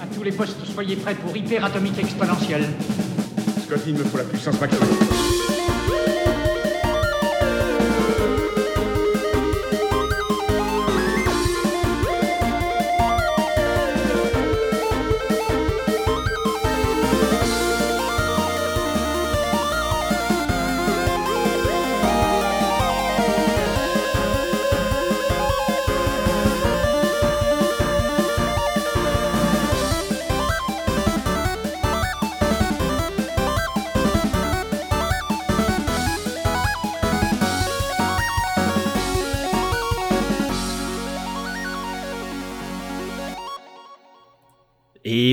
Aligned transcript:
À 0.00 0.06
tous 0.14 0.22
les 0.22 0.32
postes, 0.32 0.64
soyez 0.72 0.96
prêts 0.96 1.14
pour 1.14 1.36
hyper 1.36 1.64
atomique 1.64 1.98
exponentielle. 1.98 2.66
Scott, 3.66 3.80
il 3.86 3.94
me 3.94 4.04
faut 4.04 4.18
la 4.18 4.24
puissance 4.24 4.60
maximale. 4.60 4.88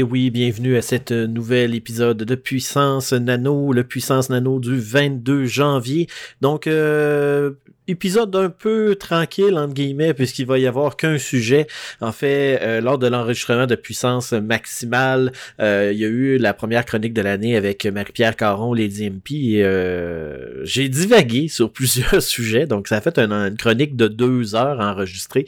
Oui, 0.09 0.29
bienvenue 0.29 0.77
à 0.77 0.81
cet 0.81 1.11
nouvel 1.11 1.73
épisode 1.73 2.17
de 2.17 2.35
Puissance 2.35 3.11
Nano, 3.11 3.73
le 3.73 3.83
Puissance 3.83 4.29
Nano 4.29 4.59
du 4.59 4.77
22 4.77 5.45
janvier. 5.45 6.07
Donc, 6.41 6.67
euh, 6.67 7.53
épisode 7.87 8.35
un 8.35 8.49
peu 8.49 8.95
tranquille, 8.95 9.57
entre 9.57 9.73
guillemets, 9.73 10.13
puisqu'il 10.13 10.45
va 10.45 10.57
y 10.57 10.67
avoir 10.67 10.97
qu'un 10.97 11.17
sujet. 11.17 11.67
En 12.01 12.11
fait, 12.11 12.59
euh, 12.61 12.81
lors 12.81 12.97
de 12.97 13.07
l'enregistrement 13.07 13.67
de 13.67 13.75
puissance 13.75 14.33
maximale, 14.33 15.31
euh, 15.59 15.91
il 15.93 15.99
y 15.99 16.05
a 16.05 16.07
eu 16.07 16.37
la 16.37 16.53
première 16.53 16.85
chronique 16.85 17.13
de 17.13 17.21
l'année 17.21 17.55
avec 17.55 17.85
Marie-Pierre 17.85 18.35
Caron, 18.35 18.73
Lady 18.73 19.09
MP, 19.09 19.31
et 19.31 19.63
euh, 19.63 20.63
j'ai 20.65 20.89
divagué 20.89 21.47
sur 21.47 21.71
plusieurs 21.75 22.21
sujets, 22.21 22.65
donc 22.65 22.87
ça 22.87 22.97
a 22.97 23.01
fait 23.01 23.19
une, 23.19 23.55
chronique 23.57 23.95
de 23.95 24.07
deux 24.07 24.55
heures 24.55 24.79
enregistrée, 24.79 25.45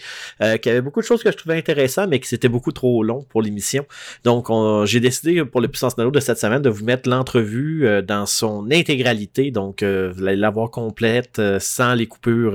qui 0.62 0.70
avait 0.70 0.82
beaucoup 0.82 1.02
de 1.02 1.06
choses 1.06 1.24
que 1.24 1.32
je 1.32 1.38
trouvais 1.38 1.58
intéressantes, 1.58 2.10
mais 2.10 2.20
qui 2.20 2.28
c'était 2.28 2.50
beaucoup 2.50 2.72
trop 2.72 3.04
long 3.04 3.26
pour 3.30 3.42
l'émission. 3.42 3.86
Donc, 4.24 4.48
j'ai 4.86 5.00
décidé 5.00 5.44
pour 5.46 5.62
le 5.62 5.68
Puissance 5.68 5.98
Nano 5.98 6.12
de 6.12 6.20
cette 6.20 6.38
semaine 6.38 6.62
de 6.62 6.70
vous 6.70 6.86
mettre 6.86 7.10
l'entrevue 7.10 7.88
dans 8.04 8.26
son 8.26 8.70
intégralité, 8.72 9.52
donc 9.52 9.84
vous 9.84 10.24
allez 10.24 10.36
l'avoir 10.36 10.70
complète 10.72 11.42
sans 11.60 11.94
les 11.94 12.08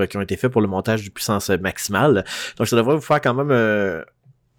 qui 0.06 0.16
ont 0.16 0.20
été 0.20 0.36
faits 0.36 0.50
pour 0.50 0.60
le 0.60 0.68
montage 0.68 1.02
du 1.02 1.10
puissance 1.10 1.50
maximale. 1.50 2.24
Donc 2.56 2.68
ça 2.68 2.76
devrait 2.76 2.96
vous 2.96 3.00
faire 3.00 3.20
quand 3.20 3.34
même 3.34 3.50
euh, 3.50 4.02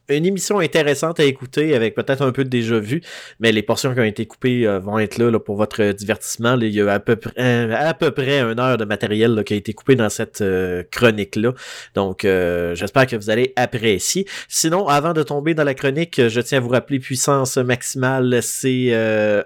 une 0.09 0.25
émission 0.25 0.59
intéressante 0.59 1.19
à 1.19 1.23
écouter 1.23 1.73
avec 1.75 1.95
peut-être 1.95 2.21
un 2.21 2.31
peu 2.31 2.43
de 2.43 2.49
déjà 2.49 2.77
vu, 2.77 3.01
mais 3.39 3.51
les 3.51 3.63
portions 3.63 3.93
qui 3.93 3.99
ont 4.01 4.05
été 4.05 4.25
coupées 4.25 4.67
euh, 4.67 4.79
vont 4.79 4.99
être 4.99 5.17
là, 5.17 5.39
pour 5.39 5.55
votre 5.55 5.91
divertissement. 5.93 6.57
il 6.59 6.73
y 6.73 6.81
a 6.81 6.91
à 6.91 6.99
peu 6.99 7.15
près 7.15 7.73
à 7.73 7.93
peu 7.93 8.11
près 8.11 8.41
une 8.41 8.59
heure 8.59 8.77
de 8.77 8.85
matériel 8.85 9.43
qui 9.45 9.53
a 9.53 9.57
été 9.57 9.73
coupé 9.73 9.95
dans 9.95 10.09
cette 10.09 10.41
euh, 10.41 10.83
chronique-là. 10.91 11.53
Donc 11.95 12.25
euh, 12.25 12.75
j'espère 12.75 13.07
que 13.07 13.15
vous 13.15 13.29
allez 13.29 13.53
apprécier. 13.55 14.27
Sinon, 14.49 14.87
avant 14.87 15.13
de 15.13 15.23
tomber 15.23 15.53
dans 15.53 15.63
la 15.63 15.73
chronique, 15.73 16.27
je 16.27 16.41
tiens 16.41 16.57
à 16.57 16.61
vous 16.61 16.69
rappeler 16.69 16.99
Puissance 16.99 17.57
Maximale, 17.57 18.39
c'est 18.41 18.93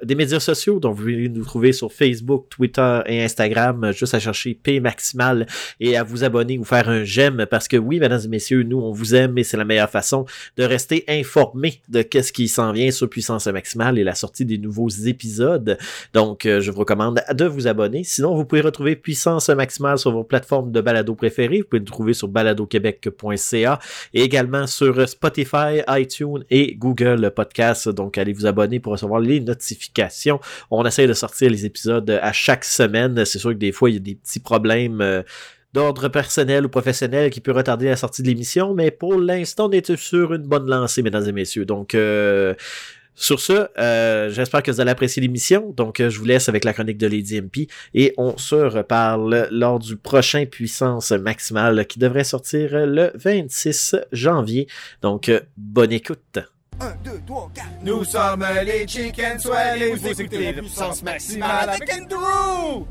des 0.03 0.15
médias 0.15 0.39
sociaux 0.39 0.79
dont 0.79 0.91
vous 0.91 1.03
pouvez 1.03 1.29
nous 1.29 1.45
trouver 1.45 1.71
sur 1.71 1.93
Facebook, 1.93 2.47
Twitter 2.49 3.01
et 3.05 3.23
Instagram, 3.23 3.91
juste 3.93 4.13
à 4.13 4.19
chercher 4.19 4.55
P 4.55 4.79
Maximal 4.79 5.45
et 5.79 5.97
à 5.97 6.03
vous 6.03 6.23
abonner 6.23 6.57
ou 6.57 6.63
faire 6.63 6.89
un 6.89 7.03
j'aime 7.03 7.45
parce 7.49 7.67
que 7.67 7.77
oui, 7.77 7.99
mesdames 7.99 8.21
et 8.23 8.27
messieurs, 8.27 8.63
nous 8.63 8.79
on 8.79 8.91
vous 8.91 9.15
aime 9.15 9.37
et 9.37 9.43
c'est 9.43 9.57
la 9.57 9.65
meilleure 9.65 9.89
façon 9.89 10.25
de 10.55 10.63
rester 10.63 11.03
informé 11.07 11.81
de 11.89 12.01
qu'est-ce 12.01 12.31
qui 12.31 12.47
s'en 12.47 12.71
vient 12.71 12.91
sur 12.91 13.09
Puissance 13.09 13.47
Maximale 13.47 13.99
et 13.99 14.03
la 14.03 14.15
sortie 14.15 14.45
des 14.45 14.57
nouveaux 14.57 14.89
épisodes. 14.89 15.77
Donc, 16.13 16.45
euh, 16.45 16.61
je 16.61 16.71
vous 16.71 16.79
recommande 16.79 17.21
de 17.33 17.45
vous 17.45 17.67
abonner. 17.67 18.03
Sinon, 18.03 18.35
vous 18.35 18.45
pouvez 18.45 18.61
retrouver 18.61 18.95
Puissance 18.95 19.49
Maximale 19.49 19.97
sur 19.97 20.11
vos 20.11 20.23
plateformes 20.23 20.71
de 20.71 20.81
balado 20.81 21.15
préférées. 21.15 21.59
Vous 21.59 21.67
pouvez 21.67 21.79
le 21.79 21.85
trouver 21.85 22.13
sur 22.13 22.27
baladoquebec.ca 22.27 23.79
et 24.13 24.21
également 24.21 24.67
sur 24.67 25.07
Spotify, 25.07 25.81
iTunes 25.89 26.43
et 26.49 26.75
Google 26.75 27.31
Podcast. 27.35 27.89
Donc, 27.89 28.17
allez 28.17 28.33
vous 28.33 28.45
abonner 28.45 28.79
pour 28.79 28.93
recevoir 28.93 29.19
les 29.19 29.39
notifications. 29.39 30.39
On 30.71 30.85
essaie 30.85 31.07
de 31.07 31.13
sortir 31.13 31.49
les 31.49 31.65
épisodes 31.65 32.09
à 32.09 32.31
chaque 32.31 32.65
semaine. 32.65 33.25
C'est 33.25 33.39
sûr 33.39 33.51
que 33.51 33.57
des 33.57 33.71
fois, 33.71 33.89
il 33.89 33.93
y 33.93 33.97
a 33.97 34.01
des 34.01 34.15
petits 34.15 34.39
problèmes. 34.39 35.01
Euh, 35.01 35.23
d'ordre 35.73 36.07
personnel 36.07 36.65
ou 36.65 36.69
professionnel 36.69 37.29
qui 37.29 37.41
peut 37.41 37.51
retarder 37.51 37.85
la 37.85 37.95
sortie 37.95 38.21
de 38.21 38.27
l'émission, 38.27 38.73
mais 38.73 38.91
pour 38.91 39.19
l'instant, 39.19 39.67
on 39.67 39.71
est 39.71 39.95
sur 39.95 40.33
une 40.33 40.43
bonne 40.43 40.67
lancée, 40.69 41.01
mesdames 41.01 41.27
et 41.27 41.31
messieurs. 41.31 41.65
Donc, 41.65 41.93
euh, 41.93 42.53
sur 43.15 43.39
ce, 43.39 43.67
euh, 43.79 44.29
j'espère 44.29 44.61
que 44.61 44.71
vous 44.71 44.79
allez 44.79 44.91
apprécier 44.91 45.21
l'émission. 45.21 45.73
Donc, 45.75 45.99
euh, 45.99 46.09
je 46.09 46.19
vous 46.19 46.25
laisse 46.25 46.49
avec 46.49 46.63
la 46.63 46.73
chronique 46.73 46.97
de 46.97 47.07
Lady 47.07 47.41
MP 47.41 47.67
et 47.93 48.13
on 48.17 48.37
se 48.37 48.55
reparle 48.55 49.47
lors 49.51 49.79
du 49.79 49.97
prochain 49.97 50.45
Puissance 50.45 51.11
Maximale 51.11 51.85
qui 51.87 51.99
devrait 51.99 52.23
sortir 52.23 52.69
le 52.85 53.11
26 53.15 53.95
janvier. 54.11 54.67
Donc, 55.01 55.31
bonne 55.57 55.91
écoute. 55.91 56.39
1, 56.79 56.95
2, 57.03 57.11
3, 57.25 57.51
4. 57.55 57.65
Nous 57.83 58.03
sommes 58.03 58.45
les 58.63 58.87
Chicken 58.87 59.39
Swell 59.39 59.81
et 59.81 60.53
Puissance 60.53 61.01
Maximale 61.01 61.69
avec 61.69 61.91
Andrew! 61.91 62.85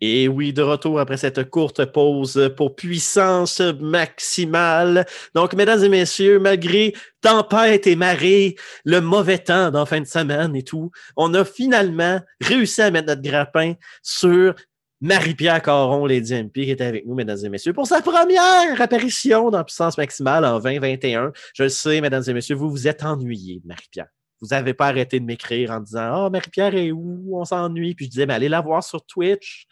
Et 0.00 0.28
oui, 0.28 0.52
de 0.52 0.62
retour 0.62 1.00
après 1.00 1.16
cette 1.16 1.48
courte 1.48 1.84
pause 1.86 2.52
pour 2.56 2.76
puissance 2.76 3.60
maximale. 3.80 5.06
Donc, 5.34 5.54
mesdames 5.54 5.82
et 5.84 5.88
messieurs, 5.88 6.38
malgré 6.38 6.92
tempête 7.22 7.86
et 7.86 7.96
marée, 7.96 8.56
le 8.84 9.00
mauvais 9.00 9.38
temps 9.38 9.70
dans 9.70 9.86
fin 9.86 10.00
de 10.00 10.06
semaine 10.06 10.54
et 10.54 10.62
tout, 10.62 10.90
on 11.16 11.32
a 11.32 11.44
finalement 11.44 12.20
réussi 12.42 12.82
à 12.82 12.90
mettre 12.90 13.08
notre 13.08 13.22
grappin 13.22 13.74
sur 14.02 14.54
Marie-Pierre 15.00 15.62
Caron, 15.62 16.06
Lady 16.06 16.34
MP, 16.34 16.64
qui 16.64 16.70
était 16.70 16.84
avec 16.84 17.06
nous, 17.06 17.14
mesdames 17.14 17.38
et 17.44 17.48
messieurs, 17.48 17.72
pour 17.72 17.86
sa 17.86 18.00
première 18.00 18.80
apparition 18.80 19.50
dans 19.50 19.64
Puissance 19.64 19.98
Maximale 19.98 20.44
en 20.44 20.58
2021. 20.58 21.32
Je 21.54 21.62
le 21.64 21.68
sais, 21.68 22.00
mesdames 22.00 22.24
et 22.26 22.32
messieurs, 22.32 22.56
vous 22.56 22.70
vous 22.70 22.88
êtes 22.88 23.02
ennuyés 23.02 23.60
Marie-Pierre. 23.64 24.08
Vous 24.40 24.48
n'avez 24.48 24.74
pas 24.74 24.88
arrêté 24.88 25.20
de 25.20 25.24
m'écrire 25.24 25.70
en 25.70 25.80
disant 25.80 26.00
Ah, 26.00 26.24
oh, 26.26 26.30
Marie-Pierre 26.30 26.74
est 26.74 26.92
où? 26.92 27.30
On 27.32 27.44
s'ennuie. 27.44 27.94
Puis 27.94 28.06
je 28.06 28.10
disais, 28.10 28.26
mais 28.26 28.34
allez 28.34 28.48
la 28.48 28.60
voir 28.60 28.82
sur 28.82 29.04
Twitch. 29.04 29.66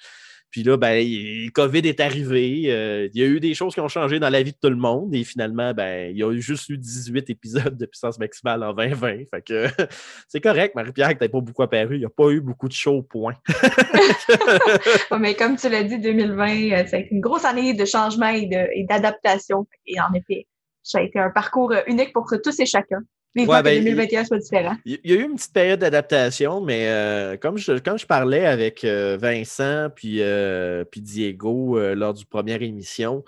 Puis 0.54 0.62
là, 0.62 0.76
ben, 0.76 1.04
COVID 1.52 1.80
est 1.80 1.98
arrivé. 1.98 2.66
Euh, 2.68 3.08
il 3.12 3.20
y 3.20 3.24
a 3.24 3.26
eu 3.26 3.40
des 3.40 3.54
choses 3.54 3.74
qui 3.74 3.80
ont 3.80 3.88
changé 3.88 4.20
dans 4.20 4.30
la 4.30 4.40
vie 4.40 4.52
de 4.52 4.56
tout 4.62 4.70
le 4.70 4.76
monde. 4.76 5.12
Et 5.12 5.24
finalement, 5.24 5.74
ben, 5.74 6.12
il 6.12 6.16
y 6.16 6.22
a 6.22 6.30
eu 6.30 6.40
juste 6.40 6.68
eu 6.68 6.78
18 6.78 7.28
épisodes 7.28 7.76
de 7.76 7.86
puissance 7.86 8.20
maximale 8.20 8.62
en 8.62 8.72
2020. 8.72 9.24
Fait 9.28 9.42
que 9.42 9.66
c'est 10.28 10.40
correct, 10.40 10.76
Marie-Pierre, 10.76 11.18
que 11.18 11.24
tu 11.24 11.28
pas 11.28 11.40
beaucoup 11.40 11.64
apparu. 11.64 11.96
Il 11.96 11.98
n'y 11.98 12.04
a 12.04 12.08
pas 12.08 12.30
eu 12.30 12.40
beaucoup 12.40 12.68
de 12.68 12.72
shows, 12.72 13.02
point. 13.02 13.34
mais 15.18 15.34
comme 15.34 15.56
tu 15.56 15.68
l'as 15.68 15.82
dit, 15.82 15.98
2020, 15.98 16.46
euh, 16.46 16.86
ça 16.86 16.98
a 16.98 17.00
été 17.00 17.08
une 17.10 17.20
grosse 17.20 17.44
année 17.44 17.74
de 17.74 17.84
changement 17.84 18.28
et 18.28 18.86
d'adaptation. 18.88 19.66
Et, 19.86 19.98
en 19.98 20.14
effet, 20.14 20.46
ça 20.84 20.98
a 20.98 21.02
été 21.02 21.18
un 21.18 21.30
parcours 21.30 21.72
euh, 21.72 21.80
unique 21.88 22.12
pour 22.12 22.32
tous 22.44 22.60
et 22.60 22.66
chacun. 22.66 23.00
Mais 23.34 23.46
ouais, 23.46 23.62
2021 23.62 24.20
ben, 24.20 24.26
soit 24.26 24.38
différent. 24.38 24.76
Il 24.84 25.00
y 25.02 25.12
a 25.12 25.16
eu 25.16 25.22
une 25.22 25.34
petite 25.34 25.52
période 25.52 25.80
d'adaptation, 25.80 26.60
mais 26.60 26.88
euh, 26.88 27.36
comme, 27.36 27.58
je, 27.58 27.78
comme 27.78 27.98
je 27.98 28.06
parlais 28.06 28.46
avec 28.46 28.84
euh, 28.84 29.18
Vincent 29.20 29.90
puis, 29.94 30.18
euh, 30.20 30.84
puis 30.84 31.00
Diego 31.00 31.78
lors 31.94 32.14
du 32.14 32.24
première 32.26 32.62
émission, 32.62 33.24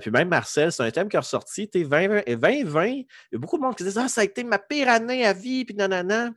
puis 0.00 0.10
même 0.10 0.28
Marcel, 0.28 0.72
c'est 0.72 0.82
un 0.82 0.90
thème 0.90 1.08
qui 1.08 1.16
est 1.16 1.20
ressorti. 1.20 1.68
2020, 1.72 2.22
2020, 2.26 2.86
il 2.86 3.06
y 3.32 3.36
a 3.36 3.38
beaucoup 3.38 3.58
de 3.58 3.62
monde 3.62 3.76
qui 3.76 3.84
disait 3.84 4.00
Ah, 4.02 4.08
ça 4.08 4.22
a 4.22 4.24
été 4.24 4.42
ma 4.42 4.58
pire 4.58 4.88
année 4.88 5.24
à 5.24 5.32
vie, 5.32 5.64
puis 5.64 5.76
nanana 5.76 6.30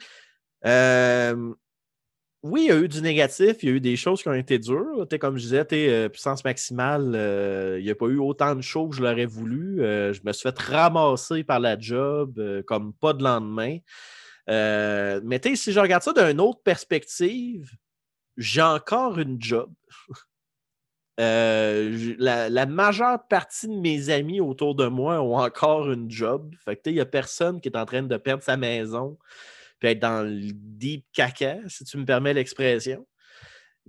oui, 2.44 2.64
il 2.64 2.68
y 2.70 2.72
a 2.72 2.78
eu 2.78 2.88
du 2.88 3.02
négatif, 3.02 3.58
il 3.62 3.70
y 3.70 3.72
a 3.72 3.76
eu 3.76 3.80
des 3.80 3.96
choses 3.96 4.24
qui 4.24 4.28
ont 4.28 4.34
été 4.34 4.58
dures. 4.58 5.08
comme 5.20 5.38
je 5.38 5.44
disais, 5.44 5.68
euh, 5.74 6.10
puissance 6.10 6.44
maximale, 6.44 7.14
euh, 7.14 7.78
il 7.80 7.86
n'y 7.86 7.92
a 7.92 7.96
pas 7.96 8.08
eu 8.08 8.18
autant 8.18 8.56
de 8.56 8.62
choses 8.62 8.90
que 8.92 8.96
je 8.96 9.04
l'aurais 9.04 9.28
voulu. 9.28 9.84
Euh, 9.84 10.12
je 10.12 10.22
me 10.26 10.34
suis 10.34 10.50
fait 10.50 10.60
ramasser 10.60 11.44
par 11.44 11.60
la 11.60 11.80
job 11.80 12.42
comme 12.66 12.94
pas 12.94 13.14
de 13.14 13.24
lendemain. 13.24 13.78
mais 14.48 15.40
si 15.56 15.72
je 15.72 15.80
regarde 15.80 16.02
ça 16.02 16.14
d'une 16.14 16.42
autre 16.42 16.62
perspective, 16.64 17.70
j'ai 18.38 18.62
encore 18.64 19.20
une 19.20 19.40
job. 19.40 19.72
la, 21.20 22.66
majeure 22.66 23.28
partie 23.28 23.68
de 23.68 23.80
mes 23.80 24.10
amis 24.10 24.42
autour 24.42 24.74
de 24.74 24.88
moi 24.88 25.22
ont 25.22 25.38
encore 25.38 25.92
une 25.92 26.10
job. 26.10 26.56
Il 26.86 26.94
n'y 26.94 27.00
a 27.00 27.06
personne 27.06 27.62
qui 27.62 27.70
est 27.70 27.78
en 27.78 27.86
train 27.86 28.02
de 28.02 28.18
perdre 28.18 28.44
sa 28.44 28.58
maison 28.58 29.20
puis 29.82 29.90
être 29.90 30.00
dans 30.00 30.24
le 30.24 30.52
deep 30.54 31.06
caca, 31.12 31.58
si 31.68 31.84
tu 31.84 31.98
me 31.98 32.06
permets 32.06 32.34
l'expression. 32.34 33.06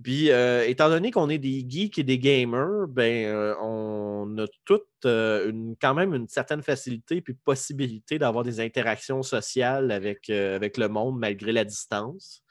Puis, 0.01 0.31
euh, 0.31 0.67
étant 0.67 0.89
donné 0.89 1.11
qu'on 1.11 1.29
est 1.29 1.37
des 1.37 1.63
geeks 1.67 1.99
et 1.99 2.03
des 2.03 2.17
gamers, 2.17 2.87
ben, 2.89 3.27
euh, 3.27 3.53
on 3.61 4.37
a 4.39 4.47
toute 4.65 4.87
euh, 5.05 5.51
une, 5.51 5.75
quand 5.79 5.93
même 5.93 6.15
une 6.15 6.27
certaine 6.27 6.63
facilité 6.63 7.21
puis 7.21 7.35
possibilité 7.35 8.17
d'avoir 8.17 8.43
des 8.43 8.59
interactions 8.59 9.21
sociales 9.21 9.91
avec, 9.91 10.31
avec 10.31 10.77
le 10.77 10.89
monde 10.89 11.19
malgré 11.19 11.51
la 11.51 11.63
distance. 11.63 12.43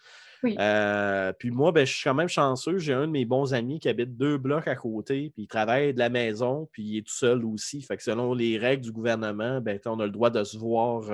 Puis 0.42 1.50
moi, 1.50 1.72
ben, 1.72 1.84
je 1.84 1.92
suis 1.92 2.04
quand 2.04 2.14
même 2.14 2.28
chanceux. 2.28 2.78
J'ai 2.78 2.92
un 2.92 3.08
de 3.08 3.12
mes 3.12 3.24
bons 3.24 3.54
amis 3.54 3.80
qui 3.80 3.88
habite 3.88 4.16
deux 4.16 4.38
blocs 4.38 4.68
à 4.68 4.76
côté, 4.76 5.32
puis 5.34 5.44
il 5.44 5.48
travaille 5.48 5.94
de 5.94 5.98
la 5.98 6.10
maison, 6.10 6.68
puis 6.72 6.82
il 6.84 6.98
est 6.98 7.06
tout 7.06 7.14
seul 7.14 7.44
aussi. 7.44 7.82
Fait 7.82 7.96
que 7.96 8.02
selon 8.04 8.34
les 8.34 8.56
règles 8.56 8.84
du 8.84 8.92
gouvernement, 8.92 9.60
ben, 9.60 9.80
on 9.86 9.98
a 9.98 10.04
le 10.04 10.12
droit 10.12 10.30
de 10.30 10.44
se 10.44 10.56
voir 10.56 11.10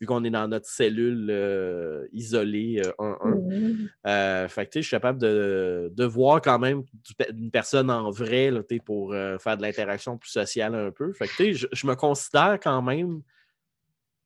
vu 0.00 0.06
qu'on 0.06 0.22
est 0.24 0.30
dans 0.30 0.46
notre 0.48 0.66
cellule 0.66 1.28
euh, 1.30 2.06
isolée 2.12 2.80
1-1. 2.98 3.88
Euh, 4.06 4.48
fait 4.48 4.66
que 4.66 4.80
je 4.80 4.86
suis 4.86 4.90
capable 4.90 5.18
de, 5.18 5.92
de, 5.94 6.04
voir 6.04 6.40
quand 6.40 6.58
même 6.58 6.84
une 7.30 7.50
personne 7.50 7.90
en 7.90 8.10
vrai 8.10 8.50
là, 8.50 8.60
pour 8.84 9.12
euh, 9.12 9.38
faire 9.38 9.56
de 9.56 9.62
l'interaction 9.62 10.16
plus 10.16 10.30
sociale 10.30 10.74
un 10.74 10.90
peu. 10.90 11.12
Fait 11.12 11.26
que 11.26 11.52
je, 11.52 11.66
je 11.72 11.86
me 11.86 11.94
considère 11.94 12.58
quand 12.62 12.82
même 12.82 13.22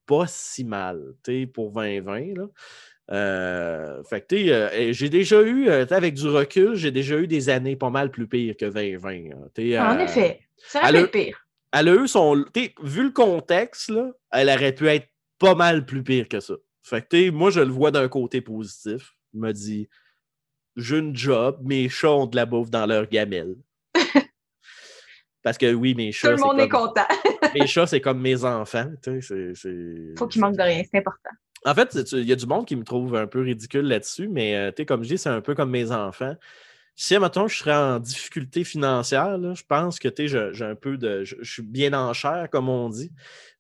pas 0.07 0.27
si 0.27 0.65
mal 0.65 1.15
pour 1.55 1.73
2020. 1.73 2.35
Là. 2.37 4.03
fait 4.09 4.27
que, 4.27 4.93
j'ai 4.93 5.09
déjà 5.09 5.43
eu, 5.43 5.71
avec 5.71 6.15
du 6.15 6.29
recul, 6.29 6.75
j'ai 6.75 6.91
déjà 6.91 7.17
eu 7.17 7.27
des 7.27 7.49
années 7.49 7.77
pas 7.77 7.91
mal 7.91 8.11
plus 8.11 8.27
pires 8.27 8.57
que 8.59 8.67
2020. 8.67 9.81
en 9.81 9.99
effet, 10.01 10.41
ça 10.59 10.81
aurait 10.81 11.05
pu 11.05 11.25
pire. 11.25 11.47
Elle 11.73 11.89
a 11.89 11.95
eu 11.95 12.07
son. 12.07 12.45
Vu 12.83 13.05
le 13.05 13.11
contexte, 13.11 13.89
là, 13.89 14.11
elle 14.31 14.51
aurait 14.51 14.75
pu 14.75 14.89
être 14.89 15.09
pas 15.43 15.57
mal 15.57 15.85
plus 15.85 16.05
pire 16.05 16.29
que 16.29 16.39
ça. 16.39 16.55
Fait 16.85 17.07
que, 17.07 17.31
moi, 17.31 17.51
je 17.51 17.61
le 17.61 17.73
vois 17.73 17.91
d'un 17.91 18.09
côté 18.09 18.41
positif. 18.41 19.15
Je 19.35 19.39
me 19.41 19.53
dis, 19.53 19.89
j'ai 20.77 20.99
une 20.99 21.17
job, 21.17 21.59
mes 21.63 21.89
chats 21.89 22.13
ont 22.13 22.27
de 22.27 22.37
la 22.37 22.47
bouffe 22.47 22.71
dans 22.71 22.87
leur 22.87 23.09
gamelle. 23.09 23.57
Parce 25.43 25.59
que 25.59 25.75
oui, 25.75 25.97
mes 25.97 26.13
chats. 26.13 26.35
Tout 26.35 26.37
le 26.37 26.43
monde 26.43 26.61
est, 26.61 26.69
content. 26.69 27.07
mes 27.55 27.67
chats, 27.67 27.89
c'est 27.89 28.01
comme 28.01 28.21
mes 28.21 28.45
enfants. 28.45 28.89
Il 29.07 30.15
Faut 30.17 30.29
qu'ils 30.29 30.41
manquent 30.41 30.57
de 30.57 30.63
rien, 30.63 30.83
c'est 30.89 30.99
important. 30.99 31.31
En 31.65 31.75
fait, 31.75 31.97
il 32.13 32.25
y 32.25 32.33
a 32.33 32.37
du 32.37 32.47
monde 32.47 32.67
qui 32.67 32.77
me 32.77 32.85
trouve 32.85 33.17
un 33.17 33.27
peu 33.27 33.41
ridicule 33.41 33.87
là-dessus, 33.87 34.29
mais 34.29 34.57
euh, 34.57 34.85
comme 34.85 35.03
je 35.03 35.11
dis, 35.11 35.19
c'est 35.19 35.29
un 35.29 35.41
peu 35.41 35.55
comme 35.55 35.71
mes 35.71 35.91
enfants. 35.91 36.35
Si, 36.95 37.17
maintenant 37.19 37.49
je 37.49 37.57
serais 37.57 37.75
en 37.75 37.99
difficulté 38.01 38.65
financière, 38.65 39.39
je 39.55 39.63
pense 39.67 39.99
que 39.99 40.09
j'ai 40.17 40.65
un 40.65 40.75
peu 40.75 40.99
de. 40.99 41.25
Je 41.25 41.37
suis 41.43 41.63
bien 41.63 41.95
en 41.95 42.13
chair, 42.13 42.49
comme 42.51 42.69
on 42.69 42.89
dit. 42.91 43.13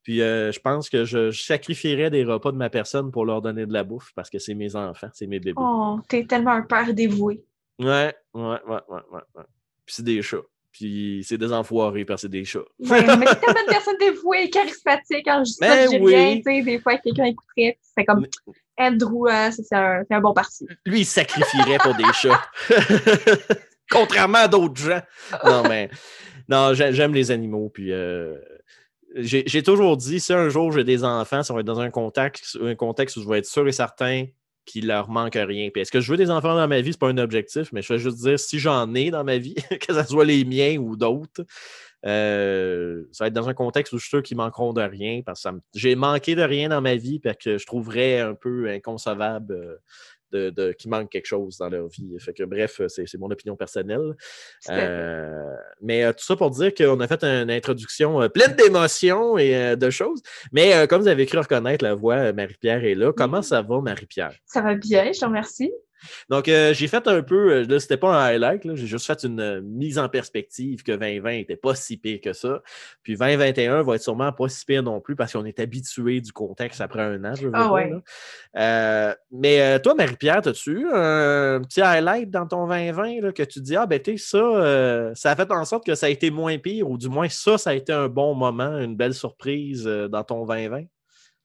Puis 0.02 0.20
euh, 0.20 0.50
je 0.50 0.60
pense 0.60 0.90
que 0.90 1.04
je, 1.04 1.30
sacrifierais 1.30 2.10
des 2.10 2.24
repas 2.24 2.52
de 2.52 2.56
ma 2.56 2.70
personne 2.70 3.10
pour 3.10 3.24
leur 3.24 3.40
donner 3.40 3.66
de 3.66 3.72
la 3.72 3.84
bouffe 3.84 4.12
parce 4.14 4.30
que 4.30 4.38
c'est 4.38 4.54
mes 4.54 4.74
enfants, 4.74 5.08
c'est 5.12 5.26
mes 5.26 5.38
bébés. 5.38 5.54
Oh, 5.56 6.00
t'es 6.08 6.24
tellement 6.24 6.52
un 6.52 6.62
père 6.62 6.92
dévoué. 6.92 7.44
Ouais, 7.78 8.14
ouais, 8.34 8.42
ouais, 8.42 8.80
ouais, 8.88 9.00
ouais. 9.10 9.42
Puis 9.86 9.94
c'est 9.96 10.04
des 10.04 10.22
chats. 10.22 10.42
Puis 10.72 11.24
c'est 11.28 11.38
des 11.38 11.52
enfoirés 11.52 12.04
parce 12.04 12.22
que 12.22 12.26
c'est 12.26 12.30
des 12.30 12.44
chats. 12.44 12.60
Ouais, 12.78 13.02
mais 13.16 13.26
c'est 13.26 13.40
tellement 13.40 13.62
de 13.66 13.66
personnes 13.70 13.98
dévouées, 14.00 14.50
charismatiques. 14.50 15.24
Quand 15.24 15.44
je 15.44 15.50
dis 15.50 15.58
ça, 15.58 15.86
je 15.86 15.98
oui. 15.98 16.42
tu 16.44 16.50
sais, 16.50 16.62
des 16.62 16.78
fois, 16.80 16.96
quelqu'un 16.96 17.26
écouterait, 17.26 17.78
c'est 17.80 18.04
comme 18.04 18.26
Andrew, 18.78 19.28
euh, 19.28 19.50
c'est 19.50 19.76
un, 19.76 20.02
un, 20.08 20.20
bon 20.20 20.32
parti. 20.32 20.66
Lui, 20.86 21.00
il 21.00 21.04
sacrifierait 21.04 21.78
pour 21.78 21.94
des 21.94 22.10
chats. 22.14 22.42
Contrairement 23.90 24.38
à 24.38 24.48
d'autres 24.48 24.80
gens. 24.80 25.02
Non, 25.44 25.62
mais 25.68 25.90
non, 26.48 26.72
j'aime 26.72 27.12
les 27.12 27.30
animaux. 27.30 27.68
Puis 27.68 27.92
euh, 27.92 28.36
j'ai 29.16 29.62
toujours 29.62 29.96
dit, 29.96 30.20
si 30.20 30.32
un 30.32 30.48
jour 30.48 30.72
j'ai 30.72 30.84
des 30.84 31.04
enfants, 31.04 31.42
ça 31.42 31.54
va 31.54 31.60
être 31.60 31.66
dans 31.66 31.80
un 31.80 31.90
contexte, 31.90 32.58
un 32.60 32.74
contexte 32.74 33.16
où 33.16 33.22
je 33.22 33.28
vais 33.28 33.38
être 33.38 33.46
sûr 33.46 33.66
et 33.66 33.72
certain 33.72 34.26
qu'il 34.64 34.86
leur 34.86 35.08
manque 35.10 35.34
rien. 35.34 35.70
Est-ce 35.74 35.90
que 35.90 36.00
je 36.00 36.10
veux 36.10 36.16
des 36.16 36.30
enfants 36.30 36.54
dans 36.54 36.68
ma 36.68 36.80
vie? 36.80 36.92
Ce 36.92 36.96
n'est 36.96 36.98
pas 36.98 37.08
un 37.08 37.18
objectif, 37.18 37.72
mais 37.72 37.82
je 37.82 37.92
vais 37.92 37.98
juste 37.98 38.18
dire 38.18 38.38
si 38.38 38.58
j'en 38.58 38.94
ai 38.94 39.10
dans 39.10 39.24
ma 39.24 39.38
vie, 39.38 39.54
que 39.80 39.92
ce 39.92 40.04
soit 40.04 40.24
les 40.24 40.44
miens 40.44 40.76
ou 40.76 40.96
d'autres, 40.96 41.44
euh, 42.04 43.04
ça 43.12 43.24
va 43.24 43.28
être 43.28 43.34
dans 43.34 43.48
un 43.48 43.54
contexte 43.54 43.92
où 43.92 43.98
je 43.98 44.02
suis 44.02 44.10
sûr 44.10 44.22
qu'ils 44.22 44.36
manqueront 44.36 44.72
de 44.72 44.82
rien 44.82 45.22
parce 45.24 45.44
que 45.44 45.48
j'ai 45.74 45.94
manqué 45.94 46.34
de 46.34 46.42
rien 46.42 46.68
dans 46.68 46.80
ma 46.80 46.96
vie 46.96 47.20
parce 47.20 47.36
que 47.36 47.58
je 47.58 47.66
trouverais 47.66 48.20
un 48.20 48.34
peu 48.34 48.68
inconcevable 48.68 49.54
euh, 49.54 49.76
de, 50.32 50.72
qui 50.72 50.88
manque 50.88 51.10
quelque 51.10 51.26
chose 51.26 51.58
dans 51.58 51.68
leur 51.68 51.88
vie. 51.88 52.16
Fait 52.18 52.32
que, 52.32 52.44
bref, 52.44 52.80
c'est 52.88 53.18
mon 53.18 53.30
opinion 53.30 53.56
personnelle. 53.56 54.14
Euh, 54.70 55.54
mais 55.80 56.04
euh, 56.04 56.12
tout 56.12 56.24
ça 56.24 56.36
pour 56.36 56.50
dire 56.50 56.74
qu'on 56.74 57.00
a 57.00 57.08
fait 57.08 57.22
une 57.24 57.50
introduction 57.50 58.22
euh, 58.22 58.28
pleine 58.28 58.54
d'émotions 58.54 59.38
et 59.38 59.76
de 59.76 59.90
choses. 59.90 60.22
Mais 60.52 60.86
comme 60.88 61.02
vous 61.02 61.08
avez 61.08 61.26
cru 61.26 61.38
reconnaître 61.38 61.84
la 61.84 61.94
voix, 61.94 62.32
Marie-Pierre 62.32 62.84
est 62.84 62.94
là. 62.94 63.12
Comment 63.12 63.42
ça 63.42 63.62
va, 63.62 63.80
Marie-Pierre? 63.80 64.34
Ça 64.46 64.60
va 64.60 64.74
bien, 64.74 65.12
je 65.12 65.20
te 65.20 65.24
remercie. 65.24 65.72
Donc, 66.28 66.48
euh, 66.48 66.72
j'ai 66.74 66.88
fait 66.88 67.06
un 67.06 67.22
peu, 67.22 67.52
euh, 67.52 67.64
là, 67.64 67.80
c'était 67.80 67.96
pas 67.96 68.14
un 68.14 68.24
highlight, 68.24 68.62
j'ai 68.74 68.86
juste 68.86 69.06
fait 69.06 69.22
une 69.24 69.40
euh, 69.40 69.60
mise 69.62 69.98
en 69.98 70.08
perspective 70.08 70.82
que 70.82 70.92
2020 70.92 71.30
n'était 71.32 71.56
pas 71.56 71.74
si 71.74 71.96
pire 71.96 72.20
que 72.20 72.32
ça. 72.32 72.62
Puis 73.02 73.16
2021 73.16 73.82
va 73.82 73.96
être 73.96 74.02
sûrement 74.02 74.32
pas 74.32 74.48
si 74.48 74.64
pire 74.64 74.82
non 74.82 75.00
plus 75.00 75.16
parce 75.16 75.32
qu'on 75.32 75.44
est 75.44 75.58
habitué 75.60 76.20
du 76.20 76.32
contexte 76.32 76.80
après 76.80 77.02
un 77.02 77.24
an, 77.24 77.34
je 77.34 77.46
veux 77.46 77.52
ah, 78.54 79.14
mais 79.30 79.80
toi, 79.80 79.94
Marie-Pierre, 79.94 80.46
as-tu 80.46 80.80
eu 80.80 80.86
un 80.92 81.60
petit 81.62 81.80
highlight 81.80 82.30
dans 82.30 82.46
ton 82.46 82.66
2020 82.66 83.32
que 83.32 83.42
tu 83.42 83.60
dis, 83.60 83.76
ah 83.76 83.86
ben 83.86 84.00
tu 84.00 84.18
ça, 84.18 85.12
ça 85.14 85.30
a 85.30 85.36
fait 85.36 85.50
en 85.50 85.64
sorte 85.64 85.84
que 85.86 85.94
ça 85.94 86.06
a 86.06 86.08
été 86.08 86.30
moins 86.30 86.58
pire, 86.58 86.88
ou 86.88 86.98
du 86.98 87.08
moins 87.08 87.28
ça, 87.28 87.58
ça 87.58 87.70
a 87.70 87.74
été 87.74 87.92
un 87.92 88.08
bon 88.08 88.34
moment, 88.34 88.78
une 88.78 88.96
belle 88.96 89.14
surprise 89.14 89.84
dans 89.84 90.24
ton 90.24 90.46
2020? 90.46 90.84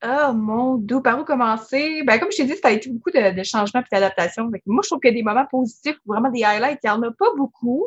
Ah, 0.01 0.31
mon 0.31 0.75
doux, 0.75 1.01
par 1.01 1.19
où 1.19 1.23
commencer? 1.23 2.03
Ben, 2.03 2.19
comme 2.19 2.31
je 2.31 2.38
t'ai 2.38 2.45
dit, 2.45 2.55
ça 2.55 2.67
a 2.67 2.71
été 2.71 2.89
beaucoup 2.91 3.09
de, 3.09 3.44
changements 3.44 3.81
et 3.81 3.85
d'adaptations. 3.91 4.49
Moi, 4.67 4.81
je 4.83 4.89
trouve 4.89 4.99
qu'il 4.99 5.09
y 5.09 5.13
a 5.13 5.17
des 5.17 5.23
moments 5.23 5.45
positifs, 5.49 5.97
vraiment 6.05 6.29
des 6.29 6.44
highlights, 6.44 6.79
il 6.83 6.88
n'y 6.88 6.91
en 6.91 7.01
a 7.01 7.11
pas 7.11 7.33
beaucoup. 7.35 7.85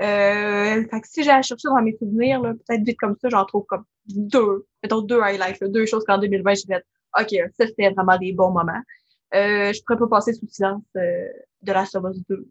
Euh, 0.00 0.84
fait 0.88 1.00
que 1.00 1.06
si 1.06 1.22
j'ai 1.22 1.30
à 1.30 1.42
chercher 1.42 1.68
dans 1.68 1.82
mes 1.82 1.94
souvenirs, 1.98 2.40
peut-être 2.40 2.82
vite 2.82 2.98
comme 2.98 3.16
ça, 3.20 3.28
j'en 3.28 3.44
trouve 3.44 3.66
comme 3.66 3.84
deux, 4.06 4.66
mettons 4.82 5.02
deux 5.02 5.20
highlights, 5.20 5.62
deux 5.64 5.84
choses 5.84 6.04
qu'en 6.04 6.16
2020, 6.16 6.54
j'ai 6.54 6.74
fait, 6.74 6.84
OK, 7.20 7.50
ça, 7.58 7.66
c'était 7.66 7.90
vraiment 7.90 8.16
des 8.16 8.32
bons 8.32 8.50
moments. 8.50 8.80
Euh, 9.34 9.72
je 9.72 9.80
pourrais 9.84 9.98
pas 9.98 10.08
passer 10.08 10.32
sous 10.32 10.46
silence 10.48 10.82
euh, 10.96 11.28
de 11.62 11.72
la 11.72 11.82
of 11.82 12.16
2. 12.28 12.48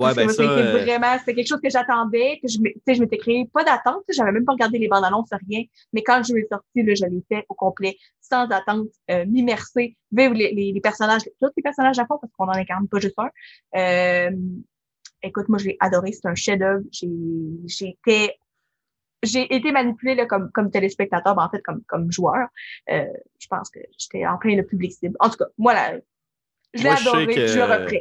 Ouais, 0.00 0.14
ben 0.14 0.28
ça, 0.30 0.42
euh, 0.42 0.82
vraiment, 0.82 1.16
c'est 1.24 1.34
quelque 1.34 1.46
chose 1.46 1.60
que 1.62 1.68
j'attendais, 1.68 2.38
que 2.42 2.48
je, 2.48 2.56
je 2.58 3.00
m'étais 3.00 3.18
créé 3.18 3.46
pas 3.52 3.64
d'attente, 3.64 4.02
j'avais 4.08 4.32
même 4.32 4.46
pas 4.46 4.52
regardé 4.52 4.78
les 4.78 4.88
bandes 4.88 5.04
annonces, 5.04 5.28
rien. 5.46 5.62
Mais 5.92 6.02
quand 6.02 6.22
je 6.26 6.32
l'ai 6.34 6.46
sorti, 6.50 6.82
là, 6.82 6.94
je 6.94 7.04
l'ai 7.04 7.22
fait 7.28 7.44
au 7.50 7.54
complet, 7.54 7.98
sans 8.20 8.48
attente, 8.50 8.88
euh, 9.10 9.26
m'immerser, 9.26 9.98
vivre 10.10 10.34
les, 10.34 10.52
les, 10.52 10.80
personnages, 10.80 11.22
tous 11.40 11.50
les 11.54 11.62
personnages 11.62 11.98
à 11.98 12.06
fond, 12.06 12.16
parce 12.18 12.32
qu'on 12.32 12.46
en 12.46 12.52
incarne 12.52 12.88
pas 12.88 12.98
juste 12.98 13.18
un. 13.18 13.28
Euh, 13.76 14.30
écoute, 15.22 15.50
moi, 15.50 15.58
j'ai 15.58 15.76
adoré, 15.80 16.12
c'est 16.12 16.26
un 16.26 16.34
chef-d'œuvre. 16.34 16.82
J'ai 16.92 17.88
été 17.88 18.34
j'ai 19.22 19.54
été 19.54 19.70
manipulée 19.72 20.14
là, 20.14 20.26
comme, 20.26 20.50
comme 20.52 20.70
téléspectateur, 20.70 21.34
ben, 21.34 21.44
en 21.44 21.50
fait, 21.50 21.60
comme, 21.62 21.82
comme 21.86 22.10
joueur. 22.10 22.48
Euh, 22.90 23.04
je 23.38 23.46
pense 23.48 23.68
que 23.70 23.80
j'étais 23.98 24.26
en 24.26 24.38
plein 24.38 24.56
le 24.56 24.64
public 24.64 24.92
cible. 24.92 25.16
En 25.20 25.28
tout 25.28 25.36
cas, 25.36 25.46
moi, 25.58 25.74
là, 25.74 25.98
je 26.74 26.82
l'ai 26.82 26.88
adoré, 26.88 27.48
je, 27.48 27.56
le 27.56 27.64
reprends. 27.64 27.96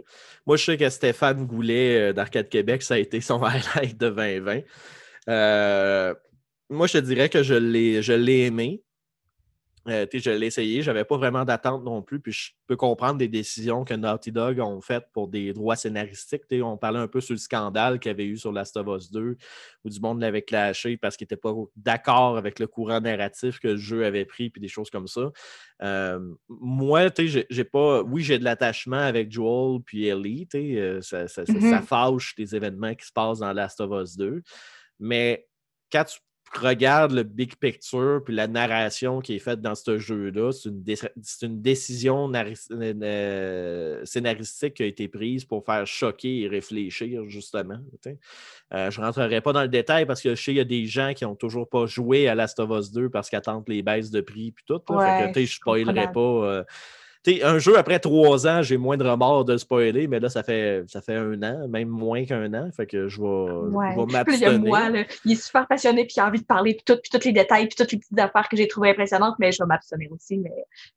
Moi, 0.46 0.58
je 0.58 0.64
sais 0.64 0.78
que 0.78 0.90
Stéphane 0.90 1.46
Goulet 1.46 2.10
euh, 2.10 2.14
d'Arcade 2.14 2.50
Québec, 2.50 2.82
ça 2.82 2.96
a 2.96 2.98
été 2.98 3.22
son 3.22 3.42
highlight 3.44 3.98
de 3.98 4.10
2020. 4.10 4.62
Euh, 5.30 6.14
moi, 6.70 6.88
je 6.88 6.94
te 6.94 6.98
dirais 7.00 7.30
que 7.30 7.44
je 7.44 7.54
l'ai 7.54 8.40
aimé. 8.46 8.84
Euh, 9.90 10.06
je 10.12 10.30
l'ai 10.30 10.48
essayé, 10.48 10.82
j'avais 10.82 11.04
pas 11.04 11.18
vraiment 11.18 11.46
d'attente 11.46 11.84
non 11.84 12.02
plus, 12.02 12.20
puis 12.20 12.32
je 12.32 12.52
peux 12.68 12.76
comprendre 12.76 13.18
des 13.18 13.28
décisions 13.28 13.84
que 13.84 13.94
Naughty 13.94 14.32
Dog 14.32 14.60
ont 14.60 14.82
faites 14.82 15.08
pour 15.14 15.28
des 15.28 15.54
droits 15.54 15.76
scénaristiques. 15.76 16.44
on 16.52 16.78
parlait 16.78 17.00
un 17.00 17.08
peu 17.08 17.22
sur 17.22 17.34
le 17.34 17.40
scandale 17.40 18.00
qu'il 18.00 18.10
y 18.10 18.14
avait 18.14 18.26
eu 18.26 18.38
sur 18.38 18.52
Last 18.52 18.78
of 18.78 18.88
Us 18.88 19.12
2, 19.12 19.38
où 19.84 19.90
du 19.90 20.00
monde 20.00 20.22
l'avait 20.22 20.42
clashé 20.42 20.98
parce 20.98 21.18
qu'il 21.18 21.26
n'était 21.26 21.38
pas 21.38 21.54
d'accord 21.76 22.38
avec 22.38 22.60
le 22.60 22.68
courant 22.68 23.02
narratif 23.02 23.60
que 23.60 23.70
le 23.70 23.78
jeu 23.78 24.06
avait 24.06 24.26
pris, 24.26 24.50
puis 24.50 24.62
des 24.62 24.68
choses 24.68 24.90
comme 24.90 25.08
ça. 25.08 25.32
Euh, 25.82 26.20
moi, 26.48 27.08
j'ai 27.18 27.64
pas. 27.64 28.02
Oui, 28.04 28.22
j'ai 28.24 28.40
de 28.40 28.44
l'attachement 28.44 28.98
avec 28.98 29.32
Joel 29.32 29.82
puis 29.82 30.08
Ellie, 30.08 30.48
euh, 30.56 31.02
ça, 31.02 31.28
ça, 31.28 31.44
mm-hmm. 31.44 31.70
ça, 31.70 31.82
fâche 31.82 32.36
des 32.36 32.56
événements 32.56 32.96
qui 32.96 33.06
se 33.06 33.14
passent 33.14 33.40
dans 33.40 33.54
Last 33.54 33.80
of 33.82 33.92
Us 33.92 34.18
2. 34.18 34.42
Mais 35.00 35.48
quand 35.92 36.04
tu 36.04 36.20
regarde 36.54 37.12
le 37.12 37.24
big 37.24 37.56
picture 37.56 38.22
puis 38.24 38.34
la 38.34 38.48
narration 38.48 39.20
qui 39.20 39.36
est 39.36 39.40
faite 39.40 39.62
dans 39.62 39.76
ce 39.76 39.98
jeu-là, 39.98 40.52
c'est 40.52 41.46
une, 41.46 41.62
décision 41.62 42.32
euh, 42.34 44.06
scénaristique 44.06 44.74
qui 44.76 44.84
a 44.84 44.86
été 44.86 45.08
prise 45.08 45.46
pour 45.46 45.66
faire 45.66 45.86
choquer 45.86 46.42
et 46.42 46.48
réfléchir, 46.48 47.26
justement. 47.28 47.80
Euh, 48.74 48.92
je 48.92 49.00
ne 49.00 49.06
rentrerai 49.06 49.42
pas 49.42 49.54
dans 49.54 49.62
le 49.62 49.68
détail 49.68 50.06
parce 50.06 50.22
que 50.22 50.36
je 50.36 50.42
sais 50.42 50.52
qu'il 50.52 50.58
y 50.58 50.62
a 50.62 50.66
des 50.66 50.86
gens 50.86 51.14
qui 51.14 51.24
n'ont 51.24 51.36
toujours 51.36 51.70
pas 51.70 51.86
joué 51.86 52.28
à 52.28 52.36
Last 52.36 52.60
of 52.60 52.70
Us 52.72 52.92
2 52.92 53.10
parce 53.10 53.30
qu'ils 53.30 53.38
attendent 53.38 53.68
les 53.68 53.82
baisses 53.82 54.12
de 54.12 54.22
prix 54.22 54.52
puis 54.52 54.66
tout. 54.66 54.82
je 54.88 55.40
ne 55.40 55.46
spoilerai 55.46 56.12
pas. 56.12 56.20
Euh, 56.20 56.64
un 57.28 57.60
jeu 57.60 57.78
après 57.78 58.00
trois 58.00 58.48
ans, 58.48 58.62
j'ai 58.62 58.78
moins 58.78 58.98
de 58.98 59.08
remords 59.08 59.46
de 59.46 59.58
spoiler, 59.58 60.08
mais 60.08 60.20
là, 60.20 60.30
ça 60.30 60.44
fait, 60.44 60.84
ça 60.88 61.02
fait 61.02 61.16
un 61.16 61.42
an, 61.44 61.68
même 61.68 61.90
moins 61.90 62.26
qu'un 62.26 62.54
an. 62.54 62.70
Fait 62.76 62.86
que 62.86 63.08
je 63.08 63.22
vais, 63.22 64.06
m'abstenir. 64.12 64.60
Moi, 64.60 64.82
il 65.26 65.34
est 65.34 65.42
super 65.42 65.68
passionné, 65.68 66.06
puis 66.06 66.16
il 66.18 66.20
a 66.22 66.28
envie 66.28 66.40
de 66.40 66.46
parler 66.46 66.74
de 66.74 66.80
tout, 66.86 67.00
puis 67.02 67.10
tous 67.12 67.26
les 67.26 67.34
détails, 67.34 67.68
puis 67.68 67.76
toutes 67.76 67.92
les 67.92 68.00
petites 68.00 68.20
affaires 68.20 68.48
que 68.50 68.58
j'ai 68.58 68.68
trouvées 68.68 68.92
impressionnantes, 68.92 69.36
mais 69.40 69.52
je 69.52 69.62
vais 69.62 69.68
m'abstenir 69.68 70.12
aussi. 70.12 70.38
Mais 70.38 70.52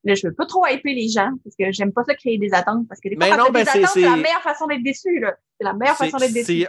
là, 0.04 0.14
je 0.14 0.26
veux 0.26 0.34
pas 0.34 0.46
trop 0.46 0.66
hyper 0.66 0.94
les 0.94 1.08
gens, 1.08 1.30
parce 1.44 1.56
que 1.56 1.72
j'aime 1.72 1.92
pas 1.92 2.04
ça 2.04 2.14
créer 2.14 2.38
des 2.38 2.54
attentes, 2.54 2.86
parce 2.88 3.00
que 3.00 3.08
des 3.08 3.16
fois, 3.16 3.36
non, 3.36 3.50
ben, 3.50 3.64
des 3.64 3.68
attentes, 3.68 3.90
c'est 3.92 4.02
la 4.02 4.16
meilleure 4.16 4.42
façon 4.42 4.66
d'être 4.66 4.82
déçu. 4.82 5.24
C'est 5.62 5.68
la 5.68 5.74
meilleure 5.74 5.96
façon 5.96 6.16
d'être 6.16 6.32
déçu. 6.32 6.66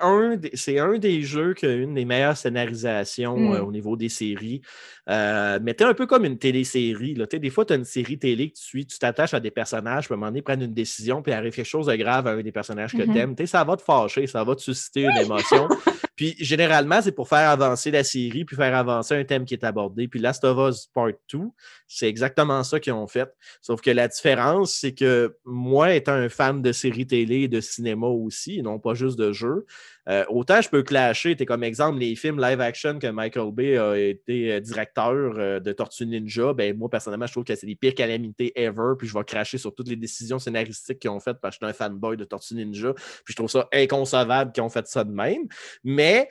C'est 0.55 0.79
un, 0.79 0.97
des 0.97 1.21
jeux 1.23 1.53
qui 1.53 1.65
a 1.65 1.73
une 1.73 1.95
des 1.95 2.05
meilleures 2.05 2.37
scénarisations 2.37 3.37
mm. 3.37 3.53
euh, 3.53 3.63
au 3.63 3.71
niveau 3.71 3.97
des 3.97 4.09
séries. 4.09 4.61
Euh, 5.09 5.59
mais 5.61 5.73
t'es 5.73 5.83
un 5.83 5.93
peu 5.93 6.05
comme 6.05 6.25
une 6.25 6.37
télésérie. 6.37 7.15
Là. 7.15 7.25
Des 7.25 7.49
fois, 7.49 7.65
tu 7.65 7.73
as 7.73 7.75
une 7.75 7.85
série 7.85 8.19
télé 8.19 8.49
que 8.49 8.55
tu 8.55 8.63
suis, 8.63 8.85
tu 8.85 8.99
t'attaches 8.99 9.33
à 9.33 9.39
des 9.39 9.51
personnages, 9.51 10.05
puis 10.05 10.13
à 10.13 10.15
un 10.15 10.19
moment 10.19 10.31
donné, 10.31 10.41
prendre 10.41 10.63
une 10.63 10.73
décision, 10.73 11.21
puis 11.21 11.33
arrive 11.33 11.53
quelque 11.53 11.65
chose 11.65 11.87
de 11.87 11.95
grave 11.95 12.27
à 12.27 12.31
un 12.31 12.41
des 12.41 12.51
personnages 12.51 12.93
que 12.93 12.97
mm-hmm. 12.97 13.35
tu 13.35 13.43
aimes. 13.43 13.47
Ça 13.47 13.63
va 13.63 13.75
te 13.75 13.81
fâcher, 13.81 14.27
ça 14.27 14.43
va 14.43 14.55
te 14.55 14.61
susciter 14.61 15.03
une 15.03 15.17
émotion. 15.17 15.67
puis 16.23 16.37
généralement, 16.39 17.01
c'est 17.01 17.11
pour 17.11 17.27
faire 17.27 17.49
avancer 17.49 17.91
la 17.91 18.01
série, 18.01 18.45
puis 18.45 18.55
faire 18.55 18.73
avancer 18.73 19.13
un 19.13 19.25
thème 19.25 19.43
qui 19.43 19.55
est 19.55 19.65
abordé. 19.65 20.07
Puis 20.07 20.21
Last 20.21 20.45
of 20.45 20.57
Us 20.69 20.87
Part 20.93 21.11
2, 21.33 21.39
c'est 21.85 22.07
exactement 22.07 22.63
ça 22.63 22.79
qu'ils 22.79 22.93
ont 22.93 23.07
fait. 23.07 23.29
Sauf 23.61 23.81
que 23.81 23.91
la 23.91 24.07
différence, 24.07 24.73
c'est 24.73 24.93
que 24.93 25.35
moi, 25.43 25.93
étant 25.93 26.13
un 26.13 26.29
fan 26.29 26.61
de 26.61 26.71
séries 26.71 27.07
télé 27.07 27.41
et 27.41 27.47
de 27.49 27.59
cinéma 27.59 28.07
aussi, 28.07 28.61
non 28.61 28.79
pas 28.79 28.93
juste 28.93 29.19
de 29.19 29.33
jeux, 29.33 29.65
euh, 30.09 30.25
autant 30.27 30.61
je 30.61 30.69
peux 30.69 30.83
clasher, 30.83 31.35
es 31.39 31.45
comme 31.45 31.63
exemple, 31.63 31.99
les 31.99 32.15
films 32.15 32.39
live 32.39 32.59
action 32.59 32.99
que 32.99 33.07
Michael 33.07 33.51
Bay 33.51 33.77
a 33.77 33.95
été 33.97 34.53
euh, 34.53 34.59
directeur 34.59 35.13
euh, 35.13 35.59
de 35.59 35.71
Tortue 35.71 36.05
Ninja, 36.05 36.53
ben 36.53 36.77
moi 36.77 36.89
personnellement, 36.89 37.27
je 37.27 37.31
trouve 37.31 37.45
que 37.45 37.55
c'est 37.55 37.67
les 37.67 37.75
pires 37.75 37.95
calamités 37.95 38.51
ever, 38.59 38.93
puis 38.97 39.07
je 39.07 39.13
vais 39.13 39.23
cracher 39.23 39.57
sur 39.57 39.73
toutes 39.73 39.87
les 39.87 39.95
décisions 39.95 40.39
scénaristiques 40.39 40.99
qu'ils 40.99 41.09
ont 41.09 41.19
faites 41.19 41.39
parce 41.41 41.57
que 41.57 41.65
je 41.65 41.73
suis 41.73 41.83
un 41.83 41.87
fanboy 41.87 42.17
de 42.17 42.25
Tortue 42.25 42.55
Ninja, 42.55 42.93
puis 42.93 43.31
je 43.31 43.35
trouve 43.35 43.49
ça 43.49 43.67
inconcevable 43.73 44.51
qu'ils 44.51 44.63
ont 44.63 44.69
fait 44.69 44.87
ça 44.87 45.03
de 45.03 45.11
même. 45.11 45.47
Mais 45.83 46.27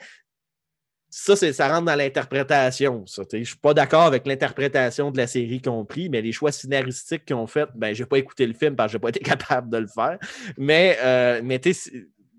ça, 1.15 1.35
ça 1.35 1.69
rentre 1.69 1.85
dans 1.85 1.95
l'interprétation. 1.95 3.05
Je 3.07 3.37
ne 3.37 3.43
suis 3.43 3.57
pas 3.57 3.75
d'accord 3.75 4.03
avec 4.03 4.25
l'interprétation 4.25 5.11
de 5.11 5.17
la 5.17 5.27
série 5.27 5.61
compris, 5.61 6.09
mais 6.09 6.21
les 6.21 6.31
choix 6.31 6.51
scénaristiques 6.51 7.25
qu'ils 7.25 7.35
ont 7.35 7.45
fait, 7.45 7.69
ben, 7.75 7.93
je 7.93 8.01
n'ai 8.01 8.07
pas 8.07 8.17
écouté 8.17 8.47
le 8.47 8.53
film 8.53 8.75
parce 8.75 8.87
que 8.87 8.93
je 8.93 8.97
n'ai 8.97 9.01
pas 9.01 9.09
été 9.09 9.19
capable 9.23 9.69
de 9.69 9.77
le 9.77 9.87
faire. 9.87 10.17
Mais, 10.57 10.97
euh, 11.03 11.41
mais 11.43 11.59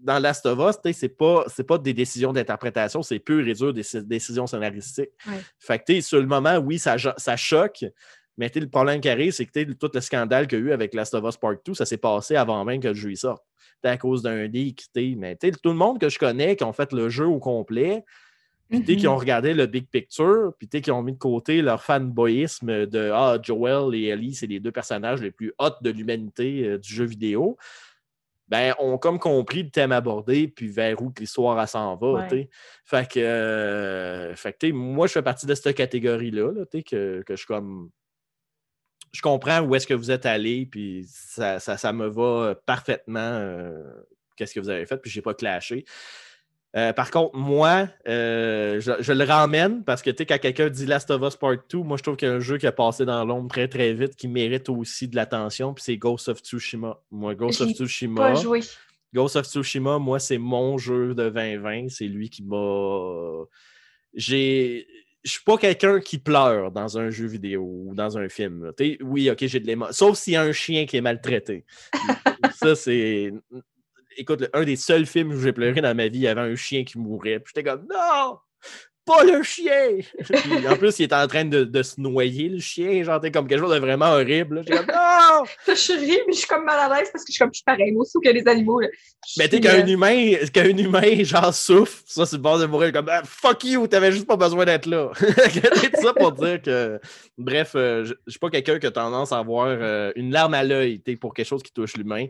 dans 0.04 0.18
Last 0.18 0.46
of 0.46 0.58
Us, 0.58 0.92
ce 0.94 1.06
n'est 1.06 1.08
pas, 1.08 1.44
pas 1.66 1.78
des 1.78 1.94
décisions 1.94 2.32
d'interprétation, 2.32 3.02
c'est 3.02 3.18
pur 3.18 3.46
et 3.46 3.54
dur 3.54 3.72
des 3.72 3.82
décisions 4.02 4.46
scénaristiques. 4.46 5.10
Fait 5.58 5.82
que 5.82 6.00
sur 6.00 6.20
le 6.20 6.26
moment, 6.26 6.58
oui, 6.58 6.78
ça, 6.78 6.96
ça 6.98 7.36
choque, 7.36 7.84
mais 8.36 8.50
le 8.54 8.68
problème 8.68 9.00
qui 9.00 9.08
arrive, 9.08 9.32
c'est 9.32 9.46
que 9.46 9.72
tout 9.72 9.90
le 9.92 10.00
scandale 10.00 10.46
qu'il 10.46 10.58
y 10.58 10.62
a 10.62 10.64
eu 10.66 10.72
avec 10.72 10.94
Last 10.94 11.14
of 11.14 11.24
Us 11.24 11.36
Part 11.36 11.56
2, 11.64 11.74
ça 11.74 11.86
s'est 11.86 11.98
passé 11.98 12.36
avant 12.36 12.64
même 12.64 12.80
que 12.80 12.88
le 12.88 12.94
jeu 12.94 13.12
y 13.12 13.16
sorte. 13.16 13.42
à 13.82 13.96
cause 13.96 14.22
d'un 14.22 14.46
leak. 14.46 14.86
Mais 14.94 15.36
tout 15.36 15.70
le 15.70 15.74
monde 15.74 15.98
que 15.98 16.08
je 16.08 16.18
connais 16.18 16.56
qui 16.56 16.64
ont 16.64 16.72
fait 16.72 16.92
le 16.92 17.08
jeu 17.08 17.26
au 17.26 17.38
complet, 17.38 18.04
puis 18.68 18.96
qui 18.96 19.06
ont 19.06 19.16
regardé 19.16 19.54
le 19.54 19.66
big 19.66 19.86
picture, 19.86 20.52
puis 20.58 20.68
qui 20.68 20.90
ont 20.90 21.02
mis 21.02 21.12
de 21.12 21.18
côté 21.18 21.62
leur 21.62 21.82
fanboyisme 21.82 22.86
de 22.86 23.10
Ah, 23.12 23.38
Joel 23.40 23.94
et 23.94 24.06
Ellie, 24.06 24.34
c'est 24.34 24.46
les 24.46 24.58
deux 24.58 24.72
personnages 24.72 25.22
les 25.22 25.30
plus 25.30 25.52
hauts 25.58 25.70
de 25.80 25.90
l'humanité 25.90 26.66
euh, 26.66 26.78
du 26.78 26.92
jeu 26.92 27.04
vidéo, 27.04 27.56
ben, 28.48 28.74
ont 28.78 28.98
comme 28.98 29.18
compris 29.18 29.62
le 29.62 29.70
thème 29.70 29.92
abordé, 29.92 30.48
puis 30.48 30.68
vers 30.68 31.00
où 31.00 31.12
l'histoire 31.18 31.68
s'en 31.68 31.96
va. 31.96 32.28
Fait 32.84 33.08
que, 33.08 33.20
euh, 33.20 34.34
fait 34.34 34.62
moi, 34.72 35.06
je 35.06 35.12
fais 35.12 35.22
partie 35.22 35.46
de 35.46 35.54
cette 35.54 35.74
catégorie-là, 35.76 36.52
que, 36.86 37.22
que 37.22 37.36
je 37.36 37.46
comme. 37.46 37.90
Je 39.12 39.22
comprends 39.22 39.60
où 39.60 39.74
est-ce 39.76 39.86
que 39.86 39.94
vous 39.94 40.10
êtes 40.10 40.26
allé, 40.26 40.66
puis 40.66 41.06
ça, 41.08 41.60
ça, 41.60 41.92
me 41.92 42.08
va 42.08 42.56
parfaitement 42.66 43.20
euh, 43.20 43.80
qu'est-ce 44.36 44.52
que 44.52 44.60
vous 44.60 44.70
avez 44.70 44.86
fait, 44.86 44.96
puis 44.96 45.10
je 45.10 45.18
n'ai 45.18 45.22
pas 45.22 45.34
clashé. 45.34 45.84
Euh, 46.76 46.92
par 46.92 47.10
contre, 47.12 47.36
moi, 47.36 47.88
euh, 48.08 48.80
je, 48.80 49.12
le 49.12 49.24
ramène 49.24 49.84
parce 49.84 50.02
que 50.02 50.10
tu 50.10 50.18
sais, 50.18 50.26
quand 50.26 50.38
quelqu'un 50.40 50.68
dit 50.68 50.86
Last 50.86 51.08
of 51.10 51.22
Us 51.22 51.36
Part 51.36 51.56
2, 51.70 51.78
moi 51.78 51.96
je 51.96 52.02
trouve 52.02 52.16
qu'il 52.16 52.26
y 52.26 52.30
a 52.30 52.34
un 52.34 52.40
jeu 52.40 52.58
qui 52.58 52.66
a 52.66 52.72
passé 52.72 53.04
dans 53.04 53.24
l'ombre 53.24 53.48
très 53.48 53.68
très 53.68 53.92
vite 53.92 54.16
qui 54.16 54.26
mérite 54.26 54.68
aussi 54.68 55.06
de 55.06 55.14
l'attention, 55.14 55.72
puis 55.72 55.84
c'est 55.84 55.96
Ghost 55.96 56.28
of 56.28 56.40
Tsushima. 56.40 57.00
Moi, 57.12 57.36
Ghost 57.36 57.60
of 57.60 57.70
Tsushima. 57.70 58.20
Pas 58.20 58.34
joué. 58.34 58.60
Ghost 59.14 59.36
of 59.36 59.46
Tsushima, 59.46 60.00
moi, 60.00 60.18
c'est 60.18 60.38
mon 60.38 60.76
jeu 60.76 61.14
de 61.14 61.30
2020. 61.30 61.90
C'est 61.90 62.08
lui 62.08 62.28
qui 62.28 62.42
m'a. 62.42 63.44
J'ai. 64.12 64.86
Je 65.22 65.30
suis 65.30 65.44
pas 65.44 65.56
quelqu'un 65.56 66.00
qui 66.00 66.18
pleure 66.18 66.70
dans 66.70 66.98
un 66.98 67.08
jeu 67.08 67.26
vidéo 67.26 67.62
ou 67.62 67.94
dans 67.94 68.18
un 68.18 68.28
film. 68.28 68.72
Oui, 69.00 69.30
ok, 69.30 69.46
j'ai 69.46 69.60
de 69.60 69.66
l'émotion. 69.66 69.92
Sauf 69.92 70.18
s'il 70.18 70.34
y 70.34 70.36
a 70.36 70.42
un 70.42 70.52
chien 70.52 70.84
qui 70.84 70.98
est 70.98 71.00
maltraité. 71.00 71.64
ça, 72.56 72.74
c'est 72.74 73.32
écoute, 74.16 74.48
un 74.52 74.64
des 74.64 74.76
seuls 74.76 75.06
films 75.06 75.32
où 75.32 75.40
j'ai 75.40 75.52
pleuré 75.52 75.80
dans 75.80 75.94
ma 75.94 76.08
vie, 76.08 76.18
il 76.18 76.22
y 76.22 76.28
avait 76.28 76.40
un 76.40 76.56
chien 76.56 76.84
qui 76.84 76.98
mourait. 76.98 77.40
Puis 77.40 77.52
j'étais 77.54 77.68
comme, 77.68 77.86
non! 77.90 78.38
Pas 79.06 79.22
le 79.22 79.42
chien! 79.42 79.98
en 80.70 80.76
plus, 80.76 80.98
il 80.98 81.04
était 81.04 81.14
en 81.14 81.26
train 81.26 81.44
de, 81.44 81.82
se 81.82 82.00
noyer, 82.00 82.48
le 82.48 82.58
chien. 82.58 83.02
Genre, 83.02 83.20
comme 83.32 83.46
quelque 83.46 83.60
chose 83.60 83.74
de 83.74 83.78
vraiment 83.78 84.12
horrible. 84.12 84.62
J'étais 84.66 84.78
comme, 84.78 84.86
non! 84.86 85.44
je 85.66 85.92
ris, 85.92 86.20
mais 86.26 86.32
je 86.32 86.38
suis 86.38 86.46
comme 86.46 86.64
mal 86.64 86.78
à 86.78 86.96
l'aise 86.96 87.10
parce 87.12 87.24
que 87.24 87.30
je 87.30 87.34
suis 87.34 87.38
comme, 87.38 87.50
je 87.52 87.58
suis 87.58 87.64
pareil, 87.64 87.92
moi 87.92 88.02
aussi, 88.02 88.18
que 88.22 88.30
les 88.30 88.48
animaux. 88.48 88.80
Mais 89.38 89.48
tu 89.48 89.60
qu'un 89.60 89.82
euh, 89.82 89.86
humain, 89.86 90.34
qu'un 90.52 90.76
humain, 90.76 91.22
genre, 91.22 91.52
souffre, 91.52 92.02
ça, 92.06 92.24
c'est 92.24 92.36
le 92.36 92.42
bord 92.42 92.58
de 92.58 92.64
mourir. 92.64 92.92
Comme, 92.92 93.08
ah, 93.10 93.22
fuck 93.24 93.64
you, 93.64 93.86
t'avais 93.86 94.10
juste 94.10 94.26
pas 94.26 94.36
besoin 94.36 94.64
d'être 94.64 94.86
là. 94.86 95.10
c'est 95.18 95.96
ça 95.96 96.14
pour 96.14 96.32
dire 96.32 96.62
que, 96.62 96.98
bref, 97.36 97.72
euh, 97.74 98.04
je, 98.04 98.14
suis 98.28 98.38
pas 98.38 98.48
quelqu'un 98.48 98.78
qui 98.78 98.86
a 98.86 98.90
tendance 98.90 99.32
à 99.32 99.38
avoir 99.38 99.66
euh, 99.68 100.12
une 100.16 100.32
larme 100.32 100.54
à 100.54 100.64
l'œil 100.64 100.98
pour 101.20 101.34
quelque 101.34 101.46
chose 101.46 101.62
qui 101.62 101.72
touche 101.72 101.94
l'humain 101.96 102.26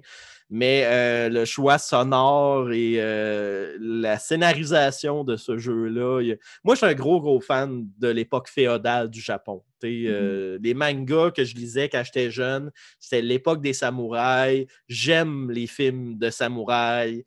mais 0.51 0.85
euh, 0.85 1.29
le 1.29 1.45
choix 1.45 1.79
sonore 1.79 2.71
et 2.73 2.97
euh, 2.99 3.77
la 3.81 4.19
scénarisation 4.19 5.25
de 5.25 5.37
ce 5.37 5.59
jeu-là. 5.59 6.21
Moi, 6.63 6.75
je 6.75 6.79
suis 6.79 6.87
un 6.87 6.95
gros, 6.95 7.21
gros 7.21 7.41
fan 7.41 7.87
de 7.99 8.09
l'époque 8.09 8.49
féodale 8.49 9.09
du 9.09 9.21
Japon. 9.21 9.63
Mm-hmm. 9.83 10.07
Euh, 10.09 10.59
les 10.63 10.75
mangas 10.75 11.31
que 11.31 11.45
je 11.45 11.55
lisais 11.55 11.89
quand 11.89 12.03
j'étais 12.05 12.31
jeune, 12.31 12.71
c'était 12.99 13.23
l'époque 13.23 13.63
des 13.63 13.73
samouraïs. 13.73 14.67
J'aime 14.89 15.51
les 15.51 15.67
films 15.67 16.19
de 16.19 16.31
samouraïs. 16.31 17.25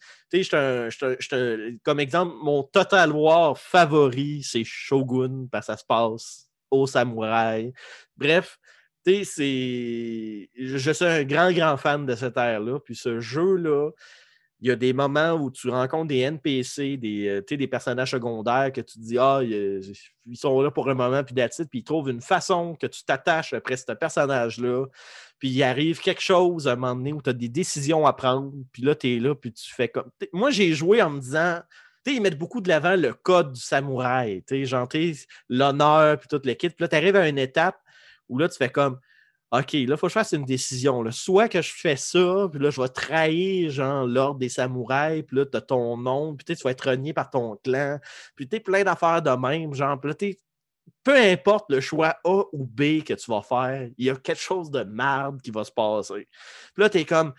comme 1.83 2.00
exemple, 2.00 2.36
mon 2.41 2.63
Total 2.63 3.12
War 3.12 3.57
favori, 3.57 4.43
c'est 4.43 4.63
Shogun, 4.63 5.47
parce 5.51 5.67
que 5.67 5.74
ça 5.74 5.77
se 5.77 5.86
passe 5.86 6.50
au 6.69 6.86
samouraï. 6.86 7.74
Bref, 8.15 8.59
c'est. 9.24 10.50
Je 10.56 10.92
suis 10.92 11.06
un 11.06 11.24
grand, 11.24 11.52
grand 11.52 11.78
fan 11.78 12.06
de 12.06 12.16
cette 12.16 12.38
ère-là. 12.38 12.80
Puis 12.80 12.96
ce 12.96 13.20
jeu-là, 13.20 13.92
il 14.60 14.70
y 14.70 14.72
a 14.72 14.76
des 14.76 14.94
moments 14.94 15.34
où 15.34 15.52
tu 15.52 15.70
rencontres 15.70 16.08
des 16.08 16.20
NPC, 16.20 16.98
des, 16.98 17.28
euh, 17.28 17.56
des 17.58 17.68
personnages 17.68 18.12
secondaires 18.12 18.72
que 18.72 18.82
tu 18.82 19.00
te 19.00 19.04
dis 19.04 19.18
Ah, 19.20 19.42
ils 19.44 20.38
sont 20.38 20.62
là 20.62 20.72
pour 20.72 20.90
un 20.90 20.94
moment, 20.94 21.24
puis 21.24 21.36
d'attitude, 21.36 21.70
puis 21.70 21.80
ils 21.80 21.84
trouvent 21.84 22.10
une 22.10 22.22
façon 22.22 22.76
que 22.76 22.88
tu 22.88 23.04
t'attaches 23.04 23.54
après 23.54 23.78
ce 23.78 23.92
personnage-là. 23.92 24.86
Puis 25.40 25.50
il 25.50 25.64
arrive 25.64 26.00
quelque 26.00 26.22
chose 26.22 26.68
à 26.68 26.74
un 26.74 26.76
moment 26.76 26.96
donné 26.96 27.14
où 27.14 27.22
tu 27.22 27.30
as 27.30 27.34
des 27.34 27.50
décisions 27.50 28.08
à 28.08 28.14
prendre, 28.14 28.52
puis 28.72 28.82
là, 28.82 28.96
tu 28.96 29.16
es 29.16 29.20
là, 29.20 29.36
puis 29.36 29.54
tu 29.54 29.74
fais 29.74 29.90
comme. 29.90 30.10
Moi, 30.34 30.50
j'ai 30.52 30.74
joué 30.74 31.02
en 31.02 31.12
me 31.12 31.20
disant 31.20 31.62
ils 32.14 32.22
mettent 32.22 32.38
beaucoup 32.38 32.62
de 32.62 32.70
l'avant 32.70 32.96
le 32.96 33.14
code 33.14 33.54
du 33.54 33.62
samouraï, 33.62 34.44
genre 34.64 34.88
l'honneur, 35.50 36.20
puis 36.20 36.28
toute 36.28 36.46
l'équipe. 36.46 36.76
Puis 36.76 36.84
là, 36.84 36.88
tu 36.88 36.96
arrives 36.96 37.16
à 37.16 37.28
une 37.28 37.38
étape 37.38 37.78
où 38.29 38.38
là, 38.38 38.50
tu 38.50 38.57
fais 38.57 38.69
comme 38.69 39.00
OK, 39.51 39.72
là, 39.74 39.79
il 39.79 39.98
faut 39.98 40.07
que 40.07 40.10
je 40.10 40.13
fasse 40.13 40.34
une 40.34 40.43
décision. 40.43 41.10
Soit 41.12 41.48
que 41.48 41.62
je 41.62 41.72
fais 41.74 41.96
ça, 41.96 42.50
puis 42.51 42.62
là, 42.62 42.69
je 42.69 42.81
vais 42.81 42.89
trahir, 42.89 43.72
genre, 43.72 44.05
l'ordre 44.05 44.39
des 44.39 44.50
samouraïs, 44.50 45.24
puis 45.24 45.38
là, 45.38 45.46
tu 45.46 45.55
as 45.55 45.62
ton 45.62 45.96
nom, 45.96 46.36
puis 46.36 46.53
tu 46.53 46.62
vas 46.63 46.72
être 46.72 46.89
renié 46.89 47.13
par 47.13 47.29
ton 47.29 47.55
clan, 47.63 47.98
puis 48.36 48.48
tu 48.50 48.60
plein 48.60 48.84
d'affaires 48.84 49.22
de 49.22 49.29
même, 49.29 49.74
genre, 49.74 49.98
puis 50.01 50.10
là, 50.10 50.34
peu 51.03 51.15
importe 51.15 51.65
le 51.69 51.79
choix 51.79 52.17
A 52.25 52.43
ou 52.51 52.65
B 52.65 53.01
que 53.03 53.13
tu 53.13 53.31
vas 53.31 53.41
faire, 53.41 53.89
il 53.98 54.05
y 54.05 54.10
a 54.10 54.15
quelque 54.17 54.41
chose 54.41 54.69
de 54.69 54.84
merde 54.84 55.41
qui 55.41 55.51
va 55.51 55.63
se 55.63 55.72
passer. 55.72 56.27
Puis 56.74 56.84
là, 56.84 56.89
tu 56.89 56.98
es 57.00 57.05
comme 57.05 57.34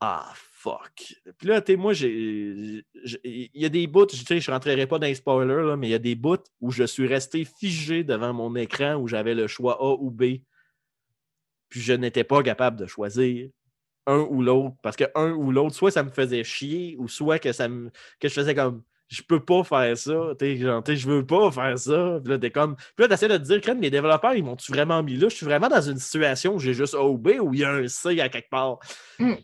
Ah, 0.00 0.32
fuck. 0.64 1.14
Puis 1.38 1.48
là, 1.48 1.60
tu 1.60 1.76
moi, 1.76 1.92
j'ai. 1.92 2.84
Il 3.24 3.50
y 3.54 3.64
a 3.64 3.68
des 3.68 3.86
bouts, 3.86 4.06
tu 4.06 4.16
sais, 4.16 4.40
je 4.40 4.50
rentrerai 4.50 4.86
pas 4.86 4.98
dans 4.98 5.06
les 5.06 5.14
spoilers, 5.14 5.62
là, 5.62 5.76
mais 5.76 5.88
il 5.88 5.92
y 5.92 5.94
a 5.94 5.98
des 5.98 6.14
bouts 6.14 6.36
où 6.60 6.70
je 6.70 6.84
suis 6.84 7.06
resté 7.06 7.44
figé 7.44 8.02
devant 8.02 8.32
mon 8.32 8.56
écran 8.56 8.94
où 8.94 9.06
j'avais 9.06 9.34
le 9.34 9.46
choix 9.46 9.78
A 9.80 9.94
ou 10.00 10.10
B 10.10 10.40
puis 11.74 11.80
je 11.80 11.92
n'étais 11.92 12.22
pas 12.22 12.40
capable 12.44 12.76
de 12.78 12.86
choisir 12.86 13.48
un 14.06 14.20
ou 14.20 14.42
l'autre, 14.42 14.76
parce 14.80 14.94
que 14.94 15.02
un 15.16 15.32
ou 15.32 15.50
l'autre, 15.50 15.74
soit 15.74 15.90
ça 15.90 16.04
me 16.04 16.10
faisait 16.10 16.44
chier, 16.44 16.94
ou 17.00 17.08
soit 17.08 17.40
que, 17.40 17.50
ça 17.50 17.66
me, 17.66 17.90
que 18.20 18.28
je 18.28 18.34
faisais 18.34 18.54
comme 18.54 18.84
je 19.08 19.22
peux 19.22 19.44
pas 19.44 19.64
faire 19.64 19.98
ça, 19.98 20.34
tu 20.38 20.56
sais, 20.56 20.96
je 20.96 21.08
veux 21.08 21.26
pas 21.26 21.50
faire 21.50 21.76
ça. 21.76 22.20
Puis 22.22 22.32
là, 22.32 22.38
t'es 22.38 22.52
comme. 22.52 22.76
Puis 22.76 22.86
là, 22.98 23.08
t'essaies 23.08 23.26
de 23.26 23.38
te 23.38 23.42
dire, 23.42 23.74
les 23.80 23.90
développeurs, 23.90 24.36
ils 24.36 24.44
m'ont-tu 24.44 24.70
vraiment 24.70 25.02
mis 25.02 25.16
là? 25.16 25.28
Je 25.28 25.34
suis 25.34 25.46
vraiment 25.46 25.68
dans 25.68 25.80
une 25.80 25.98
situation 25.98 26.54
où 26.54 26.60
j'ai 26.60 26.74
juste 26.74 26.94
A 26.94 27.02
ou 27.02 27.18
B 27.18 27.32
ou 27.40 27.52
il 27.54 27.60
y 27.60 27.64
a 27.64 27.72
un 27.72 27.88
C 27.88 28.20
à 28.20 28.28
quelque 28.28 28.50
part. 28.50 28.78
Mm. 29.18 29.34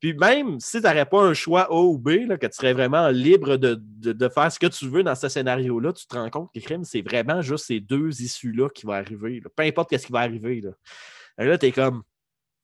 Puis 0.00 0.14
même 0.14 0.60
si 0.60 0.80
tu 0.80 0.86
n'aurais 0.86 1.06
pas 1.06 1.22
un 1.22 1.34
choix 1.34 1.62
A 1.70 1.80
ou 1.80 1.98
B, 1.98 2.26
là, 2.26 2.36
que 2.36 2.46
tu 2.46 2.52
serais 2.52 2.74
vraiment 2.74 3.08
libre 3.08 3.56
de, 3.56 3.80
de, 3.80 4.28
faire 4.28 4.52
ce 4.52 4.58
que 4.58 4.66
tu 4.66 4.88
veux 4.88 5.02
dans 5.02 5.14
ce 5.14 5.28
scénario-là, 5.28 5.92
tu 5.92 6.06
te 6.06 6.14
rends 6.14 6.30
compte 6.30 6.50
que 6.54 6.60
crème, 6.60 6.84
c'est 6.84 7.02
vraiment 7.02 7.40
juste 7.40 7.66
ces 7.66 7.80
deux 7.80 8.20
issues-là 8.20 8.68
qui 8.68 8.86
vont 8.86 8.92
arriver. 8.92 9.40
Peu 9.54 9.62
importe 9.62 9.96
ce 9.96 10.06
qui 10.06 10.12
va 10.12 10.20
arriver. 10.20 10.60
Là. 10.60 10.70
Là, 11.38 11.58
t'es 11.58 11.72
comme 11.72 12.02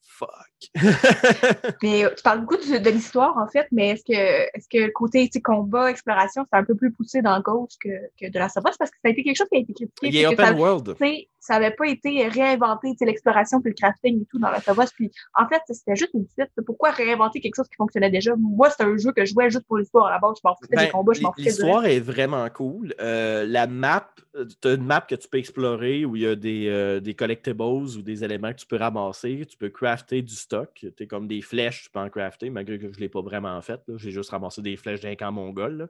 fuck. 0.03 0.29
mais 1.83 2.05
euh, 2.05 2.15
tu 2.15 2.23
parles 2.23 2.41
beaucoup 2.41 2.57
de, 2.57 2.91
l'histoire, 2.91 3.37
en 3.39 3.49
fait, 3.49 3.67
mais 3.73 3.91
est-ce 3.91 4.05
que, 4.05 4.13
est 4.13 4.71
que 4.71 4.87
le 4.87 4.93
côté 4.93 5.29
combat, 5.43 5.91
exploration, 5.91 6.45
c'est 6.51 6.59
un 6.59 6.65
peu 6.65 6.75
plus 6.75 6.93
poussé 6.93 7.23
dans 7.23 7.41
Ghost 7.41 7.79
que, 7.81 7.89
que 8.21 8.31
de 8.31 8.39
la 8.39 8.47
Us? 8.47 8.53
Parce 8.63 8.77
que 8.77 8.97
ça 9.03 9.09
a 9.09 9.09
été 9.09 9.23
quelque 9.23 9.37
chose 9.37 9.49
qui 9.51 9.59
a 9.59 9.61
été 9.61 9.73
critiqué. 9.73 10.09
Il 10.09 10.17
est 10.17 10.27
open 10.27 10.59
world. 10.59 10.97
Ça 11.43 11.55
n'avait 11.55 11.75
pas 11.75 11.89
été 11.89 12.29
réinventé, 12.29 12.95
l'exploration 13.01 13.61
puis 13.61 13.73
le 13.73 13.75
crafting 13.75 14.23
et 14.23 14.27
tout 14.27 14.39
dans 14.39 14.51
la 14.51 14.61
Boss. 14.75 14.93
Puis 14.93 15.11
en 15.35 15.49
fait, 15.49 15.61
c'était 15.67 15.97
juste 15.97 16.15
une 16.15 16.27
suite. 16.29 16.51
Pourquoi 16.65 16.91
réinventer 16.91 17.41
quelque 17.41 17.57
chose 17.57 17.67
qui 17.69 17.75
fonctionnait 17.75 18.11
déjà? 18.11 18.37
Moi, 18.37 18.71
c'était 18.71 18.85
un 18.85 18.97
jeu 18.97 19.11
que 19.11 19.25
je 19.25 19.33
jouais 19.33 19.51
juste 19.51 19.67
pour 19.67 19.79
l'histoire 19.79 20.07
à 20.07 20.13
la 20.13 20.19
base. 20.21 20.37
Je 20.41 20.49
m'en 20.49 20.55
foutais 20.55 20.77
des 20.77 20.85
ben, 20.85 20.91
combats, 20.93 21.13
je 21.15 21.23
m'en 21.23 21.33
foutais 21.33 21.51
L'histoire 21.51 21.85
est 21.87 21.99
vraiment 21.99 22.49
cool. 22.51 22.95
Euh, 23.01 23.45
la 23.45 23.67
map, 23.67 24.09
euh, 24.37 24.45
tu 24.61 24.69
as 24.69 24.75
une 24.75 24.85
map 24.85 25.01
que 25.01 25.17
tu 25.17 25.29
peux 25.29 25.39
explorer 25.39 26.05
où 26.05 26.15
il 26.15 26.23
y 26.23 26.27
a 26.29 26.37
des, 26.37 26.69
euh, 26.69 27.01
des 27.01 27.15
collectibles 27.15 27.61
ou 27.61 28.03
des 28.03 28.23
éléments 28.23 28.53
que 28.53 28.59
tu 28.59 28.67
peux 28.67 28.77
ramasser. 28.77 29.45
Tu 29.51 29.57
peux 29.57 29.69
crafter 29.69 30.23
du 30.23 30.37
stock. 30.37 30.87
Tu 30.97 31.07
comme 31.09 31.27
des 31.27 31.43
flèches, 31.43 31.83
tu 31.83 31.91
peux 31.91 31.99
en 31.99 32.09
crafter, 32.09 32.51
malgré 32.51 32.79
que 32.79 32.93
je 32.93 32.97
ne 32.97 33.01
l'ai 33.01 33.09
pas 33.09 33.21
vraiment 33.21 33.61
fait. 33.63 33.81
J'ai 33.97 34.13
juste 34.13 34.31
ramassé 34.31 34.63
des 34.63 34.77
flèches 34.77 35.01
d'un 35.01 35.17
camp 35.17 35.33
mongol. 35.33 35.89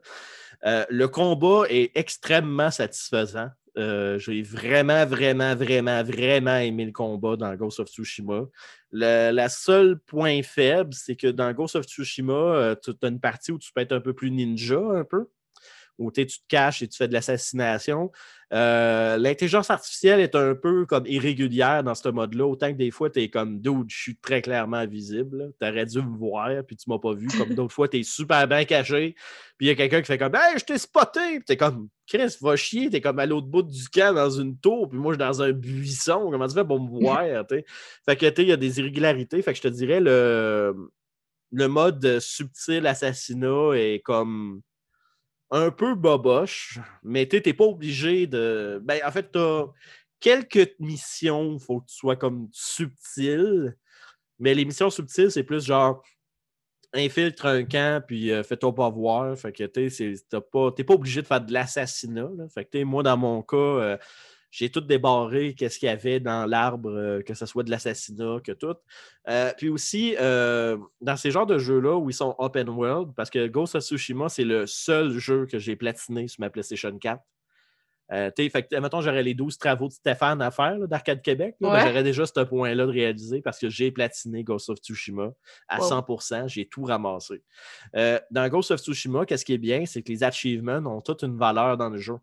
le 0.63 1.05
combat 1.05 1.65
est 1.69 1.91
extrêmement 1.93 2.71
satisfaisant. 2.71 3.49
Euh, 3.77 4.19
j'ai 4.19 4.43
vraiment, 4.43 5.05
vraiment, 5.05 5.55
vraiment, 5.55 6.03
vraiment 6.03 6.57
aimé 6.57 6.85
le 6.85 6.91
combat 6.91 7.35
dans 7.35 7.55
Ghost 7.55 7.79
of 7.79 7.87
Tsushima. 7.87 8.45
Le 8.91 9.31
la 9.31 9.49
seule 9.49 9.99
point 9.99 10.43
faible, 10.43 10.93
c'est 10.93 11.15
que 11.15 11.27
dans 11.27 11.51
Ghost 11.53 11.75
of 11.75 11.85
Tsushima, 11.85 12.33
euh, 12.33 12.75
tu 12.75 12.91
as 13.01 13.07
une 13.07 13.19
partie 13.19 13.51
où 13.51 13.57
tu 13.57 13.71
peux 13.73 13.81
être 13.81 13.93
un 13.93 14.01
peu 14.01 14.13
plus 14.13 14.29
ninja, 14.29 14.79
un 14.79 15.03
peu 15.03 15.27
où 15.97 16.11
tu 16.11 16.25
te 16.25 16.33
caches 16.47 16.81
et 16.81 16.87
tu 16.87 16.97
fais 16.97 17.07
de 17.07 17.13
l'assassination. 17.13 18.11
Euh, 18.53 19.17
l'intelligence 19.17 19.71
artificielle 19.71 20.19
est 20.19 20.35
un 20.35 20.53
peu 20.53 20.85
comme 20.85 21.07
irrégulière 21.07 21.83
dans 21.83 21.95
ce 21.95 22.07
mode-là, 22.09 22.45
autant 22.45 22.71
que 22.71 22.77
des 22.77 22.91
fois, 22.91 23.09
tu 23.09 23.21
es 23.21 23.29
comme 23.29 23.59
dude, 23.59 23.89
je 23.89 23.97
suis 23.97 24.15
très 24.17 24.43
clairement 24.43 24.85
visible. 24.85 25.53
Tu 25.59 25.67
aurais 25.67 25.85
dû 25.85 25.99
me 25.99 26.17
voir, 26.17 26.49
puis 26.67 26.75
tu 26.75 26.87
m'as 26.89 26.99
pas 26.99 27.13
vu. 27.13 27.27
Comme 27.35 27.55
d'autres 27.55 27.73
fois, 27.73 27.87
tu 27.87 27.99
es 27.99 28.03
super 28.03 28.47
bien 28.47 28.63
caché. 28.65 29.15
Puis 29.57 29.67
il 29.67 29.69
y 29.69 29.71
a 29.71 29.75
quelqu'un 29.75 30.01
qui 30.01 30.07
fait 30.07 30.19
comme 30.19 30.35
Hey, 30.35 30.59
je 30.59 30.65
t'ai 30.65 30.77
spoté! 30.77 31.37
Puis 31.37 31.45
t'es 31.45 31.57
comme 31.57 31.89
Chris, 32.05 32.35
va 32.41 32.55
chier, 32.55 32.89
t'es 32.89 33.01
comme 33.01 33.17
à 33.17 33.25
l'autre 33.25 33.47
bout 33.47 33.63
du 33.63 33.87
camp 33.89 34.13
dans 34.13 34.29
une 34.29 34.57
tour, 34.57 34.89
puis 34.89 34.99
moi 34.99 35.13
je 35.13 35.17
suis 35.17 35.27
dans 35.27 35.41
un 35.41 35.51
buisson. 35.51 36.29
Comment 36.29 36.47
tu 36.47 36.53
fais 36.53 36.65
pour 36.65 36.79
me 36.79 36.89
voir? 36.89 37.23
Fait 38.05 38.15
que 38.15 38.41
il 38.41 38.47
y 38.49 38.51
a 38.51 38.57
des 38.57 38.79
irrégularités. 38.79 39.41
Fait 39.41 39.53
que 39.53 39.57
je 39.57 39.63
te 39.63 39.67
dirais 39.67 39.99
le, 39.99 40.75
le 41.51 41.67
mode 41.67 42.19
subtil 42.19 42.85
assassinat 42.85 43.71
est 43.75 44.01
comme 44.03 44.61
un 45.51 45.71
peu 45.71 45.95
boboche, 45.95 46.79
mais 47.03 47.27
tu 47.27 47.41
n'es 47.45 47.53
pas 47.53 47.65
obligé 47.65 48.27
de. 48.27 48.81
Ben, 48.83 48.99
en 49.05 49.11
fait, 49.11 49.31
tu 49.31 49.39
as 49.39 49.65
quelques 50.19 50.75
missions, 50.79 51.53
il 51.53 51.59
faut 51.59 51.81
que 51.81 51.87
tu 51.87 51.95
sois 51.95 52.15
comme 52.15 52.49
subtil. 52.51 53.75
Mais 54.39 54.53
les 54.53 54.65
missions 54.65 54.89
subtiles, 54.89 55.31
c'est 55.31 55.43
plus 55.43 55.65
genre 55.65 56.01
infiltre 56.93 57.47
un 57.47 57.63
camp 57.63 58.03
puis 58.05 58.31
euh, 58.31 58.43
fais-toi 58.43 58.73
pas 58.73 58.89
voir. 58.89 59.37
Fait 59.37 59.51
que 59.51 59.63
tu 59.63 59.81
n'es 59.81 60.41
pas, 60.51 60.71
pas 60.71 60.93
obligé 60.93 61.21
de 61.21 61.27
faire 61.27 61.41
de 61.41 61.53
l'assassinat. 61.53 62.29
Fait 62.53 62.65
que 62.65 62.83
moi, 62.83 63.03
dans 63.03 63.17
mon 63.17 63.41
cas, 63.41 63.57
euh, 63.57 63.97
j'ai 64.53 64.69
tout 64.69 64.81
débarré, 64.81 65.55
qu'est-ce 65.55 65.79
qu'il 65.79 65.87
y 65.87 65.91
avait 65.91 66.19
dans 66.19 66.45
l'arbre, 66.45 66.91
euh, 66.91 67.21
que 67.23 67.33
ce 67.33 67.47
soit 67.47 67.63
de 67.63 67.71
l'assassinat, 67.71 68.37
que 68.43 68.51
tout. 68.51 68.75
Euh, 69.27 69.51
puis 69.57 69.67
aussi, 69.69 70.15
euh, 70.19 70.77
dans 71.01 71.17
ces 71.17 71.31
genres 71.31 71.47
de 71.47 71.57
jeux-là 71.57 71.97
où 71.97 72.11
ils 72.11 72.13
sont 72.13 72.35
open 72.37 72.69
world, 72.69 73.13
parce 73.15 73.31
que 73.31 73.47
Ghost 73.47 73.73
of 73.73 73.83
Tsushima, 73.83 74.29
c'est 74.29 74.43
le 74.43 74.67
seul 74.67 75.17
jeu 75.17 75.47
que 75.47 75.57
j'ai 75.57 75.75
platiné 75.75 76.27
sur 76.27 76.41
ma 76.41 76.51
PlayStation 76.51 76.95
4. 76.95 77.19
Euh, 78.11 78.29
fait 78.37 78.71
mettons, 78.73 79.01
j'aurais 79.01 79.23
les 79.23 79.33
12 79.33 79.57
travaux 79.57 79.87
de 79.87 79.93
Stéphane 79.93 80.39
à 80.39 80.51
faire 80.51 80.87
d'Arcade 80.87 81.23
Québec. 81.23 81.55
Ben, 81.59 81.87
j'aurais 81.87 82.03
déjà 82.03 82.27
ce 82.27 82.41
point-là 82.41 82.85
de 82.85 82.91
réaliser 82.91 83.41
parce 83.41 83.57
que 83.57 83.69
j'ai 83.69 83.89
platiné 83.89 84.43
Ghost 84.43 84.69
of 84.69 84.77
Tsushima 84.77 85.31
à 85.67 85.79
100%. 85.79 86.47
J'ai 86.47 86.67
tout 86.67 86.83
ramassé. 86.83 87.41
dans 87.95 88.49
Ghost 88.49 88.69
of 88.69 88.81
Tsushima, 88.81 89.25
qu'est-ce 89.25 89.45
qui 89.45 89.53
est 89.53 89.57
bien, 89.57 89.87
c'est 89.87 90.03
que 90.03 90.11
les 90.11 90.23
achievements 90.23 90.77
ont 90.85 91.01
toute 91.01 91.23
une 91.23 91.37
valeur 91.39 91.75
dans 91.75 91.89
le 91.89 91.97
jeu 91.97 92.17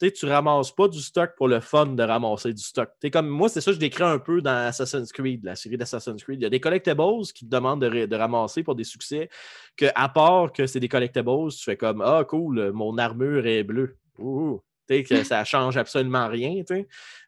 tu 0.00 0.12
tu 0.12 0.26
ramasses 0.26 0.72
pas 0.72 0.88
du 0.88 1.00
stock 1.00 1.34
pour 1.36 1.48
le 1.48 1.60
fun 1.60 1.86
de 1.86 2.02
ramasser 2.02 2.52
du 2.52 2.62
stock. 2.62 2.90
comme 3.12 3.28
moi, 3.28 3.48
c'est 3.48 3.60
ça 3.60 3.70
que 3.70 3.76
je 3.76 3.80
décris 3.80 4.04
un 4.04 4.18
peu 4.18 4.42
dans 4.42 4.66
Assassin's 4.66 5.12
Creed, 5.12 5.44
la 5.44 5.56
série 5.56 5.76
d'Assassin's 5.76 6.22
Creed. 6.22 6.40
Il 6.40 6.42
y 6.42 6.46
a 6.46 6.50
des 6.50 6.60
collectibles 6.60 7.22
qui 7.34 7.46
te 7.46 7.50
demandent 7.50 7.80
de, 7.80 8.16
ramasser 8.16 8.62
pour 8.62 8.74
des 8.74 8.84
succès, 8.84 9.28
que 9.76 9.86
à 9.94 10.08
part 10.08 10.52
que 10.52 10.66
c'est 10.66 10.80
des 10.80 10.88
collectibles, 10.88 11.52
tu 11.52 11.64
fais 11.64 11.76
comme 11.76 12.02
Ah, 12.02 12.24
cool, 12.28 12.72
mon 12.72 12.98
armure 12.98 13.46
est 13.46 13.64
bleue. 13.64 13.96
Ouh, 14.18 14.60
que 14.88 15.24
ça 15.24 15.44
change 15.44 15.76
absolument 15.76 16.28
rien. 16.28 16.62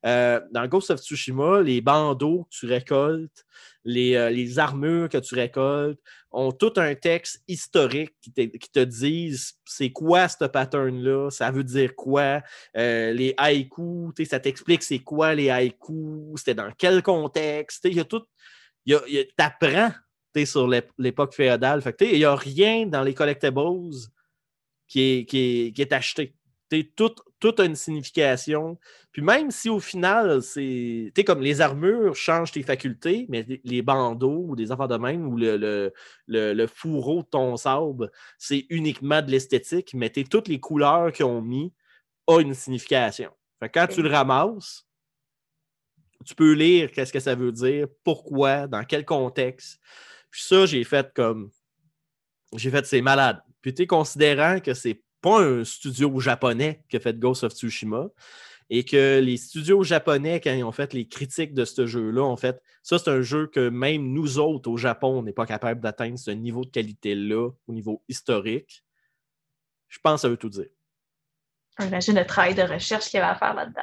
Euh, 0.07 0.41
dans 0.53 0.67
Ghost 0.67 0.91
of 0.91 1.01
Tsushima, 1.01 1.61
les 1.61 1.81
bandeaux 1.81 2.45
que 2.45 2.57
tu 2.57 2.67
récoltes, 2.67 3.45
les, 3.85 4.15
euh, 4.15 4.31
les, 4.31 4.59
armures 4.59 5.09
que 5.09 5.19
tu 5.19 5.35
récoltes 5.35 6.01
ont 6.31 6.53
tout 6.53 6.73
un 6.77 6.95
texte 6.95 7.43
historique 7.49 8.15
qui 8.21 8.33
te, 8.33 8.41
qui 8.43 8.71
te 8.71 8.81
disent 8.81 9.55
c'est 9.65 9.91
quoi 9.91 10.29
ce 10.29 10.45
pattern-là, 10.45 11.31
ça 11.31 11.51
veut 11.51 11.65
dire 11.65 11.95
quoi. 11.97 12.43
Euh, 12.77 13.13
les 13.13 13.35
haïkus, 13.37 14.13
ça 14.29 14.41
t'explique 14.41 14.83
c'est 14.83 14.99
quoi 15.01 15.35
les 15.35 15.51
haïkus, 15.51 16.37
c'était 16.37 16.55
dans 16.55 16.71
quel 16.77 17.03
contexte. 17.03 17.85
Il 17.85 17.95
y 17.95 18.01
a 18.01 18.05
tout. 18.05 18.25
Tu 18.87 18.97
apprends 19.39 19.93
sur 20.45 20.69
l'époque 20.99 21.35
féodale. 21.35 21.83
Il 22.01 22.19
n'y 22.19 22.25
a 22.25 22.35
rien 22.35 22.87
dans 22.87 23.03
les 23.03 23.15
collectibles 23.15 23.91
qui 24.87 25.01
est, 25.01 25.25
qui 25.27 25.75
est 25.77 25.93
acheté 25.93 26.35
tout, 26.97 27.15
tout 27.41 27.55
a 27.59 27.65
une 27.65 27.77
signification. 27.77 28.79
Puis 29.13 29.23
même 29.23 29.51
si 29.51 29.69
au 29.69 29.81
final, 29.81 30.43
c'est. 30.43 31.13
comme 31.27 31.41
les 31.41 31.61
armures 31.61 32.15
changent 32.15 32.53
tes 32.53 32.63
facultés, 32.63 33.27
mais 33.29 33.47
les 33.65 33.83
bandeaux 33.83 34.47
ou 34.49 34.57
des 34.57 34.73
affaires 34.73 34.89
de 34.89 34.97
même, 34.97 35.27
ou 35.27 35.37
le, 35.37 35.93
le, 36.27 36.67
fourreau 36.67 37.23
de 37.23 37.29
ton 37.29 37.57
sabre, 37.57 38.11
c'est 38.39 38.67
uniquement 38.71 39.23
de 39.23 39.31
l'esthétique, 39.31 39.95
mais 39.95 40.11
toutes 40.11 40.49
les 40.49 40.61
couleurs 40.61 41.13
qu'ils 41.13 41.27
ont 41.27 41.43
mis 41.43 41.73
ont 42.27 42.41
une 42.41 42.55
signification. 42.55 43.31
Fait 43.61 43.69
quand 43.69 43.87
tu 43.87 44.03
le 44.03 44.11
ramasses, 44.11 44.87
tu 46.25 46.35
peux 46.35 46.53
lire 46.53 46.91
qu'est-ce 46.93 47.13
que 47.13 47.21
ça 47.21 47.35
veut 47.35 47.53
dire, 47.53 47.87
pourquoi, 48.05 48.67
dans 48.67 48.85
quel 48.85 49.05
contexte. 49.05 49.81
Puis 50.31 50.43
ça, 50.43 50.67
j'ai 50.67 50.85
fait 50.85 51.13
comme. 51.15 51.51
J'ai 52.57 52.71
fait, 52.71 52.85
c'est 52.87 53.03
malade. 53.03 53.41
Puis 53.61 53.75
tu 53.75 53.87
considérant 53.87 54.61
que 54.61 54.75
c'est 54.75 55.03
pas 55.21 55.41
un 55.43 55.65
studio 55.65 56.19
japonais 56.21 56.85
qui 56.89 56.97
a 56.97 57.01
fait 57.01 57.19
Ghost 57.19 57.45
of 57.45 57.53
Tsushima. 57.53 58.09
Et 58.71 58.85
que 58.85 59.19
les 59.21 59.39
studios 59.39 59.83
japonais, 59.83 60.41
quand 60.43 60.53
ils 60.53 60.63
ont 60.63 60.73
fait 60.73 60.93
les 60.93 61.09
critiques 61.09 61.55
de 61.55 61.65
ce 61.65 61.87
jeu-là, 61.87 62.23
en 62.23 62.37
fait, 62.37 62.63
ça, 62.83 62.99
c'est 62.99 63.09
un 63.09 63.23
jeu 63.23 63.47
que 63.47 63.71
même 63.71 64.13
nous 64.13 64.39
autres 64.39 64.71
au 64.71 64.77
Japon, 64.77 65.19
on 65.19 65.23
n'est 65.23 65.33
pas 65.33 65.47
capable 65.47 65.81
d'atteindre 65.81 66.19
ce 66.19 66.31
niveau 66.31 66.67
de 66.67 66.71
qualité-là 66.71 67.49
au 67.67 67.73
niveau 67.73 68.03
historique. 68.09 68.85
Je 69.89 69.99
pense 70.03 70.27
à 70.27 70.29
eux 70.29 70.37
tout 70.37 70.51
dire. 70.51 70.69
Imagine 71.81 72.17
le 72.17 72.27
travail 72.27 72.55
de 72.55 72.63
recherche 72.63 73.07
qu'il 73.07 73.21
y 73.21 73.23
avait 73.23 73.33
à 73.33 73.37
faire 73.37 73.55
là-dedans. 73.55 73.81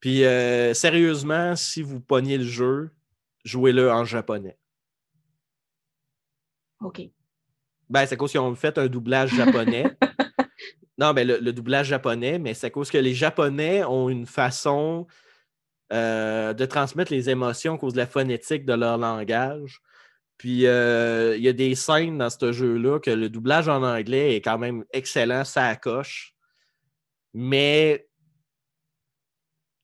Puis, 0.00 0.24
euh, 0.24 0.74
sérieusement, 0.74 1.54
si 1.54 1.80
vous 1.80 2.00
pognez 2.00 2.36
le 2.36 2.44
jeu, 2.44 2.90
jouez-le 3.44 3.92
en 3.92 4.04
japonais. 4.04 4.58
OK. 6.80 7.02
Ben, 7.88 8.06
c'est 8.06 8.16
cause 8.16 8.30
qu'ils 8.30 8.40
ont 8.40 8.54
fait 8.54 8.76
un 8.76 8.86
doublage 8.86 9.30
japonais. 9.30 9.96
Non, 10.98 11.12
mais 11.12 11.24
le, 11.24 11.52
doublage 11.52 11.88
japonais, 11.88 12.38
mais 12.38 12.54
c'est 12.54 12.68
à 12.68 12.70
cause 12.70 12.90
que 12.90 12.98
les 12.98 13.14
Japonais 13.14 13.84
ont 13.84 14.08
une 14.08 14.26
façon 14.26 15.06
euh, 15.92 16.52
de 16.52 16.64
transmettre 16.66 17.12
les 17.12 17.30
émotions 17.30 17.74
à 17.74 17.78
cause 17.78 17.94
de 17.94 17.98
la 17.98 18.06
phonétique 18.06 18.64
de 18.64 18.74
leur 18.74 18.98
langage. 18.98 19.80
Puis 20.38 20.66
euh, 20.66 21.36
il 21.36 21.42
y 21.42 21.48
a 21.48 21.52
des 21.52 21.74
scènes 21.74 22.18
dans 22.18 22.30
ce 22.30 22.52
jeu-là 22.52 23.00
que 23.00 23.10
le 23.10 23.28
doublage 23.28 23.68
en 23.68 23.82
anglais 23.82 24.36
est 24.36 24.40
quand 24.40 24.58
même 24.58 24.84
excellent, 24.92 25.44
ça 25.44 25.74
coche. 25.76 26.34
Mais 27.34 28.08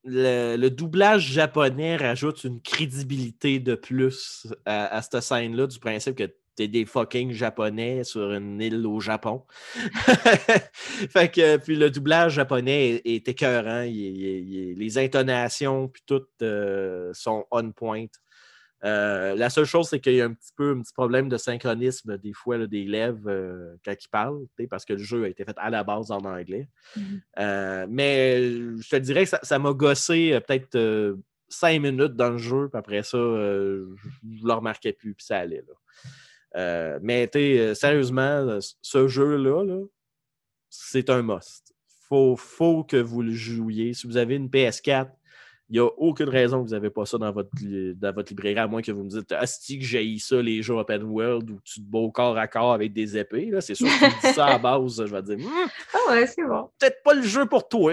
le, 0.04 0.68
doublage 0.68 1.22
japonais 1.22 1.96
rajoute 1.96 2.44
une 2.44 2.60
crédibilité 2.62 3.58
de 3.58 3.74
plus 3.74 4.46
à 4.64 5.02
cette 5.02 5.20
scène-là, 5.20 5.66
du 5.66 5.78
principe 5.78 6.16
que 6.16 6.32
des 6.68 6.84
fucking 6.84 7.32
japonais 7.32 8.04
sur 8.04 8.32
une 8.32 8.60
île 8.60 8.86
au 8.86 9.00
Japon. 9.00 9.44
fait 9.74 11.30
que, 11.30 11.56
puis 11.56 11.76
le 11.76 11.90
doublage 11.90 12.34
japonais 12.34 13.00
est, 13.04 13.28
écœurant. 13.28 13.82
les 13.82 14.98
intonations, 14.98 15.88
puis 15.88 16.02
tout 16.06 16.26
euh, 16.42 17.10
sont 17.14 17.46
on 17.50 17.72
point. 17.72 18.06
Euh, 18.82 19.34
la 19.34 19.50
seule 19.50 19.66
chose, 19.66 19.88
c'est 19.90 20.00
qu'il 20.00 20.14
y 20.14 20.22
a 20.22 20.24
un 20.24 20.32
petit 20.32 20.52
peu 20.56 20.70
un 20.70 20.80
petit 20.80 20.94
problème 20.94 21.28
de 21.28 21.36
synchronisme 21.36 22.16
des 22.16 22.32
fois 22.32 22.66
des 22.66 22.84
lèvres 22.84 23.28
euh, 23.28 23.76
quand 23.84 23.92
ils 23.92 24.08
parlent, 24.08 24.46
parce 24.70 24.86
que 24.86 24.94
le 24.94 25.02
jeu 25.02 25.24
a 25.24 25.28
été 25.28 25.44
fait 25.44 25.56
à 25.58 25.68
la 25.68 25.84
base 25.84 26.10
en 26.10 26.20
anglais. 26.20 26.66
Mm-hmm. 26.96 27.86
mais 27.90 28.40
je 28.50 28.88
te 28.88 28.96
dirais 28.96 29.26
que 29.26 29.36
ça 29.42 29.58
m'a 29.58 29.72
gossé 29.72 30.38
peut-être 30.46 31.18
cinq 31.48 31.80
minutes 31.82 32.14
dans 32.14 32.30
le 32.30 32.38
jeu, 32.38 32.68
puis 32.70 32.78
après 32.78 33.02
ça, 33.02 33.18
je 33.18 33.84
ne 34.24 34.46
le 34.46 34.52
remarquais 34.52 34.94
plus, 34.94 35.14
puis 35.14 35.26
ça 35.26 35.38
allait. 35.38 35.64
Là. 35.66 35.74
Euh, 36.56 36.98
mais 37.02 37.30
euh, 37.34 37.74
sérieusement, 37.74 38.58
ce 38.82 39.08
jeu-là, 39.08 39.64
c'est 40.68 41.10
un 41.10 41.22
must. 41.22 41.74
Faut, 42.08 42.36
faut, 42.36 42.82
que 42.82 42.96
vous 42.96 43.22
le 43.22 43.32
jouiez. 43.32 43.94
Si 43.94 44.06
vous 44.06 44.16
avez 44.16 44.34
une 44.34 44.48
PS4, 44.48 45.10
Il 45.70 45.74
n'y 45.74 45.78
a 45.78 45.88
aucune 45.98 46.28
raison 46.28 46.62
que 46.62 46.68
vous 46.68 46.74
n'avez 46.74 46.90
pas 46.90 47.06
ça 47.06 47.16
dans 47.16 47.30
votre, 47.30 47.48
dans 47.94 48.12
votre 48.12 48.30
librairie, 48.30 48.58
à 48.58 48.66
moins 48.66 48.82
que 48.82 48.90
vous 48.90 49.04
me 49.04 49.08
dites 49.08 49.30
Asti 49.30 49.78
que 49.78 49.84
j'ai 49.84 50.18
ça 50.18 50.42
les 50.42 50.62
jeux 50.62 50.74
open 50.74 51.04
world 51.04 51.48
où 51.48 51.60
tu 51.62 51.80
te 51.80 51.84
bats 51.88 52.00
au 52.00 52.10
corps 52.10 52.36
à 52.36 52.48
corps 52.48 52.72
avec 52.72 52.92
des 52.92 53.16
épées. 53.16 53.52
C'est 53.60 53.76
sûr 53.76 53.86
que 53.86 53.98
tu 53.98 54.04
me 54.04 54.20
dis 54.20 54.34
ça 54.34 54.46
à 54.46 54.58
base, 54.60 54.96
je 55.06 55.14
vais 55.14 55.22
dire 55.22 55.38
hmm, 55.38 55.68
Ah 55.94 56.10
ouais, 56.10 56.26
c'est 56.26 56.42
bon. 56.42 56.68
Peut-être 56.76 57.00
pas 57.04 57.14
le 57.14 57.22
jeu 57.22 57.46
pour 57.46 57.68
toi, 57.68 57.92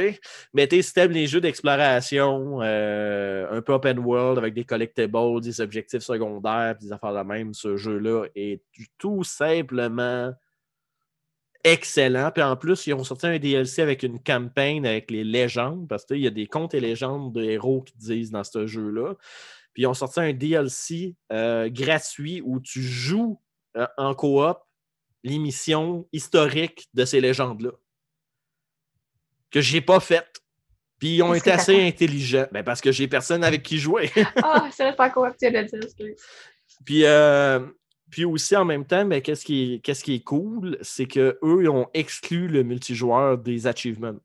mais 0.54 0.68
si 0.70 0.94
tu 0.94 1.08
les 1.08 1.28
jeux 1.28 1.40
d'exploration, 1.40 2.62
euh, 2.64 3.48
un 3.52 3.62
peu 3.62 3.74
open 3.74 4.00
world 4.00 4.40
avec 4.40 4.56
des 4.56 4.64
collectibles, 4.64 5.42
des 5.42 5.62
objectifs 5.62 6.02
secondaires, 6.02 6.76
des 6.82 6.92
affaires 6.92 7.14
de 7.14 7.28
même, 7.28 7.54
ce 7.54 7.78
jeu-là 7.78 8.26
est 8.36 8.64
tout 8.98 9.24
simplement 9.24 10.34
excellent. 11.72 12.32
Puis 12.32 12.44
en 12.44 12.56
plus, 12.56 12.88
ils 12.88 12.94
ont 12.94 13.04
sorti 13.04 13.28
un 13.28 13.38
DLC 13.38 13.82
avec 13.82 14.04
une 14.04 14.22
campagne 14.22 14.86
avec 14.86 15.12
les 15.12 15.24
légendes, 15.24 15.88
parce 15.88 16.06
qu'il 16.06 16.20
y 16.20 16.28
a 16.28 16.32
des 16.32 16.48
contes 16.48 16.74
et 16.74 16.80
légendes 16.80 17.34
de 17.34 17.44
héros 17.44 17.82
qui 17.82 17.98
disent 17.98 18.32
dans 18.32 18.44
ce 18.44 18.68
jeu-là. 18.68 19.16
Puis 19.74 19.84
ils 19.84 19.88
ont 19.88 19.94
sorti 19.94 20.20
un 20.20 20.34
DLC 20.34 21.16
euh, 21.32 21.70
gratuit 21.70 22.42
où 22.44 22.60
tu 22.60 22.82
joues 22.82 23.40
euh, 23.76 23.86
en 23.98 24.16
coop 24.16 24.58
l'émission 25.24 26.08
historique 26.12 26.88
de 26.94 27.06
ces 27.06 27.22
légendes-là. 27.22 27.72
Que 29.52 29.62
j'ai 29.62 29.82
pas 29.82 30.00
faite. 30.00 30.42
Puis 31.00 31.18
ils 31.18 31.22
ont 31.22 31.34
été 31.34 31.52
assez 31.52 31.80
intelligents. 31.80 32.48
Ben 32.52 32.64
parce 32.64 32.82
que 32.82 32.92
j'ai 32.92 33.08
personne 33.08 33.44
avec 33.44 33.62
qui 33.62 33.78
jouer. 33.78 34.12
Ah, 34.44 34.68
c'est 34.72 34.96
pas 34.96 35.10
coop, 35.10 35.36
tu 35.40 35.52
dire. 35.52 35.66
Puis 36.86 37.06
euh, 37.06 37.60
puis 38.10 38.26
aussi, 38.26 38.56
en 38.56 38.66
même 38.66 38.86
temps, 38.86 39.06
mais 39.06 39.22
qu'est-ce 39.22 39.44
qui, 39.44 39.74
est, 39.74 39.80
qu'est-ce 39.80 40.04
qui 40.04 40.16
est 40.16 40.24
cool, 40.24 40.78
c'est 40.82 41.08
qu'eux, 41.08 41.38
ils 41.44 41.70
ont 41.70 41.90
exclu 41.94 42.48
le 42.48 42.64
multijoueur 42.64 43.38
des 43.38 43.68
achievements. 43.68 44.16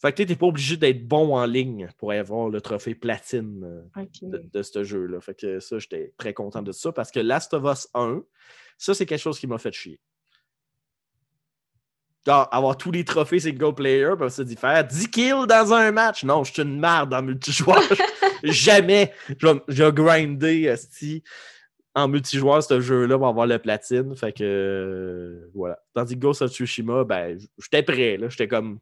Fait 0.00 0.12
que 0.12 0.22
tu 0.22 0.28
n'es 0.28 0.36
pas 0.36 0.46
obligé 0.46 0.76
d'être 0.76 1.08
bon 1.08 1.36
en 1.36 1.44
ligne 1.44 1.88
pour 1.98 2.12
avoir 2.12 2.48
le 2.48 2.60
trophée 2.60 2.94
platine 2.94 3.88
euh, 3.96 4.04
de, 4.22 4.62
ce 4.62 4.84
jeu-là. 4.84 5.20
Fait 5.20 5.34
que 5.34 5.58
ça, 5.58 5.78
j'étais 5.80 6.12
très 6.16 6.32
content 6.32 6.62
de 6.62 6.70
ça 6.70 6.92
parce 6.92 7.10
que 7.10 7.18
Last 7.18 7.52
of 7.54 7.64
Us 7.64 7.88
1, 7.94 8.22
ça, 8.76 8.94
c'est 8.94 9.06
quelque 9.06 9.20
chose 9.20 9.40
qui 9.40 9.48
m'a 9.48 9.58
fait 9.58 9.72
chier. 9.72 9.98
avoir 12.26 12.76
tous 12.76 12.92
les 12.92 13.04
trophées 13.04 13.40
single 13.40 13.74
player, 13.74 14.12
puis 14.16 14.30
ça 14.30 14.44
dit 14.44 14.54
faire 14.54 14.86
10 14.86 15.10
kills 15.10 15.46
dans 15.48 15.72
un 15.72 15.90
match. 15.90 16.22
Non, 16.22 16.44
je 16.44 16.52
suis 16.52 16.62
une 16.62 16.78
merde 16.78 17.12
en 17.12 17.22
multijoueur. 17.22 17.82
Jamais 18.44 19.12
je 19.40 19.82
vais 19.82 19.92
grinder, 19.92 20.76
en 21.98 22.08
multijoueur, 22.08 22.62
ce 22.62 22.80
jeu-là 22.80 23.16
va 23.16 23.28
avoir 23.28 23.46
le 23.46 23.58
platine. 23.58 24.14
Fait 24.16 24.32
que 24.32 24.44
euh, 24.44 25.50
voilà. 25.54 25.78
Tandis 25.94 26.14
que 26.14 26.20
Ghost 26.20 26.42
of 26.42 26.50
Tsushima, 26.50 27.04
ben, 27.04 27.38
j'étais 27.58 27.82
prêt. 27.82 28.16
Là. 28.16 28.28
J'étais 28.28 28.48
comme. 28.48 28.78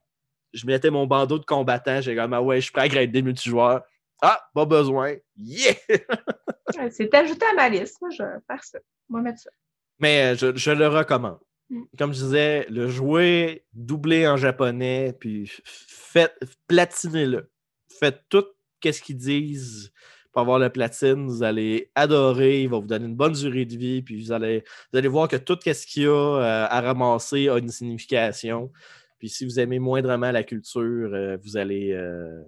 Je 0.52 0.66
mettais 0.66 0.90
mon 0.90 1.06
bandeau 1.06 1.38
de 1.38 1.44
combattant. 1.44 2.00
J'étais 2.00 2.16
comme, 2.16 2.32
ah 2.32 2.42
ouais, 2.42 2.56
je 2.56 2.62
suis 2.62 2.72
prêt 2.72 2.82
à 2.82 2.88
grader 2.88 3.22
multijoueur. 3.22 3.82
Ah, 4.22 4.40
pas 4.54 4.64
besoin. 4.64 5.14
Yeah! 5.36 5.74
C'est 6.90 7.12
ajouté 7.14 7.44
à 7.46 7.54
ma 7.54 7.68
liste. 7.68 8.00
Moi, 8.00 8.10
je 8.10 8.22
vais 8.22 8.38
faire 8.46 8.64
ça. 8.64 8.78
Moi, 9.08 9.20
mettre 9.20 9.40
ça. 9.40 9.50
Mais 9.98 10.32
euh, 10.32 10.36
je, 10.36 10.56
je, 10.56 10.70
le 10.70 10.88
recommande. 10.88 11.38
Mm. 11.70 11.82
Comme 11.98 12.12
je 12.12 12.24
disais, 12.24 12.66
le 12.70 12.88
jouer 12.88 13.64
doublé 13.72 14.26
en 14.26 14.36
japonais, 14.36 15.14
puis 15.18 15.50
faites, 15.64 16.38
platinez-le. 16.66 17.50
Faites 17.98 18.22
tout 18.28 18.44
ce 18.84 19.02
qu'ils 19.02 19.16
disent 19.16 19.92
pour 20.36 20.42
avoir 20.42 20.58
le 20.58 20.68
platine, 20.68 21.26
vous 21.26 21.42
allez 21.42 21.90
adorer, 21.94 22.64
il 22.64 22.68
va 22.68 22.78
vous 22.78 22.86
donner 22.86 23.06
une 23.06 23.16
bonne 23.16 23.32
durée 23.32 23.64
de 23.64 23.74
vie, 23.74 24.02
puis 24.02 24.22
vous 24.22 24.32
allez, 24.32 24.64
vous 24.92 24.98
allez 24.98 25.08
voir 25.08 25.28
que 25.28 25.36
tout 25.36 25.58
ce 25.64 25.86
qu'il 25.86 26.02
y 26.02 26.06
a 26.06 26.10
euh, 26.10 26.66
à 26.68 26.82
ramasser 26.82 27.48
a 27.48 27.56
une 27.56 27.70
signification. 27.70 28.70
Puis 29.18 29.30
si 29.30 29.46
vous 29.46 29.58
aimez 29.58 29.78
moindrement 29.78 30.30
la 30.30 30.44
culture, 30.44 30.82
euh, 31.14 31.38
vous 31.42 31.56
allez 31.56 31.92
euh, 31.92 32.42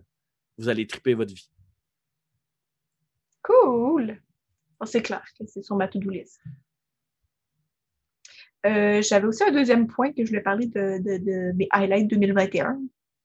vous 0.58 0.68
allez 0.68 0.86
triper 0.86 1.14
votre 1.14 1.32
vie. 1.32 1.50
Cool! 3.40 4.20
c'est 4.84 5.00
clair 5.00 5.24
que 5.38 5.46
c'est 5.46 5.62
sur 5.62 5.74
ma 5.74 5.88
to-do 5.88 6.10
list. 6.10 6.42
J'avais 8.64 9.24
aussi 9.26 9.44
un 9.44 9.50
deuxième 9.50 9.86
point 9.86 10.12
que 10.12 10.26
je 10.26 10.28
voulais 10.28 10.42
parler 10.42 10.66
de 10.66 11.52
mes 11.52 11.68
highlights 11.70 12.08
2021. 12.08 12.82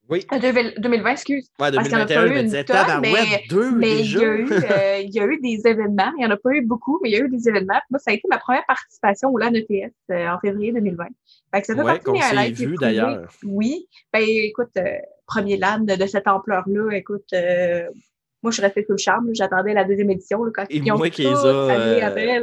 Oui. 0.09 0.25
2020, 0.29 1.11
excuse. 1.11 1.49
Ouais, 1.59 1.71
2021, 1.71 2.25
il 2.25 2.51
y 2.51 2.71
a 2.71 2.99
mais, 2.99 3.43
deux 3.49 3.71
mais 3.71 4.01
il, 4.01 4.11
y 4.11 4.17
a 4.17 4.35
eu, 4.35 4.51
euh, 4.51 4.97
il 4.99 5.13
y 5.13 5.19
a 5.19 5.25
eu 5.25 5.39
des 5.39 5.65
événements. 5.65 6.11
Il 6.17 6.19
n'y 6.19 6.25
en 6.25 6.31
a 6.31 6.37
pas 6.37 6.51
eu 6.51 6.61
beaucoup, 6.61 6.99
mais 7.01 7.09
il 7.09 7.13
y 7.13 7.15
a 7.15 7.23
eu 7.23 7.29
des 7.29 7.47
événements. 7.47 7.79
Moi, 7.89 7.99
ça 7.99 8.11
a 8.11 8.13
été 8.13 8.27
ma 8.29 8.37
première 8.37 8.65
participation 8.65 9.29
au 9.29 9.37
LAN 9.37 9.53
ETS 9.53 9.93
euh, 10.11 10.27
en 10.27 10.39
février 10.39 10.73
2020. 10.73 11.05
Fait 11.53 11.61
que 11.61 11.67
ça 11.67 11.75
fait 11.75 11.81
ouais, 11.81 11.99
partie 11.99 12.11
de 12.11 12.35
mes 12.35 12.51
vu 12.51 12.75
d'ailleurs. 12.75 13.31
Oui. 13.45 13.87
Ben, 14.11 14.21
écoute, 14.21 14.71
euh, 14.77 14.97
premier 15.25 15.57
LAN 15.57 15.79
de, 15.79 16.05
cette 16.05 16.27
ampleur-là, 16.27 16.97
écoute, 16.97 17.31
moi, 17.31 18.51
je 18.51 18.55
suis 18.55 18.61
restée 18.61 18.83
sous 18.83 18.91
le 18.91 18.97
charme. 18.97 19.29
J'attendais 19.33 19.73
la 19.73 19.85
deuxième 19.85 20.09
édition. 20.09 20.43
Là, 20.43 20.51
quand 20.53 20.65
Et 20.69 20.81
moi 20.81 21.09
qui 21.09 21.21
les 21.21 21.29
a, 21.29 22.07
après, 22.07 22.41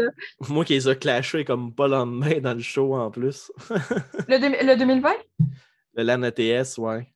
moi 0.48 0.64
qui 0.64 0.72
les 0.72 0.88
a 0.88 0.94
clashés 0.94 1.44
comme 1.44 1.74
pas 1.74 1.88
lendemain 1.88 2.40
dans 2.40 2.54
le 2.54 2.60
show 2.60 2.94
en 2.94 3.10
plus. 3.10 3.52
le, 4.28 4.66
le 4.66 4.78
2020? 4.78 5.10
Le 5.96 6.02
LAN 6.02 6.22
ETS, 6.22 6.78
ouais. 6.78 7.06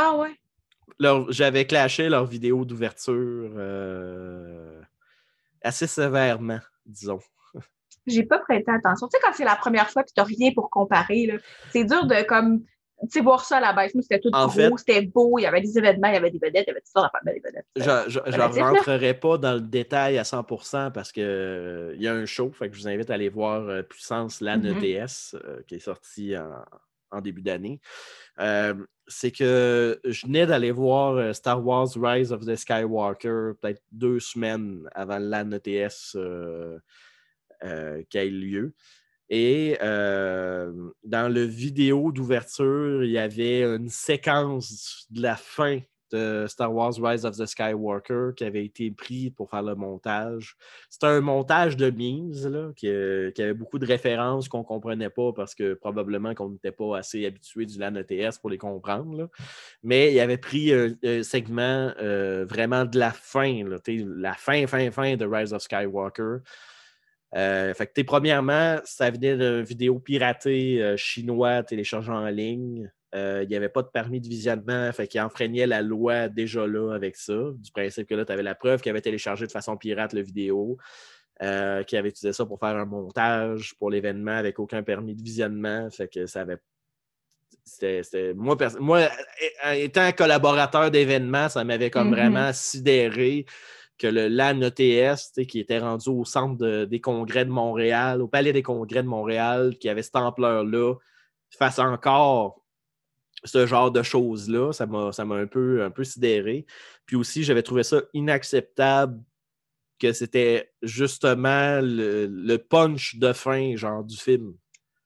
Ah 0.00 0.14
ouais? 0.16 1.26
J'avais 1.30 1.66
clashé 1.66 2.08
leur 2.08 2.24
vidéo 2.24 2.64
d'ouverture 2.64 3.50
euh, 3.56 4.80
assez 5.62 5.88
sévèrement, 5.88 6.60
disons. 6.86 7.18
J'ai 8.06 8.22
pas 8.22 8.38
prêté 8.38 8.70
attention. 8.70 9.08
Tu 9.08 9.16
sais, 9.16 9.22
quand 9.24 9.32
c'est 9.34 9.44
la 9.44 9.56
première 9.56 9.90
fois 9.90 10.04
que 10.04 10.08
tu 10.08 10.14
n'as 10.16 10.24
rien 10.24 10.52
pour 10.54 10.70
comparer, 10.70 11.36
c'est 11.72 11.84
dur 11.84 12.06
de 12.06 12.22
comme 12.22 12.62
tu 13.12 13.20
voir 13.22 13.44
ça 13.44 13.56
à 13.58 13.60
la 13.60 13.72
base. 13.72 13.92
Moi, 13.94 14.02
c'était 14.02 14.20
tout 14.20 14.30
gros, 14.30 14.78
c'était 14.78 15.02
beau, 15.02 15.38
il 15.38 15.42
y 15.42 15.46
avait 15.46 15.60
des 15.60 15.76
événements, 15.76 16.08
il 16.08 16.14
y 16.14 16.16
avait 16.16 16.30
des 16.30 16.38
vedettes, 16.38 16.64
il 16.66 16.70
y 16.70 16.72
avait 16.72 16.80
tout 16.80 16.92
ça, 16.94 17.10
des 17.24 17.42
vedettes. 17.44 17.66
Je 17.76 18.18
ne 18.18 18.62
rentrerai 18.62 19.14
pas 19.14 19.36
dans 19.36 19.54
le 19.54 19.60
détail 19.60 20.18
à 20.18 20.22
100% 20.22 20.92
parce 20.92 21.10
qu'il 21.10 21.24
euh, 21.24 21.94
il 21.96 22.02
y 22.02 22.08
a 22.08 22.14
un 22.14 22.26
show, 22.26 22.52
fait 22.52 22.68
que 22.68 22.76
je 22.76 22.82
vous 22.82 22.88
invite 22.88 23.10
à 23.10 23.14
aller 23.14 23.28
voir 23.28 23.68
euh, 23.68 23.82
Puissance 23.82 24.40
LAN 24.40 24.58
mm-hmm. 24.58 24.84
ETS 24.84 25.64
qui 25.66 25.76
est 25.76 25.80
sorti 25.80 26.36
en, 26.36 26.64
en 27.10 27.20
début 27.20 27.42
d'année, 27.42 27.80
euh, 28.40 28.74
c'est 29.06 29.30
que 29.30 29.98
je 30.04 30.26
venais 30.26 30.46
d'aller 30.46 30.70
voir 30.70 31.14
euh, 31.14 31.32
Star 31.32 31.64
Wars 31.64 31.88
Rise 31.96 32.32
of 32.32 32.44
the 32.44 32.56
Skywalker 32.56 33.52
peut-être 33.60 33.82
deux 33.90 34.20
semaines 34.20 34.88
avant 34.94 35.18
l'AN 35.18 35.52
ETS 35.52 36.16
euh, 36.16 36.78
qui 38.08 38.18
a 38.18 38.24
eu 38.24 38.30
lieu. 38.30 38.74
Et 39.30 39.76
dans 39.80 41.32
le 41.32 41.42
vidéo 41.42 42.12
d'ouverture, 42.12 43.04
il 43.04 43.10
y 43.10 43.18
avait 43.18 43.62
une 43.62 43.90
séquence 43.90 45.06
de 45.10 45.20
la 45.20 45.36
fin 45.36 45.80
Star 46.48 46.72
Wars 46.72 46.94
Rise 47.00 47.24
of 47.24 47.36
the 47.36 47.46
Skywalker 47.46 48.30
qui 48.36 48.44
avait 48.44 48.64
été 48.64 48.90
pris 48.90 49.30
pour 49.30 49.50
faire 49.50 49.62
le 49.62 49.74
montage. 49.74 50.56
C'était 50.90 51.06
un 51.06 51.20
montage 51.20 51.76
de 51.76 51.90
memes 51.90 52.32
là, 52.52 52.72
qui, 52.74 52.88
euh, 52.88 53.30
avait 53.38 53.54
beaucoup 53.54 53.78
de 53.78 53.86
références 53.86 54.48
qu'on 54.48 54.58
ne 54.58 54.64
comprenait 54.64 55.10
pas 55.10 55.32
parce 55.32 55.54
que 55.54 55.74
probablement 55.74 56.34
qu'on 56.34 56.50
n'était 56.50 56.72
pas 56.72 56.98
assez 56.98 57.26
habitué 57.26 57.66
du 57.66 57.78
LAN 57.78 57.94
ETS 57.96 58.38
pour 58.40 58.50
les 58.50 58.58
comprendre. 58.58 59.30
Mais 59.82 60.12
il 60.12 60.20
avait 60.20 60.38
pris 60.38 60.72
un, 60.72 60.94
segment 61.22 61.92
euh, 62.00 62.44
vraiment 62.48 62.84
de 62.84 62.98
la 62.98 63.12
fin, 63.12 63.64
la 63.86 64.34
fin, 64.34 64.66
fin, 64.66 64.90
fin 64.90 65.16
de 65.16 65.26
Rise 65.26 65.52
of 65.52 65.62
Skywalker. 65.62 66.38
Euh, 67.34 67.74
premièrement, 68.06 68.78
ça 68.84 69.10
venait 69.10 69.36
d'une 69.36 69.62
vidéo 69.62 69.98
piratée 69.98 70.94
chinois 70.96 71.62
téléchargée 71.62 72.12
en 72.12 72.26
ligne. 72.28 72.90
Euh, 73.14 73.42
il 73.42 73.48
n'y 73.48 73.56
avait 73.56 73.70
pas 73.70 73.82
de 73.82 73.88
permis 73.88 74.20
de 74.20 74.28
visionnement, 74.28 74.92
fait 74.92 75.08
qu'il 75.08 75.20
enfreignait 75.22 75.66
la 75.66 75.80
loi 75.80 76.28
déjà 76.28 76.66
là 76.66 76.92
avec 76.92 77.16
ça, 77.16 77.34
du 77.54 77.70
principe 77.72 78.06
que 78.06 78.14
là, 78.14 78.26
tu 78.26 78.32
avais 78.32 78.42
la 78.42 78.54
preuve 78.54 78.82
qu'il 78.82 78.90
avait 78.90 79.00
téléchargé 79.00 79.46
de 79.46 79.50
façon 79.50 79.78
pirate 79.78 80.12
la 80.12 80.20
vidéo, 80.20 80.76
euh, 81.42 81.82
qu'il 81.84 81.96
avait 81.96 82.10
utilisé 82.10 82.34
ça 82.34 82.44
pour 82.44 82.58
faire 82.58 82.76
un 82.76 82.84
montage 82.84 83.74
pour 83.78 83.90
l'événement 83.90 84.36
avec 84.36 84.58
aucun 84.58 84.82
permis 84.82 85.14
de 85.14 85.22
visionnement, 85.22 85.88
fait 85.90 86.08
que 86.08 86.26
ça 86.26 86.42
avait 86.42 86.58
c'était, 87.64 88.32
moi, 88.34 88.56
moi, 88.80 89.08
étant 89.74 90.10
collaborateur 90.12 90.90
d'événements, 90.90 91.50
ça 91.50 91.64
m'avait 91.64 91.90
comme 91.90 92.08
mm-hmm. 92.08 92.16
vraiment 92.16 92.52
sidéré 92.54 93.44
que 93.98 94.06
le 94.06 94.28
LAN 94.28 94.62
ETS, 94.62 95.44
qui 95.46 95.60
était 95.60 95.78
rendu 95.78 96.08
au 96.08 96.24
centre 96.24 96.84
des 96.84 97.00
congrès 97.00 97.44
de 97.44 97.50
Montréal, 97.50 98.22
au 98.22 98.28
palais 98.28 98.52
des 98.52 98.62
congrès 98.62 99.02
de 99.02 99.08
Montréal, 99.08 99.76
qui 99.78 99.88
avait 99.88 100.02
cette 100.02 100.16
ampleur-là, 100.16 100.94
fasse 101.50 101.78
encore 101.78 102.57
ce 103.44 103.66
genre 103.66 103.90
de 103.90 104.02
choses-là. 104.02 104.72
Ça 104.72 104.86
m'a, 104.86 105.10
un 105.36 105.46
peu, 105.46 105.82
un 105.82 105.90
peu 105.90 106.04
sidéré. 106.04 106.66
Puis 107.06 107.16
aussi, 107.16 107.44
j'avais 107.44 107.62
trouvé 107.62 107.82
ça 107.82 108.02
inacceptable 108.14 109.22
que 109.98 110.12
c'était 110.12 110.72
justement 110.82 111.80
le, 111.82 112.56
punch 112.56 113.16
de 113.16 113.32
fin, 113.32 113.76
genre, 113.76 114.04
du 114.04 114.16
film. 114.16 114.54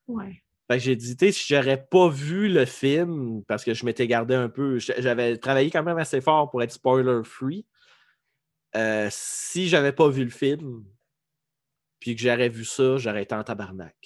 Ouais. 0.07 0.43
Fait 0.71 0.79
que 0.79 0.85
j'ai 0.85 0.97
dit, 0.97 1.33
si 1.33 1.55
j'aurais 1.55 1.83
pas 1.83 2.09
vu 2.09 2.49
le 2.49 2.65
film, 2.65 3.43
parce 3.47 3.65
que 3.65 3.75
je 3.75 3.85
m'étais 3.85 4.07
gardé 4.07 4.35
un 4.35 4.49
peu, 4.49 4.79
j'avais 4.79 5.37
travaillé 5.37 5.71
quand 5.71 5.83
même 5.83 5.99
assez 5.99 6.21
fort 6.21 6.51
pour 6.51 6.63
être 6.63 6.73
spoiler-free. 6.73 7.67
Euh, 8.75 9.09
si 9.11 9.69
j'avais 9.69 9.93
pas 9.93 10.09
vu 10.09 10.25
le 10.25 10.31
film, 10.31 10.85
puis 12.01 12.17
que 12.17 12.23
j'aurais 12.23 12.49
vu 12.49 12.65
ça, 12.65 12.97
j'aurais 12.97 13.23
été 13.23 13.35
en 13.35 13.45
tabarnak. 13.45 13.97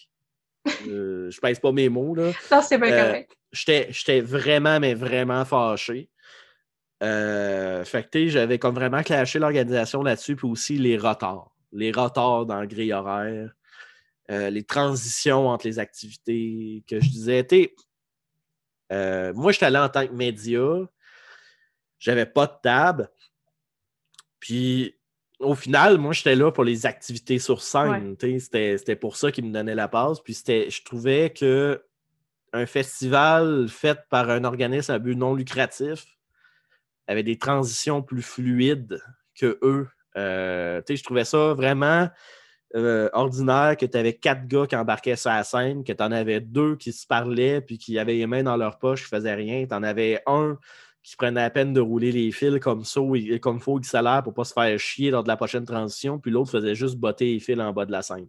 Euh, 0.88 1.30
je 1.30 1.40
pèse 1.40 1.60
pas 1.60 1.70
mes 1.70 1.88
mots, 1.88 2.14
là. 2.14 2.32
Non, 2.50 2.60
c'est 2.60 2.78
bien 2.78 2.92
euh, 2.92 3.22
J'étais 3.56 4.20
vraiment, 4.20 4.80
mais 4.80 4.94
vraiment 4.94 5.44
fâché. 5.44 6.10
Euh, 7.02 7.84
fait 7.84 8.08
que 8.08 8.28
j'avais 8.28 8.58
comme 8.58 8.74
vraiment 8.74 9.02
clashé 9.02 9.38
l'organisation 9.38 10.02
là-dessus, 10.02 10.36
puis 10.36 10.48
aussi 10.48 10.78
les 10.78 10.96
retards. 10.96 11.50
Les 11.72 11.92
retards 11.92 12.46
dans 12.46 12.60
le 12.60 12.66
grille 12.66 12.92
horaire, 12.92 13.52
euh, 14.30 14.50
les 14.50 14.64
transitions 14.64 15.48
entre 15.48 15.66
les 15.66 15.78
activités 15.78 16.84
que 16.88 17.00
je 17.00 17.08
disais. 17.08 17.46
Tu 17.46 17.70
euh, 18.92 19.32
moi, 19.34 19.52
j'étais 19.52 19.66
allé 19.66 19.78
en 19.78 19.88
tant 19.88 20.06
que 20.06 20.12
média, 20.12 20.60
j'avais 21.98 22.26
pas 22.26 22.46
de 22.46 22.54
table. 22.62 23.10
Puis 24.38 24.96
au 25.38 25.54
final, 25.54 25.98
moi, 25.98 26.12
j'étais 26.12 26.34
là 26.34 26.50
pour 26.50 26.64
les 26.64 26.86
activités 26.86 27.38
sur 27.38 27.62
scène. 27.62 28.16
C'était 28.18 28.96
pour 28.96 29.16
ça 29.16 29.32
qu'ils 29.32 29.44
me 29.44 29.52
donnaient 29.52 29.74
la 29.74 29.88
passe. 29.88 30.20
Puis 30.20 30.34
je 30.34 30.84
trouvais 30.84 31.30
que 31.30 31.84
un 32.56 32.66
festival 32.66 33.68
fait 33.68 34.00
par 34.08 34.30
un 34.30 34.44
organisme 34.44 34.92
à 34.92 34.98
but 34.98 35.14
non 35.14 35.34
lucratif 35.34 36.04
avait 37.06 37.22
des 37.22 37.38
transitions 37.38 38.02
plus 38.02 38.22
fluides 38.22 39.00
que 39.38 39.58
eux. 39.62 39.88
Euh, 40.16 40.80
je 40.88 41.02
trouvais 41.04 41.24
ça 41.24 41.54
vraiment 41.54 42.08
euh, 42.74 43.08
ordinaire 43.12 43.76
que 43.76 43.86
tu 43.86 43.96
avais 43.96 44.14
quatre 44.14 44.46
gars 44.48 44.66
qui 44.66 44.74
embarquaient 44.74 45.16
sur 45.16 45.30
la 45.30 45.44
scène, 45.44 45.84
que 45.84 45.92
tu 45.92 46.02
en 46.02 46.10
avais 46.10 46.40
deux 46.40 46.76
qui 46.76 46.92
se 46.92 47.06
parlaient 47.06 47.60
puis 47.60 47.78
qui 47.78 47.98
avaient 47.98 48.14
les 48.14 48.26
mains 48.26 48.42
dans 48.42 48.56
leur 48.56 48.78
poche, 48.78 49.04
qui 49.04 49.08
faisaient 49.08 49.34
rien. 49.34 49.66
Tu 49.66 49.74
en 49.74 49.82
avais 49.82 50.22
un 50.26 50.58
qui 51.02 51.14
prenait 51.14 51.40
la 51.40 51.50
peine 51.50 51.72
de 51.72 51.80
rouler 51.80 52.10
les 52.10 52.32
fils 52.32 52.58
comme 52.58 52.84
ça, 52.84 53.00
et 53.14 53.38
comme 53.38 53.60
faut 53.60 53.78
XLR 53.78 54.22
pour 54.24 54.34
pas 54.34 54.42
se 54.42 54.52
faire 54.52 54.76
chier 54.76 55.12
lors 55.12 55.22
de 55.22 55.28
la 55.28 55.36
prochaine 55.36 55.64
transition, 55.64 56.18
puis 56.18 56.32
l'autre 56.32 56.50
faisait 56.50 56.74
juste 56.74 56.96
botter 56.96 57.34
les 57.34 57.38
fils 57.38 57.60
en 57.60 57.72
bas 57.72 57.86
de 57.86 57.92
la 57.92 58.02
scène. 58.02 58.26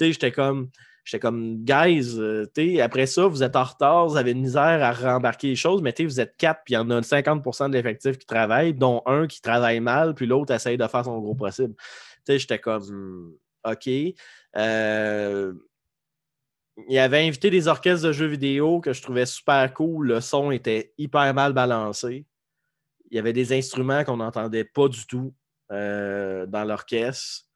J'étais 0.00 0.32
comme. 0.32 0.70
J'étais 1.08 1.20
comme, 1.20 1.64
guys, 1.64 2.18
euh, 2.18 2.44
après 2.82 3.06
ça, 3.06 3.26
vous 3.26 3.42
êtes 3.42 3.56
en 3.56 3.64
retard, 3.64 4.08
vous 4.08 4.18
avez 4.18 4.32
une 4.32 4.42
misère 4.42 4.82
à 4.82 4.92
rembarquer 4.92 5.48
les 5.48 5.56
choses, 5.56 5.80
mais 5.80 5.94
vous 5.98 6.20
êtes 6.20 6.36
quatre, 6.36 6.60
puis 6.66 6.74
il 6.74 6.76
y 6.76 6.78
en 6.78 6.90
a 6.90 7.00
50% 7.00 7.70
de 7.70 7.72
l'effectif 7.72 8.18
qui 8.18 8.26
travaille, 8.26 8.74
dont 8.74 9.00
un 9.06 9.26
qui 9.26 9.40
travaille 9.40 9.80
mal, 9.80 10.12
puis 10.14 10.26
l'autre 10.26 10.52
essaye 10.52 10.76
de 10.76 10.86
faire 10.86 11.06
son 11.06 11.18
gros 11.20 11.34
possible. 11.34 11.74
J'étais 12.28 12.58
comme, 12.58 13.32
OK. 13.64 13.88
Euh, 14.58 15.54
il 16.90 16.98
avait 16.98 17.26
invité 17.26 17.48
des 17.48 17.68
orchestres 17.68 18.06
de 18.06 18.12
jeux 18.12 18.26
vidéo 18.26 18.82
que 18.82 18.92
je 18.92 19.00
trouvais 19.00 19.24
super 19.24 19.72
cool. 19.72 20.08
Le 20.08 20.20
son 20.20 20.50
était 20.50 20.92
hyper 20.98 21.32
mal 21.32 21.54
balancé. 21.54 22.26
Il 23.10 23.16
y 23.16 23.18
avait 23.18 23.32
des 23.32 23.56
instruments 23.56 24.04
qu'on 24.04 24.18
n'entendait 24.18 24.64
pas 24.64 24.88
du 24.88 25.06
tout 25.06 25.34
euh, 25.72 26.44
dans 26.44 26.64
l'orchestre. 26.64 27.47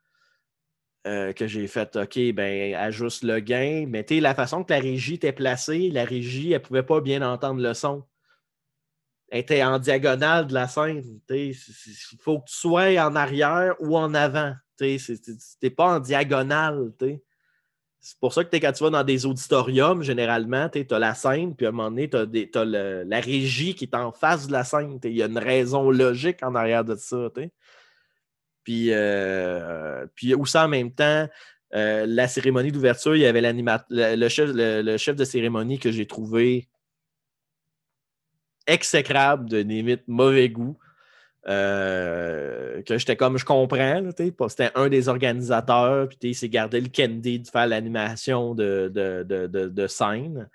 Euh, 1.05 1.33
que 1.33 1.49
j'ai 1.49 1.67
fait, 1.67 1.97
OK, 1.97 2.17
ben, 2.33 2.77
ajuste 2.77 3.25
le 3.25 3.41
gain. 3.41 3.87
Mais 3.89 4.07
la 4.09 4.37
façon 4.37 4.63
que 4.63 4.73
la 4.73 4.79
régie 4.79 5.15
était 5.15 5.33
placée, 5.33 5.91
la 5.91 6.05
régie, 6.05 6.53
elle 6.53 6.61
ne 6.61 6.65
pouvait 6.65 6.85
pas 6.85 7.01
bien 7.01 7.23
entendre 7.23 7.61
le 7.61 7.75
son. 7.75 8.05
Elle 9.29 9.41
était 9.41 9.65
en 9.65 9.81
diagonale 9.81 10.47
de 10.47 10.55
la 10.55 10.69
scène. 10.69 11.03
Il 11.31 11.57
faut 12.21 12.39
que 12.39 12.45
tu 12.45 12.55
sois 12.55 12.97
en 13.05 13.17
arrière 13.17 13.75
ou 13.81 13.97
en 13.97 14.15
avant. 14.15 14.55
Tu 14.79 14.97
n'es 15.63 15.71
pas 15.71 15.97
en 15.97 15.99
diagonale. 15.99 16.93
C'est 17.99 18.19
pour 18.21 18.33
ça 18.33 18.45
que 18.45 18.57
quand 18.57 18.73
tu 18.73 18.85
vas 18.85 18.91
dans 18.91 19.05
des 19.05 19.27
auditoriums, 19.27 20.03
généralement, 20.05 20.69
tu 20.69 20.87
as 20.89 20.99
la 21.01 21.15
scène, 21.15 21.57
puis 21.57 21.67
à 21.67 21.71
un 21.71 21.73
moment 21.73 21.91
donné, 21.91 22.11
tu 22.11 22.17
as, 22.59 22.65
la 22.65 23.21
régie 23.21 23.75
qui 23.75 23.87
est 23.87 23.97
en 23.97 24.13
face 24.13 24.47
de 24.47 24.53
la 24.53 24.63
scène. 24.63 25.01
Il 25.03 25.17
y 25.17 25.23
a 25.23 25.27
une 25.27 25.39
raison 25.39 25.91
logique 25.91 26.45
en 26.45 26.55
arrière 26.55 26.85
de 26.85 26.95
ça. 26.95 27.29
Puis, 28.65 28.89
euh, 28.93 30.07
aussi 30.39 30.59
en 30.59 30.69
même 30.69 30.93
temps, 30.93 31.29
euh, 31.75 32.05
la 32.07 32.29
cérémonie 32.29 32.71
d'ouverture, 32.71 33.17
il 33.17 33.23
y 33.23 33.27
avait 33.27 33.41
le, 33.41 34.29
chef, 34.29 34.51
le, 34.53 34.97
chef 34.99 35.17
de 35.17 35.25
cérémonie 35.25 35.79
que 35.79 35.91
j'ai 35.91 36.07
trouvé 36.07 36.69
exécrable, 38.67 39.49
de 39.49 39.59
limite 39.59 40.07
mauvais 40.07 40.49
goût. 40.49 40.79
Euh, 41.49 42.83
que 42.83 42.99
j'étais 42.99 43.17
comme 43.17 43.37
je 43.37 43.45
comprends, 43.45 44.01
c'était 44.49 44.71
un 44.77 44.89
des 44.89 45.09
organisateurs, 45.09 46.09
puis 46.09 46.19
il 46.23 46.35
s'est 46.37 46.49
gardé 46.49 46.81
le 46.81 46.89
candy 46.89 47.41
de 47.41 47.49
faire 47.49 47.67
l'animation 47.67 48.55
de, 48.55 48.89
de, 48.95 49.87
scène. 49.89 50.49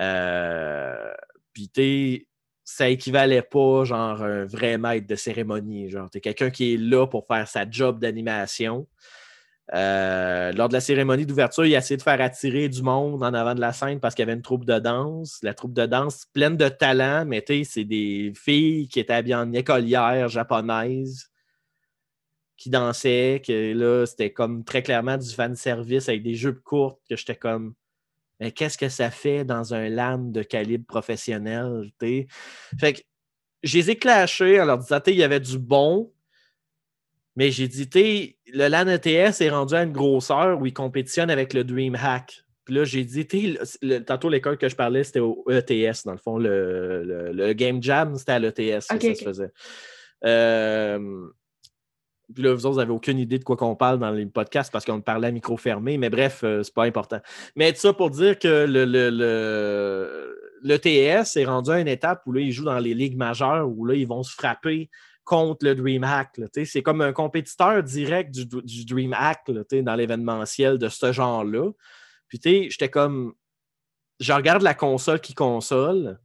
Euh, 0.00 1.14
puis 1.52 2.26
ça 2.66 2.88
équivalait 2.88 3.42
pas 3.42 3.84
genre 3.84 4.22
un 4.22 4.44
vrai 4.44 4.76
maître 4.76 5.06
de 5.06 5.14
cérémonie. 5.14 5.88
Genre, 5.88 6.10
t'es 6.10 6.20
quelqu'un 6.20 6.50
qui 6.50 6.74
est 6.74 6.76
là 6.76 7.06
pour 7.06 7.24
faire 7.26 7.46
sa 7.46 7.64
job 7.70 8.00
d'animation. 8.00 8.88
Euh, 9.72 10.52
lors 10.52 10.68
de 10.68 10.74
la 10.74 10.80
cérémonie 10.80 11.26
d'ouverture, 11.26 11.64
il 11.64 11.74
a 11.76 11.78
essayé 11.78 11.96
de 11.96 12.02
faire 12.02 12.20
attirer 12.20 12.68
du 12.68 12.82
monde 12.82 13.22
en 13.22 13.34
avant 13.34 13.54
de 13.54 13.60
la 13.60 13.72
scène 13.72 14.00
parce 14.00 14.16
qu'il 14.16 14.24
y 14.24 14.28
avait 14.28 14.36
une 14.36 14.42
troupe 14.42 14.64
de 14.64 14.80
danse. 14.80 15.38
La 15.44 15.54
troupe 15.54 15.74
de 15.74 15.86
danse 15.86 16.26
pleine 16.32 16.56
de 16.56 16.68
talent, 16.68 17.24
mais 17.24 17.44
c'est 17.64 17.84
des 17.84 18.32
filles 18.34 18.88
qui 18.88 18.98
étaient 18.98 19.12
habillées 19.12 19.36
en 19.36 19.52
écolière 19.52 20.28
japonaise 20.28 21.30
qui 22.56 22.70
dansaient, 22.70 23.42
que 23.46 23.74
là, 23.74 24.06
c'était 24.06 24.32
comme 24.32 24.64
très 24.64 24.82
clairement 24.82 25.18
du 25.18 25.28
fan 25.28 25.54
service 25.54 26.08
avec 26.08 26.22
des 26.24 26.34
jupes 26.34 26.62
courtes, 26.62 26.98
que 27.08 27.14
j'étais 27.14 27.36
comme 27.36 27.74
mais 28.40 28.52
qu'est-ce 28.52 28.78
que 28.78 28.88
ça 28.88 29.10
fait 29.10 29.44
dans 29.44 29.74
un 29.74 29.88
LAN 29.88 30.18
de 30.18 30.42
calibre 30.42 30.86
professionnel? 30.86 31.90
Fait 32.00 32.92
que 32.92 33.00
je 33.62 33.78
les 33.78 33.90
ai 33.90 33.96
clashés 33.96 34.60
en 34.60 34.64
leur 34.64 34.78
disant 34.78 35.00
il 35.06 35.14
y 35.14 35.22
avait 35.22 35.40
du 35.40 35.58
bon, 35.58 36.12
mais 37.36 37.50
j'ai 37.50 37.68
dit, 37.68 37.88
le 38.46 38.68
LAN 38.68 38.88
ETS 38.88 39.40
est 39.40 39.50
rendu 39.50 39.74
à 39.74 39.82
une 39.82 39.92
grosseur 39.92 40.60
où 40.60 40.66
il 40.66 40.72
compétitionne 40.72 41.30
avec 41.30 41.52
le 41.52 41.64
DreamHack. 41.64 42.44
Puis 42.64 42.74
là, 42.74 42.84
j'ai 42.84 43.04
dit, 43.04 43.26
tantôt 44.06 44.28
l'école 44.28 44.58
que 44.58 44.68
je 44.68 44.74
parlais, 44.74 45.04
c'était 45.04 45.20
au 45.20 45.44
ETS, 45.48 46.04
dans 46.04 46.12
le 46.12 46.18
fond. 46.18 46.38
Le, 46.38 47.52
Game 47.52 47.82
Jam, 47.82 48.16
c'était 48.16 48.32
à 48.32 48.38
l'ETS 48.38 48.86
que 48.88 49.00
ça 49.00 49.14
se 49.14 49.24
faisait. 49.24 49.52
Euh, 50.24 51.28
puis 52.34 52.42
là, 52.42 52.54
vous 52.54 52.74
n'avez 52.74 52.90
aucune 52.90 53.18
idée 53.18 53.38
de 53.38 53.44
quoi 53.44 53.56
qu'on 53.56 53.76
parle 53.76 54.00
dans 54.00 54.10
les 54.10 54.26
podcasts 54.26 54.72
parce 54.72 54.84
qu'on 54.84 55.00
parlait 55.00 55.28
à 55.28 55.30
micro 55.30 55.56
fermé, 55.56 55.96
mais 55.96 56.10
bref, 56.10 56.40
euh, 56.42 56.62
c'est 56.62 56.74
pas 56.74 56.84
important. 56.84 57.20
Mais 57.54 57.74
ça 57.74 57.92
pour 57.92 58.10
dire 58.10 58.38
que 58.38 58.66
le, 58.66 58.84
le, 60.62 60.78
TS 60.78 61.36
est 61.36 61.44
rendu 61.44 61.70
à 61.70 61.80
une 61.80 61.88
étape 61.88 62.22
où 62.26 62.32
là, 62.32 62.40
ils 62.40 62.50
jouent 62.50 62.64
dans 62.64 62.80
les 62.80 62.94
ligues 62.94 63.16
majeures 63.16 63.68
où 63.68 63.84
là, 63.84 63.94
ils 63.94 64.08
vont 64.08 64.24
se 64.24 64.34
frapper 64.34 64.90
contre 65.24 65.64
le 65.64 65.74
DreamHack. 65.76 66.40
C'est 66.64 66.82
comme 66.82 67.00
un 67.00 67.12
compétiteur 67.12 67.82
direct 67.82 68.32
du, 68.32 68.46
du 68.46 68.84
DreamHack 68.84 69.50
dans 69.72 69.94
l'événementiel 69.94 70.78
de 70.78 70.88
ce 70.88 71.12
genre-là. 71.12 71.70
Puis 72.28 72.40
j'étais 72.70 72.90
comme. 72.90 73.34
Je 74.18 74.32
regarde 74.32 74.62
la 74.62 74.74
console 74.74 75.20
qui 75.20 75.34
console, 75.34 76.18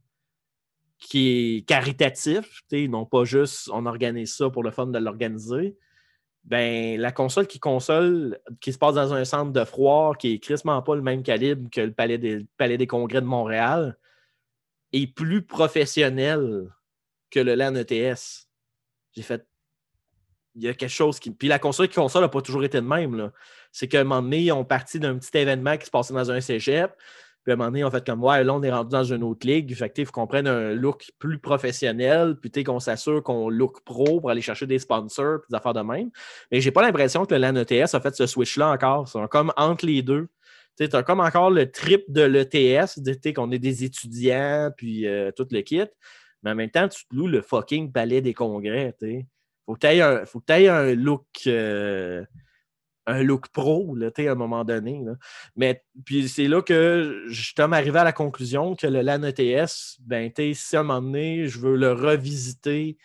qui 0.98 1.58
est 1.58 1.68
caritatif, 1.68 2.62
non 2.72 3.04
pas 3.04 3.24
juste 3.24 3.68
on 3.72 3.84
organise 3.86 4.34
ça 4.34 4.48
pour 4.48 4.62
le 4.62 4.70
fun 4.70 4.86
de 4.86 4.98
l'organiser 4.98 5.76
ben, 6.44 7.00
la 7.00 7.12
console 7.12 7.46
qui 7.46 7.60
console, 7.60 8.40
qui 8.60 8.72
se 8.72 8.78
passe 8.78 8.94
dans 8.94 9.14
un 9.14 9.24
centre 9.24 9.52
de 9.52 9.64
froid, 9.64 10.14
qui 10.18 10.34
est 10.34 10.38
crissement 10.38 10.82
pas 10.82 10.96
le 10.96 11.02
même 11.02 11.22
calibre 11.22 11.70
que 11.70 11.80
le 11.80 11.92
Palais 11.92 12.18
des, 12.18 12.46
Palais 12.56 12.78
des 12.78 12.86
Congrès 12.86 13.20
de 13.20 13.26
Montréal, 13.26 13.96
est 14.92 15.06
plus 15.06 15.42
professionnel 15.42 16.68
que 17.30 17.40
le 17.40 17.54
LAN 17.54 17.74
ETS. 17.76 18.48
J'ai 19.14 19.22
fait. 19.22 19.46
Il 20.54 20.62
y 20.62 20.68
a 20.68 20.74
quelque 20.74 20.90
chose 20.90 21.18
qui. 21.18 21.30
Puis 21.30 21.48
la 21.48 21.58
console 21.58 21.88
qui 21.88 21.94
console 21.94 22.22
n'a 22.22 22.28
pas 22.28 22.42
toujours 22.42 22.64
été 22.64 22.78
de 22.78 22.86
même. 22.86 23.30
C'est 23.70 23.88
qu'à 23.88 24.00
un 24.00 24.04
moment 24.04 24.20
donné, 24.20 24.42
ils 24.42 24.52
ont 24.52 24.64
parti 24.64 24.98
d'un 24.98 25.16
petit 25.18 25.36
événement 25.38 25.78
qui 25.78 25.86
se 25.86 25.90
passait 25.90 26.12
dans 26.12 26.30
un 26.30 26.40
cégep. 26.40 26.92
Puis 27.44 27.50
à 27.50 27.54
un 27.54 27.56
moment 27.56 27.70
donné, 27.70 27.84
on 27.84 27.90
fait 27.90 28.04
comme 28.06 28.22
ouais, 28.22 28.44
là, 28.44 28.54
on 28.54 28.62
est 28.62 28.70
rendu 28.70 28.90
dans 28.90 29.04
une 29.04 29.24
autre 29.24 29.46
ligue. 29.46 29.74
Fait 29.74 29.90
que 29.90 30.04
faut 30.04 30.12
qu'on 30.12 30.26
prenne 30.28 30.46
un 30.46 30.74
look 30.74 31.10
plus 31.18 31.38
professionnel, 31.38 32.36
puis 32.40 32.62
qu'on 32.62 32.78
s'assure 32.78 33.22
qu'on 33.22 33.48
look 33.48 33.82
pro 33.84 34.20
pour 34.20 34.30
aller 34.30 34.42
chercher 34.42 34.66
des 34.66 34.78
sponsors, 34.78 35.40
puis 35.40 35.48
des 35.50 35.56
affaires 35.56 35.74
de 35.74 35.80
même. 35.80 36.10
Mais 36.50 36.60
j'ai 36.60 36.70
pas 36.70 36.82
l'impression 36.82 37.24
que 37.26 37.34
le 37.34 37.40
LAN 37.40 37.56
ETS 37.56 37.94
a 37.94 38.00
fait 38.00 38.14
ce 38.14 38.26
switch-là 38.26 38.70
encore. 38.70 39.08
C'est 39.08 39.18
comme 39.28 39.52
entre 39.56 39.86
les 39.86 40.02
deux. 40.02 40.28
Tu 40.78 40.88
as 40.90 41.02
comme 41.02 41.20
encore 41.20 41.50
le 41.50 41.70
trip 41.70 42.04
de 42.08 42.22
l'ETS, 42.22 43.00
qu'on 43.34 43.50
est 43.50 43.58
des 43.58 43.84
étudiants, 43.84 44.70
puis 44.76 45.06
euh, 45.06 45.30
tout 45.32 45.46
le 45.50 45.60
kit. 45.62 45.82
Mais 46.42 46.52
en 46.52 46.54
même 46.54 46.70
temps, 46.70 46.88
tu 46.88 47.04
te 47.06 47.14
loues 47.14 47.28
le 47.28 47.42
fucking 47.42 47.92
palais 47.92 48.20
des 48.20 48.34
congrès. 48.34 48.94
Il 49.02 49.26
Faut 49.66 49.74
que 49.74 49.80
tu 49.80 50.52
aies, 50.52 50.68
un 50.68 50.94
look. 50.94 51.26
Euh, 51.46 52.24
un 53.06 53.22
look 53.22 53.48
pro, 53.48 53.94
là, 53.96 54.10
à 54.16 54.22
un 54.22 54.34
moment 54.34 54.64
donné. 54.64 55.04
Mais 55.56 55.82
puis 56.04 56.28
c'est 56.28 56.48
là 56.48 56.62
que 56.62 57.24
je 57.28 57.42
suis 57.42 57.54
arrivé 57.58 57.98
à 57.98 58.04
la 58.04 58.12
conclusion 58.12 58.74
que 58.74 58.86
le 58.86 59.00
LAN 59.00 59.22
ETS, 59.22 59.98
ben, 60.00 60.30
si 60.54 60.76
à 60.76 60.80
un 60.80 60.82
moment 60.82 61.02
donné, 61.02 61.46
je 61.46 61.58
veux 61.58 61.76
le 61.76 61.92
revisiter, 61.92 62.96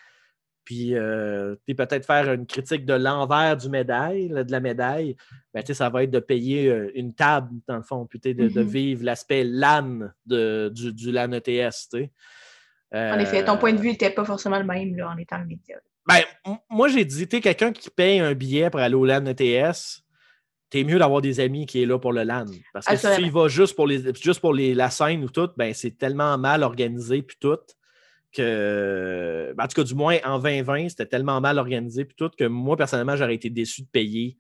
puis 0.64 0.96
euh, 0.96 1.56
peut-être 1.66 2.06
faire 2.06 2.32
une 2.32 2.46
critique 2.46 2.86
de 2.86 2.94
l'envers 2.94 3.56
du 3.56 3.70
médaille, 3.70 4.30
de 4.30 4.52
la 4.52 4.60
médaille, 4.60 5.16
ben, 5.54 5.64
ça 5.66 5.90
va 5.90 6.04
être 6.04 6.12
de 6.12 6.20
payer 6.20 6.68
euh, 6.68 6.92
une 6.94 7.14
table, 7.14 7.50
dans 7.68 7.78
le 7.78 7.84
fond, 7.84 8.06
puis 8.06 8.20
de, 8.20 8.34
de, 8.34 8.50
mm-hmm. 8.50 8.62
vivre 8.62 9.04
l'aspect 9.06 9.44
LAN 9.44 10.10
de, 10.26 10.70
du, 10.74 10.94
du 10.94 11.12
LAN 11.12 11.32
ETS. 11.32 11.90
en 12.94 13.20
effet, 13.20 13.46
ton 13.46 13.58
point 13.58 13.74
de 13.74 13.80
vue 13.80 13.92
n'était 13.92 14.12
pas 14.12 14.26
forcément 14.26 14.60
le 14.60 14.66
même 14.66 14.96
là, 14.96 15.10
en 15.10 15.18
étant 15.18 15.40
le 15.40 15.46
média. 15.46 15.78
Ben, 16.08 16.22
moi, 16.70 16.88
j'ai 16.88 17.04
dit, 17.06 17.28
tu 17.28 17.42
quelqu'un 17.42 17.72
qui 17.72 17.90
paye 17.90 18.20
un 18.20 18.34
billet 18.34 18.70
pour 18.70 18.80
aller 18.80 18.96
au 18.96 19.06
LAN 19.06 19.26
ETS, 19.26 20.04
t'es 20.70 20.84
mieux 20.84 21.00
d'avoir 21.00 21.22
des 21.22 21.40
amis 21.40 21.66
qui 21.66 21.84
est 21.84 21.86
là 21.86 22.00
pour 22.00 22.14
le 22.14 22.24
LAN. 22.24 22.46
Parce 22.74 22.86
que 22.86 22.96
si 22.96 23.08
tu 23.16 23.24
y 23.24 23.30
vas 23.30 23.48
juste 23.48 23.76
pour, 23.76 23.88
les, 23.88 24.14
juste 24.14 24.40
pour 24.40 24.54
les, 24.54 24.74
la 24.74 24.90
scène 24.90 25.24
ou 25.24 25.30
tout, 25.30 25.50
ben, 25.58 25.74
c'est 25.74 25.98
tellement 25.98 26.38
mal 26.38 26.64
organisé 26.64 27.22
puis 27.22 27.38
tout 27.40 27.60
que, 28.32 29.54
ben, 29.56 29.64
en 29.64 29.68
tout 29.68 29.82
cas, 29.82 29.84
du 29.84 29.96
moins 29.96 30.18
en 30.24 30.40
2020, 30.40 30.90
c'était 30.90 31.06
tellement 31.06 31.42
mal 31.42 31.58
organisé, 31.58 32.06
puis 32.06 32.16
tout, 32.16 32.30
que 32.38 32.44
moi, 32.46 32.76
personnellement, 32.78 33.16
j'aurais 33.16 33.36
été 33.36 33.50
déçu 33.50 33.84
de 33.84 33.88
payer 33.88 34.38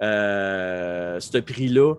ce 0.00 1.38
prix-là 1.38 1.94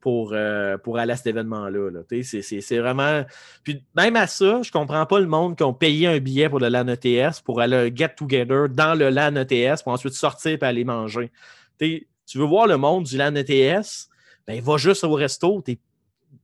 pour, 0.00 0.30
euh, 0.32 0.78
pour 0.78 0.98
aller 0.98 1.12
à 1.12 1.16
cet 1.16 1.28
événement-là. 1.28 1.90
c'est 2.22 2.78
vraiment. 2.78 3.24
Puis 3.62 3.84
même 3.94 4.16
à 4.16 4.26
ça, 4.26 4.60
je 4.62 4.70
comprends 4.70 5.06
pas 5.06 5.20
le 5.20 5.26
monde 5.26 5.56
qui 5.56 5.62
ont 5.62 5.74
payé 5.74 6.06
un 6.06 6.18
billet 6.18 6.48
pour 6.48 6.58
le 6.58 6.68
LAN 6.68 6.88
ETS 6.88 7.42
pour 7.44 7.60
aller 7.60 7.92
get-together 7.94 8.68
dans 8.68 8.98
le 8.98 9.10
LAN 9.10 9.36
ETS 9.36 9.82
pour 9.82 9.92
ensuite 9.92 10.14
sortir 10.14 10.58
et 10.60 10.64
aller 10.64 10.84
manger. 10.84 11.30
tu 11.78 12.06
veux 12.34 12.44
voir 12.44 12.66
le 12.66 12.76
monde 12.76 13.04
du 13.04 13.16
LAN 13.16 13.34
ETS, 13.34 14.08
ben 14.46 14.60
va 14.60 14.76
juste 14.76 15.04
au 15.04 15.12
resto, 15.12 15.62
tu 15.64 15.78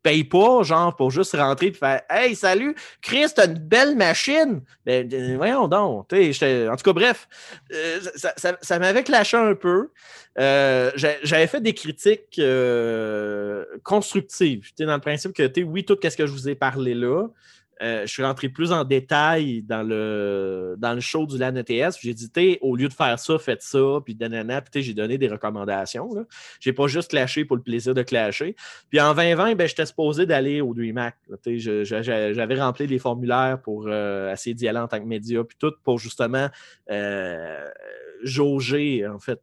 paye 0.07 0.23
pas, 0.23 0.63
genre, 0.63 0.95
pour 0.95 1.11
juste 1.11 1.35
rentrer 1.35 1.67
et 1.67 1.73
faire 1.73 2.01
Hey, 2.09 2.37
salut, 2.37 2.77
Chris, 3.03 3.27
t'as 3.35 3.47
une 3.47 3.59
belle 3.59 3.97
machine. 3.97 4.63
Ben, 4.85 5.13
euh, 5.13 5.35
voyons 5.37 5.67
donc. 5.67 6.07
En 6.13 6.77
tout 6.77 6.85
cas, 6.85 6.93
bref, 6.93 7.29
euh, 7.73 7.99
ça, 8.63 8.79
m'avait 8.79 9.03
clashé 9.03 9.37
un 9.37 9.57
peu. 9.57 9.91
Euh, 10.39 10.93
j'avais 10.95 11.49
fait 11.49 11.61
des 11.61 11.75
critiques 11.75 12.41
constructives. 13.83 14.71
Dans 14.79 14.95
le 14.95 15.01
principe 15.01 15.33
que, 15.33 15.61
oui, 15.63 15.85
tout 15.85 15.99
ce 16.01 16.17
que 16.17 16.27
je 16.27 16.33
vous 16.33 16.49
ai 16.49 16.55
parlé 16.55 16.95
là, 16.95 17.27
euh, 17.83 18.07
je 18.07 18.13
suis 18.13 18.23
rentré 18.23 18.49
plus 18.49 18.73
en 18.73 18.85
détail 18.85 19.63
dans 19.63 19.83
le, 19.83 20.77
dans 20.79 20.95
le 20.95 21.01
show 21.01 21.27
du 21.27 21.37
LAN 21.37 21.55
ETS. 21.57 21.97
J'ai 22.01 22.15
dit, 22.15 22.59
au 22.61 22.75
lieu 22.75 22.89
de 22.89 22.93
faire 22.93 23.19
ça, 23.19 23.39
faites 23.39 23.63
ça, 23.63 24.01
puis 24.05 24.17
j'ai 24.75 24.95
donné 24.95 25.19
des 25.19 25.29
recommandations. 25.29 26.09
Je 26.61 26.71
n'ai 26.71 26.75
pas 26.75 26.87
juste 26.87 27.11
clashé 27.11 27.45
pour 27.45 27.57
le 27.57 27.63
plaisir 27.63 27.95
de 27.95 28.03
clasher. 28.03 28.57
Puis 28.89 29.01
en 29.01 29.15
2020, 29.15 29.55
ben, 29.55 29.69
j'étais 29.69 29.87
supposé 29.87 30.27
d'aller 30.27 30.61
au 30.61 30.75
DreamHack. 30.75 31.17
J'avais 31.45 32.61
rempli 32.61 32.87
des 32.87 32.99
formulaires 32.99 33.61
pour 33.63 33.87
euh, 33.87 34.33
essayer 34.33 34.55
d'y 34.55 34.69
aller 34.69 34.79
en 34.79 34.89
tant 34.89 34.99
que 34.99 35.05
média, 35.07 35.45
puis 35.45 35.57
tout 35.59 35.73
pour 35.85 35.99
justement 35.99 36.49
euh, 36.91 37.69
jauger, 38.23 39.07
en 39.07 39.19
fait, 39.19 39.41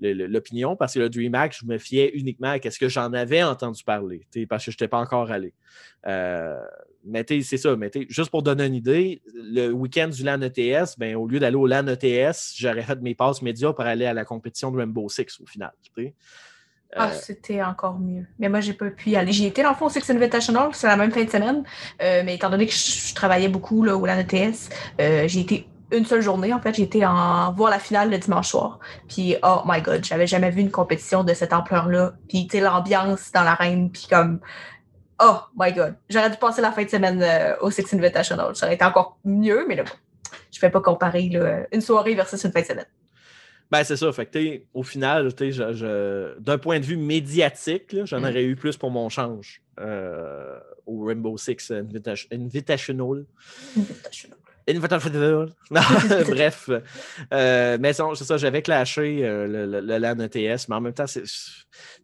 l'opinion, 0.00 0.76
parce 0.76 0.94
que 0.94 1.00
le 1.00 1.08
DreamHack, 1.08 1.56
je 1.58 1.66
me 1.66 1.78
fiais 1.78 2.10
uniquement 2.14 2.48
à 2.48 2.70
ce 2.70 2.78
que 2.78 2.88
j'en 2.88 3.12
avais 3.12 3.42
entendu 3.42 3.82
parler, 3.84 4.26
parce 4.48 4.64
que 4.64 4.70
je 4.70 4.76
n'étais 4.76 4.88
pas 4.88 4.98
encore 4.98 5.30
allé. 5.30 5.52
Euh, 6.06 6.60
mais 7.04 7.24
c'est 7.42 7.56
ça, 7.56 7.74
mais 7.76 7.90
juste 8.08 8.30
pour 8.30 8.42
donner 8.42 8.66
une 8.66 8.74
idée, 8.74 9.22
le 9.34 9.70
week-end 9.70 10.08
du 10.08 10.22
LAN 10.22 10.40
ETS, 10.42 10.98
ben, 10.98 11.16
au 11.16 11.26
lieu 11.26 11.38
d'aller 11.38 11.56
au 11.56 11.66
LAN 11.66 11.86
ETS, 11.86 12.54
j'aurais 12.56 12.82
fait 12.82 13.00
mes 13.00 13.14
passes 13.14 13.40
médias 13.42 13.72
pour 13.72 13.84
aller 13.84 14.04
à 14.04 14.12
la 14.12 14.24
compétition 14.24 14.70
de 14.70 14.78
Rainbow 14.78 15.08
Six 15.08 15.40
au 15.40 15.46
final. 15.46 15.72
Ah, 16.96 17.08
euh, 17.08 17.12
c'était 17.20 17.62
encore 17.62 17.98
mieux. 17.98 18.26
Mais 18.38 18.48
moi, 18.48 18.60
j'ai 18.60 18.72
pas 18.72 18.90
pu 18.90 19.10
y 19.10 19.16
aller. 19.16 19.32
J'y 19.32 19.46
étais 19.46 19.62
dans 19.62 19.70
le 19.70 19.74
fond 19.76 19.86
au 19.86 19.90
Six 19.90 20.08
Invitational, 20.10 20.70
c'est 20.72 20.86
la 20.86 20.96
même 20.96 21.10
fin 21.10 21.24
de 21.24 21.30
semaine. 21.30 21.62
Euh, 22.02 22.22
mais 22.24 22.36
étant 22.36 22.50
donné 22.50 22.66
que 22.66 22.72
je, 22.72 23.14
travaillais 23.14 23.48
beaucoup 23.48 23.82
là, 23.82 23.96
au 23.96 24.04
LAN 24.04 24.18
ETS, 24.18 24.70
j'ai 24.98 25.40
été 25.40 25.66
une 25.90 26.04
seule 26.04 26.20
journée, 26.20 26.52
en 26.52 26.60
fait, 26.60 26.78
été 26.78 27.04
en 27.04 27.52
voir 27.52 27.70
la 27.70 27.78
finale 27.78 28.10
le 28.10 28.18
dimanche 28.18 28.48
soir. 28.48 28.78
Puis, 29.08 29.36
oh 29.42 29.62
my 29.66 29.80
God, 29.80 30.04
j'avais 30.04 30.26
jamais 30.26 30.50
vu 30.50 30.60
une 30.60 30.70
compétition 30.70 31.24
de 31.24 31.32
cette 31.34 31.52
ampleur-là. 31.52 32.14
Puis, 32.28 32.46
tu 32.46 32.58
sais, 32.58 32.62
l'ambiance 32.62 33.32
dans 33.32 33.42
l'arène, 33.42 33.90
puis 33.90 34.06
comme, 34.10 34.40
oh 35.22 35.38
my 35.56 35.72
God, 35.72 35.94
j'aurais 36.08 36.30
dû 36.30 36.36
passer 36.36 36.60
la 36.60 36.72
fin 36.72 36.84
de 36.84 36.90
semaine 36.90 37.22
euh, 37.22 37.56
au 37.60 37.70
Six 37.70 37.92
Invitational. 37.94 38.54
Ça 38.54 38.66
aurait 38.66 38.74
été 38.74 38.84
encore 38.84 39.18
mieux, 39.24 39.64
mais 39.68 39.76
là, 39.76 39.84
bon, 39.84 39.90
je 40.52 40.58
fais 40.58 40.70
pas 40.70 40.80
comparer 40.80 41.30
une 41.72 41.80
soirée 41.80 42.14
versus 42.14 42.42
une 42.44 42.52
fin 42.52 42.60
de 42.60 42.66
semaine. 42.66 42.86
Ben, 43.70 43.84
c'est 43.84 43.96
ça. 43.96 44.10
Fait 44.12 44.26
que, 44.26 44.62
au 44.72 44.82
final, 44.82 45.28
d'un 46.38 46.58
point 46.58 46.80
de 46.80 46.84
vue 46.84 46.96
médiatique, 46.96 47.96
j'en 48.04 48.20
mm. 48.20 48.24
aurais 48.24 48.44
eu 48.44 48.56
plus 48.56 48.76
pour 48.76 48.90
mon 48.90 49.08
change 49.08 49.62
euh, 49.78 50.58
au 50.86 51.04
Rainbow 51.04 51.36
Six 51.36 51.70
Invitational. 51.70 53.26
Invitational. 53.76 54.37
Bref. 55.70 56.70
Euh, 57.32 57.78
mais 57.80 57.92
c'est 57.92 58.24
ça, 58.24 58.36
j'avais 58.36 58.62
clashé 58.62 59.24
euh, 59.24 59.46
le, 59.46 59.80
le, 59.80 59.98
LAN 59.98 60.18
ETS, 60.20 60.68
mais 60.68 60.76
en 60.76 60.80
même 60.80 60.92
temps, 60.92 61.06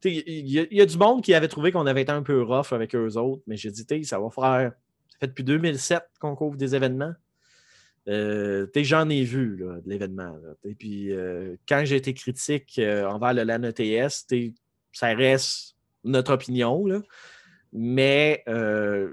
il 0.05 0.69
y, 0.73 0.81
a 0.81 0.87
du 0.87 0.97
monde 0.97 1.23
qui 1.23 1.35
avait 1.35 1.49
trouvé 1.49 1.73
qu'on 1.73 1.87
avait 1.87 2.03
été 2.03 2.13
un 2.13 2.23
peu 2.23 2.43
rough 2.43 2.73
avec 2.73 2.95
eux 2.95 3.17
autres, 3.17 3.43
mais 3.47 3.57
j'ai 3.57 3.71
dit, 3.71 4.05
ça 4.05 4.19
va 4.19 4.31
faire. 4.31 4.73
Ça 5.09 5.19
fait 5.21 5.27
depuis 5.29 5.45
2007 5.45 6.03
qu'on 6.21 6.35
couvre 6.35 6.57
des 6.57 6.75
événements. 6.75 7.13
Euh, 8.09 8.67
j'en 8.75 9.09
ai 9.09 9.23
vu 9.23 9.57
de 9.59 9.83
l'événement. 9.87 10.37
Et 10.65 10.75
puis, 10.75 11.13
quand 11.69 11.83
j'ai 11.85 11.97
été 11.97 12.15
critique 12.15 12.81
envers 12.81 13.35
le 13.35 13.45
LAN 13.45 13.63
ETS, 13.63 14.27
ça 14.93 15.09
reste 15.15 15.77
notre 16.05 16.33
opinion. 16.33 16.87
Là. 16.87 17.01
Mais 17.77 18.45
euh, 18.47 19.11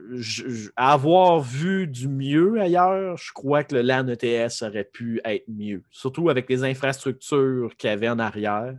avoir 0.76 1.40
vu 1.42 1.88
du 1.88 2.08
mieux 2.08 2.62
ailleurs, 2.62 3.18
je 3.18 3.34
crois 3.34 3.64
que 3.64 3.74
le 3.74 3.82
LAN 3.82 4.08
ETS 4.08 4.62
aurait 4.62 4.84
pu 4.84 5.20
être 5.26 5.46
mieux, 5.48 5.82
surtout 5.90 6.30
avec 6.30 6.48
les 6.48 6.64
infrastructures 6.64 7.76
qu'il 7.76 7.90
y 7.90 7.94
avait 7.94 8.08
en 8.08 8.20
arrière. 8.20 8.78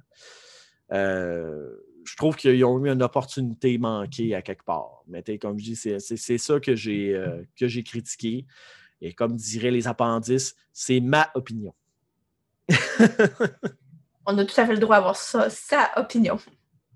Euh, 0.92 1.68
je 2.04 2.16
trouve 2.16 2.36
qu'ils 2.36 2.64
ont 2.64 2.84
eu 2.84 2.90
une 2.90 3.02
opportunité 3.02 3.76
manquée 3.78 4.36
à 4.36 4.42
quelque 4.42 4.64
part. 4.64 5.02
Mais 5.08 5.24
comme 5.38 5.58
je 5.58 5.64
dis, 5.64 5.76
c'est 5.76 6.38
ça 6.38 6.60
que 6.60 6.76
j'ai 6.76 7.16
euh, 7.16 7.42
critiqué. 7.56 8.46
Et 9.00 9.12
comme 9.12 9.34
diraient 9.34 9.72
les 9.72 9.88
appendices, 9.88 10.54
c'est 10.72 11.00
ma 11.00 11.28
opinion. 11.34 11.74
On 14.26 14.38
a 14.38 14.44
tout 14.44 14.60
à 14.60 14.64
fait 14.64 14.74
le 14.74 14.78
droit 14.78 14.96
d'avoir 14.96 15.16
ça, 15.16 15.50
sa 15.50 15.90
opinion. 15.96 16.38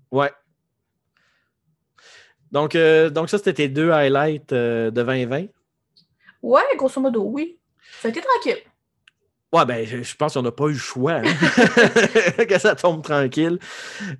Ouais, 0.09 0.31
donc, 2.51 2.75
euh, 2.75 3.09
donc 3.09 3.29
ça, 3.29 3.37
c'était 3.37 3.53
tes 3.53 3.67
deux 3.67 3.91
highlights 3.91 4.53
euh, 4.53 4.91
de 4.91 5.01
2020? 5.01 5.45
Ouais, 6.41 6.61
grosso 6.75 7.01
modo, 7.01 7.23
oui. 7.23 7.59
Ça 8.01 8.07
a 8.07 8.11
été 8.11 8.21
tranquille. 8.21 8.61
Ouais, 9.53 9.65
ben, 9.65 9.85
je 9.85 10.15
pense 10.15 10.33
qu'on 10.33 10.41
n'a 10.41 10.51
pas 10.51 10.65
eu 10.65 10.73
le 10.73 10.77
choix 10.77 11.13
hein, 11.13 11.23
que 12.49 12.59
ça 12.59 12.75
tombe 12.75 13.01
tranquille. 13.01 13.59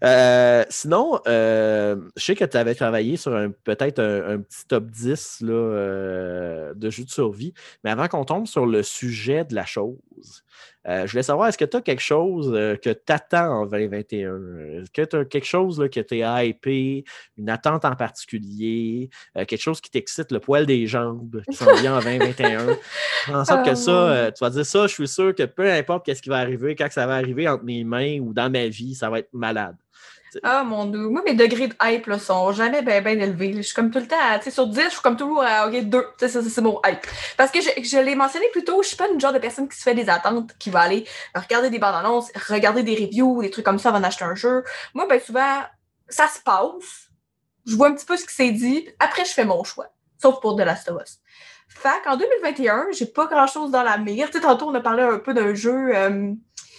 Euh, 0.01 0.63
sinon, 0.69 1.19
je 1.25 1.99
sais 2.15 2.33
que 2.33 2.45
tu 2.45 2.55
avais 2.55 2.75
travaillé 2.75 3.17
sur 3.17 3.33
peut-être 3.65 3.99
un, 3.99 4.39
petit 4.39 4.65
top 4.69 4.85
10 4.85 5.41
là, 5.41 6.73
de 6.73 6.89
jeux 6.89 7.03
de 7.03 7.09
survie, 7.09 7.53
mais 7.83 7.91
avant 7.91 8.07
qu'on 8.07 8.23
tombe 8.23 8.47
sur 8.47 8.65
le 8.65 8.83
sujet 8.83 9.43
de 9.43 9.53
la 9.53 9.65
chose, 9.65 10.45
je 10.85 11.11
voulais 11.11 11.23
savoir, 11.23 11.47
est-ce 11.49 11.57
que 11.57 11.65
tu 11.65 11.77
as 11.77 11.81
quelque 11.81 12.01
chose 12.01 12.51
euh, 12.53 12.75
que 12.75 12.89
tu 12.89 13.11
attends 13.11 13.61
en 13.61 13.65
2021? 13.65 14.81
Est-ce 14.81 14.91
que 14.91 15.01
tu 15.03 15.15
as 15.15 15.25
quelque 15.25 15.45
chose 15.45 15.79
là, 15.79 15.89
que 15.89 15.99
tu 15.99 16.19
es 16.19 16.47
hypé, 16.47 17.03
une 17.37 17.49
attente 17.49 17.85
en 17.85 17.95
particulier, 17.95 19.09
euh, 19.35 19.45
quelque 19.45 19.61
chose 19.61 19.81
qui 19.81 19.91
t'excite 19.91 20.31
le 20.31 20.39
poil 20.39 20.65
des 20.65 20.87
jambes 20.87 21.41
qui 21.49 21.57
s'en 21.57 21.73
vient 21.75 21.97
en 21.97 22.01
2021? 22.01 22.67
En 23.29 23.43
sorte 23.43 23.65
que 23.65 23.75
ça, 23.75 24.31
tu 24.31 24.41
vas 24.41 24.49
dire 24.49 24.65
ça, 24.65 24.87
je 24.87 24.93
suis 24.93 25.07
sûr 25.07 25.35
que 25.35 25.43
peu 25.43 25.69
importe 25.69 26.13
ce 26.13 26.21
qui 26.21 26.29
va 26.29 26.37
arriver, 26.37 26.75
quand 26.75 26.89
ça 26.89 27.05
va 27.05 27.15
arriver 27.15 27.45
entre 27.45 27.65
mes 27.65 27.83
mains 27.83 28.19
ou 28.19 28.33
dans 28.33 28.49
ma 28.49 28.67
vie, 28.67 28.95
ça 28.95 29.09
va 29.09 29.19
être 29.19 29.33
malade. 29.33 29.75
Ah 30.43 30.63
mon 30.63 30.85
dieu, 30.85 31.07
moi 31.07 31.21
mes 31.25 31.33
degrés 31.33 31.67
de 31.67 31.75
hype 31.81 32.07
là, 32.07 32.19
sont 32.19 32.51
jamais 32.51 32.81
bien 32.81 33.01
ben 33.01 33.19
élevés. 33.21 33.53
Je 33.55 33.61
suis 33.61 33.73
comme 33.73 33.91
tout 33.91 33.99
le 33.99 34.07
temps, 34.07 34.15
tu 34.37 34.45
sais, 34.45 34.51
sur 34.51 34.67
10, 34.67 34.81
je 34.81 34.89
suis 34.89 35.01
comme 35.01 35.17
toujours 35.17 35.43
à 35.43 35.67
OK, 35.67 35.81
2. 35.81 36.05
C'est 36.19 36.61
mon 36.61 36.79
hype. 36.85 37.05
Parce 37.37 37.51
que 37.51 37.59
je, 37.61 37.69
je 37.81 37.97
l'ai 37.97 38.15
mentionné 38.15 38.45
plus 38.51 38.63
tôt, 38.63 38.81
je 38.83 38.89
suis 38.89 38.97
pas 38.97 39.09
une 39.09 39.19
genre 39.19 39.33
de 39.33 39.39
personne 39.39 39.67
qui 39.67 39.77
se 39.77 39.83
fait 39.83 39.95
des 39.95 40.09
attentes, 40.09 40.55
qui 40.59 40.69
va 40.69 40.81
aller 40.81 41.05
regarder 41.33 41.69
des 41.69 41.79
bandes 41.79 41.95
annonces, 41.95 42.31
regarder 42.49 42.83
des 42.83 42.95
reviews, 42.95 43.41
des 43.41 43.49
trucs 43.49 43.65
comme 43.65 43.79
ça 43.79 43.89
avant 43.89 43.99
d'acheter 43.99 44.25
un 44.25 44.35
jeu. 44.35 44.63
Moi, 44.93 45.07
ben 45.07 45.19
souvent, 45.19 45.61
ça 46.09 46.27
se 46.27 46.39
passe. 46.39 47.09
Je 47.65 47.75
vois 47.75 47.87
un 47.87 47.93
petit 47.93 48.05
peu 48.05 48.17
ce 48.17 48.25
qui 48.25 48.33
s'est 48.33 48.51
dit. 48.51 48.87
Après, 48.99 49.25
je 49.25 49.31
fais 49.31 49.45
mon 49.45 49.63
choix. 49.63 49.89
Sauf 50.21 50.39
pour 50.41 50.55
The 50.55 50.61
Last 50.61 50.89
of 50.89 51.01
Us. 51.01 51.19
Fait 51.67 52.01
qu'en 52.03 52.17
2021, 52.17 52.87
j'ai 52.91 53.05
pas 53.05 53.27
grand 53.27 53.47
chose 53.47 53.71
dans 53.71 53.83
la 53.83 53.97
mire. 53.97 54.27
Tu 54.27 54.37
sais, 54.37 54.41
tantôt, 54.41 54.67
on 54.67 54.73
a 54.73 54.79
parlé 54.79 55.03
un 55.03 55.19
peu 55.19 55.33
d'un 55.33 55.53
jeu. 55.53 55.95
Euh, 55.95 56.33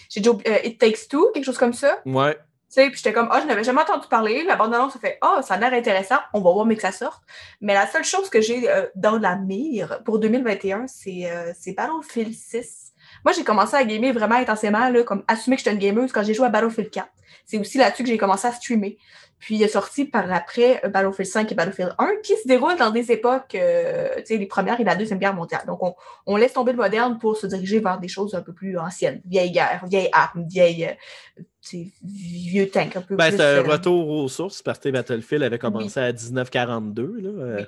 j'ai 0.08 0.20
dit 0.20 0.28
euh, 0.28 0.58
It 0.64 0.78
Takes 0.78 1.08
Two, 1.08 1.30
quelque 1.32 1.44
chose 1.44 1.58
comme 1.58 1.74
ça. 1.74 2.00
Ouais 2.06 2.38
sais, 2.68 2.88
puis 2.88 2.96
j'étais 2.96 3.12
comme, 3.12 3.28
ah, 3.30 3.40
je 3.40 3.46
n'avais 3.46 3.64
jamais 3.64 3.80
entendu 3.80 4.08
parler. 4.08 4.44
La 4.44 4.56
bande-annonce 4.56 4.96
a 4.96 4.98
fait, 4.98 5.18
ah, 5.20 5.40
ça 5.42 5.54
a 5.54 5.58
l'air 5.58 5.72
intéressant, 5.72 6.16
on 6.34 6.40
va 6.40 6.52
voir, 6.52 6.66
mais 6.66 6.76
que 6.76 6.82
ça 6.82 6.92
sorte. 6.92 7.22
Mais 7.60 7.74
la 7.74 7.86
seule 7.86 8.04
chose 8.04 8.28
que 8.30 8.40
j'ai 8.40 8.70
euh, 8.70 8.86
dans 8.94 9.18
la 9.18 9.36
mire 9.36 10.02
pour 10.04 10.18
2021, 10.18 10.86
c'est 10.86 11.30
euh, 11.30 11.52
Battlefield 11.76 12.34
6. 12.34 12.92
Moi, 13.24 13.32
j'ai 13.34 13.44
commencé 13.44 13.76
à 13.76 13.84
gamer 13.84 14.12
vraiment 14.12 14.36
intensément, 14.36 14.88
là, 14.88 15.02
comme 15.02 15.22
assumer 15.28 15.56
que 15.56 15.62
j'étais 15.62 15.72
une 15.72 15.80
gameuse 15.80 16.12
quand 16.12 16.22
j'ai 16.22 16.34
joué 16.34 16.46
à 16.46 16.50
Battlefield 16.50 16.90
4. 16.90 17.08
C'est 17.46 17.58
aussi 17.58 17.78
là-dessus 17.78 18.02
que 18.02 18.08
j'ai 18.08 18.18
commencé 18.18 18.46
à 18.46 18.52
streamer. 18.52 18.98
Puis 19.38 19.54
il 19.54 19.62
est 19.62 19.68
sorti 19.68 20.04
par 20.04 20.30
après 20.32 20.80
euh, 20.84 20.88
Battlefield 20.88 21.30
5 21.30 21.52
et 21.52 21.54
Battlefield 21.54 21.94
1 21.98 22.08
qui 22.22 22.34
se 22.36 22.48
déroulent 22.48 22.76
dans 22.76 22.90
des 22.90 23.12
époques, 23.12 23.54
euh, 23.54 24.08
tu 24.18 24.26
sais, 24.26 24.36
les 24.36 24.46
premières 24.46 24.80
et 24.80 24.84
la 24.84 24.96
deuxième 24.96 25.18
guerre 25.18 25.34
mondiale. 25.34 25.62
Donc 25.66 25.82
on, 25.82 25.94
on, 26.26 26.36
laisse 26.36 26.52
tomber 26.52 26.72
le 26.72 26.78
moderne 26.78 27.18
pour 27.18 27.36
se 27.36 27.46
diriger 27.46 27.78
vers 27.78 28.00
des 28.00 28.08
choses 28.08 28.34
un 28.34 28.42
peu 28.42 28.52
plus 28.52 28.76
anciennes. 28.78 29.20
Vieille 29.26 29.52
guerre, 29.52 29.84
vieille 29.86 30.08
arme, 30.12 30.44
vieille, 30.48 30.86
euh, 30.86 31.84
vieux 32.02 32.68
tank 32.68 32.96
un 32.96 33.00
peu 33.00 33.14
ben, 33.14 33.30
C'est 33.30 33.40
un 33.40 33.62
retour 33.62 34.08
aux 34.08 34.28
sources 34.28 34.60
parce 34.60 34.80
que 34.80 34.88
Battlefield 34.88 35.44
avait 35.44 35.58
commencé 35.58 36.00
à 36.00 36.12
1942. 36.12 37.20
Là, 37.20 37.66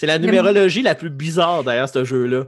C'est 0.00 0.06
la 0.06 0.18
numérologie 0.18 0.80
la 0.80 0.94
plus 0.94 1.10
bizarre 1.10 1.62
derrière 1.62 1.86
ce 1.86 2.04
jeu-là. 2.04 2.44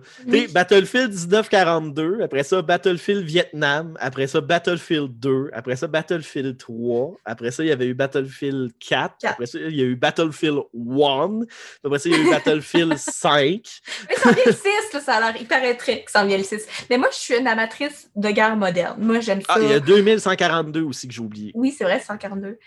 Battlefield 0.54 1.12
1942, 1.12 2.22
après 2.22 2.44
ça 2.44 2.62
Battlefield 2.62 3.26
Vietnam, 3.26 3.94
après 4.00 4.26
ça 4.26 4.40
Battlefield 4.40 5.20
2, 5.20 5.50
après 5.52 5.76
ça 5.76 5.86
Battlefield 5.86 6.56
3, 6.56 7.14
après 7.26 7.50
ça 7.50 7.62
il 7.62 7.68
y 7.68 7.72
avait 7.72 7.88
eu 7.88 7.92
Battlefield 7.92 8.70
4, 8.78 9.16
après 9.26 9.44
ça 9.44 9.58
il 9.58 9.76
y 9.76 9.82
a 9.82 9.84
eu 9.84 9.96
Battlefield 9.96 10.60
1, 10.74 11.40
après 11.84 11.98
ça 11.98 12.08
il 12.08 12.12
y 12.12 12.14
a 12.14 12.24
eu 12.24 12.30
Battlefield 12.30 12.96
5. 12.96 13.60
Mais 14.08 14.16
ça 14.16 14.32
vient 14.32 14.44
le 14.46 14.52
6, 14.52 15.04
ça 15.04 15.16
a 15.16 15.20
l'air, 15.20 15.34
il 15.38 15.46
paraîtrait 15.46 16.04
que 16.04 16.10
ça 16.10 16.24
vient 16.24 16.38
le 16.38 16.44
6. 16.44 16.66
Mais 16.88 16.96
moi 16.96 17.08
je 17.12 17.18
suis 17.18 17.36
une 17.36 17.46
amatrice 17.46 18.10
de 18.16 18.30
guerre 18.30 18.56
moderne. 18.56 18.96
Moi 18.98 19.20
j'aime 19.20 19.42
ça. 19.42 19.56
Ah, 19.56 19.60
il 19.60 19.68
y 19.68 19.74
a 19.74 19.80
2142 19.80 20.80
aussi 20.80 21.06
que 21.06 21.12
j'ai 21.12 21.20
oublié. 21.20 21.52
Oui, 21.54 21.70
c'est 21.76 21.84
vrai, 21.84 22.00
142. 22.00 22.58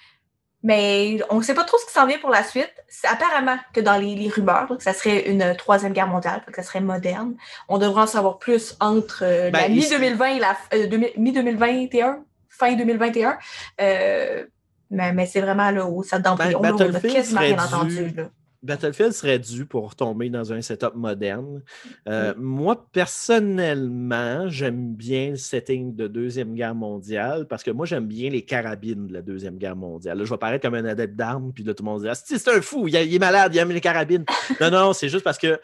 Mais 0.65 1.19
on 1.29 1.37
ne 1.37 1.43
sait 1.43 1.53
pas 1.53 1.63
trop 1.63 1.77
ce 1.77 1.85
qui 1.85 1.93
s'en 1.93 2.07
vient 2.07 2.17
pour 2.17 2.31
la 2.31 2.43
suite. 2.43 2.73
C'est 2.87 3.05
apparemment 3.05 3.57
que 3.71 3.81
dans 3.81 3.97
les, 3.97 4.27
rumeurs, 4.29 4.67
que 4.67 4.81
ça 4.81 4.93
serait 4.93 5.29
une 5.29 5.55
troisième 5.55 5.93
guerre 5.93 6.07
mondiale, 6.07 6.41
que 6.47 6.55
ça 6.55 6.63
serait 6.63 6.81
moderne. 6.81 7.35
On 7.69 7.77
devrait 7.77 8.01
en 8.01 8.07
savoir 8.07 8.39
plus 8.39 8.75
entre 8.79 9.19
euh, 9.21 9.51
la 9.51 9.67
ben, 9.67 9.71
mi-2020 9.71 10.37
et 10.37 10.39
la 10.39 10.57
euh, 10.73 11.09
mi-2021, 11.17 12.15
fin 12.49 12.73
2021. 12.73 13.37
Euh, 13.79 14.45
mais, 14.89 15.13
mais 15.13 15.27
c'est 15.27 15.41
vraiment 15.41 15.69
là 15.69 15.85
où 15.85 16.01
ça 16.01 16.17
dedans. 16.17 16.35
Ben, 16.35 16.55
on 16.55 16.61
n'a 16.61 16.99
quasiment 16.99 17.41
rien 17.41 17.63
entendu. 17.63 18.09
Là. 18.09 18.23
Battlefield 18.65 19.13
serait 19.13 19.39
dû 19.39 19.65
pour 19.65 19.89
retomber 19.89 20.29
dans 20.29 20.51
un 20.51 20.61
setup 20.61 20.95
moderne. 20.95 21.61
Euh, 22.07 22.33
moi, 22.37 22.87
personnellement, 22.91 24.49
j'aime 24.49 24.95
bien 24.95 25.31
le 25.31 25.35
setting 25.35 25.95
de 25.95 26.07
Deuxième 26.07 26.55
Guerre 26.55 26.75
mondiale 26.75 27.47
parce 27.47 27.63
que 27.63 27.71
moi, 27.71 27.85
j'aime 27.85 28.07
bien 28.07 28.29
les 28.29 28.41
carabines 28.41 29.07
de 29.07 29.13
la 29.13 29.21
Deuxième 29.21 29.57
Guerre 29.57 29.75
mondiale. 29.75 30.17
Là, 30.17 30.25
je 30.25 30.29
vais 30.29 30.37
paraître 30.37 30.63
comme 30.63 30.75
un 30.75 30.85
adepte 30.85 31.15
d'armes, 31.15 31.51
puis 31.53 31.63
là, 31.63 31.73
tout 31.73 31.83
le 31.83 31.89
monde 31.89 32.01
dit 32.01 32.09
ah, 32.09 32.15
c'est 32.15 32.47
un 32.47 32.61
fou, 32.61 32.87
il, 32.87 32.95
est 32.95 33.19
malade, 33.19 33.53
il 33.53 33.59
aime 33.59 33.71
les 33.71 33.81
carabines. 33.81 34.25
non, 34.59 34.71
non, 34.71 34.93
c'est 34.93 35.09
juste 35.09 35.23
parce 35.23 35.37
que 35.37 35.59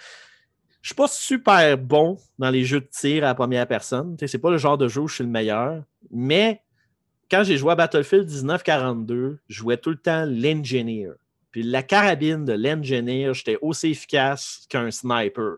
je 0.81 0.89
suis 0.89 0.95
pas 0.95 1.07
super 1.07 1.77
bon 1.77 2.17
dans 2.39 2.49
les 2.49 2.63
jeux 2.65 2.81
de 2.81 2.89
tir 2.91 3.23
à 3.23 3.27
la 3.27 3.35
première 3.35 3.67
personne. 3.67 4.15
C'est 4.19 4.37
pas 4.39 4.51
le 4.51 4.57
genre 4.57 4.77
de 4.77 4.87
jeu 4.87 5.01
où 5.01 5.07
je 5.07 5.15
suis 5.15 5.23
le 5.23 5.29
meilleur, 5.29 5.83
mais 6.11 6.61
quand 7.31 7.43
j'ai 7.43 7.57
joué 7.57 7.71
à 7.71 7.75
Battlefield 7.75 8.27
1942, 8.29 9.39
je 9.47 9.55
jouais 9.55 9.77
tout 9.77 9.89
le 9.89 9.97
temps 9.97 10.25
l'engineer. 10.25 11.13
Puis 11.51 11.63
la 11.63 11.83
carabine 11.83 12.45
de 12.45 12.53
l'engineer, 12.53 13.33
j'étais 13.33 13.57
aussi 13.61 13.91
efficace 13.91 14.65
qu'un 14.69 14.89
sniper. 14.91 15.57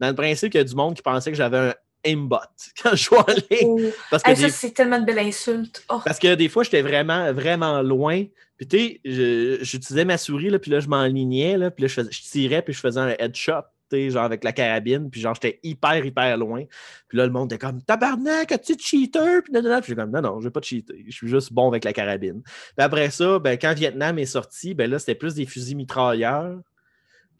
Dans 0.00 0.08
le 0.08 0.14
principe, 0.14 0.54
il 0.54 0.56
y 0.56 0.60
a 0.60 0.64
du 0.64 0.74
monde 0.74 0.94
qui 0.94 1.02
pensait 1.02 1.30
que 1.30 1.36
j'avais 1.36 1.58
un 1.58 1.74
aimbot 2.04 2.38
quand 2.82 2.90
je 2.90 3.04
jouais 3.04 3.18
en 3.18 3.32
ligne. 3.50 3.90
Oh. 3.90 3.90
Parce 4.10 4.22
que 4.22 4.34
ça, 4.34 4.48
c'est 4.48 4.72
tellement 4.72 4.98
de 4.98 5.04
belles 5.04 5.18
insultes. 5.18 5.84
Oh. 5.88 6.00
Parce 6.04 6.18
que 6.18 6.34
des 6.34 6.48
fois, 6.48 6.64
j'étais 6.64 6.82
vraiment, 6.82 7.32
vraiment 7.32 7.82
loin. 7.82 8.24
Puis 8.56 8.66
tu 8.66 8.78
sais, 8.78 9.60
j'utilisais 9.62 10.04
ma 10.04 10.18
souris, 10.18 10.50
là, 10.50 10.58
puis 10.58 10.70
là, 10.70 10.80
je 10.80 10.88
m'enlignais, 10.88 11.70
puis 11.70 11.82
là, 11.82 11.88
je, 11.88 12.02
je, 12.10 12.22
tirais, 12.22 12.62
puis 12.62 12.74
je 12.74 12.80
faisais 12.80 13.00
un 13.00 13.14
headshot 13.18 13.62
genre 14.10 14.24
avec 14.24 14.44
la 14.44 14.52
carabine, 14.52 15.10
puis 15.10 15.20
genre 15.20 15.34
j'étais 15.34 15.60
hyper, 15.62 16.04
hyper 16.04 16.36
loin. 16.36 16.64
Puis 17.08 17.18
là, 17.18 17.26
le 17.26 17.32
monde 17.32 17.52
était 17.52 17.58
comme 17.58 17.82
Tabarnak, 17.82 18.52
as-tu 18.52 18.74
cheater? 18.78 19.42
Puis, 19.42 19.52
puis 19.82 19.94
comme 19.94 20.10
Non, 20.10 20.22
non, 20.22 20.40
je 20.40 20.44
vais 20.44 20.50
pas 20.50 20.62
cheater. 20.62 21.04
Je 21.06 21.12
suis 21.12 21.28
juste 21.28 21.52
bon 21.52 21.68
avec 21.68 21.84
la 21.84 21.92
carabine. 21.92 22.42
Puis 22.42 22.84
après 22.84 23.10
ça, 23.10 23.38
ben, 23.38 23.58
quand 23.58 23.74
Vietnam 23.74 24.18
est 24.18 24.26
sorti, 24.26 24.74
ben 24.74 24.90
là, 24.90 24.98
c'était 24.98 25.14
plus 25.14 25.34
des 25.34 25.46
fusils 25.46 25.76
mitrailleurs. 25.76 26.58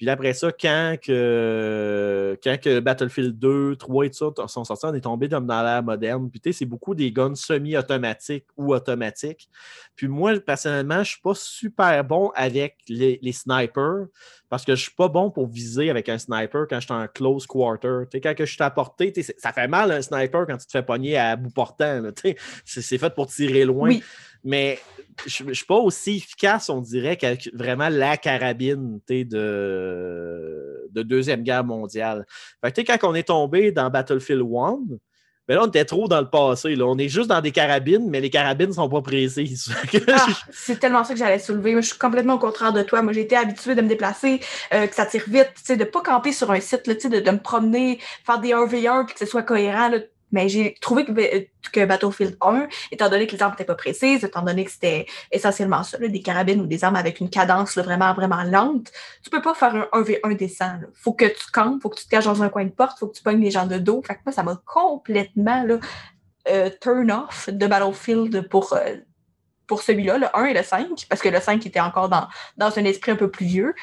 Puis 0.01 0.09
après 0.09 0.33
ça, 0.33 0.51
quand 0.51 0.97
que, 1.03 2.35
quand 2.43 2.59
que 2.59 2.81
Battlefield 2.81 3.39
2, 3.39 3.77
3 3.77 4.07
et 4.07 4.11
tout 4.11 4.33
ça 4.35 4.49
sont 4.49 4.65
sortis, 4.65 4.87
on 4.87 4.95
est 4.95 5.03
tombé 5.03 5.29
dans 5.29 5.41
l'ère 5.41 5.83
moderne. 5.83 6.31
Puis 6.31 6.55
c'est 6.55 6.65
beaucoup 6.65 6.95
des 6.95 7.13
guns 7.13 7.35
semi-automatiques 7.35 8.47
ou 8.57 8.73
automatiques. 8.73 9.51
Puis 9.97 10.09
moi, 10.09 10.41
personnellement, 10.41 10.95
je 10.95 11.01
ne 11.01 11.05
suis 11.05 11.21
pas 11.21 11.35
super 11.35 12.03
bon 12.03 12.33
avec 12.35 12.79
les, 12.89 13.21
snipers 13.33 14.07
parce 14.49 14.65
que 14.65 14.75
je 14.75 14.81
ne 14.81 14.85
suis 14.85 14.95
pas 14.95 15.09
bon 15.09 15.31
pour 15.31 15.47
viser 15.47 15.91
avec 15.91 16.09
un 16.09 16.17
sniper 16.17 16.67
quand 16.67 16.81
je 16.81 16.87
suis 16.87 16.95
en 16.95 17.07
close 17.07 17.47
quarter. 17.47 18.05
Tu 18.11 18.13
sais, 18.13 18.21
quand 18.23 18.35
que 18.35 18.47
je 18.47 18.55
suis 18.55 18.63
à 18.63 18.71
portée, 18.71 19.13
ça 19.37 19.53
fait 19.53 19.69
mal 19.69 19.93
un 19.93 20.01
sniper 20.01 20.47
quand 20.47 20.57
tu 20.57 20.65
te 20.65 20.73
fais 20.73 20.83
pogner 20.83 21.19
à 21.19 21.37
bout 21.37 21.51
portant. 21.51 22.05
C'est 22.65 22.97
fait 22.97 23.15
pour 23.15 23.27
tirer 23.27 23.67
loin. 23.67 23.99
Mais 24.45 24.79
je 25.27 25.45
ne 25.45 25.53
suis 25.53 25.67
pas 25.67 25.77
aussi 25.77 26.17
efficace, 26.17 26.69
on 26.69 26.81
dirait, 26.81 27.17
qu'avec 27.17 27.51
vraiment 27.53 27.89
la 27.89 28.17
carabine 28.17 29.01
de, 29.09 30.89
de 30.91 31.03
Deuxième 31.03 31.43
Guerre 31.43 31.65
mondiale. 31.65 32.27
Fait 32.65 32.73
que, 32.73 32.81
quand 32.81 33.09
on 33.09 33.15
est 33.15 33.29
tombé 33.29 33.73
dans 33.73 33.91
Battlefield 33.91 34.43
1, 34.43 34.79
ben 35.51 35.57
là, 35.57 35.63
on 35.65 35.67
était 35.67 35.85
trop 35.85 36.07
dans 36.07 36.21
le 36.21 36.31
passé. 36.31 36.77
Là. 36.77 36.87
On 36.87 36.97
est 36.97 37.09
juste 37.09 37.29
dans 37.29 37.41
des 37.41 37.51
carabines, 37.51 38.09
mais 38.09 38.21
les 38.21 38.31
carabines 38.31 38.69
ne 38.69 38.73
sont 38.73 38.89
pas 38.89 39.03
précises. 39.03 39.75
ah, 40.09 40.27
c'est 40.53 40.79
tellement 40.79 41.03
ça 41.03 41.13
que 41.13 41.19
j'allais 41.19 41.41
soulever. 41.41 41.73
Moi, 41.73 41.81
je 41.81 41.89
suis 41.89 41.99
complètement 41.99 42.35
au 42.35 42.39
contraire 42.39 42.73
de 42.73 42.83
toi. 42.83 43.03
Moi, 43.03 43.13
j'ai 43.13 43.23
été 43.23 43.37
habituée 43.37 43.75
de 43.75 43.83
me 43.83 43.89
déplacer, 43.89 44.41
euh, 44.73 44.87
que 44.87 44.95
ça 44.95 45.07
tire 45.07 45.25
vite, 45.27 45.51
de 45.69 45.75
ne 45.75 45.85
pas 45.85 46.03
camper 46.03 46.33
sur 46.33 46.53
un 46.53 46.61
site, 46.61 46.87
là, 46.87 46.95
de, 46.95 47.19
de 47.19 47.31
me 47.33 47.43
promener, 47.43 47.99
faire 48.25 48.39
des 48.39 48.51
1v1 48.51 49.07
puis 49.07 49.15
que 49.15 49.19
ce 49.19 49.27
soit 49.27 49.43
cohérent. 49.43 49.89
Là, 49.89 49.99
mais 50.33 50.49
j'ai 50.49 50.75
trouvé 50.81 51.05
que, 51.05 51.13
que, 51.73 51.85
Battlefield 51.85 52.37
1, 52.41 52.69
étant 52.93 53.09
donné 53.09 53.27
que 53.27 53.33
les 53.33 53.43
armes 53.43 53.53
n'étaient 53.53 53.65
pas 53.65 53.75
précises, 53.75 54.25
étant 54.25 54.43
donné 54.43 54.65
que 54.65 54.71
c'était 54.71 55.07
essentiellement 55.31 55.83
ça, 55.83 55.99
des 55.99 56.23
carabines 56.23 56.61
ou 56.61 56.67
des 56.67 56.85
armes 56.85 56.97
avec 56.97 57.21
une 57.21 57.31
cadence 57.31 57.77
vraiment, 57.79 58.15
vraiment 58.15 58.43
lente, 58.45 58.91
tu 59.23 59.31
peux 59.31 59.43
pas 59.43 59.55
faire 59.55 59.75
un 59.75 60.01
1v1 60.01 60.37
décent. 60.37 60.73
Il 60.81 60.89
faut 60.95 61.13
que 61.13 61.27
tu 61.27 61.51
campes, 61.53 61.83
faut 61.83 61.89
que 61.89 61.99
tu 61.99 62.05
te 62.05 62.11
caches 62.11 62.25
dans 62.25 62.43
un 62.43 62.49
coin 62.49 62.65
de 62.65 62.71
porte, 62.71 62.99
faut 62.99 63.09
que 63.09 63.17
tu 63.17 63.23
pognes 63.23 63.43
les 63.43 63.51
gens 63.51 63.67
de 63.67 63.79
dos. 63.79 64.03
Fait 64.07 64.15
que 64.15 64.21
moi, 64.25 64.33
ça 64.33 64.43
m'a 64.43 64.61
complètement 64.65 65.65
là, 65.65 65.79
euh, 66.49 66.71
turn 66.81 67.11
off 67.11 67.49
de 67.51 67.67
Battlefield 67.67 68.49
pour, 68.49 68.73
euh, 68.73 68.97
pour 69.67 69.83
celui-là, 69.83 70.19
le 70.19 70.27
1 70.35 70.45
et 70.47 70.55
le 70.55 70.63
5, 70.63 71.07
parce 71.09 71.21
que 71.21 71.29
le 71.29 71.41
5 71.41 71.65
était 71.67 71.81
encore 71.81 72.09
dans, 72.09 72.27
dans 72.57 72.77
un 72.79 72.85
esprit 72.85 73.13
un 73.13 73.17
peu 73.17 73.31
plus 73.31 73.47
vieux. 73.47 73.75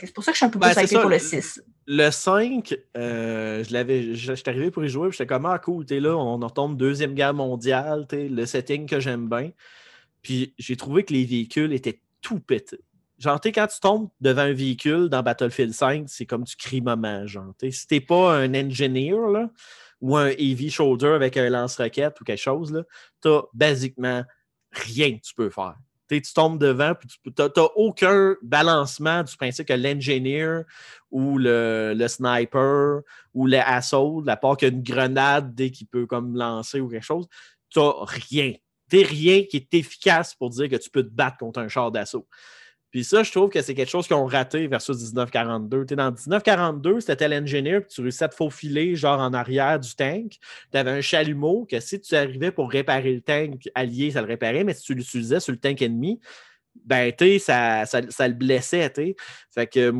C'est 0.00 0.12
pour 0.12 0.24
ça 0.24 0.32
que 0.32 0.36
je 0.36 0.38
suis 0.38 0.46
un 0.46 0.50
peu 0.50 0.58
plus 0.58 0.74
ben, 0.74 1.00
pour 1.00 1.10
le 1.10 1.18
6. 1.18 1.62
Le 1.88 2.10
5, 2.10 2.76
euh, 2.96 3.62
je 3.62 3.72
l'avais, 3.72 4.14
j'étais 4.14 4.48
arrivé 4.50 4.72
pour 4.72 4.84
y 4.84 4.88
jouer, 4.88 5.10
j'étais 5.12 5.26
comme 5.26 5.46
ah 5.46 5.58
cool, 5.60 5.84
t'es 5.86 6.00
là, 6.00 6.16
on 6.16 6.36
retombe 6.38 6.76
Deuxième 6.76 7.14
Guerre 7.14 7.34
mondiale, 7.34 8.06
le 8.10 8.44
setting 8.44 8.86
que 8.86 8.98
j'aime 8.98 9.28
bien. 9.28 9.52
Puis 10.22 10.54
j'ai 10.58 10.76
trouvé 10.76 11.04
que 11.04 11.12
les 11.12 11.24
véhicules 11.24 11.72
étaient 11.72 12.00
tout 12.22 12.40
pétés. 12.40 12.80
Genre, 13.18 13.40
quand 13.42 13.66
tu 13.68 13.80
tombes 13.80 14.10
devant 14.20 14.42
un 14.42 14.52
véhicule 14.52 15.08
dans 15.08 15.22
Battlefield 15.22 15.72
5, 15.74 16.04
c'est 16.08 16.26
comme 16.26 16.44
tu 16.44 16.56
cries 16.56 16.82
maman, 16.82 17.26
genre. 17.26 17.54
Si 17.70 17.86
t'es 17.86 18.00
pas 18.00 18.36
un 18.36 18.54
engineer, 18.54 19.30
là, 19.32 19.50
ou 20.00 20.16
un 20.16 20.28
heavy 20.28 20.70
shoulder 20.70 21.08
avec 21.08 21.36
un 21.36 21.48
lance-roquette 21.50 22.20
ou 22.20 22.24
quelque 22.24 22.40
chose, 22.40 22.72
là, 22.72 22.82
t'as 23.20 23.42
basiquement 23.54 24.24
rien 24.72 25.16
que 25.16 25.22
tu 25.22 25.34
peux 25.34 25.50
faire. 25.50 25.76
Tu 26.08 26.32
tombes 26.34 26.58
devant, 26.58 26.94
puis 26.94 27.08
tu 27.24 27.42
n'as 27.42 27.68
aucun 27.74 28.34
balancement 28.42 29.22
du 29.22 29.36
principe 29.36 29.66
que 29.66 29.72
l'engineer 29.72 30.62
ou 31.10 31.38
le, 31.38 32.06
sniper 32.08 33.00
ou 33.34 33.46
le 33.46 33.58
assaut, 33.58 34.24
à 34.26 34.36
part 34.36 34.56
qu'une 34.56 34.82
grenade 34.82 35.54
dès 35.54 35.70
qu'il 35.70 35.86
peut 35.86 36.06
comme 36.06 36.36
lancer 36.36 36.80
ou 36.80 36.88
quelque 36.88 37.04
chose, 37.04 37.26
tu 37.70 37.80
n'as 37.80 37.92
rien. 38.04 38.52
Tu 38.88 39.02
rien 39.02 39.42
qui 39.44 39.56
est 39.56 39.74
efficace 39.74 40.34
pour 40.34 40.50
dire 40.50 40.68
que 40.68 40.76
tu 40.76 40.90
peux 40.90 41.02
te 41.02 41.12
battre 41.12 41.38
contre 41.38 41.58
un 41.58 41.68
char 41.68 41.90
d'assaut. 41.90 42.28
Puis 42.96 43.04
ça, 43.04 43.22
je 43.22 43.30
trouve 43.30 43.50
que 43.50 43.60
c'est 43.60 43.74
quelque 43.74 43.90
chose 43.90 44.06
qu'ils 44.06 44.16
ont 44.16 44.24
raté 44.24 44.68
versus 44.68 44.96
1942. 44.96 45.84
Tu 45.84 45.96
dans 45.96 46.10
1942, 46.10 47.00
c'était 47.00 47.28
l'ingénieur, 47.28 47.82
puis 47.82 47.90
tu 47.90 48.00
réussissais 48.00 48.24
à 48.24 48.28
te 48.28 48.34
faufiler 48.34 48.96
genre 48.96 49.20
en 49.20 49.34
arrière 49.34 49.78
du 49.78 49.94
tank. 49.94 50.38
Tu 50.72 50.78
avais 50.78 50.92
un 50.92 51.02
chalumeau 51.02 51.66
que 51.70 51.78
si 51.78 52.00
tu 52.00 52.14
arrivais 52.14 52.50
pour 52.50 52.70
réparer 52.70 53.12
le 53.12 53.20
tank 53.20 53.68
allié, 53.74 54.12
ça 54.12 54.22
le 54.22 54.26
réparait, 54.26 54.64
mais 54.64 54.72
si 54.72 54.82
tu 54.82 54.94
l'utilisais 54.94 55.40
sur 55.40 55.52
le 55.52 55.58
tank 55.58 55.82
ennemi, 55.82 56.20
ben, 56.86 57.12
ça, 57.38 57.84
ça, 57.84 58.00
ça, 58.08 58.28
le 58.28 58.32
blessait, 58.32 58.90
Fait 59.50 59.66
que 59.66 59.92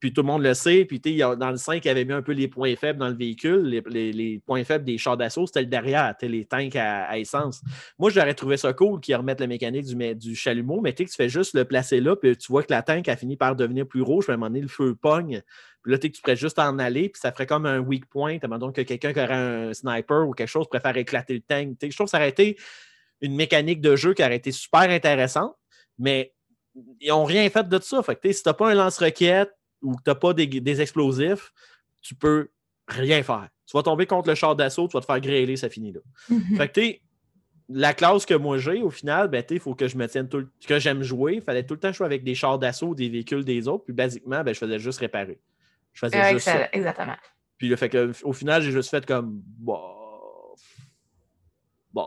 puis 0.00 0.12
tout 0.12 0.22
le 0.22 0.26
monde 0.26 0.42
le 0.42 0.54
sait. 0.54 0.84
Puis 0.84 1.00
dans 1.00 1.50
le 1.50 1.56
5, 1.56 1.84
il 1.84 1.88
avait 1.88 2.04
mis 2.04 2.12
un 2.12 2.22
peu 2.22 2.32
les 2.32 2.48
points 2.48 2.76
faibles 2.76 2.98
dans 2.98 3.08
le 3.08 3.16
véhicule. 3.16 3.62
Les, 3.86 4.40
points 4.46 4.64
faibles 4.64 4.84
des 4.84 4.98
chars 4.98 5.16
d'assaut, 5.16 5.46
c'était 5.46 5.62
le 5.62 5.66
derrière, 5.66 6.14
les 6.22 6.44
tanks 6.44 6.76
à, 6.76 7.18
essence. 7.18 7.62
Moi, 7.98 8.10
j'aurais 8.10 8.34
trouvé 8.34 8.56
ça 8.56 8.72
cool 8.72 9.00
qu'ils 9.00 9.16
remettent 9.16 9.40
la 9.40 9.46
mécanique 9.46 9.86
du, 9.86 10.14
du 10.14 10.36
chalumeau, 10.36 10.80
mais 10.80 10.92
tu 10.92 11.06
fais 11.08 11.28
juste 11.28 11.54
le 11.54 11.64
placer 11.64 12.00
là, 12.00 12.16
puis 12.16 12.36
tu 12.36 12.52
vois 12.52 12.62
que 12.62 12.72
la 12.72 12.82
tank 12.82 13.08
a 13.08 13.16
fini 13.16 13.36
par 13.36 13.56
devenir 13.56 13.86
plus 13.86 14.02
rouge, 14.02 14.28
à 14.28 14.32
un 14.32 14.36
moment 14.36 14.46
donné, 14.46 14.60
le 14.60 14.68
feu 14.68 14.94
pogne. 14.94 15.42
Puis 15.82 15.92
là, 15.92 15.98
tu 15.98 16.10
pourrais 16.10 16.36
juste 16.36 16.58
en 16.58 16.78
aller, 16.78 17.08
puis 17.08 17.20
ça 17.20 17.32
ferait 17.32 17.46
comme 17.46 17.66
un 17.66 17.78
weak 17.78 18.06
point. 18.06 18.38
Donc, 18.38 18.76
que 18.76 18.82
quelqu'un 18.82 19.12
qui 19.12 19.20
aurait 19.20 19.34
un 19.34 19.74
sniper 19.74 20.28
ou 20.28 20.32
quelque 20.32 20.48
chose 20.48 20.68
préfère 20.68 20.96
éclater 20.96 21.34
le 21.34 21.40
tank. 21.40 21.76
je 21.80 21.94
trouve 21.94 22.06
que 22.06 22.10
ça 22.10 22.18
aurait 22.18 22.28
été 22.28 22.56
une 23.20 23.34
mécanique 23.34 23.80
de 23.80 23.96
jeu 23.96 24.14
qui 24.14 24.22
aurait 24.22 24.36
été 24.36 24.52
super 24.52 24.82
intéressante, 24.82 25.54
mais 25.98 26.34
ils 27.00 27.08
n'ont 27.08 27.24
rien 27.24 27.48
fait 27.50 27.68
de 27.68 27.78
ça. 27.80 28.02
Fait 28.02 28.16
que, 28.16 28.32
si 28.32 28.42
tu 28.42 28.48
n'as 28.48 28.54
pas 28.54 28.70
un 28.70 28.74
lance-roquette, 28.74 29.50
ou 29.82 29.94
que 29.94 30.02
tu 30.02 30.10
n'as 30.10 30.14
pas 30.14 30.32
des, 30.34 30.80
explosifs, 30.80 31.52
tu 32.02 32.14
peux 32.14 32.48
rien 32.86 33.22
faire. 33.22 33.48
Tu 33.66 33.76
vas 33.76 33.82
tomber 33.82 34.06
contre 34.06 34.28
le 34.28 34.34
char 34.34 34.56
d'assaut, 34.56 34.88
tu 34.88 34.96
vas 34.96 35.00
te 35.00 35.06
faire 35.06 35.20
grêler, 35.20 35.56
ça 35.56 35.68
finit 35.68 35.92
là. 35.92 36.00
Mhm. 36.30 36.56
Fait 36.56 36.68
que 36.68 36.80
la 37.68 37.92
classe 37.92 38.24
que 38.24 38.34
moi 38.34 38.58
j'ai, 38.58 38.82
au 38.82 38.90
final, 38.90 39.28
ben, 39.28 39.44
il 39.50 39.60
faut 39.60 39.74
que 39.74 39.88
je 39.88 39.96
me 39.96 40.06
tienne 40.08 40.28
tout 40.28 40.38
le... 40.38 40.50
que 40.66 40.78
j'aime 40.78 41.02
jouer. 41.02 41.34
Il 41.34 41.42
fallait 41.42 41.64
tout 41.64 41.74
le 41.74 41.80
temps 41.80 41.92
jouer 41.92 42.06
avec 42.06 42.24
des 42.24 42.34
chars 42.34 42.58
d'assaut, 42.58 42.94
des 42.94 43.08
véhicules 43.08 43.44
des 43.44 43.68
autres. 43.68 43.84
Puis 43.84 43.92
basiquement, 43.92 44.42
ben, 44.42 44.54
je 44.54 44.58
faisais 44.58 44.78
juste 44.78 45.00
réparer. 45.00 45.38
Je 45.92 46.06
faisais 46.06 46.30
juste 46.32 46.46
ça. 46.46 46.68
Exactement. 46.72 47.16
Puis 47.58 47.68
le 47.68 47.76
fait 47.76 47.88
que, 47.88 48.12
au 48.22 48.32
final, 48.32 48.62
j'ai 48.62 48.72
juste 48.72 48.90
fait 48.90 49.04
comme 49.04 49.42
bah. 49.58 49.80
Bah. 51.92 52.06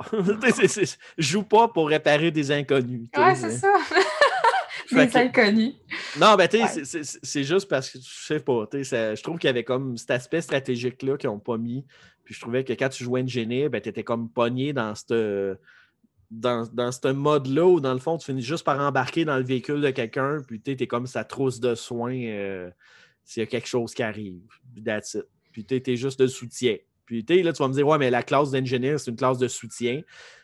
je 0.12 0.96
joue 1.18 1.42
pas 1.42 1.68
pour 1.68 1.88
réparer 1.88 2.30
des 2.30 2.50
inconnus. 2.50 3.08
Ouais, 3.16 3.34
c'est 3.34 3.52
ça. 3.52 3.72
Des 4.92 5.16
inconnus. 5.16 5.74
Non, 6.18 6.36
ben, 6.36 6.48
tu 6.48 6.58
sais, 6.84 7.02
c'est 7.22 7.44
juste 7.44 7.68
parce 7.68 7.90
que, 7.90 7.98
je 7.98 8.26
sais 8.26 8.40
pas, 8.40 8.68
je 8.72 9.22
trouve 9.22 9.38
qu'il 9.38 9.48
y 9.48 9.50
avait 9.50 9.64
comme 9.64 9.96
cet 9.96 10.10
aspect 10.10 10.40
stratégique-là 10.40 11.16
qu'ils 11.16 11.30
n'ont 11.30 11.38
pas 11.38 11.58
mis. 11.58 11.84
Puis 12.24 12.34
je 12.34 12.40
trouvais 12.40 12.64
que 12.64 12.72
quand 12.72 12.88
tu 12.88 13.04
jouais 13.04 13.22
Engineer, 13.22 13.68
ben, 13.68 13.80
tu 13.80 13.88
étais 13.88 14.04
comme 14.04 14.28
pogné 14.28 14.72
dans 14.72 14.94
cette 14.94 15.14
dans, 16.30 16.66
dans 16.72 16.92
ce 16.92 17.08
mode-là 17.08 17.66
où, 17.66 17.80
dans 17.80 17.92
le 17.92 17.98
fond, 17.98 18.16
tu 18.16 18.26
finis 18.26 18.42
juste 18.42 18.64
par 18.64 18.78
embarquer 18.80 19.24
dans 19.24 19.36
le 19.36 19.42
véhicule 19.42 19.80
de 19.80 19.90
quelqu'un, 19.90 20.38
puis 20.46 20.60
tu 20.60 20.70
es 20.70 20.86
comme 20.86 21.06
sa 21.06 21.24
trousse 21.24 21.60
de 21.60 21.74
soins 21.74 22.14
euh, 22.14 22.70
s'il 23.24 23.40
y 23.40 23.44
a 23.44 23.46
quelque 23.46 23.66
chose 23.66 23.92
qui 23.94 24.02
arrive. 24.02 24.40
That's 24.84 25.14
it. 25.14 25.24
Puis 25.52 25.64
tu 25.64 25.82
es 25.84 25.96
juste 25.96 26.20
de 26.20 26.28
soutien. 26.28 26.76
Puis 27.10 27.42
là, 27.42 27.52
tu 27.52 27.60
vas 27.60 27.68
me 27.68 27.74
dire, 27.74 27.86
ouais, 27.88 27.98
mais 27.98 28.08
la 28.08 28.22
classe 28.22 28.52
d'ingénieur, 28.52 29.00
c'est 29.00 29.10
une 29.10 29.16
classe 29.16 29.38
de 29.38 29.48
soutien. 29.48 30.02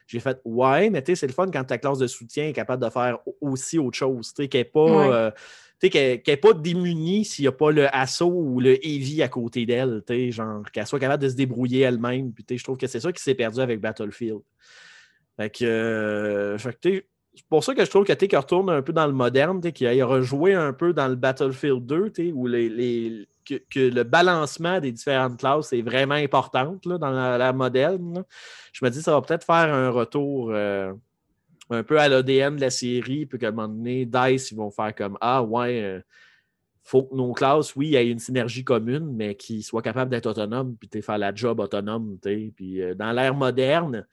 J'ai 0.09 0.19
fait, 0.19 0.41
ouais, 0.45 0.91
mais 0.91 1.01
tu 1.01 1.13
sais, 1.13 1.21
c'est 1.21 1.27
le 1.29 1.33
fun 1.33 1.49
quand 1.49 1.63
ta 1.63 1.79
classe 1.79 1.99
de 1.99 2.09
soutien 2.09 2.49
est 2.49 2.53
capable 2.53 2.85
de 2.85 2.91
faire 2.91 3.19
aussi 3.41 3.79
autre 3.79 3.97
chose. 3.97 4.35
Tu 4.35 4.43
sais, 4.43 4.49
qu'elle 4.49 4.63
n'est 4.63 4.65
pas. 4.65 5.15
Euh, 5.15 5.31
qu'elle 5.79 6.41
pas 6.41 6.55
démunie 6.55 7.25
s'il 7.25 7.45
n'y 7.45 7.49
a 7.49 7.53
pas 7.53 7.71
le 7.71 7.95
assaut 7.95 8.33
ou 8.33 8.61
le 8.61 8.85
heavy 8.85 9.23
à 9.23 9.29
côté 9.29 9.65
d'elle, 9.65 10.03
genre 10.31 10.63
qu'elle 10.73 10.87
soit 10.87 10.99
capable 10.99 11.23
de 11.23 11.29
se 11.29 11.37
débrouiller 11.37 11.83
elle-même. 11.83 12.33
Puis 12.33 12.59
je 12.59 12.65
trouve 12.65 12.79
que 12.79 12.89
c'est 12.89 12.99
ça 12.99 13.13
qui 13.13 13.23
s'est 13.23 13.35
perdu 13.35 13.61
avec 13.61 13.81
Battlefield. 13.81 14.41
Fait 15.37 15.51
que, 15.51 15.65
euh, 15.65 16.59
c'est 17.37 17.47
pour 17.49 17.63
ça 17.63 17.75
que 17.75 17.85
je 17.85 17.91
trouve 17.91 18.05
que 18.05 18.37
retourne 18.37 18.71
un 18.71 18.83
peu 18.83 18.93
dans 18.93 19.07
le 19.07 19.13
moderne, 19.13 19.61
qu'il 19.61 19.87
a 19.87 20.07
rejoué 20.07 20.55
un 20.55 20.73
peu 20.73 20.93
dans 20.93 21.07
le 21.07 21.17
Battlefield 21.17 21.85
2, 21.85 22.33
où 22.33 22.47
le 22.47 24.03
balancement 24.03 24.81
des 24.81 24.91
différentes 24.91 25.39
classes 25.39 25.73
est 25.73 25.83
vraiment 25.83 26.15
important 26.15 26.79
dans 26.85 27.11
la, 27.11 27.53
moderne. 27.53 28.25
Je 28.73 28.85
me 28.85 28.91
dis 28.91 29.03
ça 29.03 29.13
va 29.13 29.21
peut-être 29.21 29.45
faire 29.45 29.73
un 29.73 29.91
retour 29.91 30.51
euh, 30.51 30.93
un 31.69 31.83
peu 31.83 32.01
à 32.01 32.09
l'ADN 32.09 32.57
de 32.57 32.63
la 32.63 32.71
série, 32.71 33.27
puis 33.27 33.39
qu'à 33.39 33.49
un 33.49 33.51
moment 33.51 33.69
donné, 33.69 34.07
DICE, 34.07 34.53
ils 34.53 34.57
vont 34.57 34.71
faire 34.71 34.95
comme 34.95 35.19
Ah 35.21 35.43
ouais, 35.43 35.79
il 35.79 35.85
euh, 35.85 36.01
faut 36.85 37.03
que 37.03 37.15
nos 37.15 37.33
classes, 37.35 37.77
oui, 37.77 37.97
aient 37.97 38.09
une 38.09 38.19
synergie 38.19 38.65
commune, 38.65 39.15
mais 39.15 39.35
qu'ils 39.35 39.63
soient 39.63 39.83
capables 39.83 40.11
d'être 40.11 40.27
autonomes, 40.27 40.75
puis 40.77 41.03
faire 41.03 41.19
la 41.19 41.35
job 41.35 41.61
autonome. 41.61 42.17
Puis 42.19 42.81
dans 42.97 43.13
l'ère 43.13 43.35
moderne, 43.35 44.07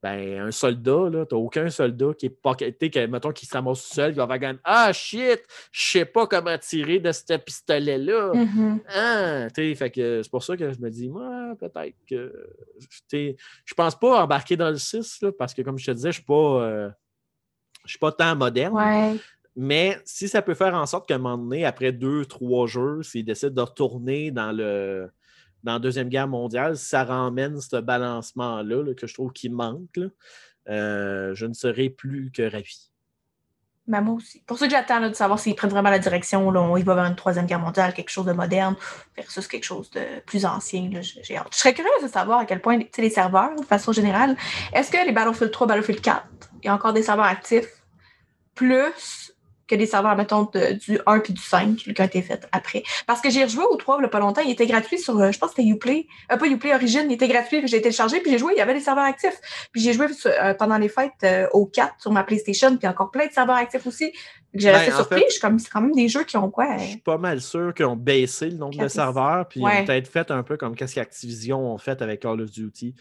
ben, 0.00 0.38
un 0.38 0.50
soldat, 0.52 1.10
là, 1.10 1.26
t'as 1.26 1.36
aucun 1.36 1.70
soldat 1.70 2.12
qui 2.16 2.26
est 2.26 2.30
pas. 2.30 2.54
Que, 2.54 3.06
mettons, 3.06 3.32
qui 3.32 3.46
se 3.46 3.58
seul, 3.74 4.12
qui 4.12 4.18
va 4.18 4.28
faire 4.28 4.40
comme 4.40 4.60
Ah 4.62 4.92
shit, 4.92 5.40
je 5.72 5.90
sais 5.90 6.04
pas 6.04 6.26
comment 6.28 6.56
tirer 6.58 7.00
de 7.00 7.10
ce 7.10 7.36
pistolet-là. 7.36 8.30
Mm-hmm. 8.32 8.80
Hein? 8.94 9.48
fait 9.54 9.90
que 9.90 10.22
c'est 10.22 10.30
pour 10.30 10.44
ça 10.44 10.56
que 10.56 10.72
je 10.72 10.78
me 10.80 10.88
dis, 10.88 11.08
moi, 11.08 11.54
peut-être 11.58 11.96
que. 12.08 12.32
Je 13.10 13.74
pense 13.74 13.98
pas 13.98 14.22
embarquer 14.22 14.56
dans 14.56 14.70
le 14.70 14.76
6, 14.76 15.22
là, 15.22 15.32
parce 15.36 15.52
que 15.52 15.62
comme 15.62 15.78
je 15.78 15.86
te 15.86 15.90
disais, 15.90 16.12
je 16.12 16.18
suis 16.18 16.24
pas. 16.24 16.62
Euh, 16.62 16.90
je 17.84 17.90
suis 17.90 17.98
pas 17.98 18.12
tant 18.12 18.36
moderne. 18.36 19.18
Mais 19.56 19.98
si 20.04 20.28
ça 20.28 20.42
peut 20.42 20.54
faire 20.54 20.74
en 20.74 20.86
sorte 20.86 21.08
qu'à 21.08 21.16
un 21.16 21.18
moment 21.18 21.38
donné, 21.38 21.64
après 21.64 21.90
deux, 21.90 22.24
trois 22.24 22.68
jeux, 22.68 23.02
s'ils 23.02 23.24
décident 23.24 23.52
de 23.52 23.60
retourner 23.60 24.30
dans 24.30 24.52
le 24.52 25.10
dans 25.64 25.74
la 25.74 25.78
Deuxième 25.78 26.08
Guerre 26.08 26.28
mondiale, 26.28 26.76
ça 26.76 27.04
ramène 27.04 27.60
ce 27.60 27.76
balancement-là 27.76 28.94
que 28.94 29.06
je 29.06 29.14
trouve 29.14 29.32
qui 29.32 29.48
manque, 29.48 29.98
euh, 30.68 31.34
je 31.34 31.46
ne 31.46 31.54
serai 31.54 31.90
plus 31.90 32.30
que 32.30 32.42
ravi. 32.42 32.90
Ben, 33.88 34.02
moi 34.02 34.16
aussi. 34.16 34.42
Pour 34.46 34.58
ça 34.58 34.66
que 34.66 34.72
j'attends 34.72 35.08
de 35.08 35.14
savoir 35.14 35.38
s'ils 35.38 35.54
prennent 35.54 35.70
vraiment 35.70 35.88
la 35.88 35.98
direction. 35.98 36.50
Là, 36.50 36.76
il 36.76 36.84
va 36.84 36.94
vers 36.94 37.04
une 37.04 37.16
Troisième 37.16 37.46
Guerre 37.46 37.58
mondiale, 37.58 37.94
quelque 37.94 38.10
chose 38.10 38.26
de 38.26 38.32
moderne, 38.32 38.76
versus 39.16 39.48
quelque 39.48 39.64
chose 39.64 39.90
de 39.90 40.20
plus 40.26 40.44
ancien. 40.44 40.90
J'ai 41.00 41.38
hâte. 41.38 41.48
Je 41.52 41.56
serais 41.56 41.72
curieuse 41.72 42.02
de 42.02 42.08
savoir 42.08 42.40
à 42.40 42.44
quel 42.44 42.60
point 42.60 42.78
les 42.98 43.10
serveurs, 43.10 43.56
de 43.56 43.64
façon 43.64 43.92
générale, 43.92 44.36
est-ce 44.74 44.92
que 44.92 45.06
les 45.06 45.12
Battlefield 45.12 45.50
3, 45.50 45.66
Battlefield 45.66 46.02
4, 46.02 46.22
il 46.62 46.66
y 46.66 46.68
a 46.68 46.74
encore 46.74 46.92
des 46.92 47.02
serveurs 47.02 47.24
actifs 47.24 47.82
plus 48.54 49.32
que 49.68 49.74
des 49.74 49.86
serveurs, 49.86 50.16
mettons, 50.16 50.50
du 50.52 50.98
1 51.06 51.20
puis 51.20 51.32
du 51.32 51.42
5 51.42 51.76
qui 51.76 52.00
ont 52.00 52.04
été 52.04 52.22
faits 52.22 52.48
après. 52.52 52.82
Parce 53.06 53.20
que 53.20 53.30
j'ai 53.30 53.44
rejoué 53.44 53.64
au 53.70 53.76
3 53.76 53.98
il 53.98 54.00
n'y 54.00 54.06
a 54.06 54.08
pas 54.08 54.20
longtemps, 54.20 54.40
il 54.40 54.50
était 54.50 54.66
gratuit 54.66 54.98
sur, 54.98 55.18
euh, 55.18 55.30
je 55.30 55.38
pense 55.38 55.50
que 55.50 55.56
c'était 55.56 55.68
Uplay, 55.68 56.06
euh, 56.32 56.36
pas 56.36 56.46
Uplay 56.46 56.74
Origin, 56.74 57.04
il 57.08 57.14
était 57.14 57.28
gratuit, 57.28 57.60
j'ai 57.66 57.80
téléchargé, 57.80 58.20
puis 58.20 58.30
j'ai 58.30 58.38
joué, 58.38 58.54
il 58.54 58.58
y 58.58 58.62
avait 58.62 58.74
des 58.74 58.80
serveurs 58.80 59.04
actifs. 59.04 59.38
Puis 59.72 59.82
j'ai 59.82 59.92
joué 59.92 60.06
euh, 60.26 60.54
pendant 60.54 60.78
les 60.78 60.88
fêtes 60.88 61.26
au 61.52 61.66
4 61.66 61.94
sur 61.98 62.12
ma 62.12 62.24
PlayStation, 62.24 62.76
puis 62.76 62.88
encore 62.88 63.10
plein 63.10 63.26
de 63.26 63.32
serveurs 63.32 63.56
actifs 63.56 63.86
aussi. 63.86 64.12
J'ai 64.54 64.70
resté 64.70 64.90
ben, 64.90 64.96
surpris, 64.96 65.24
c'est 65.28 65.70
quand 65.70 65.80
même 65.80 65.92
des 65.92 66.08
jeux 66.08 66.24
qui 66.24 66.36
ont 66.36 66.50
quoi? 66.50 66.78
Je 66.78 66.84
suis 66.84 66.96
pas 66.98 67.18
mal 67.18 67.40
sûr 67.40 67.74
qu'ils 67.74 67.86
ont 67.86 67.96
baissé 67.96 68.48
le 68.48 68.56
nombre 68.56 68.78
de 68.78 68.88
serveurs, 68.88 69.46
puis 69.46 69.60
ils 69.60 69.66
ont 69.66 69.84
peut-être 69.84 70.08
fait 70.08 70.30
un 70.30 70.42
peu 70.42 70.56
comme 70.56 70.74
qu'est-ce 70.74 70.94
qu'Activision 70.94 71.72
ont 71.72 71.78
fait 71.78 72.00
avec 72.00 72.20
Call 72.20 72.40
of 72.40 72.50
Duty. 72.50 72.94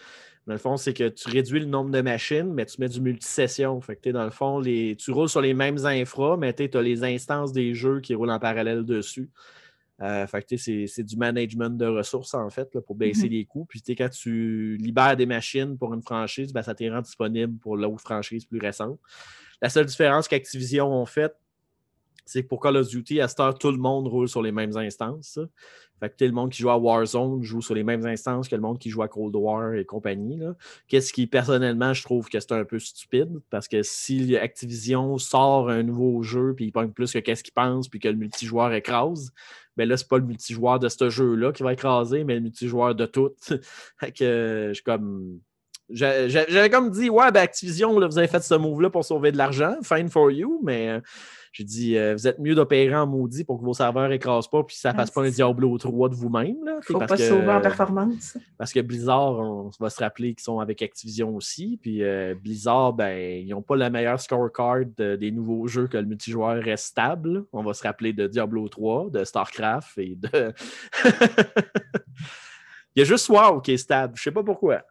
Dans 0.45 0.53
le 0.53 0.59
fond, 0.59 0.77
c'est 0.77 0.93
que 0.93 1.09
tu 1.09 1.29
réduis 1.29 1.59
le 1.59 1.65
nombre 1.65 1.89
de 1.89 1.99
machines, 1.99 2.53
mais 2.53 2.65
tu 2.65 2.79
mets 2.79 2.87
du 2.87 3.01
multisession. 3.01 3.79
Fait 3.81 3.97
que 3.97 4.09
dans 4.09 4.23
le 4.23 4.29
fond, 4.29 4.59
les, 4.59 4.95
tu 4.95 5.11
roules 5.11 5.27
sur 5.27 5.41
les 5.41 5.53
mêmes 5.53 5.85
infras, 5.85 6.37
mais 6.37 6.53
tu 6.53 6.69
as 6.73 6.81
les 6.81 7.03
instances 7.03 7.51
des 7.51 7.73
jeux 7.73 7.99
qui 7.99 8.15
roulent 8.15 8.31
en 8.31 8.39
parallèle 8.39 8.85
dessus. 8.85 9.29
Euh, 10.01 10.25
fait 10.27 10.43
que 10.43 10.55
c'est 10.57 11.03
du 11.03 11.17
management 11.17 11.77
de 11.77 11.85
ressources, 11.85 12.33
en 12.33 12.49
fait, 12.49 12.79
pour 12.79 12.95
baisser 12.95 13.27
mm-hmm. 13.27 13.31
les 13.31 13.45
coûts. 13.45 13.65
Puis 13.65 13.81
quand 13.97 14.09
tu 14.09 14.77
libères 14.77 15.17
des 15.17 15.25
machines 15.25 15.77
pour 15.77 15.93
une 15.93 16.01
franchise, 16.01 16.53
ben, 16.53 16.61
ça 16.61 16.73
t'est 16.73 16.89
rend 16.89 17.01
disponible 17.01 17.57
pour 17.57 17.75
l'autre 17.75 18.01
franchise 18.01 18.45
plus 18.45 18.59
récente. 18.59 18.99
La 19.61 19.69
seule 19.69 19.85
différence 19.85 20.27
qu'Activision 20.27 20.91
ont 20.91 21.05
faite, 21.05 21.35
c'est 22.25 22.43
que 22.43 22.47
pour 22.47 22.61
Call 22.61 22.77
of 22.77 22.89
Duty, 22.89 23.21
à 23.21 23.27
cette 23.27 23.39
heure, 23.39 23.57
tout 23.57 23.71
le 23.71 23.77
monde 23.77 24.07
roule 24.07 24.27
sur 24.27 24.41
les 24.41 24.51
mêmes 24.51 24.75
instances. 24.75 25.39
Fait 25.99 26.15
que 26.15 26.25
le 26.25 26.31
monde 26.31 26.51
qui 26.51 26.61
joue 26.61 26.69
à 26.69 26.77
Warzone 26.77 27.41
joue 27.41 27.61
sur 27.61 27.73
les 27.73 27.83
mêmes 27.83 28.05
instances 28.05 28.47
que 28.47 28.55
le 28.55 28.61
monde 28.61 28.77
qui 28.77 28.89
joue 28.89 29.01
à 29.01 29.07
Cold 29.07 29.35
War 29.35 29.73
et 29.73 29.85
compagnie. 29.85 30.39
Qu'est-ce 30.87 31.11
qui, 31.11 31.25
personnellement, 31.25 31.93
je 31.93 32.03
trouve 32.03 32.29
que 32.29 32.39
c'est 32.39 32.51
un 32.51 32.65
peu 32.65 32.77
stupide 32.77 33.39
parce 33.49 33.67
que 33.67 33.81
si 33.81 34.37
Activision 34.37 35.17
sort 35.17 35.69
un 35.69 35.81
nouveau 35.81 36.21
jeu 36.21 36.53
puis 36.55 36.65
il 36.65 36.71
pogne 36.71 36.91
plus 36.91 37.13
que 37.13 37.19
qu'est-ce 37.19 37.43
qu'il 37.43 37.53
pense 37.53 37.87
puis 37.87 37.99
que 37.99 38.09
le 38.09 38.15
multijoueur 38.15 38.73
écrase, 38.73 39.31
ben 39.75 39.89
là, 39.89 39.97
c'est 39.97 40.07
pas 40.07 40.17
le 40.17 40.25
multijoueur 40.25 40.79
de 40.79 40.89
ce 40.89 41.09
jeu-là 41.09 41.51
qui 41.51 41.63
va 41.63 41.73
écraser, 41.73 42.23
mais 42.23 42.35
le 42.35 42.41
multijoueur 42.41 42.93
de 42.93 43.05
tout. 43.05 43.31
fait 43.99 44.11
que 44.11 44.71
je 44.75 44.83
comme. 44.83 45.39
J'avais 45.89 46.69
comme 46.69 46.91
dit, 46.91 47.09
ouais, 47.09 47.31
ben 47.31 47.41
Activision, 47.41 47.97
là, 47.99 48.07
vous 48.07 48.17
avez 48.17 48.27
fait 48.27 48.43
ce 48.43 48.55
move-là 48.55 48.89
pour 48.89 49.05
sauver 49.05 49.31
de 49.31 49.37
l'argent, 49.37 49.75
fine 49.83 50.09
for 50.09 50.31
you, 50.31 50.59
mais 50.63 51.01
j'ai 51.57 51.63
dit, 51.63 51.97
euh, 51.97 52.13
vous 52.13 52.27
êtes 52.27 52.37
mieux 52.37 52.53
d'opérer 52.53 52.95
en 52.95 53.07
maudit 53.07 53.43
pour 53.43 53.59
que 53.59 53.65
vos 53.65 53.73
serveurs 53.73 54.09
n'écrasent 54.09 54.47
pas 54.47 54.63
puis 54.63 54.75
ça 54.75 54.91
ne 54.91 54.97
fasse 54.97 55.09
pas 55.09 55.23
un 55.23 55.29
Diablo 55.29 55.75
3 55.75 56.09
de 56.09 56.13
vous-même. 56.13 56.55
Il 56.61 56.75
ne 56.75 56.81
faut 56.81 56.99
pas 56.99 57.17
sauver 57.17 57.49
en 57.49 57.61
performance. 57.61 58.37
Parce 58.59 58.71
que 58.71 58.79
Blizzard, 58.79 59.39
on 59.39 59.71
va 59.79 59.89
se 59.89 59.99
rappeler 59.99 60.35
qu'ils 60.35 60.43
sont 60.43 60.59
avec 60.59 60.83
Activision 60.83 61.35
aussi. 61.35 61.79
Puis 61.81 62.03
euh, 62.03 62.35
Blizzard, 62.35 62.93
ben, 62.93 63.17
ils 63.17 63.49
n'ont 63.49 63.63
pas 63.63 63.75
la 63.75 63.89
meilleure 63.89 64.19
scorecard 64.19 64.85
des 64.97 65.31
nouveaux 65.31 65.65
jeux 65.65 65.87
que 65.87 65.97
le 65.97 66.05
multijoueur 66.05 66.61
reste 66.61 66.85
stable. 66.85 67.45
On 67.53 67.63
va 67.63 67.73
se 67.73 67.81
rappeler 67.81 68.13
de 68.13 68.27
Diablo 68.27 68.67
3, 68.67 69.09
de 69.09 69.23
StarCraft 69.23 69.97
et 69.97 70.15
de. 70.15 70.53
Il 72.97 73.01
y 73.01 73.03
a 73.03 73.05
juste 73.05 73.29
WoW 73.29 73.61
qui 73.61 73.73
est 73.73 73.77
stable. 73.77 74.13
Je 74.15 74.21
ne 74.21 74.23
sais 74.23 74.31
pas 74.31 74.41
pourquoi. 74.41 74.81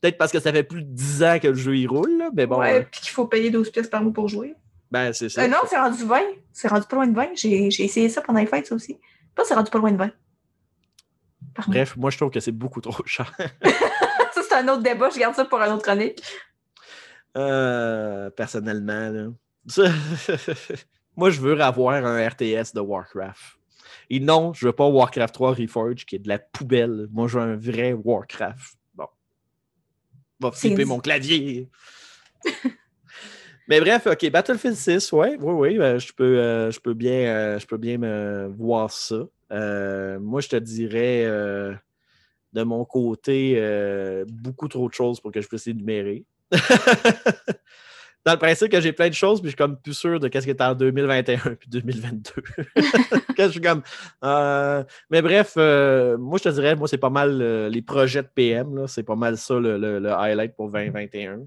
Peut-être 0.00 0.18
parce 0.18 0.30
que 0.30 0.38
ça 0.38 0.52
fait 0.52 0.62
plus 0.62 0.82
de 0.82 0.92
10 0.92 1.22
ans 1.22 1.38
que 1.40 1.48
le 1.48 1.54
jeu 1.54 1.74
y 1.74 1.86
roule, 1.86 2.22
mais 2.34 2.44
bon. 2.46 2.58
Ouais, 2.58 2.82
puis 2.82 3.00
qu'il 3.00 3.12
faut 3.12 3.26
payer 3.26 3.48
12 3.48 3.70
pièces 3.70 3.88
par 3.88 4.02
mois 4.02 4.12
pour 4.12 4.28
jouer. 4.28 4.54
Ben, 4.90 5.14
c'est 5.14 5.30
ça. 5.30 5.44
Euh, 5.44 5.48
non, 5.48 5.56
c'est 5.66 5.78
rendu 5.78 6.04
20. 6.04 6.20
C'est 6.52 6.68
rendu 6.68 6.86
pas 6.86 6.96
loin 6.96 7.06
de 7.06 7.14
20. 7.14 7.28
J'ai 7.34 7.82
essayé 7.82 8.10
ça 8.10 8.20
pendant 8.20 8.40
les 8.40 8.46
fêtes, 8.46 8.66
ça 8.66 8.74
aussi. 8.74 8.98
Pas, 9.34 9.46
c'est 9.46 9.54
rendu 9.54 9.70
pas 9.70 9.78
loin 9.78 9.90
de 9.90 9.96
20. 9.96 10.10
Bref, 11.66 11.96
moi, 11.96 12.10
je 12.10 12.18
trouve 12.18 12.30
que 12.30 12.40
c'est 12.40 12.52
beaucoup 12.52 12.82
trop 12.82 13.06
cher. 13.06 13.32
ça, 14.34 14.42
c'est 14.46 14.54
un 14.54 14.68
autre 14.68 14.82
débat. 14.82 15.08
Je 15.08 15.18
garde 15.18 15.34
ça 15.34 15.46
pour 15.46 15.62
un 15.62 15.72
autre 15.72 15.84
chronique. 15.84 16.22
Euh, 17.38 18.28
personnellement, 18.28 19.08
là. 19.08 19.28
moi, 21.16 21.30
je 21.30 21.40
veux 21.40 21.58
avoir 21.58 22.04
un 22.04 22.28
RTS 22.28 22.74
de 22.74 22.80
Warcraft. 22.80 23.57
Et 24.10 24.20
non, 24.20 24.52
je 24.52 24.66
veux 24.66 24.72
pas 24.72 24.86
Warcraft 24.86 25.34
3 25.34 25.54
Reforge 25.54 26.04
qui 26.06 26.16
est 26.16 26.20
de 26.20 26.28
la 26.28 26.38
poubelle. 26.38 27.08
Moi, 27.10 27.28
je 27.28 27.38
veux 27.38 27.44
un 27.44 27.56
vrai 27.56 27.92
Warcraft. 27.92 28.76
Bon. 28.94 29.06
Va 30.40 30.52
flipper 30.52 30.84
mon 30.84 31.00
clavier. 31.00 31.68
Mais 33.68 33.80
bref, 33.80 34.06
OK, 34.06 34.30
Battlefield 34.30 34.76
6, 34.76 35.12
ouais, 35.12 35.36
oui, 35.38 35.52
oui, 35.52 35.78
euh, 35.78 35.98
je, 35.98 36.10
peux, 36.14 36.38
euh, 36.38 36.70
je, 36.70 36.80
peux 36.80 36.94
bien, 36.94 37.28
euh, 37.28 37.58
je 37.58 37.66
peux 37.66 37.76
bien 37.76 37.98
me 37.98 38.50
voir 38.56 38.90
ça. 38.90 39.26
moi, 39.50 40.40
je 40.40 40.48
te 40.48 40.56
dirais 40.56 41.24
de 42.54 42.62
mon 42.62 42.86
côté 42.86 43.60
beaucoup 44.26 44.68
trop 44.68 44.88
de 44.88 44.94
choses 44.94 45.20
pour 45.20 45.32
que 45.32 45.42
je 45.42 45.48
puisse 45.48 45.66
énumérer. 45.66 46.24
Dans 48.28 48.34
le 48.34 48.38
principe 48.38 48.70
que 48.70 48.78
j'ai 48.78 48.92
plein 48.92 49.08
de 49.08 49.14
choses, 49.14 49.40
puis 49.40 49.46
je 49.46 49.52
suis 49.52 49.56
comme 49.56 49.78
plus 49.80 49.94
sûr 49.94 50.20
de 50.20 50.28
qu'est-ce 50.28 50.44
qui 50.44 50.50
est 50.50 50.60
en 50.60 50.74
2021 50.74 51.38
puis 51.54 51.66
2022. 51.70 52.30
je 53.38 53.48
suis 53.48 53.60
comme. 53.62 53.82
mais 55.08 55.22
bref, 55.22 55.56
moi, 55.56 56.36
je 56.36 56.42
te 56.42 56.48
dirais, 56.50 56.76
moi, 56.76 56.88
c'est 56.88 56.98
pas 56.98 57.08
mal 57.08 57.68
les 57.68 57.80
projets 57.80 58.22
de 58.22 58.28
PM. 58.28 58.86
C'est 58.86 59.02
pas 59.02 59.16
mal 59.16 59.38
ça 59.38 59.54
le, 59.54 59.78
le 59.78 60.12
highlight 60.12 60.54
pour 60.54 60.70
2021. 60.70 61.40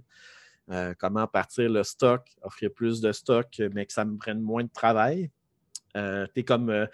Euh, 0.71 0.93
comment 0.97 1.27
partir 1.27 1.69
le 1.69 1.83
stock, 1.83 2.27
offrir 2.41 2.71
plus 2.71 3.01
de 3.01 3.11
stock, 3.11 3.61
mais 3.73 3.85
que 3.85 3.93
ça 3.93 4.05
me 4.05 4.17
prenne 4.17 4.39
moins 4.39 4.63
de 4.63 4.71
travail. 4.73 5.29
Euh, 5.97 6.25
comme. 6.47 6.87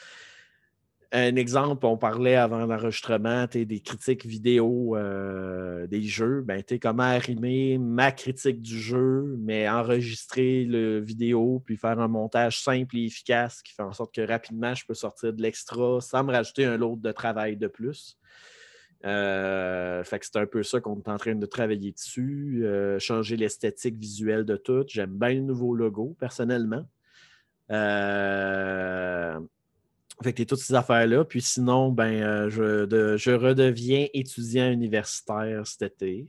Un 1.14 1.38
exemple, 1.38 1.86
on 1.86 1.98
parlait 1.98 2.36
avant 2.36 2.66
l'enregistrement 2.66 3.46
des 3.46 3.80
critiques 3.80 4.26
vidéo 4.26 4.98
euh, 4.98 5.88
des 5.88 6.04
jeux. 6.04 6.42
Ben, 6.42 6.62
comment 6.82 7.04
arrimer 7.04 7.78
ma 7.78 8.12
critique 8.12 8.62
du 8.62 8.78
jeu, 8.78 9.38
mais 9.40 9.70
enregistrer 9.70 10.66
le 10.66 11.00
vidéo, 11.00 11.62
puis 11.66 11.78
faire 11.78 11.98
un 12.02 12.10
montage 12.10 12.62
simple 12.62 12.98
et 12.98 13.06
efficace 13.06 13.62
qui 13.62 13.74
fait 13.74 13.84
en 13.84 13.94
sorte 13.94 14.14
que 14.14 14.22
rapidement 14.22 14.76
je 14.76 14.86
peux 14.86 14.94
sortir 14.94 15.32
de 15.32 15.42
l'extra 15.42 16.02
sans 16.02 16.26
me 16.26 16.34
rajouter 16.34 16.66
un 16.66 16.76
lot 16.76 16.98
de 16.98 17.12
travail 17.14 17.56
de 17.56 17.68
plus. 17.68 18.18
Euh, 19.06 20.04
fait 20.04 20.20
que 20.20 20.26
c'est 20.26 20.38
un 20.38 20.46
peu 20.46 20.64
ça 20.64 20.82
qu'on 20.82 20.98
est 20.98 21.10
en 21.10 21.18
train 21.18 21.36
de 21.36 21.46
travailler 21.46 21.94
dessus, 21.94 22.64
euh, 22.66 23.00
changer 23.00 23.38
l'esthétique 23.38 23.96
visuelle 23.96 24.44
de 24.44 24.58
tout. 24.58 24.84
J'aime 24.88 25.18
bien 25.18 25.36
le 25.36 25.42
nouveau 25.42 25.74
logo, 25.74 26.18
personnellement. 26.20 26.86
Fait 30.24 30.34
que 30.34 30.44
toutes 30.44 30.60
ces 30.60 30.74
affaires-là. 30.74 31.24
Puis 31.26 31.42
sinon, 31.42 31.92
ben, 31.92 32.22
euh, 32.22 32.50
je, 32.50 33.18
je, 33.18 33.32
redeviens 33.32 34.08
étudiant 34.14 34.72
universitaire 34.72 35.66
cet 35.66 35.94
été. 35.94 36.28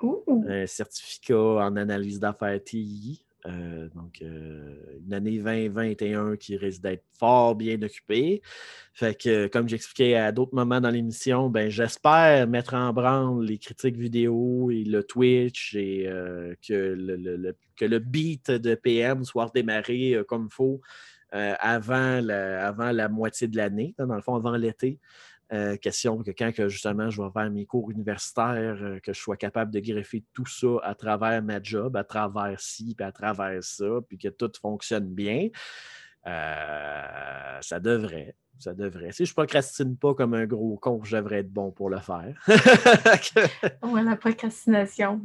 Un 0.00 0.66
certificat 0.66 1.36
en 1.36 1.76
analyse 1.76 2.20
d'affaires 2.20 2.62
TI. 2.62 3.24
Euh, 3.46 3.88
donc, 3.94 4.20
euh, 4.22 4.74
une 5.04 5.12
année 5.12 5.38
2021 5.38 6.36
qui 6.36 6.56
risque 6.56 6.82
d'être 6.82 7.04
fort 7.18 7.56
bien 7.56 7.80
occupée. 7.82 8.42
Fait 8.92 9.20
que, 9.20 9.48
comme 9.48 9.68
j'expliquais 9.68 10.14
à 10.14 10.30
d'autres 10.30 10.54
moments 10.54 10.80
dans 10.80 10.90
l'émission, 10.90 11.48
ben, 11.48 11.68
j'espère 11.68 12.46
mettre 12.46 12.74
en 12.74 12.92
branle 12.92 13.44
les 13.44 13.58
critiques 13.58 13.96
vidéo 13.96 14.70
et 14.70 14.84
le 14.84 15.02
Twitch 15.02 15.74
et 15.74 16.04
que, 16.66 16.72
le, 16.72 17.56
que 17.76 17.84
le 17.84 17.98
beat 17.98 18.50
de 18.50 18.74
PM 18.74 19.24
soit 19.24 19.46
redémarré 19.46 20.20
comme 20.28 20.48
il 20.50 20.54
faut 20.54 20.80
euh, 21.34 21.54
avant, 21.60 22.20
la, 22.20 22.66
avant 22.66 22.90
la 22.90 23.08
moitié 23.08 23.48
de 23.48 23.56
l'année, 23.56 23.94
dans 23.98 24.14
le 24.14 24.22
fond, 24.22 24.34
avant 24.34 24.56
l'été. 24.56 24.98
Euh, 25.50 25.76
question 25.76 26.22
que 26.22 26.30
quand 26.30 26.52
que, 26.52 26.68
justement 26.68 27.08
je 27.08 27.22
vais 27.22 27.30
faire 27.30 27.50
mes 27.50 27.64
cours 27.64 27.90
universitaires, 27.90 28.76
euh, 28.82 28.98
que 29.00 29.14
je 29.14 29.18
sois 29.18 29.38
capable 29.38 29.70
de 29.70 29.80
greffer 29.80 30.22
tout 30.34 30.44
ça 30.44 30.76
à 30.82 30.94
travers 30.94 31.42
ma 31.42 31.62
job, 31.62 31.96
à 31.96 32.04
travers 32.04 32.60
ci, 32.60 32.94
puis 32.94 33.06
à 33.06 33.12
travers 33.12 33.64
ça, 33.64 33.86
puis 34.06 34.18
que 34.18 34.28
tout 34.28 34.52
fonctionne 34.60 35.08
bien. 35.08 35.48
ça 36.24 37.80
devrait. 37.80 38.36
Ça 38.58 38.74
devrait. 38.74 39.12
Si 39.12 39.24
je 39.24 39.30
ne 39.30 39.34
procrastine 39.34 39.96
pas 39.96 40.14
comme 40.14 40.34
un 40.34 40.44
gros 40.44 40.76
con, 40.78 41.00
je 41.04 41.16
devrais 41.16 41.38
être 41.38 41.52
bon 41.52 41.70
pour 41.70 41.90
le 41.90 42.00
faire. 42.00 42.34
ouais, 43.84 44.02
la 44.02 44.16
procrastination. 44.16 45.22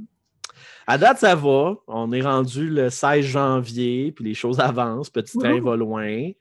À 0.88 0.97
date, 0.97 1.20
ça 1.20 1.36
va. 1.36 1.76
On 1.88 2.12
est 2.12 2.22
rendu 2.22 2.70
le 2.70 2.89
16 2.89 3.26
janvier, 3.26 4.12
puis 4.12 4.26
les 4.26 4.34
choses 4.34 4.60
avancent. 4.60 5.10
Petit 5.10 5.38
train 5.38 5.62
va 5.62 5.76
loin. 5.76 6.32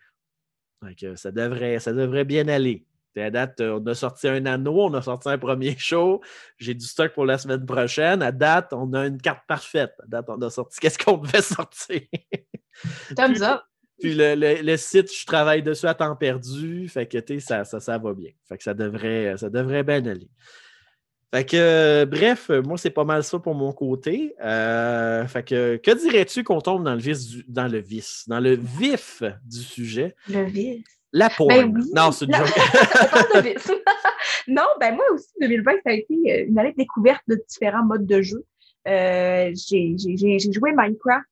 ça, 1.17 1.31
devrait, 1.31 1.79
ça 1.79 1.93
devrait 1.93 2.25
bien 2.25 2.49
aller. 2.49 2.87
À 3.17 3.31
date, 3.31 3.61
on 3.61 3.85
a 3.87 3.95
sorti 3.95 4.27
un 4.27 4.47
anneau, 4.47 4.85
on 4.85 4.95
a 4.95 5.03
sorti 5.03 5.29
un 5.29 5.39
premier 5.39 5.77
show. 5.77 6.23
J'ai 6.57 6.75
du 6.75 6.87
stock 6.87 7.13
pour 7.13 7.27
la 7.27 7.37
semaine 7.37 7.67
prochaine. 7.67 8.23
À 8.23 8.33
date, 8.33 8.73
on 8.73 8.93
a 8.95 9.07
une 9.07 9.21
carte 9.21 9.43
parfaite. 9.47 9.93
À 10.03 10.07
date, 10.07 10.27
on 10.29 10.41
a 10.41 10.51
sorti 10.51 10.81
qu'est-ce 10.81 10.99
qu'on 10.99 11.19
devait 11.19 11.43
sortir? 11.43 12.01
Thumbs 13.17 13.43
up. 13.43 13.61
Puis 14.01 14.15
le, 14.17 14.77
site, 14.77 15.15
je 15.15 15.25
travaille 15.27 15.63
dessus 15.63 15.87
à 15.87 15.95
temps 15.95 16.17
perdu. 16.17 16.89
Fait 16.89 17.07
que 17.07 17.19
ça, 17.39 17.65
ça, 17.65 17.79
ça 17.79 17.99
va 17.99 18.15
bien. 18.15 18.31
Fait 18.49 18.57
que 18.57 18.65
ça 18.65 18.75
devrait, 18.75 19.37
ça 19.37 19.49
devrait 19.49 19.85
bien 19.85 20.05
aller. 20.07 20.29
Fait 21.35 21.47
que, 21.47 21.57
euh, 21.57 22.05
bref, 22.05 22.51
moi, 22.51 22.76
c'est 22.76 22.91
pas 22.91 23.05
mal 23.05 23.24
ça 23.24 23.39
pour 23.39 23.55
mon 23.55 23.72
côté. 23.72 24.35
Euh, 24.45 25.26
fait 25.26 25.43
que, 25.43 25.76
que 25.76 25.91
dirais-tu 25.91 26.45
qu'on 26.45 26.61
tombe 26.61 26.85
dans 26.85 26.93
le 26.93 27.01
vice, 27.01 27.39
dans 27.49 27.68
le 27.68 27.78
vice, 27.78 28.24
dans 28.26 28.39
le 28.39 28.55
vif 28.55 29.22
du 29.43 29.61
sujet? 29.61 30.14
Le 30.28 30.45
vif. 30.45 30.85
La. 31.11 31.30
Ben 31.49 31.72
non, 31.95 32.12
c'est 32.12 32.26
une 32.26 32.35
joke. 32.35 32.49
non, 34.49 34.66
ben 34.78 34.95
moi 34.95 35.05
aussi, 35.14 35.28
2020, 35.41 35.72
ça 35.85 35.91
a 35.91 35.93
été 35.93 36.14
euh, 36.14 36.45
une 36.49 36.59
année 36.59 36.72
de 36.72 36.76
découverte 36.76 37.22
de 37.26 37.43
différents 37.49 37.85
modes 37.85 38.07
de 38.07 38.20
jeu. 38.20 38.45
j'ai 38.85 40.53
joué 40.53 40.72
Minecraft 40.76 41.24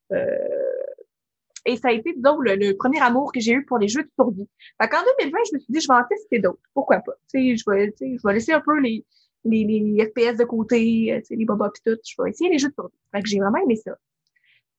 et 1.66 1.76
ça 1.76 1.88
a 1.88 1.92
été, 1.92 2.14
disons, 2.14 2.38
le, 2.40 2.72
premier 2.72 3.00
amour 3.00 3.32
que 3.32 3.40
j'ai 3.40 3.52
eu 3.52 3.66
pour 3.66 3.76
les 3.76 3.88
jeux 3.88 4.02
de 4.02 4.10
survie. 4.18 4.48
Fait 4.80 4.88
qu'en 4.88 5.02
2020, 5.18 5.38
je 5.50 5.54
me 5.56 5.60
suis 5.60 5.72
dit, 5.72 5.80
je 5.80 5.88
vais 5.88 5.98
en 5.98 6.04
tester 6.08 6.38
d'autres. 6.38 6.62
Pourquoi 6.72 7.00
pas? 7.00 7.12
Tu 7.30 7.54
sais, 7.54 7.56
je 7.56 7.70
vais, 7.70 7.92
je 8.00 8.26
vais 8.26 8.32
laisser 8.32 8.52
un 8.52 8.60
peu 8.60 8.78
les, 8.80 9.04
les, 9.44 9.64
les 9.64 10.04
FPS 10.04 10.36
de 10.36 10.44
côté, 10.44 11.12
euh, 11.12 11.20
les 11.30 11.44
bobas 11.44 11.68
et 11.68 11.90
tout. 11.90 11.98
Je 12.06 12.22
vais 12.22 12.30
essayer 12.30 12.50
les 12.50 12.58
jeux 12.58 12.68
de 12.68 12.74
survie. 12.74 12.94
Fait 13.12 13.22
que 13.22 13.28
j'ai 13.28 13.38
vraiment 13.38 13.58
aimé 13.58 13.76
ça. 13.76 13.92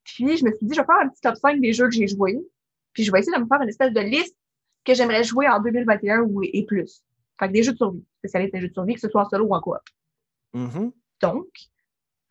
Puis 0.04 0.38
je 0.38 0.46
me 0.46 0.52
suis 0.52 0.66
dit, 0.66 0.74
je 0.74 0.82
vais 0.82 0.86
faire 0.86 1.00
un 1.02 1.10
petit 1.10 1.22
top 1.22 1.36
5 1.36 1.60
des 1.60 1.74
jeux 1.74 1.88
que 1.88 1.96
j'ai 1.96 2.08
joués. 2.08 2.40
Puis 2.94 3.04
je 3.04 3.12
vais 3.12 3.20
essayer 3.20 3.36
de 3.36 3.42
me 3.42 3.48
faire 3.48 3.62
une 3.62 3.70
espèce 3.70 3.94
de 3.94 4.02
liste 4.02 4.36
que 4.84 4.94
j'aimerais 4.94 5.24
jouer 5.24 5.48
en 5.48 5.60
2021 5.62 6.22
ou, 6.22 6.42
et 6.44 6.66
plus. 6.66 7.04
Fait 7.40 7.48
que 7.48 7.54
des 7.54 7.64
jeux 7.64 7.74
de 7.74 7.78
survie, 7.78 8.04
spécialistes 8.20 8.54
des 8.54 8.62
jeux 8.62 8.70
de 8.70 8.74
survie, 8.74 8.96
que 8.96 9.00
ce 9.00 9.10
soit 9.10 9.22
en 9.22 9.30
solo 9.30 9.46
ou 9.46 9.56
en 9.56 9.62
coop. 9.62 9.78
Mm-hmm. 10.54 10.92
Donc, 11.22 11.48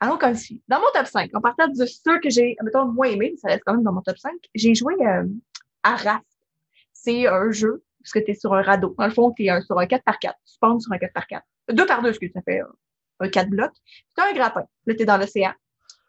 allons 0.01 0.19
comme 0.19 0.35
suit. 0.35 0.63
Dans 0.69 0.79
mon 0.81 0.87
top 0.95 1.07
5, 1.07 1.31
en 1.35 1.41
partant 1.41 1.69
de 1.69 1.87
ceux 1.87 2.19
que 2.21 2.31
j'ai, 2.31 2.57
mettons, 2.63 2.87
moins 2.87 3.09
aimé, 3.09 3.35
ça 3.41 3.49
reste 3.49 3.63
quand 3.65 3.75
même 3.75 3.85
dans 3.85 3.93
mon 3.93 4.03
top 4.03 4.19
5, 4.19 4.33
j'ai 4.55 4.75
joué 4.75 4.95
euh, 5.01 5.25
à 5.83 5.97
Raft. 5.97 6.27
C'est 6.93 7.27
un 7.27 7.51
jeu, 7.51 7.83
parce 8.03 8.13
que 8.13 8.19
tu 8.19 8.33
es 8.33 8.35
sur 8.35 8.53
un 8.55 8.63
radeau. 8.63 8.95
Dans 8.99 9.07
le 9.07 9.13
fond, 9.13 9.33
tu 9.33 9.47
es 9.47 9.61
sur 9.63 9.79
un 9.79 9.87
4x4. 9.87 10.35
Tu 10.45 10.59
penses 10.61 10.85
sur 10.85 10.93
un 10.93 10.97
4x4 10.97 11.41
deux 11.73 11.87
par 11.87 12.03
deux, 12.03 12.11
excuse, 12.11 12.31
ça 12.35 12.43
fait 12.43 12.61
un 13.21 13.29
quatre 13.29 13.51
blocs. 13.51 13.73
Tu 14.17 14.23
as 14.23 14.29
un 14.29 14.33
grappin. 14.33 14.65
Là, 14.87 14.95
tu 14.95 15.03
es 15.03 15.05
dans 15.05 15.17
l'océan. 15.17 15.53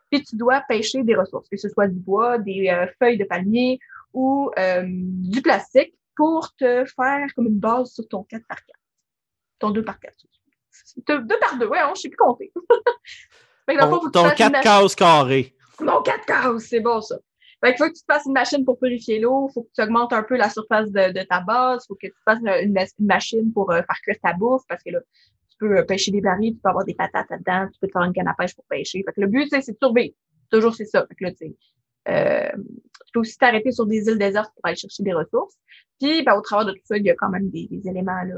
Puis 0.10 0.24
tu 0.24 0.36
dois 0.36 0.62
pêcher 0.68 1.04
des 1.04 1.16
ressources, 1.16 1.48
que 1.50 1.58
ce 1.58 1.70
soit 1.70 1.88
du 1.88 2.00
bois, 2.00 2.38
des 2.38 2.70
euh, 2.70 2.86
feuilles 3.00 3.18
de 3.18 3.24
palmier 3.24 3.80
ou 4.14 4.52
euh, 4.60 4.84
du 4.86 5.42
plastique 5.42 5.94
pour 6.16 6.54
te 6.56 6.86
faire 6.86 7.28
comme 7.36 7.48
une 7.48 7.60
base 7.60 7.92
sur 7.92 8.08
ton 8.08 8.24
4 8.24 8.46
par 8.46 8.58
4 8.58 8.78
Ton 9.60 9.72
2 9.72 9.84
par 9.84 10.00
4 10.00 10.14
2 11.08 11.40
par 11.40 11.58
2, 11.58 11.68
ouais, 11.68 11.80
on, 11.90 11.96
je 11.96 12.02
sais 12.02 12.10
plus 12.10 12.18
compter. 12.18 12.52
ton, 13.68 14.10
ton 14.10 14.30
4 14.30 14.62
cases 14.62 14.96
carrées. 14.96 15.56
Mon 15.80 16.02
4 16.02 16.26
cases, 16.26 16.64
c'est 16.64 16.82
bon 16.82 17.00
ça. 17.02 17.18
Fait 17.64 17.78
faut 17.78 17.86
que 17.86 17.94
tu 17.94 18.02
te 18.02 18.12
fasses 18.12 18.26
une 18.26 18.34
machine 18.34 18.66
pour 18.66 18.80
purifier 18.80 19.20
l'eau, 19.20 19.48
il 19.50 19.54
faut 19.54 19.64
que 19.64 19.70
tu 19.76 19.82
augmentes 19.82 20.14
un 20.14 20.24
peu 20.24 20.36
la 20.36 20.50
surface 20.50 20.92
de, 20.92 21.12
de 21.12 21.24
ta 21.24 21.42
base, 21.42 21.84
il 21.84 21.88
faut 21.88 21.96
que 21.96 22.08
tu 22.08 22.14
fasses 22.26 22.40
une, 22.40 22.50
une, 22.76 23.06
machine 23.06 23.54
pour 23.54 23.72
euh, 23.72 23.82
faire 23.84 24.02
cuire 24.02 24.18
ta 24.22 24.34
bouffe, 24.34 24.64
parce 24.68 24.82
que 24.84 24.90
là, 24.90 25.00
peux 25.62 25.78
euh, 25.78 25.84
pêcher 25.84 26.12
des 26.12 26.22
barils, 26.22 26.54
tu 26.56 26.60
peux 26.60 26.70
avoir 26.70 26.86
des 26.86 26.96
patates 26.96 27.30
là-dedans, 27.30 27.70
tu 27.72 27.80
peux 27.80 27.88
te 27.88 27.92
faire 27.92 28.04
une 28.04 28.14
canne 28.14 28.28
à 28.28 28.34
pêche 28.34 28.56
pour 28.56 28.66
pêcher. 28.66 29.04
Fait 29.06 29.14
que 29.14 29.22
le 29.22 29.28
but, 29.28 29.48
c'est 29.50 29.72
de 29.72 29.78
survivre. 29.82 30.16
Toujours, 30.50 30.76
c'est 30.76 30.86
ça. 30.86 31.06
Fait 31.08 31.16
que 31.16 31.24
là, 31.24 31.32
tu 31.32 31.56
euh, 32.10 32.52
tu 33.06 33.12
peux 33.14 33.20
aussi 33.20 33.38
t'arrêter 33.38 33.72
sur 33.72 33.86
des 33.86 34.08
îles 34.08 34.18
désertes 34.18 34.52
pour 34.56 34.66
aller 34.66 34.76
chercher 34.76 35.04
des 35.04 35.14
ressources. 35.14 35.56
Puis, 36.00 36.24
ben, 36.24 36.34
au 36.36 36.42
travers 36.42 36.66
de 36.66 36.72
tout 36.72 36.82
ça, 36.86 36.98
il 36.98 37.06
y 37.06 37.12
a 37.12 37.16
quand 37.16 37.30
même 37.30 37.50
des, 37.50 37.68
des 37.70 37.88
éléments 37.88 38.24
là, 38.24 38.36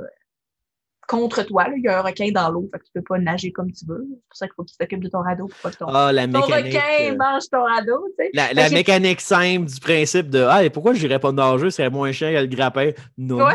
contre 1.08 1.44
toi. 1.44 1.68
Là. 1.68 1.74
Il 1.78 1.84
y 1.84 1.88
a 1.88 2.00
un 2.00 2.02
requin 2.02 2.30
dans 2.32 2.50
l'eau, 2.50 2.70
fait 2.72 2.80
que 2.80 2.86
tu 2.86 2.92
peux 2.94 3.02
pas 3.02 3.20
nager 3.20 3.52
comme 3.52 3.72
tu 3.72 3.86
veux. 3.86 4.06
C'est 4.10 4.28
pour 4.30 4.38
ça 4.38 4.48
qu'il 4.48 4.54
faut 4.56 4.64
que 4.64 4.72
tu 4.72 4.78
t'occupes 4.78 5.04
de 5.04 5.10
ton 5.10 5.22
radeau 5.22 5.48
pour 5.48 5.58
pas 5.58 5.72
que 5.72 5.78
ton, 5.78 5.86
ah, 5.88 6.12
la 6.12 6.28
ton 6.28 6.42
requin 6.42 6.80
euh, 7.02 7.16
mange 7.16 7.50
ton 7.52 7.64
radeau. 7.64 8.06
Tu 8.18 8.26
sais. 8.26 8.32
La, 8.34 8.54
la 8.54 8.70
mécanique 8.70 9.22
simple 9.22 9.66
du 9.66 9.80
principe 9.80 10.30
de 10.30 10.40
Ah, 10.40 10.64
et 10.64 10.70
pourquoi 10.70 10.94
je 10.94 11.06
n'irais 11.06 11.20
pas 11.20 11.32
nager, 11.32 11.72
c'est 11.72 11.90
moins 11.90 12.12
cher 12.12 12.34
que 12.34 12.46
le 12.46 12.56
grappin? 12.56 12.92
Non. 13.18 13.48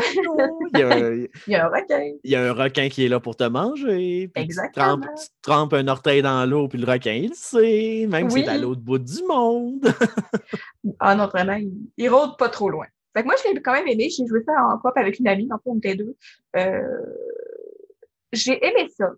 il, 0.73 0.79
y 0.79 0.83
a 0.83 0.87
un, 0.89 1.11
il, 1.47 1.53
y 1.53 1.55
a, 1.55 1.65
un 1.65 1.69
requin. 1.69 2.11
Il 2.23 2.31
y 2.31 2.35
a 2.35 2.43
un 2.43 2.53
requin 2.53 2.89
qui 2.89 3.05
est 3.05 3.09
là 3.09 3.19
pour 3.19 3.35
te 3.35 3.43
manger. 3.43 4.31
Exactement. 4.35 4.97
Tu 4.97 5.01
trempes, 5.01 5.15
tu 5.17 5.27
trempes, 5.41 5.73
un 5.73 5.87
orteil 5.87 6.21
dans 6.21 6.45
l'eau, 6.45 6.67
puis 6.67 6.79
le 6.79 6.89
requin, 6.89 7.13
il 7.13 7.29
le 7.29 7.35
sait, 7.35 8.07
même 8.09 8.29
si 8.29 8.43
c'est 8.43 8.49
à 8.49 8.57
l'autre 8.57 8.81
bout 8.81 8.99
du 8.99 9.23
monde. 9.27 9.85
ah 10.99 11.15
non, 11.15 11.27
vraiment, 11.27 11.53
il, 11.53 11.71
il 11.97 12.09
rôde 12.09 12.37
pas 12.37 12.49
trop 12.49 12.69
loin. 12.69 12.85
Fait 13.13 13.21
que 13.21 13.25
moi, 13.25 13.35
je 13.43 13.51
l'ai 13.51 13.61
quand 13.61 13.73
même 13.73 13.87
aimé. 13.87 14.09
J'ai 14.09 14.25
joué 14.27 14.43
ça 14.43 14.53
en 14.63 14.77
coop 14.77 14.95
avec 14.95 15.19
une 15.19 15.27
amie, 15.27 15.47
le 15.49 15.57
fond, 15.63 15.71
on 15.73 15.77
était 15.77 15.95
deux. 15.95 16.15
Euh, 16.55 16.81
j'ai 18.31 18.63
aimé 18.65 18.89
ça. 18.95 19.09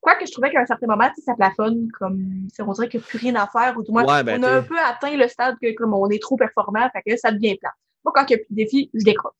Quoique 0.00 0.26
je 0.26 0.32
trouvais 0.32 0.50
qu'à 0.50 0.60
un 0.60 0.66
certain 0.66 0.88
moment, 0.88 1.08
ça 1.24 1.34
plafonne 1.34 1.88
comme 1.92 2.48
on 2.58 2.72
dirait 2.72 2.88
qu'il 2.88 2.98
n'y 2.98 3.04
a 3.04 3.08
plus 3.08 3.18
rien 3.18 3.34
à 3.36 3.46
faire, 3.46 3.76
ou 3.78 3.82
du 3.82 3.92
moins, 3.92 4.04
ben, 4.22 4.40
on 4.40 4.42
a 4.42 4.50
un 4.56 4.62
peu 4.62 4.78
atteint 4.78 5.16
le 5.16 5.28
stade 5.28 5.56
que 5.62 5.72
comme 5.74 5.94
on 5.94 6.08
est 6.10 6.20
trop 6.20 6.36
performant, 6.36 6.88
fait 6.90 7.02
que 7.08 7.16
ça 7.16 7.30
devient 7.30 7.56
plat. 7.56 7.72
Moi, 8.04 8.12
quand 8.14 8.28
il 8.28 8.34
n'y 8.34 8.42
a 8.42 8.44
plus 8.44 8.54
de 8.54 8.56
défis, 8.56 8.90
je 8.94 9.04
décroche. 9.04 9.32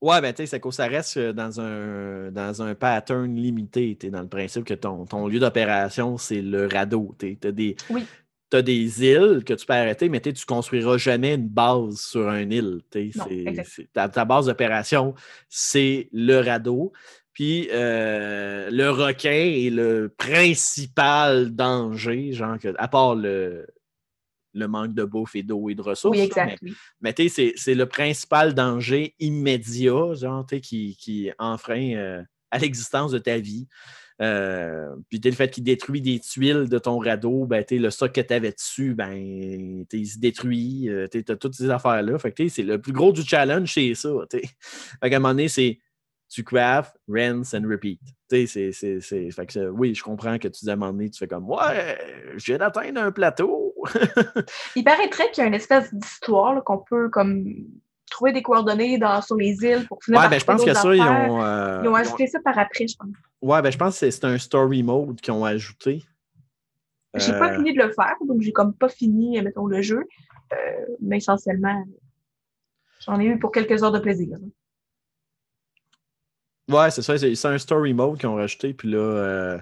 Ouais, 0.00 0.20
ben 0.20 0.34
tu 0.34 0.46
sais, 0.46 0.60
c'est 0.62 0.72
ça 0.72 0.86
reste 0.86 1.16
euh, 1.16 1.32
dans 1.32 1.60
un, 1.60 2.30
dans 2.30 2.62
un 2.62 2.74
pattern 2.74 3.34
limité. 3.34 3.96
Tu 3.98 4.10
dans 4.10 4.20
le 4.20 4.28
principe 4.28 4.64
que 4.64 4.74
ton, 4.74 5.06
ton 5.06 5.28
lieu 5.28 5.38
d'opération, 5.38 6.18
c'est 6.18 6.42
le 6.42 6.66
radeau. 6.66 7.16
Tu 7.18 7.38
as 7.42 7.52
des. 7.52 7.74
Oui. 7.88 8.04
Tu 8.50 8.58
as 8.58 8.62
des 8.62 9.02
îles 9.02 9.42
que 9.44 9.54
tu 9.54 9.64
peux 9.64 9.72
arrêter, 9.72 10.10
mais 10.10 10.20
tu 10.20 10.28
ne 10.28 10.46
construiras 10.46 10.98
jamais 10.98 11.34
une 11.34 11.48
base 11.48 11.96
sur 11.96 12.28
une 12.28 12.52
île. 12.52 12.80
ta, 13.94 14.10
ta, 14.10 14.24
base 14.26 14.46
d'opération, 14.46 15.14
c'est 15.48 16.10
le 16.12 16.38
radeau. 16.38 16.92
Puis 17.34 17.68
euh, 17.72 18.70
le 18.70 18.90
requin 18.90 19.30
est 19.30 19.70
le 19.70 20.08
principal 20.08 21.54
danger, 21.54 22.32
genre, 22.32 22.58
que, 22.58 22.72
à 22.78 22.88
part 22.88 23.16
le, 23.16 23.66
le 24.54 24.68
manque 24.68 24.94
de 24.94 25.04
bouffe 25.04 25.34
et 25.34 25.42
d'eau 25.42 25.68
et 25.68 25.74
de 25.74 25.82
ressources. 25.82 26.16
Oui, 26.16 26.24
exact. 26.24 26.62
mais, 27.00 27.12
tu 27.12 27.28
sais, 27.28 27.52
c'est 27.56 27.74
le 27.74 27.86
principal 27.86 28.54
danger 28.54 29.14
immédiat, 29.18 30.14
genre, 30.14 30.46
qui, 30.46 30.96
qui 30.96 31.30
enfreint 31.38 31.94
euh, 31.94 32.22
à 32.50 32.58
l'existence 32.58 33.10
de 33.10 33.18
ta 33.18 33.38
vie. 33.38 33.66
Euh, 34.22 34.94
puis 35.08 35.20
le 35.22 35.32
fait 35.32 35.50
qu'il 35.50 35.64
détruit 35.64 36.00
des 36.00 36.20
tuiles 36.20 36.68
de 36.68 36.78
ton 36.78 36.98
radeau, 36.98 37.46
ben, 37.46 37.64
le 37.68 37.90
stock 37.90 38.12
que 38.12 38.20
tu 38.20 38.32
avais 38.32 38.52
dessus, 38.52 38.94
ben, 38.94 39.12
il 39.92 40.06
se 40.06 40.18
détruit. 40.18 40.88
Euh, 40.88 41.08
tu 41.10 41.24
as 41.28 41.36
toutes 41.36 41.54
ces 41.54 41.68
affaires-là. 41.68 42.16
Fait 42.20 42.30
que 42.30 42.48
c'est 42.48 42.62
le 42.62 42.80
plus 42.80 42.92
gros 42.92 43.12
du 43.12 43.22
challenge, 43.22 43.72
c'est 43.74 43.94
ça. 43.94 44.10
Fait 44.30 44.46
qu'à 45.10 45.16
un 45.16 45.18
moment 45.18 45.30
donné, 45.30 45.48
c'est 45.48 45.80
tu 46.34 46.42
craft, 46.42 46.96
rinse 47.08 47.54
and 47.54 47.62
repeat. 47.68 48.00
C'est, 48.28 48.72
fait 48.72 49.46
que, 49.46 49.68
oui, 49.68 49.94
je 49.94 50.02
comprends 50.02 50.36
que 50.38 50.48
tu 50.48 50.64
dis 50.64 50.70
à 50.70 50.72
un 50.72 50.76
moment 50.76 50.92
donné, 50.92 51.08
tu 51.08 51.18
fais 51.18 51.28
comme 51.28 51.48
Ouais, 51.48 51.96
je 52.34 52.44
viens 52.46 52.58
d'atteindre 52.58 53.00
un 53.00 53.12
plateau. 53.12 53.72
il 54.74 54.82
paraîtrait 54.82 55.30
qu'il 55.30 55.42
y 55.42 55.44
a 55.44 55.46
une 55.46 55.54
espèce 55.54 55.94
d'histoire 55.94 56.64
qu'on 56.64 56.78
peut 56.78 57.08
comme 57.08 57.46
trouver 58.10 58.32
des 58.32 58.42
coordonnées 58.42 58.98
dans, 58.98 59.22
sur 59.22 59.36
les 59.36 59.52
îles 59.62 59.86
pour 59.86 60.02
finir 60.02 60.20
ouais, 60.20 60.28
ben, 60.28 60.40
je 60.40 60.44
pense 60.44 60.64
que 60.64 60.74
ça, 60.74 60.94
ils 60.94 61.00
ont, 61.00 61.42
euh, 61.42 61.82
ils 61.84 61.88
ont 61.88 61.94
ajouté 61.94 62.26
ça 62.26 62.40
par 62.40 62.58
après, 62.58 62.88
je 62.88 62.96
pense. 62.96 63.10
Ouais, 63.40 63.62
ben, 63.62 63.70
je 63.70 63.78
pense 63.78 64.00
que 64.00 64.10
c'est 64.10 64.24
un 64.24 64.38
story 64.38 64.82
mode 64.82 65.20
qu'ils 65.20 65.32
ont 65.32 65.44
ajouté. 65.44 66.04
J'ai 67.14 67.32
pas 67.32 67.52
euh, 67.52 67.56
fini 67.56 67.72
de 67.72 67.80
le 67.80 67.92
faire, 67.92 68.16
donc 68.26 68.42
j'ai 68.42 68.52
comme 68.52 68.74
pas 68.74 68.88
fini, 68.88 69.40
mettons, 69.40 69.66
le 69.66 69.82
jeu. 69.82 70.04
Euh, 70.52 70.56
mais 71.00 71.18
essentiellement, 71.18 71.84
j'en 73.00 73.20
ai 73.20 73.26
eu 73.26 73.38
pour 73.38 73.52
quelques 73.52 73.84
heures 73.84 73.92
de 73.92 74.00
plaisir. 74.00 74.36
Ouais, 76.68 76.90
c'est 76.90 77.02
ça. 77.02 77.18
C'est 77.18 77.46
un 77.46 77.58
story 77.58 77.92
mode 77.92 78.18
qu'ils 78.18 78.28
ont 78.28 78.36
rajouté. 78.36 78.72
Puis 78.74 78.90
là, 78.90 79.60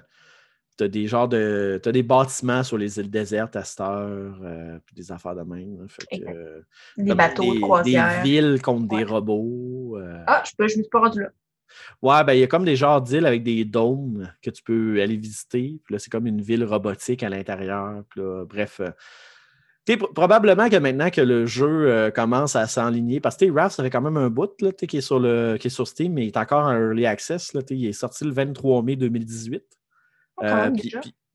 T'as 0.77 0.89
des 0.89 1.07
genres 1.07 1.29
de. 1.29 1.79
T'as 1.83 1.93
des 1.93 2.03
bâtiments 2.03 2.63
sur 2.63 2.79
les 2.79 2.99
îles 2.99 3.11
désertes 3.11 3.57
à 3.57 3.65
cette 3.65 3.81
heure, 3.81 4.39
euh, 4.43 4.79
puis 4.87 4.95
des 4.95 5.13
affaires 5.13 5.35
de 5.35 5.43
même. 5.43 5.87
des 6.97 7.15
bateaux 7.15 7.55
de 7.55 7.61
croisière. 7.61 8.23
Des 8.23 8.31
villes 8.31 8.63
contre 8.63 8.89
des 8.89 9.05
robots. 9.05 9.99
Euh. 9.99 10.25
Ah, 10.27 10.43
je, 10.47 10.53
peux, 10.57 10.67
je 10.69 10.79
me 10.79 10.83
suis 10.83 10.91
pas 10.91 11.01
rendu 11.01 11.21
là. 11.21 11.29
Ouais, 12.03 12.25
ben 12.25 12.35
il 12.35 12.41
y 12.41 12.43
a 12.43 12.47
comme 12.47 12.65
des 12.65 12.77
genres 12.77 13.01
d'îles 13.01 13.27
avec 13.27 13.43
des 13.43 13.65
dômes 13.65 14.31
que 14.43 14.51
tu 14.51 14.63
peux 14.63 15.01
aller 15.01 15.17
visiter. 15.17 15.79
Puis 15.85 15.95
là, 15.95 15.99
c'est 15.99 16.11
comme 16.11 16.27
une 16.27 16.41
ville 16.41 16.65
robotique 16.65 17.23
à 17.23 17.29
l'intérieur. 17.29 18.03
bref. 18.17 18.81
Euh, 19.91 19.97
probablement 20.15 20.69
que 20.69 20.77
maintenant 20.77 21.11
que 21.11 21.21
le 21.21 21.47
jeu 21.47 22.11
commence 22.15 22.55
à 22.57 22.67
s'enligner, 22.67 23.21
parce 23.21 23.37
que 23.37 23.51
Raph, 23.51 23.73
ça 23.73 23.83
fait 23.83 23.91
quand 23.91 24.01
même 24.01 24.17
un 24.17 24.31
bout 24.31 24.51
là, 24.61 24.73
qui, 24.73 24.97
est 24.97 25.01
sur 25.01 25.19
le, 25.19 25.57
qui 25.59 25.67
est 25.67 25.71
sur 25.71 25.89
Steam, 25.89 26.13
mais 26.15 26.25
il 26.25 26.29
est 26.29 26.37
encore 26.37 26.67
en 26.67 26.73
early 26.73 27.07
access. 27.07 27.53
Là, 27.53 27.63
il 27.71 27.87
est 27.87 27.93
sorti 27.93 28.25
le 28.25 28.33
23 28.33 28.83
mai 28.83 28.97
2018. 28.97 29.65
Euh, 30.43 30.71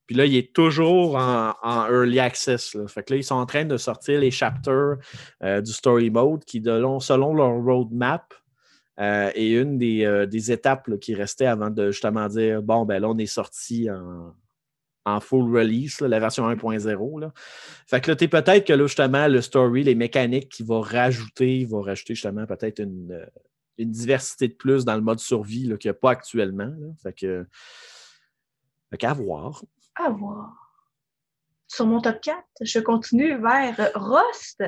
puis, 0.06 0.16
là, 0.16 0.26
il 0.26 0.36
est 0.36 0.54
toujours 0.54 1.18
en, 1.18 1.54
early 1.90 2.20
access. 2.20 2.74
Là. 2.74 2.88
Fait 2.88 3.04
que 3.04 3.14
là, 3.14 3.18
ils 3.18 3.24
sont 3.24 3.36
en 3.36 3.46
train 3.46 3.66
de 3.66 3.78
sortir 3.78 4.20
les 4.20 4.32
chapters 4.32 4.96
euh, 5.44 5.62
du 5.62 5.72
story 5.72 6.10
mode 6.10 6.46
qui, 6.46 6.62
selon 6.64 7.34
leur 7.34 7.54
roadmap, 7.62 8.34
euh, 9.00 9.30
est 9.36 9.52
une 9.52 9.78
des, 9.78 10.52
étapes 10.52 10.98
qui 11.00 11.14
restaient 11.14 11.46
avant 11.46 11.70
de 11.70 11.92
justement 11.92 12.28
dire 12.28 12.64
bon, 12.64 12.86
ben 12.86 13.00
là, 13.02 13.10
on 13.10 13.18
est 13.18 13.26
sorti 13.26 13.90
en, 13.92 14.34
full 15.20 15.56
release, 15.56 16.02
la 16.02 16.20
version 16.20 16.50
1.0. 16.50 17.32
Fait 17.86 18.02
que 18.02 18.12
là, 18.12 18.16
tu 18.16 18.28
peut-être 18.28 18.66
que 18.66 18.74
là, 18.74 18.86
justement, 18.86 19.28
le 19.28 19.42
story, 19.42 19.84
les 19.84 19.96
mécaniques 19.96 20.50
qu'il 20.50 20.66
va 20.66 20.82
rajouter, 20.82 21.60
il 21.60 21.68
va 21.68 21.82
rajouter 21.82 22.16
justement 22.16 22.46
peut-être 22.46 22.80
une, 22.80 23.26
diversité 23.80 24.48
de 24.48 24.54
plus 24.54 24.86
dans 24.86 24.96
le 24.96 25.02
mode 25.02 25.20
survie 25.20 25.64
qu'il 25.80 25.90
n'y 25.90 25.92
a 25.92 25.94
pas 25.94 26.12
actuellement. 26.12 26.74
Fait 27.02 27.14
que 27.14 27.46
fait 28.90 29.14
voir. 29.14 29.64
À 29.96 30.10
voir. 30.10 30.74
Sur 31.68 31.86
mon 31.86 32.00
top 32.00 32.22
4, 32.22 32.38
je 32.62 32.80
continue 32.80 33.40
vers 33.42 33.92
Rust. 33.96 34.64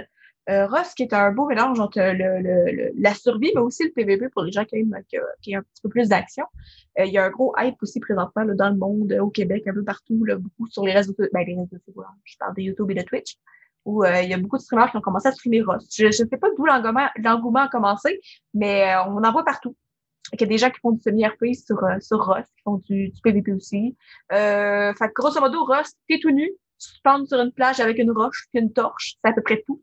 Euh, 0.50 0.66
Rust 0.66 0.96
qui 0.96 1.04
est 1.04 1.14
un 1.14 1.32
beau 1.32 1.46
mélange 1.46 1.80
entre 1.80 2.00
le, 2.00 2.92
la 3.00 3.14
survie, 3.14 3.52
mais 3.54 3.62
aussi 3.62 3.84
le 3.84 3.92
PVP 3.92 4.30
pour 4.30 4.44
les 4.44 4.52
gens 4.52 4.66
qui 4.66 4.78
aiment 4.78 4.96
qui, 5.42 5.56
un 5.56 5.62
petit 5.62 5.82
peu 5.84 5.90
plus 5.90 6.10
d'action. 6.10 6.46
Euh, 6.98 7.06
il 7.06 7.14
y 7.14 7.18
a 7.18 7.26
un 7.26 7.30
gros 7.30 7.54
hype 7.58 7.76
aussi 7.82 8.00
présentement 8.00 8.46
dans 8.46 8.70
le 8.70 8.76
monde, 8.76 9.14
au 9.22 9.30
Québec, 9.30 9.68
un 9.68 9.74
peu 9.74 9.84
partout, 9.84 10.26
beaucoup 10.40 10.68
sur 10.68 10.86
les 10.86 10.94
réseaux, 10.94 11.14
ben, 11.34 11.46
sociaux, 11.70 12.04
je 12.24 12.38
parle 12.38 12.56
de 12.56 12.62
YouTube 12.62 12.90
et 12.92 12.96
de 12.96 13.04
Twitch, 13.04 13.36
où 13.86 14.04
euh, 14.04 14.22
il 14.22 14.30
y 14.30 14.34
a 14.34 14.38
beaucoup 14.38 14.58
de 14.58 14.62
streamers 14.62 14.90
qui 14.92 14.98
ont 14.98 15.02
commencé 15.02 15.28
à 15.28 15.32
streamer 15.32 15.62
Rust. 15.62 15.94
Je 15.96 16.06
ne 16.06 16.12
sais 16.12 16.26
pas 16.26 16.48
d'où 16.58 16.66
l'engouement 16.66 17.62
a 17.62 17.68
commencé, 17.68 18.20
mais 18.54 18.94
on 19.08 19.24
en 19.24 19.32
voit 19.32 19.46
partout. 19.46 19.76
Il 20.34 20.42
y 20.42 20.44
a 20.44 20.48
des 20.48 20.58
gens 20.58 20.70
qui 20.70 20.80
font 20.80 20.92
du 20.92 21.02
semi-RP 21.02 21.54
sur, 21.54 21.84
euh, 21.84 22.00
sur 22.00 22.20
Rust, 22.26 22.50
qui 22.56 22.62
font 22.64 22.78
du, 22.78 23.10
du 23.10 23.22
PVP 23.22 23.54
aussi. 23.54 23.96
Euh, 24.32 24.94
fait 24.94 25.12
grosso 25.14 25.40
modo, 25.40 25.64
Rust, 25.64 25.98
t'es 26.08 26.20
tout 26.20 26.32
nu, 26.32 26.52
tu 26.80 27.02
te 27.02 27.26
sur 27.26 27.40
une 27.40 27.52
plage 27.52 27.80
avec 27.80 27.98
une 27.98 28.12
roche 28.12 28.48
puis 28.52 28.62
une 28.62 28.72
torche, 28.72 29.16
c'est 29.24 29.30
à 29.30 29.34
peu 29.34 29.42
près 29.42 29.64
tout. 29.66 29.82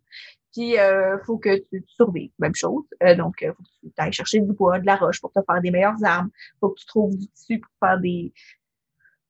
Puis, 0.56 0.78
euh, 0.78 1.18
faut 1.26 1.36
que 1.36 1.58
tu, 1.70 1.84
survives, 1.86 2.30
même 2.38 2.54
chose. 2.54 2.84
Euh, 3.02 3.14
donc, 3.14 3.44
faut 3.46 3.62
que 3.62 3.88
tu 3.88 3.92
ailles 3.98 4.12
chercher 4.12 4.40
du 4.40 4.52
bois, 4.54 4.78
de 4.78 4.86
la 4.86 4.96
roche 4.96 5.20
pour 5.20 5.30
te 5.30 5.40
faire 5.46 5.60
des 5.60 5.70
meilleures 5.70 6.02
armes. 6.02 6.30
Faut 6.60 6.70
que 6.70 6.80
tu 6.80 6.86
trouves 6.86 7.14
du 7.14 7.26
tissu 7.28 7.60
pour 7.60 7.70
faire 7.78 8.00
des, 8.00 8.32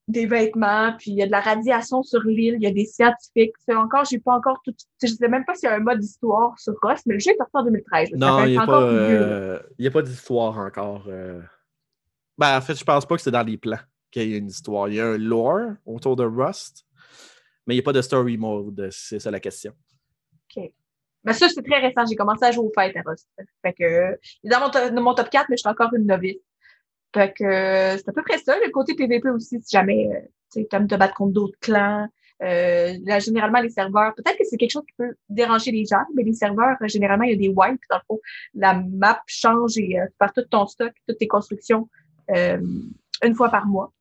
des 0.07 0.25
vêtements, 0.25 0.93
puis 0.97 1.11
il 1.11 1.17
y 1.17 1.21
a 1.21 1.25
de 1.25 1.31
la 1.31 1.41
radiation 1.41 2.01
sur 2.01 2.21
l'île, 2.21 2.55
il 2.55 2.63
y 2.63 2.67
a 2.67 2.71
des 2.71 2.85
scientifiques. 2.85 3.53
C'est 3.65 3.75
encore, 3.75 4.05
j'ai 4.05 4.19
pas 4.19 4.33
encore 4.33 4.61
tout. 4.63 4.73
Je 5.01 5.07
sais 5.07 5.27
même 5.27 5.43
pas 5.43 5.53
s'il 5.55 5.67
y 5.67 5.71
a 5.71 5.75
un 5.75 5.79
mode 5.79 5.99
d'histoire 5.99 6.57
sur 6.57 6.73
Ross, 6.81 7.01
mais 7.05 7.15
le 7.15 7.19
jeu 7.19 7.31
est 7.31 7.37
sorti 7.37 7.51
en 7.53 7.63
2013. 7.63 8.11
Non, 8.13 8.45
il 8.45 8.51
n'y 8.51 8.57
a, 8.57 8.69
euh, 8.69 9.59
a, 9.79 9.91
pas 9.91 10.01
d'histoire 10.01 10.57
encore. 10.59 11.03
Euh. 11.07 11.41
Ben, 12.37 12.57
en 12.57 12.61
fait, 12.61 12.75
je 12.75 12.85
pense 12.85 13.05
pas 13.05 13.17
que 13.17 13.21
c'est 13.21 13.31
dans 13.31 13.45
les 13.45 13.57
plans 13.57 13.79
qu'il 14.09 14.29
y 14.29 14.35
ait 14.35 14.37
une 14.37 14.47
histoire. 14.47 14.87
Il 14.87 14.95
y 14.95 15.01
a 15.01 15.07
un 15.07 15.17
lore 15.17 15.73
autour 15.85 16.15
de 16.15 16.23
Rust, 16.23 16.85
mais 17.65 17.73
il 17.73 17.77
n'y 17.77 17.81
a 17.81 17.83
pas 17.83 17.93
de 17.93 18.01
story 18.01 18.37
mode, 18.37 18.87
c'est 18.91 19.19
ça 19.19 19.29
la 19.29 19.41
question. 19.41 19.73
OK. 20.55 20.71
Ben 21.27 21.33
ça, 21.33 21.49
c'est 21.49 21.61
très 21.61 21.79
récent. 21.79 22.05
J'ai 22.09 22.15
commencé 22.15 22.45
à 22.45 22.51
jouer 22.51 22.65
aux 22.65 22.71
fêtes 22.73 22.95
à 22.95 23.01
Rust. 23.05 23.27
Fait 23.61 23.73
que, 23.73 24.17
il 24.43 24.51
est 24.51 24.55
dans 24.55 24.93
mon, 24.93 25.01
mon 25.01 25.13
top 25.13 25.29
4, 25.29 25.47
mais 25.49 25.57
je 25.57 25.61
suis 25.61 25.69
encore 25.69 25.93
une 25.93 26.05
novice. 26.05 26.37
Fait 27.13 27.33
que 27.33 27.43
euh, 27.43 27.97
c'est 27.97 28.07
à 28.07 28.13
peu 28.13 28.23
près 28.23 28.37
ça. 28.37 28.55
Le 28.63 28.71
côté 28.71 28.95
PVP 28.95 29.29
aussi, 29.29 29.59
si 29.61 29.71
jamais 29.71 30.09
euh, 30.13 30.19
tu 30.53 30.65
aimes 30.71 30.87
te 30.87 30.95
battre 30.95 31.15
contre 31.15 31.33
d'autres 31.33 31.57
clans. 31.59 32.07
Euh, 32.43 32.93
là, 33.03 33.19
généralement, 33.19 33.59
les 33.59 33.69
serveurs, 33.69 34.13
peut-être 34.15 34.37
que 34.37 34.43
c'est 34.43 34.57
quelque 34.57 34.71
chose 34.71 34.85
qui 34.87 34.93
peut 34.97 35.15
déranger 35.27 35.71
les 35.71 35.85
gens, 35.85 36.05
mais 36.15 36.23
les 36.23 36.33
serveurs, 36.33 36.77
généralement, 36.83 37.23
il 37.23 37.31
y 37.31 37.33
a 37.33 37.37
des 37.37 37.49
wipes. 37.49 37.81
Dans 37.89 37.97
le 37.97 38.03
fond, 38.07 38.19
la 38.53 38.75
map 38.75 39.21
change 39.25 39.77
et 39.77 39.97
tu 39.97 40.13
perds 40.19 40.33
tout 40.33 40.43
ton 40.43 40.67
stock, 40.67 40.93
toutes 41.07 41.17
tes 41.17 41.27
constructions 41.27 41.89
une 42.29 43.33
fois 43.35 43.49
par 43.49 43.65
mois. 43.65 43.91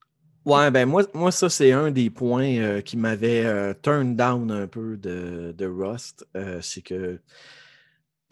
Ouais, 0.47 0.71
ben 0.71 0.87
moi, 0.87 1.03
moi 1.13 1.31
ça, 1.31 1.51
c'est 1.51 1.73
un 1.73 1.91
des 1.91 2.09
points 2.09 2.81
qui 2.81 2.97
m'avait 2.97 3.75
turn 3.83 4.17
down 4.17 4.51
un 4.51 4.67
peu 4.67 4.97
de, 4.97 5.53
de 5.57 5.67
Rust. 5.67 6.25
c'est 6.63 6.83
que 6.83 7.21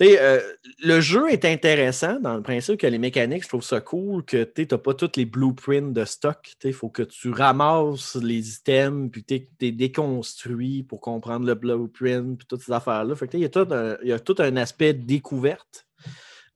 euh, 0.03 0.41
le 0.83 1.01
jeu 1.01 1.31
est 1.31 1.45
intéressant 1.45 2.19
dans 2.19 2.35
le 2.35 2.43
principe 2.43 2.81
que 2.81 2.87
les 2.87 2.99
mécaniques, 2.99 3.45
je 3.45 3.49
trouve 3.49 3.63
ça 3.63 3.81
cool 3.81 4.25
que 4.25 4.43
tu 4.43 4.67
n'as 4.69 4.79
pas 4.79 4.93
tous 4.93 5.13
les 5.17 5.25
blueprints 5.25 5.93
de 5.93 6.05
stock. 6.05 6.53
Il 6.65 6.73
faut 6.73 6.89
que 6.89 7.03
tu 7.03 7.31
ramasses 7.31 8.17
les 8.17 8.55
items, 8.57 9.11
puis 9.11 9.25
tu 9.25 9.49
es, 9.61 9.71
déconstruit 9.71 10.83
pour 10.83 11.01
comprendre 11.01 11.47
le 11.47 11.55
blueprint, 11.55 12.39
puis 12.39 12.47
toutes 12.47 12.63
ces 12.63 12.73
affaires-là. 12.73 13.15
Il 13.33 13.41
y, 13.41 13.45
a 13.45 13.49
tout 13.49 13.69
un, 13.71 13.97
y 14.03 14.13
a 14.13 14.19
tout 14.19 14.37
un 14.39 14.57
aspect 14.57 14.95
découverte 14.95 15.87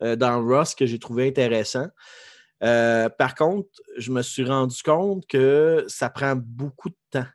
euh, 0.02 0.16
dans 0.16 0.44
Rust 0.44 0.76
que 0.76 0.86
j'ai 0.86 0.98
trouvé 0.98 1.28
intéressant. 1.28 1.86
Euh, 2.62 3.08
par 3.08 3.34
contre, 3.34 3.68
je 3.96 4.10
me 4.10 4.22
suis 4.22 4.44
rendu 4.44 4.82
compte 4.82 5.26
que 5.26 5.84
ça 5.88 6.10
prend 6.10 6.34
beaucoup 6.36 6.88
de 6.88 6.96
temps. 7.10 7.26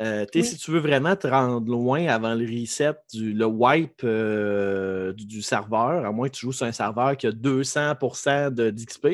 Euh, 0.00 0.24
si 0.32 0.56
tu 0.56 0.70
veux 0.70 0.78
vraiment 0.78 1.16
te 1.16 1.26
rendre 1.26 1.68
loin 1.68 2.06
avant 2.06 2.34
le 2.34 2.44
reset, 2.44 2.94
du, 3.12 3.32
le 3.32 3.46
wipe 3.46 4.02
euh, 4.04 5.12
du, 5.12 5.42
serveur, 5.42 6.06
à 6.06 6.12
moins 6.12 6.28
que 6.28 6.34
tu 6.34 6.42
joues 6.42 6.52
sur 6.52 6.66
un 6.66 6.72
serveur 6.72 7.16
qui 7.16 7.26
a 7.26 7.32
200% 7.32 8.50
d'XP, 8.50 9.06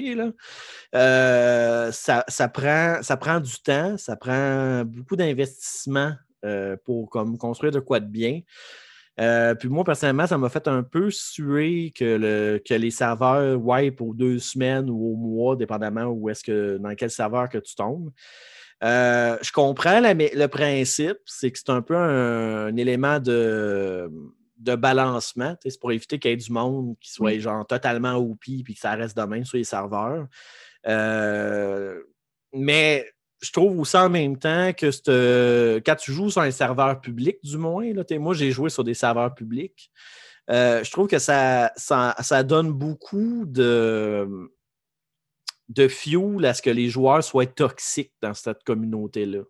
euh, 0.94 1.90
ça, 1.90 2.24
ça, 2.28 2.48
prend, 2.48 2.98
ça 3.02 3.16
prend 3.16 3.40
du 3.40 3.54
temps, 3.62 3.96
ça 3.96 4.16
prend 4.16 4.84
beaucoup 4.84 5.16
d'investissement 5.16 6.12
pour 6.84 7.08
comme, 7.08 7.38
construire 7.38 7.72
de 7.72 7.80
quoi 7.80 8.00
de 8.00 8.06
bien. 8.06 8.42
Puis 9.16 9.68
moi, 9.68 9.84
personnellement, 9.84 10.26
ça 10.26 10.38
m'a 10.38 10.48
fait 10.48 10.66
un 10.68 10.82
peu 10.82 11.10
suer 11.10 11.92
que, 11.96 12.04
le, 12.04 12.62
que 12.64 12.74
les 12.74 12.90
serveurs 12.90 13.60
wipe 13.60 14.00
aux 14.00 14.14
deux 14.14 14.38
semaines 14.38 14.90
ou 14.90 15.12
au 15.12 15.16
mois, 15.16 15.56
dépendamment 15.56 16.06
où 16.06 16.28
est-ce 16.28 16.42
que 16.42 16.78
dans 16.78 16.94
quel 16.94 17.10
serveur 17.10 17.48
que 17.48 17.58
tu 17.58 17.74
tombes. 17.74 18.10
Euh, 18.82 19.38
je 19.40 19.52
comprends 19.52 20.00
le 20.00 20.46
principe, 20.46 21.18
c'est 21.24 21.50
que 21.50 21.58
c'est 21.58 21.70
un 21.70 21.80
peu 21.80 21.96
un, 21.96 22.76
élément 22.76 23.18
de, 23.18 24.10
de 24.58 24.74
balancement. 24.74 25.56
C'est 25.62 25.80
pour 25.80 25.92
éviter 25.92 26.18
qu'il 26.18 26.30
y 26.30 26.34
ait 26.34 26.36
du 26.36 26.52
monde 26.52 26.96
qui 27.00 27.10
soit 27.10 27.38
genre 27.38 27.66
totalement 27.66 28.14
OP 28.16 28.48
et 28.48 28.62
que 28.62 28.78
ça 28.78 28.94
reste 28.94 29.16
demain 29.16 29.44
sur 29.44 29.56
les 29.56 29.64
serveurs. 29.64 30.26
Euh, 30.86 32.02
mais 32.52 33.06
je 33.44 33.52
trouve 33.52 33.78
aussi 33.78 33.96
en 33.96 34.08
même 34.08 34.38
temps 34.38 34.72
que 34.72 35.78
quand 35.84 35.96
tu 35.96 36.12
joues 36.12 36.30
sur 36.30 36.40
un 36.40 36.50
serveur 36.50 37.00
public, 37.00 37.36
du 37.42 37.58
moins, 37.58 37.92
là, 37.92 38.02
moi 38.18 38.34
j'ai 38.34 38.50
joué 38.50 38.70
sur 38.70 38.84
des 38.84 38.94
serveurs 38.94 39.34
publics. 39.34 39.90
Euh, 40.50 40.82
je 40.82 40.90
trouve 40.90 41.08
que 41.08 41.18
ça, 41.18 41.72
ça, 41.76 42.42
donne 42.42 42.72
beaucoup 42.72 43.44
de, 43.46 44.50
de 45.68 45.88
fuel 45.88 46.44
à 46.44 46.54
ce 46.54 46.62
que 46.62 46.70
les 46.70 46.88
joueurs 46.88 47.22
soient 47.22 47.46
toxiques 47.46 48.12
dans 48.20 48.34
cette 48.34 48.62
communauté-là. 48.64 49.42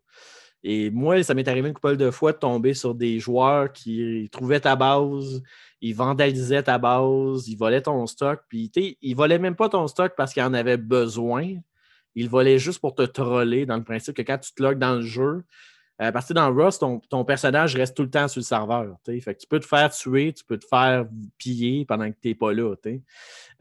Et 0.62 0.90
moi, 0.90 1.22
ça 1.22 1.34
m'est 1.34 1.46
arrivé 1.46 1.68
une 1.68 1.74
couple 1.74 1.96
de 1.96 2.10
fois 2.10 2.32
de 2.32 2.38
tomber 2.38 2.74
sur 2.74 2.94
des 2.94 3.20
joueurs 3.20 3.70
qui 3.72 4.28
trouvaient 4.32 4.60
ta 4.60 4.76
base, 4.76 5.42
ils 5.82 5.94
vandalisaient 5.94 6.62
ta 6.62 6.78
base, 6.78 7.48
ils 7.48 7.56
volaient 7.56 7.82
ton 7.82 8.06
stock, 8.06 8.40
puis 8.48 8.70
ils 9.02 9.14
volaient 9.14 9.38
même 9.38 9.56
pas 9.56 9.68
ton 9.68 9.86
stock 9.86 10.14
parce 10.16 10.32
qu'ils 10.32 10.42
en 10.42 10.54
avaient 10.54 10.78
besoin. 10.78 11.56
Il 12.14 12.28
volait 12.28 12.58
juste 12.58 12.80
pour 12.80 12.94
te 12.94 13.02
troller 13.02 13.66
dans 13.66 13.76
le 13.76 13.84
principe 13.84 14.16
que 14.16 14.22
quand 14.22 14.38
tu 14.38 14.52
te 14.52 14.62
logs 14.62 14.78
dans 14.78 14.96
le 14.96 15.02
jeu, 15.02 15.44
euh, 16.02 16.10
parce 16.10 16.26
que 16.26 16.32
dans 16.32 16.52
Rust, 16.52 16.84
ton, 17.08 17.24
personnage 17.24 17.76
reste 17.76 17.96
tout 17.96 18.02
le 18.02 18.10
temps 18.10 18.26
sur 18.26 18.40
le 18.40 18.44
serveur. 18.44 18.96
Tu 19.04 19.46
peux 19.48 19.60
te 19.60 19.66
faire 19.66 19.90
tuer, 19.92 20.32
tu 20.32 20.44
peux 20.44 20.58
te 20.58 20.66
faire 20.66 21.06
piller 21.38 21.84
pendant 21.84 22.10
que 22.10 22.16
tu 22.20 22.28
n'es 22.28 22.34
pas 22.34 22.52
là. 22.52 22.74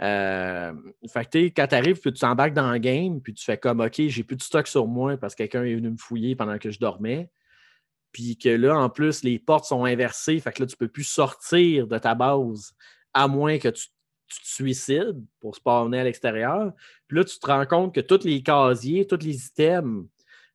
Euh, 0.01 0.73
fait 1.07 1.29
que 1.29 1.37
quand 1.49 1.67
tu 1.67 1.75
arrives, 1.75 1.99
puis 1.99 2.11
tu 2.11 2.19
t'embarques 2.19 2.53
dans 2.53 2.71
le 2.71 2.79
game, 2.79 3.21
puis 3.21 3.35
tu 3.35 3.45
fais 3.45 3.57
comme 3.57 3.81
OK, 3.81 4.01
j'ai 4.07 4.23
plus 4.23 4.35
de 4.35 4.41
stock 4.41 4.67
sur 4.67 4.87
moi 4.87 5.15
parce 5.17 5.35
que 5.35 5.43
quelqu'un 5.43 5.63
est 5.63 5.75
venu 5.75 5.91
me 5.91 5.97
fouiller 5.97 6.35
pendant 6.35 6.57
que 6.57 6.71
je 6.71 6.79
dormais. 6.79 7.29
Puis 8.11 8.37
que 8.37 8.49
là, 8.49 8.77
en 8.77 8.89
plus, 8.89 9.23
les 9.23 9.37
portes 9.37 9.65
sont 9.65 9.85
inversées. 9.85 10.39
Fait 10.39 10.51
que 10.51 10.63
là, 10.63 10.67
tu 10.67 10.73
ne 10.73 10.77
peux 10.77 10.87
plus 10.87 11.03
sortir 11.03 11.87
de 11.87 11.97
ta 11.99 12.15
base 12.15 12.73
à 13.13 13.27
moins 13.27 13.59
que 13.59 13.69
tu, 13.69 13.87
tu 14.33 14.41
te 14.41 14.47
suicides 14.47 15.23
pour 15.39 15.55
spawner 15.55 15.99
à 15.99 16.03
l'extérieur. 16.03 16.73
Puis 17.07 17.17
là, 17.17 17.23
tu 17.23 17.39
te 17.39 17.45
rends 17.47 17.65
compte 17.65 17.93
que 17.93 18.01
tous 18.01 18.23
les 18.23 18.41
casiers, 18.41 19.05
tous 19.05 19.23
les 19.23 19.45
items 19.45 20.05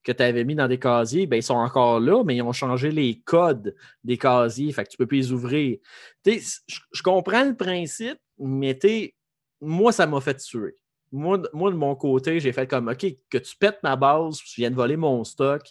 que 0.03 0.13
tu 0.13 0.23
avais 0.23 0.45
mis 0.45 0.55
dans 0.55 0.69
des 0.69 0.79
casiers, 0.79 1.27
ben, 1.27 1.37
ils 1.37 1.43
sont 1.43 1.55
encore 1.55 2.01
là, 2.01 2.23
mais 2.25 2.37
ils 2.37 2.43
ont 2.43 2.53
changé 2.53 2.91
les 2.91 3.21
codes 3.21 3.75
des 4.05 4.17
casiers. 4.17 4.73
Fait 4.73 4.85
que 4.85 4.91
tu 4.91 4.97
peux 4.97 5.07
plus 5.07 5.19
les 5.19 5.33
ouvrir. 5.33 5.79
Je 6.25 7.03
comprends 7.03 7.45
le 7.45 7.57
principe, 7.57 8.19
mais 8.39 8.79
moi, 9.61 9.93
ça 9.93 10.07
m'a 10.07 10.21
fait 10.21 10.37
tuer. 10.37 10.77
Moi, 11.11 11.39
de 11.39 11.49
mon 11.53 11.95
côté, 11.97 12.39
j'ai 12.39 12.53
fait 12.53 12.67
comme 12.67 12.89
OK, 12.89 13.07
que 13.31 13.39
tu 13.39 13.57
pètes 13.57 13.83
ma 13.83 13.97
base, 13.97 14.39
tu 14.39 14.61
viens 14.61 14.71
de 14.71 14.77
voler 14.77 14.97
mon 14.97 15.25
stock, 15.25 15.63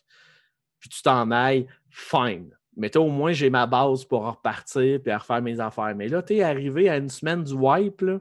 puis 0.79 0.89
tu 0.89 1.01
t'en 1.01 1.31
ailles, 1.31 1.67
fine. 1.89 2.49
Mais 2.77 2.95
au 2.95 3.09
moins, 3.09 3.31
j'ai 3.33 3.49
ma 3.49 3.65
base 3.65 4.05
pour 4.05 4.25
repartir 4.25 4.99
et 5.05 5.15
refaire 5.15 5.41
mes 5.41 5.59
affaires. 5.59 5.95
Mais 5.95 6.07
là, 6.07 6.21
tu 6.21 6.35
es 6.35 6.43
arrivé 6.43 6.89
à 6.89 6.97
une 6.97 7.09
semaine 7.09 7.43
du 7.43 7.53
wipe, 7.53 8.01
là, 8.01 8.19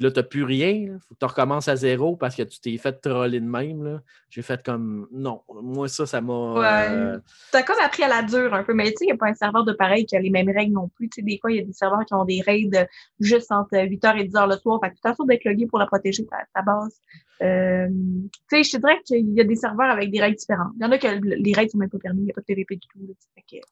là, 0.00 0.10
tu 0.10 0.18
n'as 0.18 0.22
plus 0.22 0.44
rien. 0.44 0.98
Faut 1.08 1.14
que 1.14 1.18
tu 1.20 1.26
recommences 1.26 1.68
à 1.68 1.76
zéro 1.76 2.16
parce 2.16 2.34
que 2.34 2.42
tu 2.42 2.60
t'es 2.60 2.76
fait 2.78 2.92
troller 3.00 3.40
de 3.40 3.46
même. 3.46 4.00
J'ai 4.30 4.42
fait 4.42 4.62
comme 4.64 5.06
non. 5.12 5.42
Moi, 5.62 5.88
ça, 5.88 6.06
ça 6.06 6.20
m'a. 6.20 6.54
Ouais. 6.54 6.88
Euh, 6.90 7.18
tu 7.50 7.56
as 7.56 7.62
comme 7.62 7.80
appris 7.80 8.02
à 8.02 8.08
la 8.08 8.22
dure 8.22 8.54
un 8.54 8.64
peu. 8.64 8.74
Mais 8.74 8.90
tu 8.90 8.98
sais, 8.98 9.04
il 9.04 9.06
n'y 9.06 9.12
a 9.12 9.16
pas 9.16 9.28
un 9.28 9.34
serveur 9.34 9.64
de 9.64 9.72
pareil 9.72 10.06
qui 10.06 10.16
a 10.16 10.20
les 10.20 10.30
mêmes 10.30 10.50
règles 10.50 10.72
non 10.72 10.88
plus. 10.88 11.08
Tu 11.08 11.16
sais, 11.16 11.22
des 11.22 11.38
fois, 11.38 11.52
il 11.52 11.58
y 11.58 11.60
a 11.60 11.64
des 11.64 11.72
serveurs 11.72 12.04
qui 12.04 12.14
ont 12.14 12.24
des 12.24 12.40
raids 12.40 12.88
juste 13.20 13.52
entre 13.52 13.76
8h 13.76 14.18
et 14.18 14.28
10h 14.28 14.48
le 14.48 14.56
soir. 14.56 14.80
Fait 14.82 14.90
que 14.90 14.94
tu 14.94 15.00
t'assures 15.00 15.26
d'être 15.26 15.44
logué 15.44 15.66
pour 15.66 15.78
la 15.78 15.86
protéger, 15.86 16.24
ta, 16.26 16.38
ta 16.54 16.62
base. 16.62 17.00
Euh, 17.42 17.88
tu 17.88 18.62
sais, 18.62 18.62
je 18.62 18.70
te 18.72 18.76
dirais 18.78 19.00
qu'il 19.04 19.32
y 19.34 19.40
a 19.40 19.44
des 19.44 19.56
serveurs 19.56 19.90
avec 19.90 20.10
des 20.10 20.20
règles 20.20 20.36
différentes. 20.36 20.72
Il 20.78 20.82
y 20.82 20.86
en 20.86 20.92
a 20.92 20.98
que 20.98 21.06
les 21.06 21.52
règles 21.52 21.70
sont 21.70 21.78
même 21.78 21.90
pas 21.90 21.98
permis. 21.98 22.20
Il 22.20 22.24
n'y 22.24 22.30
a 22.30 22.34
pas 22.34 22.42
de 22.42 22.46
PVP 22.46 22.76
du 22.76 22.88
tout. 22.88 22.98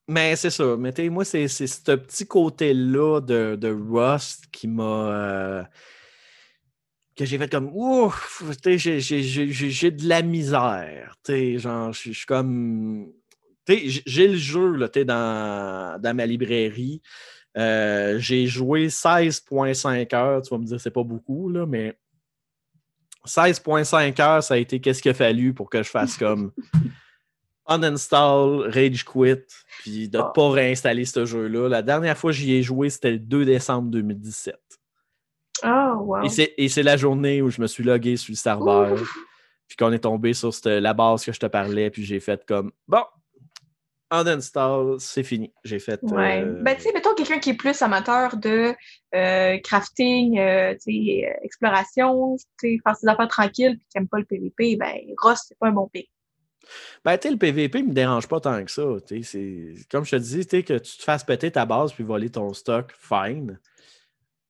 Mais 0.08 0.36
c'est 0.36 0.50
ça. 0.50 0.76
Mais 0.78 0.92
moi, 1.08 1.24
c'est 1.24 1.48
ce 1.48 1.92
petit 1.92 2.26
côté-là 2.26 3.20
de, 3.20 3.56
de 3.56 3.68
Rust 3.68 4.46
qui 4.50 4.68
m'a. 4.68 4.82
Euh, 4.82 5.62
que 7.18 7.24
j'ai 7.24 7.36
fait 7.36 7.50
comme 7.50 7.70
ouf, 7.74 8.42
j'ai 8.64 9.90
de 9.90 10.08
la 10.08 10.22
misère. 10.22 11.16
Genre, 11.26 11.92
je 11.92 12.12
suis 12.12 12.26
comme. 12.26 13.12
J'ai 13.66 14.28
le 14.28 14.36
jeu 14.36 14.76
là, 14.76 14.88
dans, 14.88 16.00
dans 16.00 16.16
ma 16.16 16.24
librairie. 16.24 17.02
Euh, 17.56 18.18
j'ai 18.18 18.46
joué 18.46 18.86
16.5 18.86 20.14
heures. 20.14 20.42
Tu 20.42 20.50
vas 20.50 20.58
me 20.58 20.64
dire, 20.64 20.80
c'est 20.80 20.92
pas 20.92 21.02
beaucoup, 21.02 21.48
là, 21.48 21.66
mais 21.66 21.98
16.5 23.26 24.22
heures, 24.22 24.42
ça 24.42 24.54
a 24.54 24.56
été 24.56 24.80
qu'est-ce 24.80 25.02
qu'il 25.02 25.10
a 25.10 25.14
fallu 25.14 25.52
pour 25.52 25.68
que 25.68 25.82
je 25.82 25.90
fasse 25.90 26.16
comme 26.16 26.52
uninstall, 27.68 28.70
rage 28.70 29.04
quit, 29.04 29.44
puis 29.80 30.08
de 30.08 30.18
ne 30.18 30.22
ah. 30.22 30.32
pas 30.34 30.50
réinstaller 30.50 31.04
ce 31.04 31.26
jeu-là. 31.26 31.68
La 31.68 31.82
dernière 31.82 32.16
fois 32.16 32.30
que 32.30 32.36
j'y 32.36 32.54
ai 32.54 32.62
joué, 32.62 32.88
c'était 32.88 33.12
le 33.12 33.18
2 33.18 33.44
décembre 33.44 33.90
2017. 33.90 34.54
Oh, 35.64 35.94
wow. 36.00 36.22
Et 36.56 36.68
c'est 36.68 36.82
la 36.82 36.96
journée 36.96 37.42
où 37.42 37.50
je 37.50 37.60
me 37.60 37.66
suis 37.66 37.84
logué 37.84 38.16
sur 38.16 38.32
le 38.32 38.36
serveur. 38.36 38.98
Puis 39.66 39.76
qu'on 39.76 39.92
est 39.92 39.98
tombé 39.98 40.32
sur 40.32 40.50
la 40.64 40.94
base 40.94 41.24
que 41.24 41.32
je 41.32 41.40
te 41.40 41.46
parlais. 41.46 41.90
Puis 41.90 42.04
j'ai 42.04 42.20
fait 42.20 42.42
comme 42.46 42.72
bon, 42.86 43.02
uninstall, 44.10 44.96
c'est 44.98 45.22
fini. 45.22 45.52
J'ai 45.64 45.78
fait. 45.78 46.00
Ouais. 46.02 46.42
Euh, 46.42 46.62
ben, 46.62 46.74
tu 46.76 46.82
sais, 46.82 46.92
mettons 46.92 47.14
quelqu'un 47.14 47.38
qui 47.38 47.50
est 47.50 47.56
plus 47.56 47.80
amateur 47.82 48.36
de 48.36 48.74
euh, 49.14 49.58
crafting, 49.58 50.38
euh, 50.38 50.74
tu 50.74 50.92
sais, 50.92 51.38
exploration, 51.42 52.36
tu 52.58 52.80
faire 52.82 52.96
ses 52.96 53.08
affaires 53.08 53.28
tranquilles, 53.28 53.76
puis 53.76 53.86
qui 53.90 53.98
n'aime 53.98 54.08
pas 54.08 54.18
le 54.18 54.24
PVP, 54.24 54.76
ben, 54.76 54.96
Ross, 55.18 55.44
c'est 55.46 55.58
pas 55.58 55.68
un 55.68 55.72
bon 55.72 55.88
pic. 55.88 56.10
Ben, 57.04 57.16
tu 57.16 57.28
sais, 57.28 57.32
le 57.32 57.38
PVP 57.38 57.82
me 57.82 57.92
dérange 57.92 58.28
pas 58.28 58.40
tant 58.40 58.62
que 58.64 58.70
ça. 58.70 58.82
Comme 59.90 60.04
je 60.04 60.10
te 60.10 60.16
dis, 60.16 60.46
que 60.46 60.78
tu 60.78 60.98
te 60.98 61.02
fasses 61.02 61.24
péter 61.24 61.50
ta 61.50 61.64
base 61.64 61.92
puis 61.92 62.04
voler 62.04 62.30
ton 62.30 62.52
stock, 62.52 62.92
fine. 62.98 63.58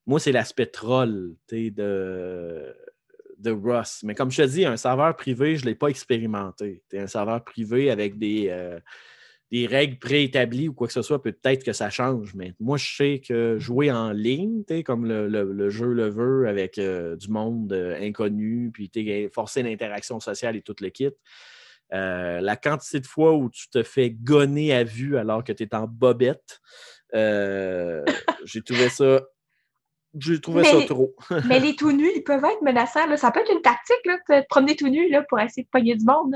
Moi, 0.09 0.19
c'est 0.19 0.31
l'aspect 0.31 0.65
troll 0.65 1.35
de, 1.51 2.75
de 3.37 3.51
Rust. 3.51 4.01
Mais 4.01 4.15
comme 4.15 4.31
je 4.31 4.41
te 4.41 4.47
dis, 4.47 4.65
un 4.65 4.75
serveur 4.75 5.15
privé, 5.15 5.55
je 5.55 5.65
ne 5.65 5.69
l'ai 5.69 5.75
pas 5.75 5.89
expérimenté. 5.89 6.81
un 6.93 7.05
serveur 7.05 7.43
privé 7.43 7.91
avec 7.91 8.17
des, 8.17 8.47
euh, 8.49 8.79
des 9.51 9.67
règles 9.67 9.99
préétablies 9.99 10.67
ou 10.67 10.73
quoi 10.73 10.87
que 10.87 10.93
ce 10.93 11.03
soit, 11.03 11.21
peut-être 11.21 11.63
que 11.63 11.73
ça 11.73 11.91
change. 11.91 12.33
Mais 12.33 12.55
moi, 12.59 12.77
je 12.77 12.95
sais 12.95 13.21
que 13.23 13.59
jouer 13.59 13.91
en 13.91 14.11
ligne, 14.11 14.63
comme 14.83 15.05
le, 15.05 15.69
jeu 15.69 15.93
le 15.93 16.09
veut, 16.09 16.47
avec 16.47 16.79
euh, 16.79 17.15
du 17.15 17.29
monde 17.29 17.71
euh, 17.71 17.95
inconnu, 18.01 18.71
puis 18.73 18.89
forcer 19.31 19.61
l'interaction 19.61 20.19
sociale 20.19 20.55
et 20.55 20.63
tout 20.63 20.75
le 20.81 20.89
kit. 20.89 21.11
la 21.91 22.55
quantité 22.55 22.99
de 22.99 23.05
fois 23.05 23.35
où 23.35 23.51
tu 23.51 23.69
te 23.69 23.83
fais 23.83 24.09
gonner 24.09 24.73
à 24.73 24.83
vue 24.83 25.17
alors 25.17 25.43
que 25.43 25.53
tu 25.53 25.61
es 25.61 25.75
en 25.75 25.85
bobette, 25.85 26.61
j'ai 27.13 28.63
trouvé 28.63 28.89
ça 28.89 29.21
j'ai 30.17 30.41
trouvé 30.41 30.63
ça 30.63 30.81
trop. 30.87 31.15
mais 31.47 31.59
les 31.59 31.75
tout 31.75 31.91
nus, 31.91 32.11
ils 32.15 32.23
peuvent 32.23 32.43
être 32.43 32.61
menaçants. 32.61 33.15
Ça 33.17 33.31
peut 33.31 33.41
être 33.41 33.51
une 33.51 33.61
tactique, 33.61 34.05
là, 34.05 34.17
de 34.17 34.41
te 34.41 34.47
promener 34.47 34.75
tout 34.75 34.87
nu 34.87 35.09
là, 35.09 35.23
pour 35.23 35.39
essayer 35.39 35.63
de 35.63 35.69
pogner 35.69 35.95
du 35.95 36.05
monde. 36.05 36.35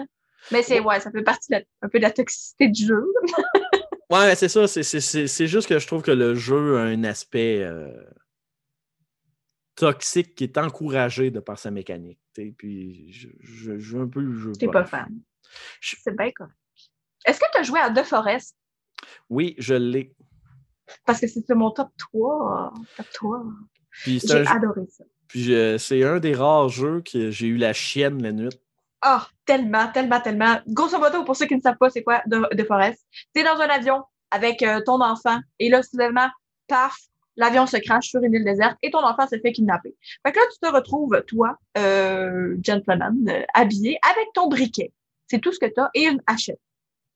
Mais 0.51 0.61
c'est 0.61 0.79
ouais, 0.79 0.99
ça 0.99 1.11
fait 1.11 1.23
partie 1.23 1.53
un 1.53 1.89
peu 1.89 1.99
de 1.99 2.03
la 2.03 2.11
toxicité 2.11 2.67
du 2.67 2.85
jeu. 2.85 3.05
ouais, 4.11 4.35
c'est 4.35 4.49
ça. 4.49 4.67
C'est 4.67 5.47
juste 5.47 5.67
que 5.67 5.79
je 5.79 5.87
trouve 5.87 6.01
que 6.01 6.11
le 6.11 6.35
jeu 6.35 6.77
a 6.77 6.81
un 6.81 7.03
aspect 7.03 7.61
euh, 7.61 7.89
toxique 9.75 10.35
qui 10.35 10.43
est 10.43 10.57
encouragé 10.57 11.31
de 11.31 11.39
par 11.39 11.57
sa 11.57 11.71
mécanique. 11.71 12.19
Puis 12.57 13.11
je, 13.11 13.29
je, 13.77 13.97
un 13.97 14.07
peu 14.07 14.21
le 14.21 14.37
jeu. 14.37 14.51
T'es 14.59 14.67
pas 14.67 14.85
fan. 14.85 15.09
C'est 15.81 16.15
bien 16.15 16.31
correct. 16.31 16.53
Est-ce 17.25 17.39
que 17.39 17.45
tu 17.51 17.57
as 17.59 17.63
joué 17.63 17.79
à 17.79 17.89
The 17.89 18.03
Forest? 18.03 18.55
Oui, 19.29 19.55
je 19.57 19.75
l'ai. 19.75 20.13
Parce 21.05 21.19
que 21.19 21.27
c'était 21.27 21.55
mon 21.55 21.71
top 21.71 21.89
3. 21.97 22.73
Top 22.97 23.05
3. 23.13 23.43
J'ai 24.05 24.19
adoré 24.47 24.81
ça. 24.89 25.03
Puis 25.27 25.53
euh, 25.53 25.77
c'est 25.77 26.03
un 26.03 26.19
des 26.19 26.35
rares 26.35 26.69
jeux 26.69 27.01
que 27.01 27.31
j'ai 27.31 27.47
eu 27.47 27.57
la 27.57 27.73
chienne 27.73 28.21
la 28.21 28.31
nuit. 28.31 28.49
Ah, 29.01 29.21
oh, 29.21 29.31
tellement, 29.45 29.91
tellement, 29.91 30.21
tellement. 30.21 30.61
Grosso 30.67 30.97
modo, 30.97 31.23
pour 31.23 31.35
ceux 31.35 31.45
qui 31.45 31.55
ne 31.55 31.61
savent 31.61 31.77
pas 31.77 31.89
c'est 31.89 32.03
quoi 32.03 32.21
de, 32.25 32.63
Forest, 32.63 33.05
t'es 33.33 33.43
dans 33.43 33.59
un 33.59 33.67
avion 33.67 34.03
avec 34.31 34.63
euh, 34.63 34.79
ton 34.85 35.01
enfant 35.01 35.39
et 35.59 35.69
là, 35.69 35.83
soudainement, 35.83 36.29
paf, 36.67 36.95
l'avion 37.35 37.65
se 37.65 37.77
crache 37.77 38.09
sur 38.09 38.23
une 38.23 38.33
île 38.33 38.45
déserte 38.45 38.77
et 38.81 38.91
ton 38.91 39.03
enfant 39.03 39.27
se 39.27 39.37
fait 39.39 39.51
kidnapper. 39.51 39.95
Fait 40.25 40.31
que 40.31 40.39
là, 40.39 40.45
tu 40.51 40.59
te 40.59 40.73
retrouves, 40.73 41.21
toi, 41.27 41.57
euh, 41.77 42.55
gentleman, 42.63 43.17
euh, 43.27 43.43
habillé 43.53 43.99
avec 44.09 44.27
ton 44.33 44.47
briquet. 44.47 44.91
C'est 45.27 45.39
tout 45.39 45.51
ce 45.51 45.59
que 45.59 45.65
tu 45.65 45.79
as 45.79 45.89
et 45.93 46.05
une 46.05 46.21
hachette. 46.27 46.59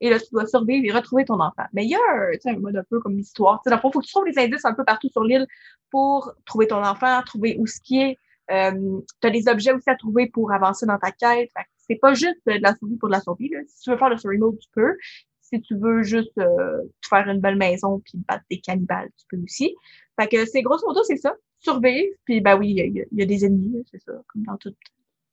Et 0.00 0.10
là, 0.10 0.18
tu 0.18 0.26
dois 0.32 0.46
survivre 0.46 0.84
et 0.84 0.96
retrouver 0.96 1.24
ton 1.24 1.40
enfant. 1.40 1.64
Mais 1.72 1.84
il 1.84 1.90
y 1.90 1.94
a 1.94 1.98
un, 1.98 2.58
mode 2.58 2.76
un 2.76 2.84
peu 2.88 3.00
comme 3.00 3.18
histoire. 3.18 3.60
il 3.66 3.78
faut 3.80 3.90
que 3.90 3.98
tu 4.04 4.12
trouves 4.12 4.24
des 4.24 4.38
indices 4.38 4.64
un 4.64 4.74
peu 4.74 4.84
partout 4.84 5.08
sur 5.08 5.24
l'île 5.24 5.46
pour 5.90 6.32
trouver 6.44 6.68
ton 6.68 6.82
enfant, 6.84 7.22
trouver 7.24 7.56
où 7.58 7.66
ce 7.66 7.80
qui 7.80 8.00
est. 8.00 8.18
Euh, 8.50 9.00
tu 9.20 9.26
as 9.26 9.30
des 9.30 9.48
objets 9.48 9.72
aussi 9.72 9.90
à 9.90 9.96
trouver 9.96 10.28
pour 10.28 10.52
avancer 10.52 10.86
dans 10.86 10.98
ta 10.98 11.10
quête. 11.10 11.50
C'est 11.76 11.96
pas 11.96 12.14
juste 12.14 12.38
de 12.46 12.52
la 12.62 12.74
survie 12.76 12.96
pour 12.96 13.08
de 13.08 13.14
la 13.14 13.20
survie. 13.20 13.48
Là. 13.48 13.60
Si 13.66 13.82
tu 13.82 13.90
veux 13.90 13.96
faire 13.96 14.08
le 14.08 14.16
story 14.16 14.38
mode, 14.38 14.58
tu 14.58 14.68
peux. 14.72 14.96
Si 15.40 15.60
tu 15.62 15.76
veux 15.76 16.02
juste 16.02 16.36
euh, 16.38 16.82
te 17.00 17.08
faire 17.08 17.28
une 17.28 17.40
belle 17.40 17.56
maison 17.56 18.00
puis 18.00 18.18
battre 18.28 18.44
des 18.50 18.60
cannibales, 18.60 19.08
tu 19.18 19.26
peux 19.30 19.42
aussi. 19.42 19.74
Fait 20.20 20.28
que 20.28 20.44
c'est 20.46 20.62
grosso 20.62 20.86
modo, 20.86 21.02
c'est 21.04 21.16
ça. 21.16 21.34
Survivre. 21.58 22.14
Puis 22.24 22.40
ben 22.40 22.56
oui, 22.58 22.74
il 22.76 23.06
y, 23.12 23.22
a 23.22 23.26
des 23.26 23.44
ennemis, 23.44 23.84
c'est 23.90 24.00
ça, 24.00 24.12
comme 24.28 24.44
dans 24.44 24.56
tout 24.56 24.74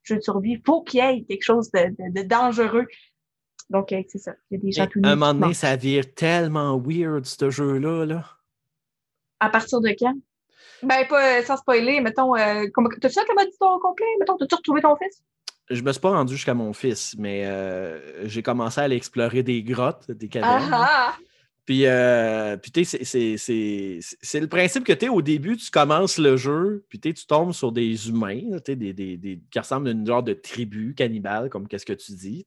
jeu 0.04 0.16
de 0.16 0.22
survie. 0.22 0.62
Faut 0.66 0.84
qu'il 0.84 1.00
y 1.00 1.04
ait 1.04 1.24
quelque 1.24 1.44
chose 1.44 1.70
de 1.72 2.22
dangereux 2.24 2.86
donc, 3.70 3.92
euh, 3.92 4.02
c'est 4.08 4.20
ça. 4.20 4.34
Il 4.50 4.56
y 4.56 4.58
a 4.60 4.64
des 4.64 4.72
gens 4.72 4.88
tout 4.88 5.00
À 5.04 5.10
un 5.10 5.16
moment 5.16 5.34
donné, 5.34 5.54
ça 5.54 5.76
vire 5.76 6.14
tellement 6.14 6.78
weird, 6.78 7.26
ce 7.26 7.50
jeu-là. 7.50 8.06
Là. 8.06 8.24
À 9.40 9.50
partir 9.50 9.82
de 9.82 9.90
quand? 9.98 10.16
Ben, 10.84 11.06
pas 11.08 11.40
euh, 11.40 11.44
sans 11.44 11.58
spoiler, 11.58 12.02
mettons, 12.02 12.36
euh, 12.36 12.66
t'as-tu 13.02 13.16
fait 13.16 13.28
la 13.28 13.34
mode 13.36 13.50
histoire 13.50 13.80
complet? 13.80 14.06
Mettons, 14.20 14.38
t'as-tu 14.38 14.56
retrouvé 14.56 14.82
ton 14.82 14.96
fils? 14.96 15.24
Je 15.70 15.82
me 15.82 15.92
suis 15.92 16.02
pas 16.02 16.12
rendu 16.12 16.36
jusqu'à 16.36 16.54
mon 16.54 16.74
fils, 16.74 17.16
mais 17.18 17.44
euh, 17.46 18.28
j'ai 18.28 18.44
commencé 18.44 18.80
à 18.80 18.84
aller 18.84 18.96
explorer 18.96 19.42
des 19.42 19.64
grottes, 19.64 20.12
des 20.12 20.28
cavernes. 20.28 20.70
Ah, 20.72 20.88
ah! 20.88 21.16
Puis, 21.66 21.88
euh, 21.88 22.58
puis 22.58 22.86
c'est 22.86 24.40
le 24.40 24.48
principe 24.48 24.84
que 24.84 24.94
tu 24.94 25.10
au 25.10 25.24
début, 25.24 25.58
tu 25.58 25.72
commences 25.72 26.20
le 26.20 26.38
jeu, 26.38 26.86
puis 26.90 27.00
tu 27.00 27.26
tombes 27.26 27.54
sur 27.54 27.72
des 27.72 28.08
humains, 28.08 28.60
des, 28.68 28.76
des, 28.76 28.94
des, 28.94 29.42
qui 29.50 29.60
ressemblent 29.60 29.88
à 29.88 29.92
une 29.92 30.06
genre 30.06 30.22
de 30.22 30.34
tribu 30.34 30.94
cannibale, 30.94 31.50
comme 31.50 31.68
qu'est-ce 31.68 31.88
que 31.88 31.94
tu 31.94 32.12
dis, 32.12 32.46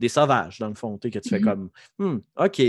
des 0.00 0.08
sauvages, 0.08 0.58
dans 0.58 0.68
le 0.68 0.74
fond, 0.74 0.98
que 0.98 1.08
tu 1.08 1.28
fais 1.28 1.38
mm-hmm. 1.38 1.44
comme 1.44 1.70
hmm, 1.98 2.18
OK. 2.38 2.62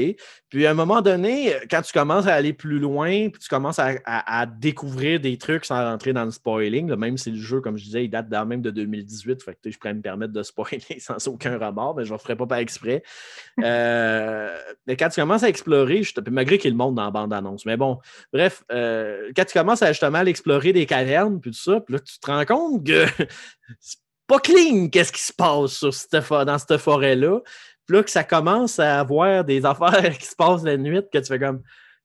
Puis 0.50 0.66
à 0.66 0.72
un 0.72 0.74
moment 0.74 1.02
donné, 1.02 1.54
quand 1.70 1.82
tu 1.82 1.94
commences 1.94 2.28
à 2.28 2.34
aller 2.34 2.52
plus 2.52 2.78
loin, 2.78 3.30
puis 3.30 3.42
tu 3.42 3.48
commences 3.48 3.80
à, 3.80 4.46
découvrir 4.46 5.20
des 5.20 5.38
trucs 5.38 5.66
sans 5.66 5.82
rentrer 5.82 6.12
dans 6.12 6.26
le 6.26 6.32
spoiling, 6.32 6.94
même 6.96 7.18
si 7.18 7.32
le 7.32 7.38
jeu, 7.38 7.62
comme 7.62 7.78
je 7.78 7.86
disais, 7.86 8.04
il 8.06 8.10
date 8.10 8.30
même 8.46 8.62
de 8.62 8.70
2018, 8.70 9.42
fait 9.44 9.58
que 9.64 9.72
je 9.72 9.78
pourrais 9.78 9.94
me 9.94 10.02
permettre 10.02 10.34
de 10.34 10.44
spoiler 10.44 10.82
sans 11.00 11.26
aucun 11.28 11.58
remords, 11.58 11.96
mais 11.96 12.04
je 12.04 12.12
ne 12.12 12.18
le 12.18 12.22
ferai 12.22 12.36
pas 12.36 12.46
par 12.46 12.58
exprès. 12.60 13.04
Euh, 13.62 14.58
mais 14.88 14.96
quand 14.98 15.10
tu 15.10 15.22
commences 15.22 15.44
à 15.44 15.50
explorer, 15.50 16.02
je 16.04 16.14
te, 16.14 16.30
malgré 16.30 16.58
qu'il 16.58 16.76
monte 16.76 16.96
dans 16.96 17.06
la 17.06 17.12
bande-annonce, 17.12 17.66
mais 17.66 17.78
bon, 17.78 18.00
bref, 18.34 18.64
euh, 18.72 19.32
quand 19.36 19.46
tu 19.46 19.54
commences 19.54 19.84
à 19.84 19.92
justement 19.92 20.20
à 20.20 20.26
explorer 20.26 20.74
des 20.74 20.86
cavernes, 20.86 21.40
puis 21.40 21.52
tout 21.52 21.58
ça, 21.58 21.80
puis 21.80 21.94
là, 21.94 22.00
tu 22.00 22.20
te 22.20 22.32
rends 22.32 22.46
compte 22.46 22.86
que 22.86 23.06
pas 24.32 24.40
clean 24.40 24.88
qu'est-ce 24.88 25.12
qui 25.12 25.22
se 25.22 25.34
passe 25.34 25.74
sur 25.74 26.46
dans 26.46 26.58
cette 26.58 26.78
forêt-là. 26.78 27.42
Puis 27.86 27.98
là, 27.98 28.04
que 28.04 28.10
ça 28.10 28.24
commence 28.24 28.80
à 28.80 29.02
avoir 29.02 29.44
des 29.44 29.66
affaires 29.66 30.18
qui 30.18 30.26
se 30.26 30.36
passent 30.36 30.64
la 30.64 30.78
nuit, 30.78 31.02
que 31.12 31.18
tu 31.18 31.26
fais 31.26 31.40
comme 31.40 31.62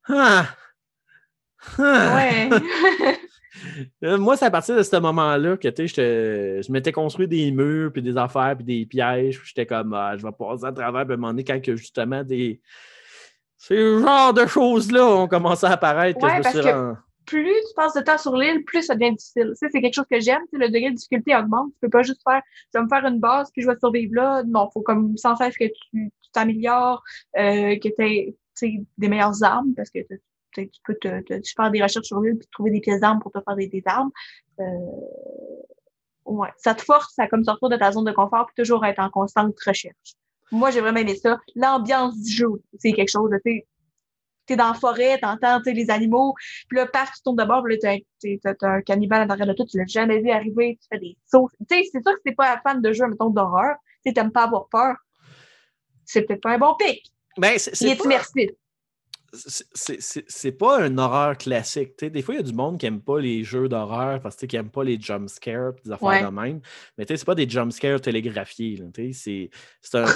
Ah! 0.09 0.47
ah. 1.79 2.17
Ouais. 2.17 2.51
Euh, 4.05 4.19
moi, 4.19 4.37
c'est 4.37 4.45
à 4.45 4.51
partir 4.51 4.77
de 4.77 4.83
ce 4.83 4.97
moment-là 4.97 5.57
que 5.57 5.71
je, 5.71 6.61
je 6.63 6.71
m'étais 6.71 6.93
construit 6.93 7.27
des 7.27 7.51
murs, 7.51 7.91
puis 7.91 8.03
des 8.03 8.19
affaires, 8.19 8.55
puis 8.55 8.67
des 8.67 8.85
pièges. 8.85 9.41
J'étais 9.45 9.65
comme, 9.65 9.95
ah, 9.95 10.15
je 10.15 10.23
vais 10.23 10.33
passer 10.39 10.67
à 10.67 10.73
travers, 10.73 11.07
puis 11.07 11.17
à 11.17 11.27
un 11.27 11.37
quand 11.39 11.63
que 11.63 11.75
justement 11.75 12.23
des. 12.23 12.61
Ces 13.57 13.99
genres 13.99 14.35
de 14.35 14.47
choses-là 14.47 15.07
ont 15.07 15.27
commencé 15.27 15.65
à 15.65 15.71
apparaître. 15.71 16.23
Ouais, 16.23 16.43
que 16.43 16.97
plus 17.27 17.53
tu 17.69 17.75
passes 17.75 17.95
de 17.95 18.01
temps 18.01 18.19
sur 18.19 18.37
l'île, 18.37 18.65
plus 18.65 18.83
ça 18.83 18.95
devient 18.95 19.13
difficile. 19.13 19.53
c'est 19.57 19.71
quelque 19.71 19.95
chose 19.95 20.07
que 20.11 20.21
j'aime. 20.21 20.43
Le 20.53 20.69
degré 20.69 20.91
de 20.91 20.97
difficulté 20.97 21.37
augmente. 21.37 21.73
Tu 21.75 21.81
peux 21.81 21.91
pas 21.91 22.03
juste 22.03 22.23
faire, 22.27 22.41
je 22.73 22.79
vais 22.79 22.85
me 22.85 22.89
faire 22.89 23.05
une 23.05 23.21
base, 23.21 23.51
puis 23.53 23.63
je 23.63 23.69
vais 23.69 23.79
survivre 23.79 24.15
là. 24.15 24.43
Non, 24.45 24.71
faut 24.73 24.83
comme 24.83 25.17
sans 25.17 25.37
cesse 25.37 25.57
que 25.57 25.65
tu 25.91 26.11
t'améliores, 26.33 27.03
euh, 27.39 27.77
que 27.79 27.89
tu 27.89 28.05
aies 28.05 28.85
des 28.99 29.09
meilleures 29.09 29.43
armes, 29.43 29.75
parce 29.75 29.91
que 29.91 29.99
tu 30.55 30.69
peux 30.85 30.95
te, 30.95 31.09
faire 31.57 31.71
des 31.71 31.83
recherches 31.83 32.07
sur 32.07 32.21
l'île 32.21 32.39
puis 32.39 32.49
trouver 32.53 32.71
des 32.71 32.81
pièces 32.81 33.01
d'armes 33.01 33.21
pour 33.21 33.33
te 33.33 33.39
faire 33.45 33.57
des, 33.57 33.69
des 33.69 33.83
armes. 33.87 34.11
Euh, 34.61 34.65
ouais. 36.25 36.49
Ça 36.59 36.75
te 36.75 36.83
force 36.83 37.19
à 37.19 37.29
comme 37.29 37.45
sortir 37.45 37.69
de 37.69 37.77
ta 37.77 37.93
zone 37.93 38.05
de 38.05 38.13
confort 38.13 38.47
puis 38.47 38.63
toujours 38.63 38.85
être 38.85 39.01
en 39.01 39.11
constante 39.11 39.55
recherche. 39.65 40.15
Moi, 40.53 40.71
j'ai 40.71 40.81
vraiment 40.81 41.01
aimé 41.01 41.17
ça. 41.17 41.39
L'ambiance 41.55 42.21
du 42.23 42.31
jeu, 42.31 42.49
c'est 42.79 42.93
quelque 42.93 43.11
chose. 43.11 43.31
Tu 43.45 43.65
es 44.53 44.57
dans 44.57 44.69
la 44.69 44.75
forêt, 44.75 45.19
t'entends 45.19 45.61
les 45.65 45.91
animaux, 45.91 46.35
puis 46.69 46.79
là, 46.79 46.87
paf, 46.87 47.13
tu 47.13 47.23
tournes 47.23 47.37
de 47.37 47.45
bord, 47.45 47.65
puis 47.65 47.79
là, 47.83 48.55
t'as 48.55 48.69
un 48.69 48.83
cannibale 48.83 49.23
à 49.23 49.27
l'arrière 49.27 49.47
de 49.47 49.53
toi, 49.53 49.67
tu 49.69 49.79
l'as 49.79 49.87
jamais 49.87 50.21
vu 50.21 50.31
arriver, 50.31 50.79
tu 50.81 50.89
fais 50.91 50.99
des 50.99 51.17
sauts. 51.27 51.49
Tu 51.69 51.77
sais, 51.77 51.89
c'est 51.93 52.03
sûr 52.03 52.13
que 52.13 52.19
si 52.19 52.23
t'es 52.25 52.35
pas 52.35 52.55
un 52.55 52.61
fan 52.61 52.81
de 52.81 52.93
jeu, 52.93 53.07
mettons, 53.07 53.31
d'horreur, 53.31 53.77
tu 54.05 54.13
t'aimes 54.13 54.33
pas 54.33 54.45
avoir 54.45 54.69
peur, 54.69 54.97
c'est 56.05 56.23
peut-être 56.23 56.43
pas 56.43 56.53
un 56.53 56.59
bon 56.59 56.75
pic. 56.75 57.11
Ben, 57.37 57.59
c'est, 57.59 57.79
Il 57.81 57.89
est 57.89 58.05
immersif 58.05 58.51
c'est 59.75 60.53
pas 60.53 60.83
un 60.83 60.99
horreur 60.99 61.37
classique. 61.37 61.99
des 61.99 62.23
fois, 62.23 62.35
il 62.35 62.39
y 62.39 62.41
a 62.41 62.43
du 62.43 62.53
monde 62.53 62.79
qui 62.79 62.87
n'aime 62.87 63.01
pas 63.01 63.21
les 63.21 63.45
jeux 63.45 63.69
d'horreur 63.69 64.21
parce 64.21 64.37
qu'ils 64.37 64.59
n'aime 64.59 64.71
pas 64.71 64.85
les 64.85 65.01
jump 65.01 65.29
scares 65.29 65.73
des 65.85 65.93
affaires 65.93 66.31
de 66.31 66.35
même. 66.35 66.61
Mais 66.99 67.05
c'est 67.09 67.25
pas 67.25 67.35
des 67.35 67.49
jump 67.49 67.73
scares 67.73 68.01
télégraphiés. 68.01 68.83
C'est 68.95 69.99
un, 69.99 70.07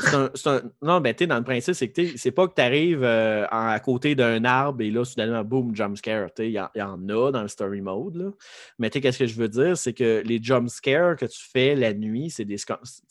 un, 0.46 0.62
Non, 0.82 1.00
ben, 1.00 1.14
dans 1.14 1.38
le 1.38 1.44
principe, 1.44 1.74
c'est 1.74 1.88
que 1.88 2.16
c'est 2.16 2.30
pas 2.30 2.48
que 2.48 2.54
tu 2.54 2.62
arrives 2.62 3.04
euh, 3.04 3.46
à 3.50 3.78
côté 3.80 4.14
d'un 4.14 4.44
arbre 4.44 4.82
et 4.82 4.90
là, 4.90 5.04
soudainement, 5.04 5.44
boum, 5.44 5.74
jump 5.74 5.96
scare. 5.96 6.28
Il 6.38 6.50
y, 6.50 6.82
en 6.82 7.08
a 7.08 7.30
dans 7.30 7.42
le 7.42 7.48
story 7.48 7.80
mode. 7.80 8.16
Là. 8.16 8.30
Mais 8.78 8.90
qu'est-ce 8.90 9.18
que 9.18 9.26
je 9.26 9.36
veux 9.36 9.48
dire? 9.48 9.76
C'est 9.76 9.92
que 9.92 10.22
les 10.24 10.42
jump 10.42 10.68
scares 10.68 11.16
que 11.16 11.26
tu 11.26 11.40
fais 11.52 11.74
la 11.74 11.92
nuit, 11.92 12.30
c'est 12.30 12.44
des, 12.44 12.56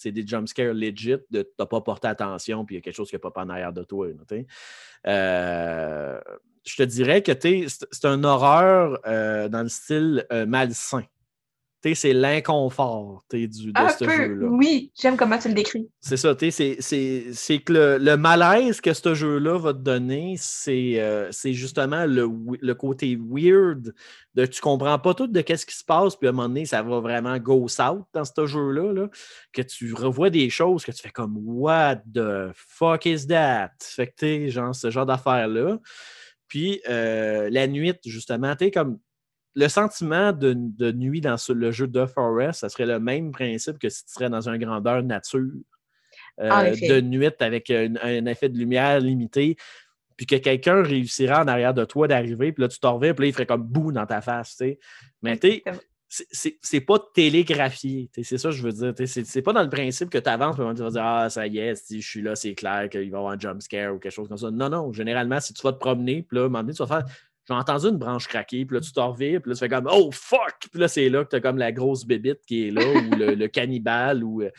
des 0.06 0.28
jump 0.28 0.48
scares 0.48 0.74
legit 0.74 1.18
de 1.32 1.42
t'as 1.58 1.66
pas 1.66 1.82
porté 1.82 2.08
attention 2.08 2.66
puis 2.66 2.76
il 2.76 2.78
y 2.78 2.80
a 2.80 2.82
quelque 2.82 2.96
chose 2.96 3.10
qui 3.10 3.16
n'est 3.16 3.20
pas 3.20 3.32
en 3.36 3.50
arrière 3.50 3.74
de 3.74 3.84
toi. 3.84 4.08
Euh, 5.08 5.99
je 6.70 6.76
te 6.76 6.84
dirais 6.84 7.22
que 7.22 7.32
c'est 7.42 8.06
une 8.06 8.26
horreur 8.26 9.00
euh, 9.08 9.50
dans 9.50 9.64
le 9.64 9.70
style 9.70 10.26
euh, 10.32 10.46
malsain 10.46 11.04
c'est 11.94 12.14
l'inconfort 12.14 13.24
du, 13.32 13.48
de 13.48 13.80
ce 13.98 14.10
jeu-là. 14.10 14.48
Oui, 14.48 14.92
j'aime 15.00 15.16
comment 15.16 15.38
tu 15.38 15.48
le 15.48 15.54
décris. 15.54 15.88
C'est 16.02 16.18
ça, 16.18 16.36
c'est 16.40 17.60
que 17.60 17.98
le, 18.00 18.18
malaise 18.18 18.82
que 18.82 18.94
ce 18.94 19.14
jeu-là 19.14 19.58
va 19.58 19.74
te 19.74 19.80
donner, 19.80 20.36
c'est 20.38 21.00
euh, 21.00 21.32
justement 21.32 22.06
le, 22.06 22.74
côté 22.74 23.18
weird 23.20 23.94
de 24.36 24.46
tu 24.46 24.62
comprends 24.62 25.00
pas 25.00 25.14
tout 25.14 25.28
de 25.28 25.42
qu'est-ce 25.42 25.66
qui 25.66 25.76
se 25.76 25.84
passe, 25.84 26.16
puis 26.16 26.28
à 26.28 26.32
un 26.32 26.34
moment 26.34 26.50
donné, 26.50 26.66
ça 26.66 26.82
va 26.82 27.00
vraiment 27.00 27.38
go 27.38 27.68
south 27.68 28.06
dans 28.14 28.26
ce 28.26 28.46
jeu-là, 28.46 28.94
là, 28.94 29.10
que 29.54 29.62
tu 29.62 29.94
revois 29.94 30.30
des 30.30 30.50
choses 30.50 30.84
que 30.84 30.92
tu 30.92 31.02
fais 31.02 31.10
comme 31.10 31.38
What 31.44 32.04
the 32.14 32.52
fuck 32.56 33.06
is 33.06 33.28
that? 33.28 33.72
Fait 33.82 34.08
que 34.08 34.50
genre 34.50 34.76
ce 34.76 34.90
genre 34.92 35.06
d'affaires-là. 35.06 35.80
Puis 36.48 36.82
euh, 36.90 37.50
la 37.52 37.68
nuit, 37.68 37.94
justement, 38.06 38.56
tu 38.56 38.72
comme 38.72 39.00
le 39.56 39.68
sentiment 39.68 40.32
de, 40.32 40.54
nuit 40.92 41.22
dans 41.22 41.36
le 41.50 41.72
jeu 41.72 41.88
de 41.88 42.06
Forest, 42.06 42.62
ça 42.62 42.70
serait 42.70 42.86
le 42.86 43.00
même 43.00 43.32
principe 43.32 43.80
que 43.80 43.90
si 43.90 44.06
tu 44.06 44.14
serais 44.14 44.30
dans 44.30 44.48
une 44.48 44.58
grandeur 44.58 45.04
nature 45.04 45.52
euh, 46.40 46.76
de 46.76 47.02
nuit 47.02 47.30
avec 47.40 47.70
un, 47.70 48.26
effet 48.26 48.50
de 48.50 48.58
lumière 48.58 49.00
limité, 49.00 49.58
puis 50.16 50.26
que 50.26 50.36
quelqu'un 50.36 50.84
réussira 50.84 51.44
en 51.44 51.48
arrière 51.48 51.74
de 51.74 51.86
toi 51.86 52.08
d'arriver, 52.08 52.52
puis 52.52 52.62
là 52.62 52.68
tu 52.68 52.80
t'en 52.80 52.96
reviens, 52.96 53.14
puis 53.14 53.26
là 53.26 53.30
il 53.30 53.34
ferait 53.34 53.46
comme 53.46 53.64
boum 53.64 53.94
dans 53.94 54.06
ta 54.06 54.22
face. 54.22 54.56
sais. 54.58 54.80
Mais 55.22 55.38
tu 55.38 55.62
c'est 56.10 56.82
pas 56.82 56.98
télégraphié. 57.14 58.10
C'est 58.24 58.38
ça 58.38 58.50
que 58.50 58.56
je 58.56 58.64
veux 58.64 58.72
dire. 58.72 58.94
C'est 59.06 59.42
pas 59.44 59.54
dans 59.54 59.62
le 59.62 59.70
principe 59.70 60.10
que 60.10 60.18
tu 60.18 60.30
avances 60.30 60.56
et 60.56 60.76
tu 60.76 60.82
vas 60.82 60.90
dire 60.90 61.04
Ah, 61.04 61.30
ça 61.30 61.46
y 61.46 61.60
est, 61.60 61.92
je 61.92 62.08
suis 62.08 62.22
là, 62.22 62.36
c'est 62.36 62.56
clair 62.56 62.90
qu'il 62.90 63.02
va 63.02 63.06
y 63.06 63.20
avoir 63.20 63.32
un 63.32 63.40
jump 63.40 63.62
scare 63.62 63.94
ou 63.94 64.00
quelque 64.00 64.12
chose 64.12 64.28
comme 64.28 64.38
ça. 64.38 64.50
Non, 64.50 64.70
non. 64.70 64.92
Généralement, 64.92 65.40
si 65.40 65.54
tu 65.54 65.62
vas 65.62 65.72
te 65.72 65.78
promener, 65.78 66.24
puis 66.24 66.38
là, 66.38 66.44
à 66.44 66.46
un 66.46 66.50
moment 66.50 66.64
donné, 66.64 66.74
tu 66.74 66.84
vas 66.84 66.88
faire 66.88 67.06
j'ai 67.50 67.56
entendu 67.56 67.88
une 67.88 67.98
branche 67.98 68.28
craquer, 68.28 68.64
puis 68.64 68.76
là, 68.76 68.82
tu 68.82 68.92
t'en 68.92 69.12
reviens, 69.12 69.40
puis 69.40 69.50
là, 69.50 69.56
tu 69.56 69.60
fais 69.60 69.70
comme 69.70 69.90
Oh 69.92 70.12
fuck! 70.12 70.56
Puis 70.72 70.80
là, 70.80 70.88
c'est 70.88 71.10
là 71.10 71.24
que 71.24 71.30
tu 71.30 71.36
as 71.36 71.42
comme 71.42 71.58
la 71.58 71.72
grosse 71.72 72.06
bébite 72.06 72.46
qui 72.46 72.68
est 72.68 72.72
là, 72.72 72.84
ou 72.94 73.16
le, 73.16 73.48
cannibale, 73.48 74.24
ou 74.24 74.44
euh, 74.44 74.52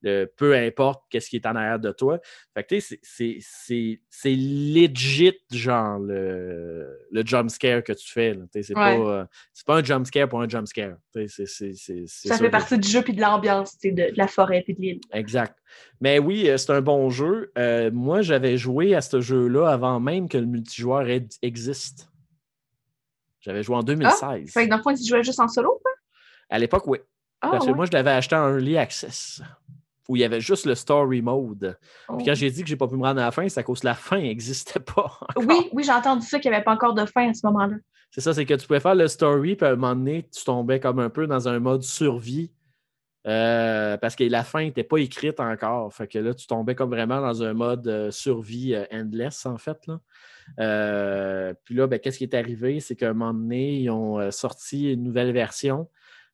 le, 0.00 0.24
peu 0.24 0.56
importe 0.56 1.02
qu'est-ce 1.10 1.28
qui 1.28 1.36
est 1.36 1.46
en 1.46 1.54
arrière 1.56 1.78
de 1.78 1.92
toi. 1.92 2.18
Fait 2.54 2.64
que, 2.64 2.76
tu 2.76 2.98
sais, 3.02 3.98
c'est 4.08 4.34
legit, 4.34 5.38
genre, 5.52 5.98
le, 5.98 6.98
le 7.10 7.22
jump 7.26 7.50
scare 7.50 7.84
que 7.84 7.92
tu 7.92 8.10
fais. 8.10 8.38
C'est 8.62 8.72
pas, 8.72 8.94
euh, 8.94 9.24
pas 9.66 9.76
un 9.76 9.84
jump 9.84 10.06
scare 10.06 10.28
pour 10.28 10.40
un 10.40 10.48
jump 10.48 10.66
scare. 10.66 10.96
ça 11.14 12.38
fait 12.38 12.50
partie 12.50 12.78
du 12.78 12.88
jeu, 12.88 13.02
puis 13.02 13.12
de 13.12 13.20
l'ambiance, 13.20 13.78
de, 13.84 13.90
de 13.90 14.16
la 14.16 14.26
forêt, 14.26 14.62
puis 14.62 14.74
de 14.74 14.80
l'île. 14.80 15.00
Exact. 15.12 15.54
Mais 16.00 16.18
oui, 16.18 16.48
euh, 16.48 16.56
c'est 16.56 16.72
un 16.72 16.80
bon 16.80 17.10
jeu. 17.10 17.52
moi, 17.92 18.22
j'avais 18.22 18.56
joué 18.56 18.94
à 18.94 19.02
ce 19.02 19.20
jeu-là 19.20 19.68
avant 19.68 20.00
même 20.00 20.30
que 20.30 20.38
le 20.38 20.46
multijoueur 20.46 21.04
existe. 21.42 22.08
J'avais 23.48 23.62
joué 23.62 23.76
en 23.76 23.82
2016. 23.82 24.18
Ah, 24.20 24.36
fait 24.46 24.66
que 24.66 24.70
dans 24.70 24.76
le 24.76 24.82
fond, 24.82 24.94
tu 24.94 25.02
jouais 25.08 25.24
juste 25.24 25.40
en 25.40 25.48
solo, 25.48 25.80
quoi? 25.80 25.90
À 26.50 26.58
l'époque, 26.58 26.86
oui. 26.86 26.98
Ah, 27.40 27.48
Parce 27.52 27.64
que 27.64 27.72
moi, 27.72 27.86
je 27.86 27.92
l'avais 27.92 28.10
acheté 28.10 28.36
en 28.36 28.46
Early 28.50 28.76
Access, 28.76 29.40
où 30.06 30.16
il 30.16 30.18
y 30.20 30.24
avait 30.24 30.42
juste 30.42 30.66
le 30.66 30.74
Story 30.74 31.22
Mode. 31.22 31.78
Puis 32.08 32.26
quand 32.26 32.32
oh. 32.32 32.34
j'ai 32.34 32.50
dit 32.50 32.62
que 32.62 32.68
j'ai 32.68 32.76
pas 32.76 32.86
pu 32.86 32.96
me 32.96 33.04
rendre 33.04 33.22
à 33.22 33.24
la 33.24 33.30
fin, 33.30 33.48
c'est 33.48 33.60
à 33.60 33.62
cause 33.62 33.80
que 33.80 33.86
la 33.86 33.94
fin 33.94 34.20
n'existait 34.20 34.80
pas. 34.80 35.18
Oui, 35.36 35.70
oui, 35.72 35.82
j'ai 35.82 35.92
entendu 35.92 36.26
ça, 36.26 36.38
qu'il 36.38 36.50
n'y 36.50 36.56
avait 36.56 36.64
pas 36.64 36.74
encore 36.74 36.92
de 36.92 37.06
fin 37.06 37.30
à 37.30 37.32
ce 37.32 37.46
moment-là. 37.46 37.76
C'est 38.10 38.20
ça, 38.20 38.34
c'est 38.34 38.44
que 38.44 38.52
tu 38.52 38.66
pouvais 38.66 38.80
faire 38.80 38.94
le 38.94 39.08
story, 39.08 39.56
puis 39.56 39.66
à 39.66 39.70
un 39.70 39.76
moment 39.76 39.96
donné, 39.96 40.28
tu 40.30 40.44
tombais 40.44 40.78
comme 40.78 40.98
un 40.98 41.08
peu 41.08 41.26
dans 41.26 41.48
un 41.48 41.58
mode 41.58 41.84
survie. 41.84 42.52
Euh, 43.28 43.98
parce 43.98 44.16
que 44.16 44.24
la 44.24 44.42
fin 44.42 44.62
n'était 44.62 44.84
pas 44.84 44.98
écrite 44.98 45.38
encore. 45.38 45.92
Fait 45.92 46.08
que 46.08 46.18
là, 46.18 46.32
tu 46.32 46.46
tombais 46.46 46.74
comme 46.74 46.90
vraiment 46.90 47.20
dans 47.20 47.42
un 47.42 47.52
mode 47.52 47.86
euh, 47.86 48.10
survie 48.10 48.74
euh, 48.74 48.84
endless, 48.90 49.44
en 49.44 49.58
fait. 49.58 49.86
Là. 49.86 50.00
Euh, 50.60 51.52
puis 51.64 51.74
là, 51.74 51.86
ben, 51.86 51.98
qu'est-ce 51.98 52.18
qui 52.18 52.24
est 52.24 52.34
arrivé? 52.34 52.80
C'est 52.80 52.96
qu'à 52.96 53.10
un 53.10 53.12
moment 53.12 53.34
donné, 53.34 53.80
ils 53.80 53.90
ont 53.90 54.30
sorti 54.30 54.92
une 54.92 55.02
nouvelle 55.02 55.32
version. 55.32 55.88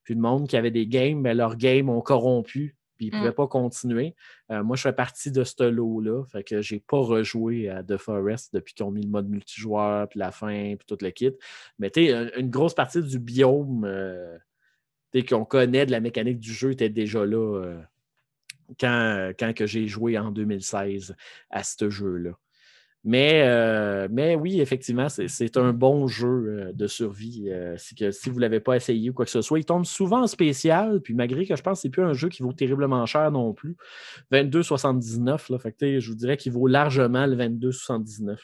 Puis 0.04 0.14
le 0.14 0.20
monde 0.20 0.46
qui 0.46 0.56
avait 0.56 0.70
des 0.70 0.86
games, 0.86 1.22
ben, 1.22 1.36
leurs 1.36 1.56
games 1.56 1.88
ont 1.88 2.00
corrompu. 2.00 2.76
Puis 2.96 3.06
ils 3.06 3.12
ne 3.12 3.18
pouvaient 3.18 3.30
mm. 3.30 3.34
pas 3.34 3.48
continuer. 3.48 4.14
Euh, 4.52 4.62
moi, 4.62 4.76
je 4.76 4.82
fais 4.82 4.92
partie 4.92 5.32
de 5.32 5.42
ce 5.42 5.64
lot-là. 5.64 6.22
Fait 6.30 6.44
que 6.44 6.62
j'ai 6.62 6.78
pas 6.78 6.98
rejoué 6.98 7.68
à 7.68 7.82
The 7.82 7.96
Forest 7.96 8.54
depuis 8.54 8.72
qu'ils 8.72 8.86
ont 8.86 8.92
mis 8.92 9.02
le 9.02 9.08
mode 9.08 9.28
multijoueur, 9.28 10.08
puis 10.08 10.20
la 10.20 10.30
fin, 10.30 10.76
puis 10.76 10.86
tout 10.86 10.98
le 11.00 11.10
kit. 11.10 11.32
Mais 11.80 11.90
tu 11.90 12.08
une 12.08 12.50
grosse 12.50 12.74
partie 12.74 13.02
du 13.02 13.18
biome 13.18 13.84
qu'on 15.22 15.44
connaît 15.44 15.86
de 15.86 15.92
la 15.92 16.00
mécanique 16.00 16.40
du 16.40 16.52
jeu 16.52 16.72
était 16.72 16.88
déjà 16.88 17.24
là 17.24 17.76
quand, 18.80 19.32
quand 19.38 19.54
que 19.54 19.66
j'ai 19.66 19.86
joué 19.86 20.18
en 20.18 20.30
2016 20.30 21.14
à 21.50 21.62
ce 21.62 21.88
jeu-là. 21.88 22.32
Mais, 23.06 23.42
euh, 23.44 24.08
mais 24.10 24.34
oui, 24.34 24.62
effectivement, 24.62 25.08
c'est 25.10 25.56
un 25.58 25.74
bon 25.74 26.06
jeu 26.06 26.26
euh, 26.26 26.72
de 26.72 26.86
survie. 26.86 27.50
Euh, 27.50 27.76
que, 27.98 28.10
si 28.10 28.30
vous 28.30 28.36
ne 28.36 28.40
l'avez 28.40 28.60
pas 28.60 28.76
essayé 28.76 29.10
ou 29.10 29.12
quoi 29.12 29.26
que 29.26 29.30
ce 29.30 29.42
soit, 29.42 29.58
il 29.58 29.66
tombe 29.66 29.84
souvent 29.84 30.22
en 30.22 30.26
spécial. 30.26 31.02
Puis 31.02 31.12
malgré 31.12 31.44
que 31.44 31.54
je 31.54 31.62
pense 31.62 31.78
que 31.78 31.82
ce 31.82 31.88
n'est 31.88 31.92
plus 31.92 32.02
un 32.02 32.14
jeu 32.14 32.30
qui 32.30 32.42
vaut 32.42 32.54
terriblement 32.54 33.04
cher 33.04 33.30
non 33.30 33.52
plus. 33.52 33.76
22,79. 34.32 35.58
Fait 35.60 36.00
je 36.00 36.08
vous 36.08 36.16
dirais 36.16 36.38
qu'il 36.38 36.52
vaut 36.52 36.66
largement 36.66 37.26
le 37.26 37.36
22,79. 37.36 38.38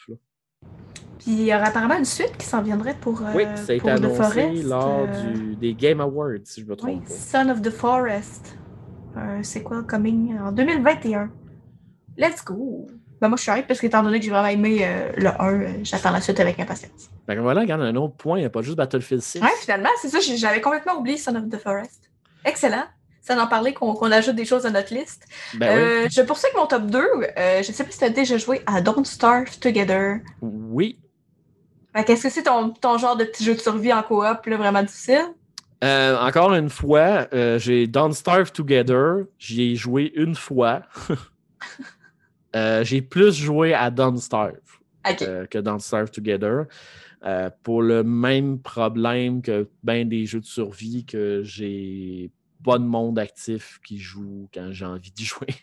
Puis 1.19 1.31
il 1.31 1.43
y 1.43 1.53
aura 1.53 1.65
apparemment 1.65 1.97
une 1.97 2.05
suite 2.05 2.35
qui 2.37 2.47
s'en 2.47 2.63
viendrait 2.63 2.95
pour. 2.99 3.21
oui, 3.35 3.43
ça 3.55 3.73
a 3.73 3.75
été 3.75 3.89
annoncé 3.89 4.63
lors 4.63 5.07
du, 5.07 5.55
des 5.55 5.75
Game 5.75 6.01
Awards, 6.01 6.39
si 6.45 6.61
je 6.61 6.65
me 6.65 6.75
trompe. 6.75 7.03
Oui, 7.07 7.15
Son 7.15 7.47
of 7.49 7.61
the 7.61 7.69
Forest. 7.69 8.57
c'est 9.43 9.61
quoi, 9.61 9.83
coming 9.83 10.37
en 10.39 10.51
2021. 10.51 11.29
Let's 12.17 12.43
go! 12.43 12.87
Ben 13.21 13.29
moi, 13.29 13.37
je 13.37 13.43
suis 13.43 13.51
arrivée 13.51 13.67
parce 13.67 13.79
qu'étant 13.79 14.01
donné 14.01 14.19
que 14.19 14.25
j'ai 14.25 14.31
vraiment 14.31 14.47
aimé 14.47 14.79
euh, 14.81 15.11
le 15.15 15.27
1, 15.27 15.53
euh, 15.53 15.67
j'attends 15.83 16.09
la 16.09 16.21
suite 16.21 16.39
avec 16.39 16.59
impatience. 16.59 17.11
Ben 17.27 17.39
voilà, 17.39 17.61
regarde 17.61 17.81
un 17.81 17.95
autre 17.95 18.15
point, 18.15 18.39
il 18.39 18.41
n'y 18.41 18.47
a 18.47 18.49
pas 18.49 18.63
juste 18.63 18.77
Battlefield 18.77 19.21
6. 19.21 19.41
Ouais, 19.41 19.47
finalement, 19.59 19.89
c'est 20.01 20.09
ça, 20.09 20.17
j'avais 20.19 20.59
complètement 20.59 20.95
oublié 20.97 21.17
Son 21.17 21.35
of 21.35 21.47
the 21.47 21.57
Forest. 21.57 22.09
Excellent. 22.43 22.85
Ça 23.21 23.41
en 23.41 23.47
parlait 23.47 23.73
qu'on 23.73 24.11
ajoute 24.11 24.35
des 24.35 24.45
choses 24.45 24.65
à 24.65 24.71
notre 24.71 24.93
liste. 24.93 25.25
Ben 25.53 25.77
euh, 25.77 26.07
Je 26.11 26.21
poursuis 26.21 26.47
avec 26.47 26.57
mon 26.57 26.65
top 26.65 26.87
2. 26.87 26.99
je 27.37 27.57
ne 27.59 27.61
sais 27.63 27.83
pas 27.83 27.91
si 27.91 27.99
tu 27.99 28.05
as 28.05 28.09
déjà 28.09 28.37
joué 28.37 28.61
à 28.65 28.81
Don't 28.81 29.05
Starve 29.05 29.59
Together. 29.59 30.21
Oui. 30.41 30.97
Qu'est-ce 32.05 32.23
que 32.23 32.29
c'est 32.29 32.43
ton, 32.43 32.71
ton, 32.71 32.97
genre 32.97 33.15
de 33.15 33.25
petit 33.25 33.43
jeu 33.43 33.53
de 33.53 33.59
survie 33.59 33.93
en 33.93 34.01
coop 34.01 34.47
vraiment 34.47 34.81
difficile? 34.83 35.25
encore 35.83 36.53
une 36.53 36.69
fois, 36.69 37.27
j'ai 37.57 37.87
Don't 37.87 38.13
Starve 38.13 38.51
Together. 38.51 39.25
J'y 39.37 39.71
ai 39.71 39.75
joué 39.75 40.11
une 40.15 40.35
fois. 40.35 40.81
Euh, 42.55 42.83
j'ai 42.83 43.01
plus 43.01 43.33
joué 43.33 43.73
à 43.73 43.89
Don't 43.89 44.17
Starve 44.17 44.57
euh, 45.21 45.45
que 45.45 45.57
Don't 45.57 45.79
Starve 45.79 46.11
Together. 46.11 46.65
Euh, 47.23 47.49
pour 47.63 47.83
le 47.83 48.03
même 48.03 48.59
problème 48.59 49.41
que 49.41 49.69
bien 49.83 50.05
des 50.05 50.25
jeux 50.25 50.39
de 50.39 50.45
survie 50.45 51.05
que 51.05 51.43
j'ai 51.43 52.31
pas 52.63 52.77
de 52.77 52.83
monde 52.83 53.19
actif 53.19 53.79
qui 53.85 53.97
joue 53.97 54.49
quand 54.53 54.71
j'ai 54.71 54.85
envie 54.85 55.11
d'y 55.11 55.25
jouer. 55.25 55.55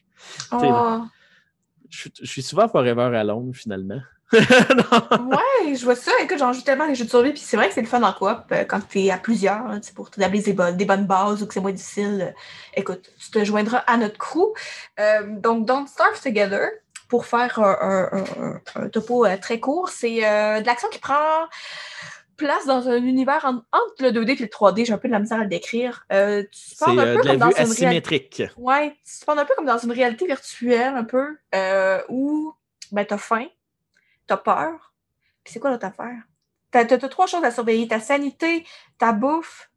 Oh. 0.53 1.03
Je, 1.90 2.09
suis 2.24 2.42
souvent 2.42 2.68
forever 2.68 3.16
alone 3.16 3.55
finalement. 3.55 4.01
ouais, 4.32 5.74
je 5.74 5.84
vois 5.84 5.96
ça. 5.96 6.12
Écoute, 6.22 6.36
j'en 6.38 6.53
joue 6.53 6.61
tellement 6.61 6.86
les 6.86 6.94
jeux 6.94 7.07
de 7.07 7.11
survie, 7.11 7.30
puis 7.30 7.40
c'est 7.40 7.57
vrai 7.57 7.68
que 7.68 7.74
c'est 7.74 7.80
le 7.80 7.86
fun 7.86 8.03
en 8.03 8.12
coop 8.12 8.53
quand 8.68 8.80
tu 8.86 9.01
es 9.01 9.11
à 9.11 9.16
plusieurs, 9.16 9.66
hein, 9.66 9.80
pour 9.94 10.11
t'établir 10.11 10.42
des, 10.42 10.53
bonnes, 10.53 10.76
des 10.76 10.84
bonnes 10.84 11.07
bases 11.07 11.42
ou 11.42 11.46
que 11.46 11.55
c'est 11.55 11.61
moins 11.61 11.72
difficile. 11.72 12.34
écoute, 12.74 13.11
tu 13.18 13.30
te 13.30 13.42
joindras 13.42 13.78
à 13.86 13.96
notre 13.96 14.18
crew. 14.18 14.53
donc, 15.38 15.64
Don't 15.64 15.86
Starve 15.86 16.20
Together, 16.20 16.68
pour 17.09 17.24
faire 17.24 17.59
un, 17.59 18.61
topo 18.92 19.24
euh, 19.24 19.36
très 19.38 19.61
court, 19.61 19.88
c'est 19.88 20.26
euh, 20.26 20.61
de 20.61 20.66
l'action 20.66 20.88
qui 20.90 20.99
prend 20.99 21.46
place 22.39 22.64
dans 22.64 22.89
un 22.89 22.97
univers 22.97 23.45
entre 23.45 24.03
le 24.03 24.11
2D 24.11 24.30
et 24.30 24.36
le 24.36 24.47
3D. 24.47 24.86
J'ai 24.86 24.93
un 24.95 24.99
peu 24.99 25.09
de 25.09 25.12
la 25.12 25.18
misère 25.18 25.41
à 25.41 25.43
le 25.43 25.49
décrire. 25.49 26.07
Euh, 26.11 26.43
c'est 26.53 26.91
de 26.91 27.26
la 27.26 27.36
vue 27.36 27.55
asymétrique. 27.55 28.43
Ouais, 28.57 28.97
tu 29.05 29.26
te 29.26 29.30
un 29.30 29.45
peu 29.45 29.55
comme 29.55 29.66
dans 29.66 29.76
une 29.76 29.93
réalité 29.93 30.26
virtuelle, 30.26 30.95
un 30.95 31.05
peu, 31.05 31.36
où 32.09 32.55
ben, 32.93 33.05
tu 33.05 33.12
as 33.12 33.18
faim, 33.18 33.47
tu 34.26 34.32
as 34.32 34.39
peur. 34.39 34.95
Puis 35.45 35.53
c'est 35.53 35.61
quoi 35.61 35.70
l'autre 35.70 35.86
affaire? 35.86 36.22
Tu 36.72 36.78
as, 36.78 37.09
trois 37.09 37.26
choses 37.26 37.45
à 37.45 37.51
surveiller 37.51 37.89
ta 37.89 38.01
sanité, 38.01 38.64
ta 38.99 39.12
bouffe, 39.12 39.67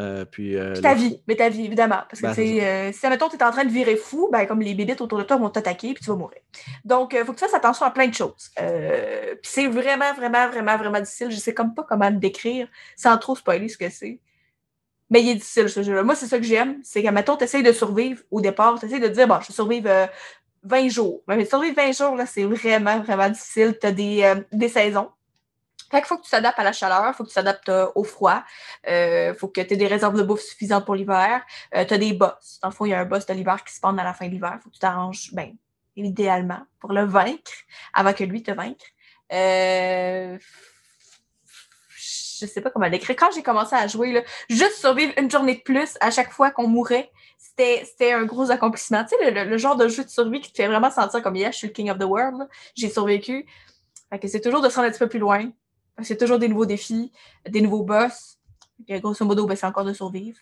euh, 0.00 0.24
puis, 0.24 0.56
euh, 0.56 0.74
ta 0.80 0.94
vie, 0.94 1.20
mais 1.28 1.36
ta 1.36 1.48
vie, 1.48 1.66
évidemment. 1.66 2.00
Parce 2.08 2.22
que 2.22 2.34
ben, 2.34 2.60
euh, 2.62 2.92
si, 2.92 3.06
admettons, 3.06 3.28
tu 3.28 3.36
es 3.36 3.42
en 3.42 3.50
train 3.50 3.64
de 3.64 3.70
virer 3.70 3.96
fou, 3.96 4.28
ben, 4.32 4.46
comme 4.46 4.60
les 4.60 4.74
bébites 4.74 5.00
autour 5.00 5.18
de 5.18 5.24
toi 5.24 5.36
vont 5.36 5.50
t'attaquer, 5.50 5.92
puis 5.92 6.02
tu 6.02 6.10
vas 6.10 6.16
mourir. 6.16 6.40
Donc, 6.84 7.12
il 7.12 7.24
faut 7.24 7.32
que 7.32 7.38
tu 7.38 7.44
fasses 7.44 7.54
attention 7.54 7.84
à 7.84 7.90
plein 7.90 8.08
de 8.08 8.14
choses. 8.14 8.50
puis 8.56 9.50
c'est 9.50 9.66
vraiment, 9.66 10.12
vraiment, 10.14 10.48
vraiment, 10.48 10.76
vraiment 10.76 11.00
difficile. 11.00 11.30
Je 11.30 11.36
sais 11.36 11.54
comme 11.54 11.74
pas 11.74 11.84
comment 11.84 12.08
le 12.08 12.16
décrire 12.16 12.68
sans 12.96 13.16
trop 13.18 13.36
spoiler 13.36 13.68
ce 13.68 13.76
que 13.76 13.90
c'est. 13.90 14.18
Mais 15.10 15.22
il 15.22 15.28
est 15.28 15.34
difficile, 15.34 15.68
ce 15.68 15.82
jeu-là. 15.82 16.02
Moi, 16.02 16.14
c'est 16.14 16.26
ça 16.26 16.38
que 16.38 16.44
j'aime. 16.44 16.80
C'est 16.82 17.02
qu'admettons, 17.02 17.36
tu 17.36 17.44
essayes 17.44 17.62
de 17.62 17.72
survivre 17.72 18.22
au 18.30 18.40
départ. 18.40 18.80
Tu 18.80 18.86
essayes 18.86 19.00
de 19.00 19.08
dire, 19.08 19.28
bon, 19.28 19.40
je 19.42 19.48
vais 19.48 19.54
survivre 19.54 20.08
20 20.62 20.88
jours. 20.88 21.22
Mais 21.28 21.44
survivre 21.44 21.76
20 21.76 21.92
jours, 21.92 22.16
là, 22.16 22.24
c'est 22.24 22.44
vraiment, 22.44 22.98
vraiment 23.00 23.28
difficile. 23.28 23.76
Tu 23.78 23.86
as 23.86 23.92
des, 23.92 24.34
des 24.52 24.68
saisons. 24.68 25.10
Fait 25.92 25.98
qu'il 25.98 26.06
faut 26.06 26.16
que 26.16 26.24
tu 26.24 26.30
t'adaptes 26.30 26.58
à 26.58 26.64
la 26.64 26.72
chaleur, 26.72 27.04
il 27.06 27.12
faut 27.14 27.22
que 27.22 27.28
tu 27.28 27.34
t'adaptes 27.34 27.68
euh, 27.68 27.86
au 27.94 28.02
froid, 28.02 28.42
il 28.86 28.90
euh, 28.90 29.34
faut 29.34 29.46
que 29.46 29.60
tu 29.60 29.74
aies 29.74 29.76
des 29.76 29.86
réserves 29.86 30.16
de 30.16 30.22
bouffe 30.22 30.40
suffisantes 30.40 30.86
pour 30.86 30.94
l'hiver. 30.94 31.42
Euh, 31.74 31.84
tu 31.84 31.92
as 31.92 31.98
des 31.98 32.14
boss. 32.14 32.58
Dans 32.62 32.70
le 32.70 32.74
fond, 32.74 32.86
il 32.86 32.90
y 32.90 32.94
a 32.94 33.00
un 33.00 33.04
boss 33.04 33.26
de 33.26 33.34
l'hiver 33.34 33.62
qui 33.62 33.74
se 33.74 33.80
pend 33.80 33.96
à 33.98 34.02
la 34.02 34.14
fin 34.14 34.26
de 34.26 34.30
l'hiver. 34.30 34.58
Faut 34.62 34.70
que 34.70 34.74
tu 34.74 34.80
t'arranges, 34.80 35.28
ben, 35.34 35.54
idéalement, 35.96 36.62
pour 36.80 36.94
le 36.94 37.04
vaincre 37.04 37.52
avant 37.92 38.14
que 38.14 38.24
lui 38.24 38.42
te 38.42 38.50
vaincre. 38.50 38.86
Euh, 39.34 40.38
je 41.94 42.46
sais 42.46 42.62
pas 42.62 42.70
comment 42.70 42.86
l'écrire. 42.86 43.14
Quand 43.16 43.30
j'ai 43.34 43.42
commencé 43.42 43.76
à 43.76 43.86
jouer, 43.86 44.12
là, 44.12 44.22
juste 44.48 44.76
survivre 44.76 45.12
une 45.18 45.30
journée 45.30 45.56
de 45.56 45.60
plus 45.60 45.98
à 46.00 46.10
chaque 46.10 46.32
fois 46.32 46.50
qu'on 46.50 46.68
mourait, 46.68 47.10
c'était 47.38 48.12
un 48.12 48.24
gros 48.24 48.50
accomplissement. 48.50 49.04
Tu 49.04 49.16
sais, 49.16 49.30
le, 49.30 49.58
genre 49.58 49.76
de 49.76 49.88
jeu 49.88 50.04
de 50.04 50.08
survie 50.08 50.40
qui 50.40 50.50
te 50.50 50.56
fait 50.56 50.68
vraiment 50.68 50.90
sentir 50.90 51.22
comme, 51.22 51.36
yeah, 51.36 51.50
je 51.50 51.58
suis 51.58 51.66
le 51.66 51.72
king 51.72 51.90
of 51.90 51.98
the 51.98 52.04
world, 52.04 52.48
j'ai 52.74 52.88
survécu. 52.88 53.46
Fait 54.10 54.18
que 54.18 54.28
c'est 54.28 54.40
toujours 54.40 54.60
de 54.60 54.68
se 54.68 54.76
rendre 54.76 54.88
un 54.88 54.90
petit 54.90 54.98
peu 54.98 55.08
plus 55.08 55.18
loin, 55.18 55.50
c'est 56.00 56.16
toujours 56.16 56.38
des 56.38 56.48
nouveaux 56.48 56.66
défis, 56.66 57.12
des 57.48 57.60
nouveaux 57.60 57.82
boss. 57.82 58.38
Et 58.88 59.00
grosso 59.00 59.24
modo, 59.24 59.46
ben, 59.46 59.56
c'est 59.56 59.66
encore 59.66 59.84
de 59.84 59.92
survivre. 59.92 60.38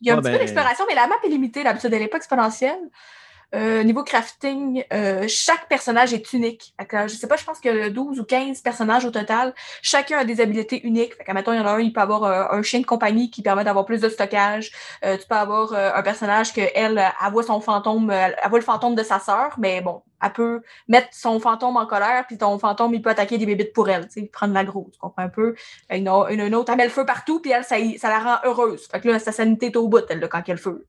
Il 0.00 0.08
y 0.08 0.10
a 0.10 0.14
un 0.14 0.16
petit 0.16 0.30
peu 0.30 0.32
ben 0.32 0.38
d'exploration, 0.38 0.84
mais 0.88 0.94
la 0.94 1.06
map 1.06 1.16
est 1.24 1.28
limitée. 1.28 1.62
L'habitude, 1.62 1.92
elle 1.92 2.00
n'est 2.00 2.08
pas 2.08 2.16
exponentielle. 2.16 2.80
Euh, 3.52 3.82
niveau 3.82 4.04
crafting, 4.04 4.84
euh, 4.92 5.24
chaque 5.26 5.68
personnage 5.68 6.14
est 6.14 6.32
unique. 6.32 6.72
je 6.78 7.08
sais 7.08 7.26
pas, 7.26 7.36
je 7.36 7.44
pense 7.44 7.58
que 7.58 7.88
12 7.88 8.20
ou 8.20 8.24
15 8.24 8.60
personnages 8.60 9.04
au 9.04 9.10
total. 9.10 9.54
Chacun 9.82 10.18
a 10.18 10.24
des 10.24 10.40
habiletés 10.40 10.80
uniques. 10.86 11.14
Fait 11.14 11.24
il 11.26 11.30
y 11.30 11.58
en 11.58 11.66
a 11.66 11.72
un, 11.72 11.80
il 11.80 11.92
peut 11.92 12.00
avoir 12.00 12.24
euh, 12.24 12.56
un 12.56 12.62
chien 12.62 12.80
de 12.80 12.86
compagnie 12.86 13.30
qui 13.30 13.42
permet 13.42 13.64
d'avoir 13.64 13.84
plus 13.84 14.00
de 14.00 14.08
stockage. 14.08 14.70
tu 15.02 15.26
peux 15.28 15.34
avoir 15.34 15.72
un 15.72 16.02
personnage 16.02 16.52
que 16.52 16.60
elle, 16.74 16.98
elle 16.98 17.32
voit 17.32 17.42
son 17.42 17.60
fantôme, 17.60 18.10
elle, 18.10 18.36
voit 18.48 18.58
le 18.58 18.64
fantôme 18.64 18.94
de 18.94 19.02
sa 19.02 19.18
sœur, 19.18 19.54
mais 19.58 19.80
bon, 19.80 20.02
elle 20.22 20.32
peut 20.32 20.60
mettre 20.88 21.08
son 21.12 21.40
fantôme 21.40 21.76
en 21.76 21.86
colère, 21.86 22.24
puis 22.26 22.38
ton 22.38 22.58
fantôme, 22.58 22.94
il 22.94 23.02
peut 23.02 23.10
attaquer 23.10 23.38
des 23.38 23.46
bébites 23.46 23.72
pour 23.72 23.88
elle, 23.88 24.06
tu 24.08 24.20
sais, 24.20 24.26
prendre 24.26 24.54
l'agro, 24.54 24.88
tu 24.92 24.98
comprends 24.98 25.22
un 25.22 25.28
peu? 25.28 25.54
Une, 25.90 26.08
une, 26.08 26.54
autre, 26.54 26.70
elle 26.70 26.78
met 26.78 26.84
le 26.84 26.90
feu 26.90 27.06
partout, 27.06 27.40
puis 27.40 27.50
elle, 27.50 27.64
ça, 27.64 27.76
ça, 27.98 28.08
la 28.08 28.18
rend 28.18 28.38
heureuse. 28.44 28.86
Fait 28.88 29.00
que 29.00 29.08
là, 29.08 29.18
sa 29.18 29.32
sanité 29.32 29.66
est 29.66 29.76
au 29.76 29.88
bout, 29.88 30.04
elle, 30.08 30.20
là, 30.20 30.28
quand 30.28 30.42
elle 30.46 30.54
le 30.54 30.60
feu. 30.60 30.86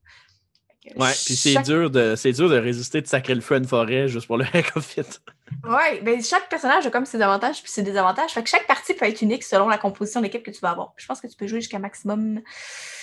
Ouais, 0.96 1.12
puis 1.24 1.36
c'est 1.36 1.62
dur, 1.62 1.90
de, 1.90 2.32
dur 2.32 2.48
de 2.48 2.56
résister 2.56 3.00
de 3.00 3.06
sacrer 3.06 3.36
le 3.36 3.40
feu 3.40 3.54
à 3.54 3.58
une 3.58 3.66
forêt 3.66 4.08
juste 4.08 4.26
pour 4.26 4.36
le 4.36 4.44
hack 4.52 4.76
of 4.76 4.96
it. 4.96 5.20
Ouais, 5.64 6.00
mais 6.02 6.20
chaque 6.22 6.48
personnage 6.48 6.84
a 6.86 6.90
comme 6.90 7.06
ses 7.06 7.22
avantages 7.22 7.62
puis 7.62 7.70
ses 7.70 7.82
désavantages. 7.82 8.32
Fait 8.32 8.42
que 8.42 8.48
chaque 8.48 8.66
partie 8.66 8.94
peut 8.94 9.06
être 9.06 9.22
unique 9.22 9.44
selon 9.44 9.68
la 9.68 9.78
composition 9.78 10.20
d'équipe 10.20 10.42
que 10.42 10.50
tu 10.50 10.60
vas 10.60 10.70
avoir. 10.70 10.92
je 10.96 11.06
pense 11.06 11.20
que 11.20 11.28
tu 11.28 11.36
peux 11.36 11.46
jouer 11.46 11.60
jusqu'à 11.60 11.78
maximum 11.78 12.40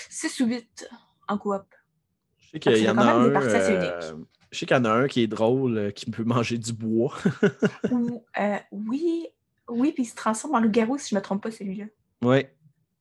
6 0.09 0.41
ou 0.41 0.47
8 0.47 0.89
en 1.29 1.37
coop. 1.37 1.63
Je 2.39 2.49
sais 2.51 2.59
qu'il 2.59 2.77
y, 2.77 2.89
en 2.89 2.97
a 2.97 3.03
un. 3.03 3.29
Euh, 3.29 4.13
je 4.51 4.59
sais 4.59 4.65
qu'il 4.65 4.75
y 4.75 4.79
en 4.79 4.85
a 4.85 4.91
un 4.91 5.07
qui 5.07 5.21
est 5.21 5.27
drôle, 5.27 5.77
euh, 5.77 5.91
qui 5.91 6.09
peut 6.09 6.23
manger 6.23 6.57
du 6.57 6.73
bois. 6.73 7.15
Euh, 8.39 8.57
oui, 8.71 9.27
oui, 9.67 9.91
puis 9.91 10.03
il 10.03 10.05
se 10.05 10.15
transforme 10.15 10.55
en 10.55 10.59
loup-garou 10.61 10.97
si 10.97 11.09
je 11.09 11.15
ne 11.15 11.19
me 11.19 11.23
trompe 11.23 11.43
pas, 11.43 11.51
celui-là. 11.51 11.85
Oui. 12.21 12.45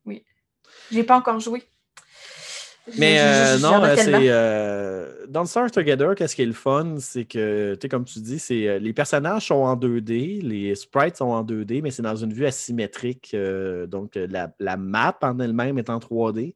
Oui. 0.05 0.25
J'ai 0.91 1.05
pas 1.05 1.17
encore 1.17 1.39
joué. 1.39 1.63
Mais 2.97 3.19
euh, 3.21 3.59
non, 3.59 3.83
c'est 3.95 4.09
euh, 4.09 5.27
dans 5.29 5.45
Star 5.45 5.71
Together, 5.71 6.15
qu'est-ce 6.17 6.35
qui 6.35 6.43
est 6.43 6.47
le 6.47 6.53
fun, 6.53 6.97
c'est 6.99 7.25
que, 7.25 7.75
tu 7.75 7.81
sais, 7.83 7.89
comme 7.89 8.05
tu 8.05 8.19
dis, 8.21 8.39
c'est 8.39 8.81
les 8.81 8.93
personnages 8.93 9.47
sont 9.47 9.57
en 9.57 9.77
2D, 9.77 10.43
les 10.43 10.75
sprites 10.75 11.17
sont 11.19 11.27
en 11.27 11.45
2D, 11.45 11.83
mais 11.83 11.91
c'est 11.91 12.03
dans 12.03 12.17
une 12.17 12.33
vue 12.33 12.47
asymétrique. 12.47 13.37
donc, 13.87 14.15
la, 14.17 14.53
la, 14.59 14.77
map 14.77 15.17
en 15.23 15.39
elle-même 15.39 15.79
est 15.79 15.91
en 15.91 15.99
3D. 15.99 16.55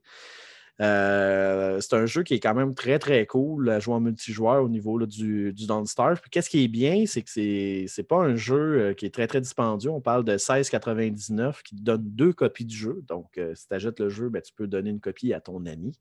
Euh, 0.81 1.79
c'est 1.81 1.95
un 1.95 2.05
jeu 2.05 2.23
qui 2.23 2.33
est 2.33 2.39
quand 2.39 2.55
même 2.55 2.73
très, 2.73 2.97
très 2.97 3.25
cool 3.27 3.69
à 3.69 3.79
jouer 3.79 3.93
en 3.93 3.99
multijoueur 3.99 4.63
au 4.63 4.69
niveau 4.69 5.05
du, 5.05 5.53
du 5.53 5.67
Don't 5.67 5.85
Starve. 5.85 6.19
qu'est-ce 6.31 6.49
qui 6.49 6.63
est 6.63 6.67
bien, 6.67 7.05
c'est 7.05 7.21
que 7.21 7.29
c'est, 7.29 7.85
n'est 7.95 8.03
pas 8.03 8.17
un 8.17 8.35
jeu 8.35 8.79
euh, 8.79 8.93
qui 8.93 9.05
est 9.05 9.13
très, 9.13 9.27
très 9.27 9.41
dispendieux. 9.41 9.91
On 9.91 10.01
parle 10.01 10.23
de 10.23 10.37
16,99 10.37 11.61
qui 11.63 11.75
donne 11.75 12.03
deux 12.03 12.33
copies 12.33 12.65
du 12.65 12.75
jeu. 12.75 13.03
Donc, 13.07 13.37
euh, 13.37 13.53
si 13.55 13.67
tu 13.67 13.73
achètes 13.73 13.99
le 13.99 14.09
jeu, 14.09 14.29
ben, 14.29 14.41
tu 14.41 14.53
peux 14.53 14.67
donner 14.67 14.89
une 14.89 14.99
copie 14.99 15.33
à 15.33 15.41
ton 15.41 15.65
ami 15.65 15.93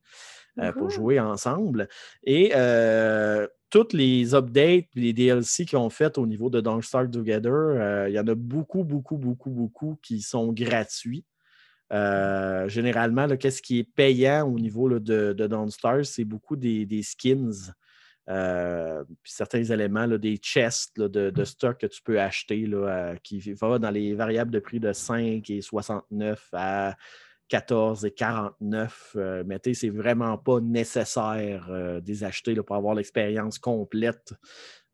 pour 0.77 0.91
jouer 0.91 1.19
ensemble. 1.19 1.89
Et 2.25 2.53
toutes 3.71 3.95
les 3.95 4.35
updates, 4.35 4.89
les 4.95 5.15
DLC 5.15 5.65
qu'ils 5.65 5.79
ont 5.79 5.89
fait 5.89 6.19
au 6.19 6.27
niveau 6.27 6.51
de 6.51 6.61
Don't 6.61 6.83
Starve 6.83 7.11
Together, 7.11 8.09
il 8.09 8.15
y 8.15 8.19
en 8.19 8.27
a 8.27 8.35
beaucoup, 8.35 8.85
beaucoup, 8.85 9.17
beaucoup, 9.17 9.51
beaucoup 9.51 9.99
qui 10.03 10.21
sont 10.21 10.53
gratuits. 10.53 11.25
Euh, 11.93 12.69
généralement, 12.69 13.29
qu'est-ce 13.37 13.61
qui 13.61 13.81
est 13.81 13.85
payant 13.85 14.49
au 14.49 14.59
niveau 14.59 14.89
de, 14.89 15.33
de 15.33 15.47
Don't 15.47 15.71
c'est 16.05 16.25
beaucoup 16.25 16.57
des, 16.57 17.03
skins. 17.03 17.75
Euh, 18.31 19.05
puis 19.23 19.33
certains 19.33 19.65
éléments, 19.65 20.07
des 20.07 20.37
chests 20.37 20.99
de, 20.99 21.45
stock 21.45 21.79
que 21.79 21.87
tu 21.87 22.01
peux 22.03 22.21
acheter 22.21 22.71
qui 23.23 23.53
va 23.53 23.79
dans 23.79 23.91
les 23.91 24.15
variables 24.15 24.51
de 24.51 24.59
prix 24.59 24.81
de 24.81 24.93
5 24.93 25.49
et 25.51 25.61
69 25.61 26.49
à 26.53 26.97
14 27.49 28.07
et 28.07 28.13
49. 28.13 29.17
Euh, 29.17 29.45
mais 29.47 29.61
c'est 29.75 29.91
vraiment 29.91 30.39
pas 30.39 30.61
nécessaire 30.61 31.69
de 31.69 32.25
acheter 32.25 32.55
pour 32.55 32.77
avoir 32.77 32.95
l'expérience 32.95 33.59
complète 33.59 34.33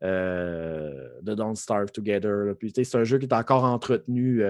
de 0.02 1.34
Don't 1.34 1.54
Starve 1.54 1.92
Together. 1.92 2.56
Puis 2.58 2.72
c'est 2.74 2.96
un 2.96 3.04
jeu 3.04 3.18
qui 3.18 3.26
est 3.26 3.34
encore 3.34 3.64
entretenu 3.64 4.42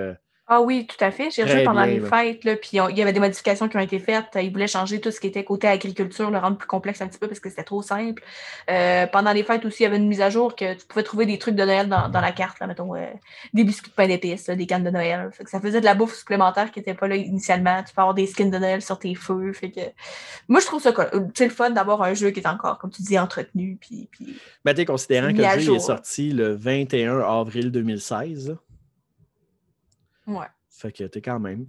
Ah 0.51 0.63
oui, 0.63 0.87
tout 0.87 1.05
à 1.05 1.11
fait. 1.11 1.31
J'ai 1.31 1.43
reçu 1.43 1.63
pendant 1.63 1.85
les 1.85 2.01
fêtes, 2.01 2.43
là, 2.45 2.57
puis 2.57 2.71
il 2.73 2.97
y 2.97 3.03
avait 3.03 3.13
des 3.13 3.21
modifications 3.21 3.69
qui 3.69 3.77
ont 3.77 3.81
été 3.81 3.99
faites. 3.99 4.25
Ils 4.37 4.51
voulaient 4.51 4.67
changer 4.67 4.99
tout 4.99 5.11
ce 5.11 5.21
qui 5.21 5.27
était 5.27 5.45
côté 5.45 5.69
agriculture, 5.69 6.31
le 6.31 6.39
rendre 6.39 6.57
plus 6.57 6.67
complexe 6.67 7.03
un 7.03 7.07
petit 7.07 7.19
peu 7.19 7.29
parce 7.29 7.39
que 7.39 7.51
c'était 7.51 7.65
trop 7.65 7.83
simple. 7.83 8.23
Euh, 8.71 9.07
pendant 9.07 9.33
les 9.35 9.43
fêtes 9.43 9.67
aussi, 9.67 9.83
il 9.83 9.85
y 9.85 9.87
avait 9.87 9.99
une 9.99 10.09
mise 10.09 10.23
à 10.23 10.31
jour 10.31 10.57
que 10.57 10.73
tu 10.73 10.87
pouvais 10.87 11.03
trouver 11.03 11.27
des 11.27 11.39
trucs 11.39 11.55
de 11.55 11.65
Noël 11.65 11.87
dans, 11.87 12.21
la 12.21 12.33
carte, 12.33 12.61
là, 12.61 12.67
mettons, 12.67 12.95
euh, 12.95 13.05
des 13.53 13.63
biscuits 13.63 13.91
de 13.91 13.95
pain 13.95 14.09
d'épices, 14.09 14.49
des 14.49 14.67
cannes 14.67 14.85
de 14.85 14.91
Noël. 14.91 15.31
ça 15.45 15.61
faisait 15.61 15.81
de 15.81 15.85
la 15.85 15.95
bouffe 15.95 16.15
supplémentaire 16.15 16.73
qui 16.73 16.79
n'était 16.79 16.95
pas 16.95 17.09
là 17.09 17.17
initialement. 17.17 17.83
Tu 17.83 17.95
peux 17.95 18.01
avoir 18.01 18.15
des 18.15 18.27
skins 18.27 18.51
de 18.51 18.59
Noël 18.59 18.81
sur 18.81 18.99
tes 18.99 19.15
feux. 19.15 19.53
Fait 19.53 19.71
que... 19.71 19.81
Moi, 20.49 20.61
je 20.61 20.67
trouve 20.67 20.81
ça 20.81 20.95
euh, 20.99 21.27
le 21.39 21.49
fun 21.51 21.71
d'avoir 21.71 22.01
un 22.01 22.15
jeu 22.15 22.31
qui 22.31 22.41
est 22.41 22.49
encore, 22.49 22.79
comme 22.79 22.91
tu 22.91 23.03
dis, 23.03 23.19
entretenu. 23.19 23.77
Puis, 23.79 24.09
puis... 24.11 24.39
Ben, 24.65 24.75
considérant 24.87 25.29
que 25.29 25.43
le 25.43 25.61
jeu 25.61 25.75
est 25.75 25.79
sorti 25.81 26.31
le 26.31 26.55
21 26.55 27.21
avril 27.21 27.71
2016. 27.71 28.57
Ouais. 30.29 30.47
Fait 30.69 30.93
que 30.93 31.05
t'es 31.05 31.21
quand 31.21 31.41
même. 31.41 31.67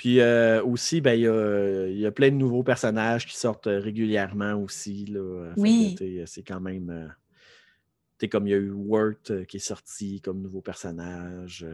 Puis 0.00 0.20
euh, 0.20 0.64
aussi, 0.64 1.02
ben, 1.02 1.12
il 1.12 1.98
y, 1.98 2.06
a, 2.06 2.10
plein 2.10 2.30
de 2.30 2.36
nouveaux 2.36 2.62
personnages 2.62 3.26
qui 3.26 3.36
sortent 3.36 3.66
euh, 3.66 3.78
régulièrement 3.80 4.54
aussi. 4.54 5.04
Là. 5.04 5.52
Oui. 5.58 5.94
C'est 6.24 6.42
quand 6.42 6.58
même. 6.58 6.88
Euh, 6.88 7.06
t'es 8.16 8.26
comme 8.26 8.46
il 8.46 8.50
y 8.52 8.54
a 8.54 8.56
eu 8.56 8.70
Wurt 8.70 9.44
qui 9.44 9.58
est 9.58 9.60
sorti 9.60 10.22
comme 10.22 10.40
nouveau 10.40 10.62
personnage. 10.62 11.66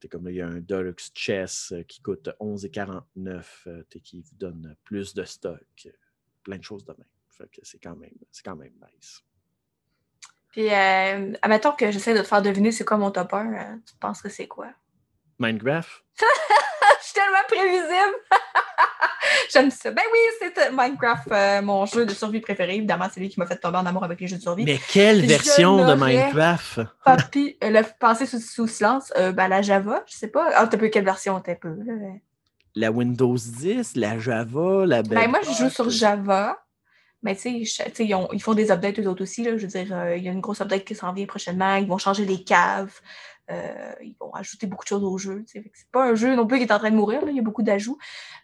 t'es 0.00 0.08
comme 0.08 0.30
il 0.30 0.36
y 0.36 0.40
a 0.40 0.48
un 0.48 0.60
Deluxe 0.60 1.12
Chess 1.14 1.74
qui 1.86 2.00
coûte 2.00 2.30
11,49 2.40 3.84
qui 4.02 4.22
vous 4.22 4.36
donne 4.36 4.76
plus 4.84 5.12
de 5.12 5.24
stock. 5.24 5.88
Plein 6.42 6.56
de 6.56 6.64
choses 6.64 6.86
de 6.86 6.92
même. 6.92 7.06
Fait 7.28 7.50
que 7.50 7.60
c'est 7.64 7.82
quand 7.82 7.96
même, 7.96 8.16
c'est 8.32 8.44
quand 8.44 8.56
même 8.56 8.72
nice. 8.96 9.22
Puis, 10.52 10.70
admettons 10.70 11.72
que 11.72 11.90
j'essaie 11.90 12.14
de 12.14 12.20
te 12.20 12.26
faire 12.26 12.40
deviner 12.40 12.72
c'est 12.72 12.86
quoi 12.86 12.96
mon 12.96 13.10
top 13.10 13.34
1, 13.34 13.80
tu 13.86 13.94
penses 14.00 14.22
que 14.22 14.30
c'est 14.30 14.48
quoi? 14.48 14.72
Minecraft? 15.38 15.88
je 16.20 17.04
suis 17.04 17.14
tellement 17.14 17.44
prévisible! 17.48 18.16
J'aime 19.52 19.70
ça. 19.70 19.90
Ben 19.90 20.02
oui, 20.12 20.18
c'est 20.40 20.70
Minecraft, 20.70 21.28
euh, 21.30 21.62
mon 21.62 21.86
jeu 21.86 22.06
de 22.06 22.12
survie 22.12 22.40
préféré. 22.40 22.76
Évidemment, 22.76 23.06
c'est 23.12 23.20
lui 23.20 23.28
qui 23.28 23.38
m'a 23.38 23.46
fait 23.46 23.56
tomber 23.56 23.78
en 23.78 23.86
amour 23.86 24.04
avec 24.04 24.20
les 24.20 24.26
jeux 24.26 24.36
de 24.36 24.42
survie. 24.42 24.64
Mais 24.64 24.78
quelle 24.92 25.24
version 25.24 25.86
de 25.86 25.94
Minecraft? 25.94 26.80
Papi, 27.04 27.56
euh, 27.62 27.70
le 27.70 27.82
penser 27.98 28.26
sous, 28.26 28.66
silence, 28.66 29.12
euh, 29.16 29.32
ben, 29.32 29.48
la 29.48 29.62
Java, 29.62 30.02
je 30.06 30.16
sais 30.16 30.28
pas. 30.28 30.50
Ah, 30.54 30.66
t'as 30.66 30.78
peu 30.78 30.88
quelle 30.88 31.04
version 31.04 31.40
t'as 31.40 31.54
peu? 31.54 31.76
La 32.74 32.90
Windows 32.90 33.36
10, 33.36 33.96
la 33.96 34.18
Java, 34.18 34.84
la 34.86 35.02
Ben, 35.02 35.28
moi, 35.28 35.40
je 35.42 35.52
joue 35.52 35.70
sur 35.70 35.90
Java. 35.90 36.58
Mais 37.22 37.34
tu 37.34 37.64
sais, 37.64 38.04
ils, 38.04 38.16
ils, 38.32 38.42
font 38.42 38.52
des 38.52 38.70
updates 38.70 38.98
eux 38.98 39.08
autres 39.08 39.22
aussi. 39.22 39.42
Là. 39.42 39.56
Je 39.56 39.62
veux 39.62 39.68
dire, 39.68 40.14
il 40.14 40.22
y 40.22 40.28
a 40.28 40.32
une 40.32 40.42
grosse 40.42 40.60
update 40.60 40.84
qui 40.84 40.94
s'en 40.94 41.12
vient 41.14 41.24
prochainement. 41.24 41.76
Ils 41.76 41.86
vont 41.86 41.96
changer 41.96 42.26
les 42.26 42.44
caves. 42.44 43.00
Euh, 43.50 43.92
ils 44.02 44.16
vont 44.18 44.32
ajouter 44.32 44.66
beaucoup 44.66 44.84
de 44.84 44.88
choses 44.88 45.04
au 45.04 45.18
jeu. 45.18 45.44
C'est 45.46 45.62
pas 45.92 46.06
un 46.06 46.14
jeu 46.14 46.34
non 46.34 46.46
plus 46.46 46.58
qui 46.58 46.64
est 46.64 46.72
en 46.72 46.78
train 46.78 46.90
de 46.90 46.96
mourir, 46.96 47.20
il 47.28 47.36
y 47.36 47.38
a 47.38 47.42
beaucoup 47.42 47.62
d'ajouts. 47.62 47.98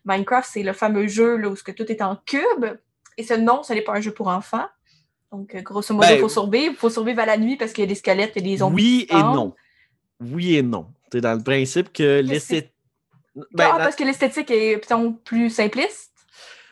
Minecraft, 0.04 0.48
c'est 0.50 0.62
le 0.62 0.72
fameux 0.72 1.06
jeu 1.06 1.36
là, 1.36 1.48
où 1.48 1.54
que 1.54 1.72
tout 1.72 1.90
est 1.90 2.02
en 2.02 2.16
cube. 2.26 2.66
Et 3.16 3.22
ce 3.22 3.34
non, 3.34 3.62
ce 3.62 3.72
n'est 3.72 3.82
pas 3.82 3.94
un 3.94 4.00
jeu 4.00 4.12
pour 4.12 4.28
enfants. 4.28 4.66
Donc, 5.32 5.54
euh, 5.54 5.62
grosso 5.62 5.94
modo, 5.94 6.06
il 6.08 6.14
ben, 6.14 6.20
faut 6.20 6.28
survivre. 6.28 6.72
Il 6.72 6.76
faut 6.76 6.90
survivre 6.90 7.20
à 7.20 7.26
la 7.26 7.38
nuit 7.38 7.56
parce 7.56 7.72
qu'il 7.72 7.82
y 7.82 7.86
a 7.86 7.88
des 7.88 7.94
squelettes 7.94 8.36
et 8.36 8.40
des 8.40 8.58
zombies. 8.58 8.74
Oui 8.82 9.06
et 9.10 9.22
non. 9.22 9.54
Oui 10.20 10.56
et 10.56 10.62
non. 10.62 10.86
Tu 11.10 11.20
dans 11.20 11.36
le 11.36 11.42
principe 11.42 11.92
que 11.92 12.20
l'esthétique. 12.20 12.72
Ben, 13.52 13.70
ah, 13.72 13.78
parce 13.78 13.96
que 13.96 14.04
l'esthétique 14.04 14.50
est 14.50 14.80
plus 15.24 15.50
simpliste. 15.50 16.09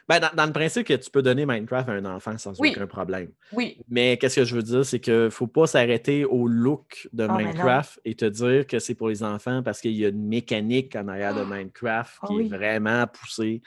Ben, 0.09 0.21
dans, 0.35 0.47
le 0.47 0.53
principe 0.53 0.87
que 0.87 0.95
tu 0.95 1.11
peux 1.11 1.21
donner 1.21 1.45
Minecraft 1.45 1.91
à 1.91 1.93
un 1.93 2.05
enfant 2.07 2.39
sans 2.39 2.59
aucun 2.59 2.87
problème. 2.87 3.29
Oui. 3.53 3.79
Mais 3.91 4.17
qu'est-ce 4.17 4.37
que 4.37 4.45
je 4.45 4.55
veux 4.57 4.63
dire, 4.63 4.85
c'est 4.85 5.01
qu'il 5.01 5.13
ne 5.13 5.29
faut 5.29 5.47
pas 5.47 5.67
s'arrêter 5.67 6.25
au 6.25 6.49
look 6.49 7.09
de 7.13 7.27
ah, 7.29 7.37
Minecraft 7.37 8.01
et 8.07 8.15
te 8.15 8.25
dire 8.25 8.67
que 8.67 8.79
c'est 8.79 8.95
pour 8.95 9.09
les 9.09 9.23
enfants 9.23 9.63
parce 9.63 9.83
qu'il 9.83 9.93
y 9.93 10.07
a 10.07 10.09
une 10.09 10.27
mécanique 10.27 10.97
en 10.97 11.09
arrière 11.09 11.35
de 11.35 11.43
ah! 11.43 11.57
Minecraft 11.57 12.21
qui 12.27 12.41
est 12.41 12.49
vraiment 12.49 13.07
poussée 13.07 13.61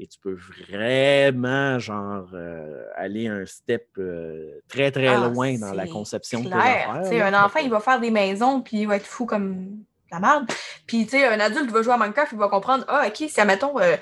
et 0.00 0.08
tu 0.08 0.18
peux 0.18 0.36
vraiment, 0.68 1.78
genre, 1.78 2.28
euh, 2.34 2.84
aller 2.96 3.28
un 3.28 3.46
step 3.46 3.86
euh, 3.98 4.60
très, 4.68 4.90
très 4.90 5.16
loin 5.16 5.56
dans 5.58 5.72
la 5.72 5.86
conception 5.86 6.40
de 6.40 6.48
tes 6.48 7.22
Un 7.22 7.44
enfant, 7.44 7.60
il 7.62 7.70
va 7.70 7.78
faire 7.78 8.00
des 8.00 8.10
maisons 8.10 8.62
puis 8.62 8.78
il 8.78 8.88
va 8.88 8.96
être 8.96 9.06
fou 9.06 9.26
comme 9.26 9.84
la 10.10 10.18
merde. 10.18 10.46
Puis, 10.86 11.04
tu 11.04 11.10
sais, 11.10 11.26
un 11.26 11.38
adulte 11.38 11.70
va 11.70 11.82
jouer 11.82 11.94
à 11.94 11.98
Minecraft, 11.98 12.32
il 12.32 12.38
va 12.38 12.48
comprendre, 12.48 12.84
ah, 12.88 13.04
OK, 13.06 13.28
si, 13.28 13.40
admettons, 13.40 13.78
euh, 13.78 13.96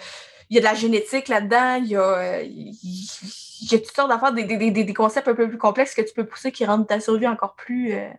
il 0.53 0.57
y 0.57 0.59
a 0.59 0.61
de 0.61 0.67
la 0.67 0.75
génétique 0.75 1.29
là-dedans, 1.29 1.77
il 1.77 1.87
y 1.87 1.97
a, 1.97 2.43
il 2.43 3.73
y 3.73 3.75
a 3.75 3.79
toutes 3.79 3.97
sortes 3.97 4.11
d'affaires, 4.11 4.35
des, 4.35 4.45
des, 4.45 4.71
des, 4.71 4.93
concepts 4.93 5.27
un 5.27 5.35
peu 5.35 5.49
plus 5.49 5.57
complexes 5.57 5.95
que 5.95 6.03
tu 6.03 6.13
peux 6.13 6.27
pousser 6.27 6.53
qui 6.53 6.67
rendent 6.67 6.87
ta 6.87 7.01
survie 7.01 7.27
encore 7.27 7.55
plus. 7.55 7.95
Euh, 7.95 8.11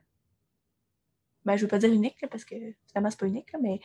ben, 1.45 1.55
je 1.55 1.57
ne 1.57 1.61
veux 1.61 1.68
pas 1.68 1.77
dire 1.77 1.93
unique, 1.93 2.26
parce 2.31 2.43
que 2.43 2.55
finalement, 2.88 3.11
c'est 3.11 3.19
pas 3.19 3.27
unique, 3.27 3.53
mais 3.61 3.81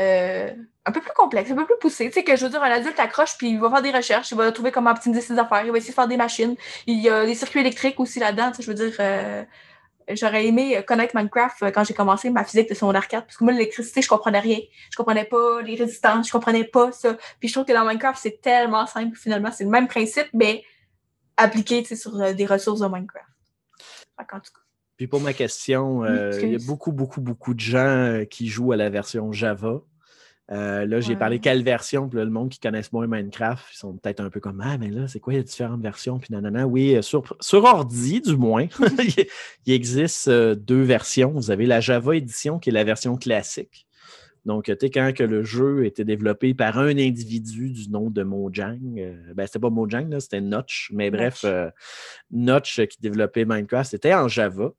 euh, 0.00 0.52
un 0.84 0.90
peu 0.90 1.00
plus 1.00 1.12
complexe, 1.12 1.52
un 1.52 1.54
peu 1.54 1.64
plus 1.64 1.78
poussé. 1.80 2.06
Tu 2.06 2.14
sais, 2.14 2.24
que 2.24 2.34
je 2.34 2.44
veux 2.44 2.50
dire, 2.50 2.60
un 2.60 2.72
adulte 2.72 2.98
accroche, 2.98 3.38
puis 3.38 3.50
il 3.50 3.60
va 3.60 3.70
faire 3.70 3.82
des 3.82 3.92
recherches, 3.92 4.32
il 4.32 4.36
va 4.36 4.50
trouver 4.50 4.72
comment 4.72 4.90
optimiser 4.90 5.20
ses 5.20 5.38
affaires, 5.38 5.64
il 5.64 5.70
va 5.70 5.78
essayer 5.78 5.92
de 5.92 5.94
faire 5.94 6.08
des 6.08 6.16
machines. 6.16 6.56
Il 6.88 6.98
y 6.98 7.08
a 7.08 7.24
des 7.24 7.36
circuits 7.36 7.60
électriques 7.60 8.00
aussi 8.00 8.18
là-dedans, 8.18 8.50
tu 8.50 8.56
sais, 8.56 8.62
je 8.64 8.68
veux 8.72 8.74
dire. 8.74 8.96
Euh, 8.98 9.44
j'aurais 10.10 10.46
aimé 10.46 10.76
euh, 10.76 10.82
connaître 10.82 11.16
Minecraft 11.16 11.62
euh, 11.62 11.70
quand 11.70 11.84
j'ai 11.84 11.94
commencé 11.94 12.30
ma 12.30 12.44
physique 12.44 12.68
de 12.68 12.74
son 12.74 12.92
4 12.92 13.08
parce 13.10 13.36
que 13.36 13.44
moi 13.44 13.52
l'électricité 13.52 14.02
je 14.02 14.08
comprenais 14.08 14.40
rien. 14.40 14.58
Je 14.90 14.96
comprenais 14.96 15.24
pas 15.24 15.62
les 15.62 15.74
résistances 15.74 16.26
je 16.26 16.32
comprenais 16.32 16.64
pas 16.64 16.92
ça. 16.92 17.16
Puis 17.40 17.48
je 17.48 17.54
trouve 17.54 17.64
que 17.64 17.72
dans 17.72 17.84
Minecraft 17.84 18.18
c'est 18.20 18.40
tellement 18.40 18.86
simple 18.86 19.16
finalement 19.16 19.50
c'est 19.52 19.64
le 19.64 19.70
même 19.70 19.88
principe 19.88 20.28
mais 20.32 20.64
appliqué 21.36 21.84
sur 21.84 22.20
euh, 22.20 22.32
des 22.32 22.46
ressources 22.46 22.80
de 22.80 22.86
Minecraft. 22.86 23.26
Puis 24.96 25.06
pour 25.06 25.20
ma 25.20 25.32
question 25.32 26.04
il 26.04 26.52
y 26.52 26.54
a 26.54 26.66
beaucoup 26.66 26.92
beaucoup 26.92 27.20
beaucoup 27.20 27.54
de 27.54 27.60
gens 27.60 28.24
qui 28.30 28.48
jouent 28.48 28.72
à 28.72 28.76
la 28.76 28.90
version 28.90 29.32
Java 29.32 29.80
euh, 30.50 30.84
là, 30.86 31.00
j'ai 31.00 31.16
parlé 31.16 31.38
quelle 31.38 31.62
version, 31.62 32.08
puis 32.08 32.18
le 32.18 32.28
monde 32.28 32.50
qui 32.50 32.58
connaissent 32.58 32.92
moins 32.92 33.06
Minecraft, 33.06 33.64
ils 33.72 33.76
sont 33.76 33.96
peut-être 33.96 34.20
un 34.20 34.28
peu 34.28 34.40
comme 34.40 34.60
Ah, 34.62 34.76
mais 34.76 34.90
là, 34.90 35.06
c'est 35.06 35.20
quoi, 35.20 35.32
il 35.32 35.36
y 35.36 35.40
a 35.40 35.42
différentes 35.42 35.80
versions, 35.80 36.18
puis 36.18 36.28
nanana. 36.32 36.66
Oui, 36.66 36.96
euh, 36.96 37.02
sur, 37.02 37.36
sur 37.40 37.64
ordi, 37.64 38.20
du 38.20 38.36
moins, 38.36 38.66
il 39.66 39.72
existe 39.72 40.28
euh, 40.28 40.54
deux 40.54 40.82
versions. 40.82 41.30
Vous 41.30 41.50
avez 41.50 41.66
la 41.66 41.80
Java 41.80 42.16
Edition, 42.16 42.58
qui 42.58 42.70
est 42.70 42.72
la 42.72 42.84
version 42.84 43.16
classique. 43.16 43.86
Donc, 44.44 44.64
tu 44.64 44.76
sais, 44.80 44.90
quand 44.90 45.12
que 45.14 45.22
le 45.22 45.44
jeu 45.44 45.84
était 45.86 46.04
développé 46.04 46.52
par 46.52 46.78
un 46.78 46.98
individu 46.98 47.70
du 47.70 47.88
nom 47.90 48.10
de 48.10 48.24
Mojang, 48.24 48.98
euh, 48.98 49.14
ben, 49.34 49.46
c'était 49.46 49.60
pas 49.60 49.70
Mojang, 49.70 50.18
c'était 50.18 50.40
Notch, 50.40 50.90
mais 50.92 51.10
bref, 51.10 51.42
euh, 51.44 51.70
Notch 52.32 52.80
qui 52.86 53.00
développait 53.00 53.44
Minecraft, 53.44 53.88
c'était 53.88 54.14
en 54.14 54.26
Java. 54.26 54.72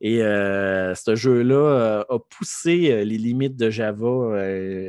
Et 0.00 0.22
euh, 0.22 0.94
ce 0.94 1.14
jeu-là 1.14 2.06
a 2.08 2.18
poussé 2.30 3.04
les 3.04 3.18
limites 3.18 3.56
de 3.56 3.68
Java 3.68 4.38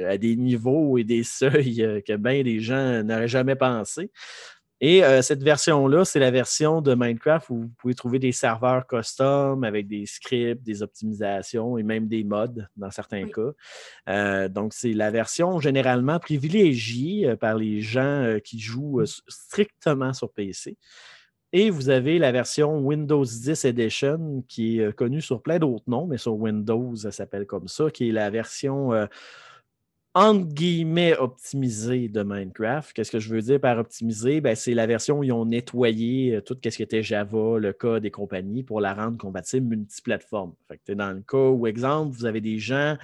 à 0.07 0.17
des 0.17 0.37
niveaux 0.37 0.97
et 0.97 1.03
des 1.03 1.23
seuils 1.25 2.01
que 2.07 2.15
bien 2.15 2.41
des 2.43 2.61
gens 2.61 3.03
n'auraient 3.03 3.27
jamais 3.27 3.55
pensé. 3.55 4.11
Et 4.83 5.03
euh, 5.03 5.21
cette 5.21 5.43
version-là, 5.43 6.05
c'est 6.05 6.17
la 6.17 6.31
version 6.31 6.81
de 6.81 6.95
Minecraft 6.95 7.51
où 7.51 7.57
vous 7.61 7.71
pouvez 7.77 7.93
trouver 7.93 8.17
des 8.17 8.31
serveurs 8.31 8.87
custom 8.87 9.63
avec 9.63 9.87
des 9.87 10.07
scripts, 10.07 10.63
des 10.63 10.81
optimisations 10.81 11.77
et 11.77 11.83
même 11.83 12.07
des 12.07 12.23
mods 12.23 12.65
dans 12.75 12.89
certains 12.89 13.27
cas. 13.27 13.51
Euh, 14.09 14.49
donc, 14.49 14.73
c'est 14.73 14.93
la 14.93 15.11
version 15.11 15.59
généralement 15.59 16.17
privilégiée 16.17 17.29
euh, 17.29 17.35
par 17.35 17.55
les 17.55 17.81
gens 17.81 18.37
qui 18.43 18.59
jouent 18.59 19.03
strictement 19.05 20.13
sur 20.13 20.31
PC. 20.31 20.77
Et 21.53 21.69
vous 21.69 21.89
avez 21.89 22.17
la 22.17 22.31
version 22.31 22.79
Windows 22.79 23.23
10 23.23 23.65
Edition 23.65 24.43
qui 24.47 24.79
est 24.79 24.93
connue 24.93 25.21
sur 25.21 25.43
plein 25.43 25.59
d'autres 25.59 25.83
noms, 25.85 26.07
mais 26.07 26.17
sur 26.17 26.33
Windows, 26.33 26.95
ça 26.95 27.11
s'appelle 27.11 27.45
comme 27.45 27.67
ça, 27.67 27.91
qui 27.91 28.09
est 28.09 28.13
la 28.13 28.29
version 28.29 28.93
entre 30.13 30.53
guillemets 30.53 31.17
optimisé 31.17 32.09
de 32.09 32.21
Minecraft. 32.23 32.91
Qu'est-ce 32.91 33.11
que 33.11 33.19
je 33.19 33.29
veux 33.29 33.41
dire 33.41 33.61
par 33.61 33.77
optimiser? 33.77 34.41
Ben, 34.41 34.55
c'est 34.55 34.73
la 34.73 34.85
version 34.85 35.19
où 35.19 35.23
ils 35.23 35.31
ont 35.31 35.45
nettoyé 35.45 36.35
euh, 36.35 36.41
tout 36.41 36.57
ce 36.61 36.69
qui 36.69 36.83
était 36.83 37.01
Java, 37.01 37.57
le 37.57 37.71
code 37.71 38.03
et 38.03 38.11
compagnie 38.11 38.61
pour 38.63 38.81
la 38.81 38.93
rendre 38.93 39.17
compatible 39.17 39.67
multiplateforme. 39.67 40.53
Dans 40.89 41.11
le 41.11 41.21
cas 41.21 41.49
où, 41.49 41.65
exemple, 41.65 42.13
vous 42.13 42.25
avez 42.25 42.41
des 42.41 42.59
gens 42.59 42.97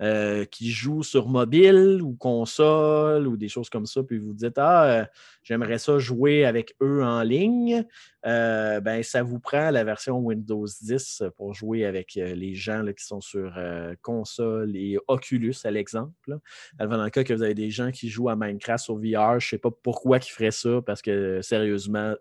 euh, 0.00 0.46
qui 0.46 0.70
jouent 0.70 1.02
sur 1.02 1.28
mobile 1.28 2.00
ou 2.02 2.14
console 2.14 3.26
ou 3.26 3.36
des 3.36 3.48
choses 3.48 3.68
comme 3.68 3.86
ça, 3.86 4.02
puis 4.02 4.18
vous 4.18 4.32
dites 4.32 4.56
Ah, 4.56 4.84
euh, 4.84 5.04
j'aimerais 5.44 5.78
ça 5.78 5.98
jouer 5.98 6.44
avec 6.44 6.74
eux 6.82 7.02
en 7.04 7.22
ligne. 7.22 7.84
Euh, 8.26 8.80
ben, 8.80 9.02
ça 9.02 9.22
vous 9.22 9.38
prend 9.38 9.70
la 9.70 9.84
version 9.84 10.18
Windows 10.18 10.66
10 10.82 11.22
pour 11.36 11.54
jouer 11.54 11.84
avec 11.84 12.16
euh, 12.16 12.34
les 12.34 12.54
gens 12.54 12.84
qui 12.86 13.04
sont 13.04 13.20
sur 13.20 13.54
euh, 13.56 13.94
console 14.02 14.74
et 14.76 14.98
Oculus, 15.06 15.54
à 15.64 15.70
l'exemple. 15.70 16.38
Dans 16.78 17.04
le 17.04 17.10
cas 17.10 17.22
que 17.22 17.32
vous 17.32 17.42
avez 17.42 17.54
des 17.54 17.70
gens 17.70 17.90
qui 17.90 18.08
jouent 18.08 18.30
à 18.30 18.36
Minecraft 18.36 18.82
sur 18.82 18.96
VR, 18.96 19.38
je 19.38 19.46
ne 19.46 19.50
sais 19.50 19.58
pas 19.58 19.70
pourquoi 19.70 20.18
ils 20.18 20.30
feraient 20.30 20.50
ça, 20.50 20.80
parce 20.84 21.02
que 21.02 21.40
sérieusement, 21.42 22.14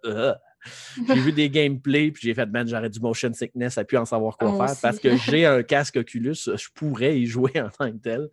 j'ai 1.07 1.15
vu 1.15 1.31
des 1.31 1.49
gameplays, 1.49 2.11
puis 2.11 2.27
j'ai 2.27 2.33
fait, 2.33 2.45
man, 2.45 2.67
j'aurais 2.67 2.89
du 2.89 2.99
motion 2.99 3.33
sickness 3.33 3.77
à 3.77 3.83
plus 3.83 3.97
en 3.97 4.05
savoir 4.05 4.37
quoi 4.37 4.67
faire, 4.67 4.75
parce 4.81 4.99
que 4.99 5.15
j'ai 5.29 5.45
un 5.45 5.63
casque 5.63 5.97
Oculus, 5.97 6.35
je 6.35 6.67
pourrais 6.73 7.19
y 7.19 7.25
jouer 7.25 7.51
en 7.61 7.69
tant 7.69 7.91
que 7.91 7.97
tel. 7.97 8.29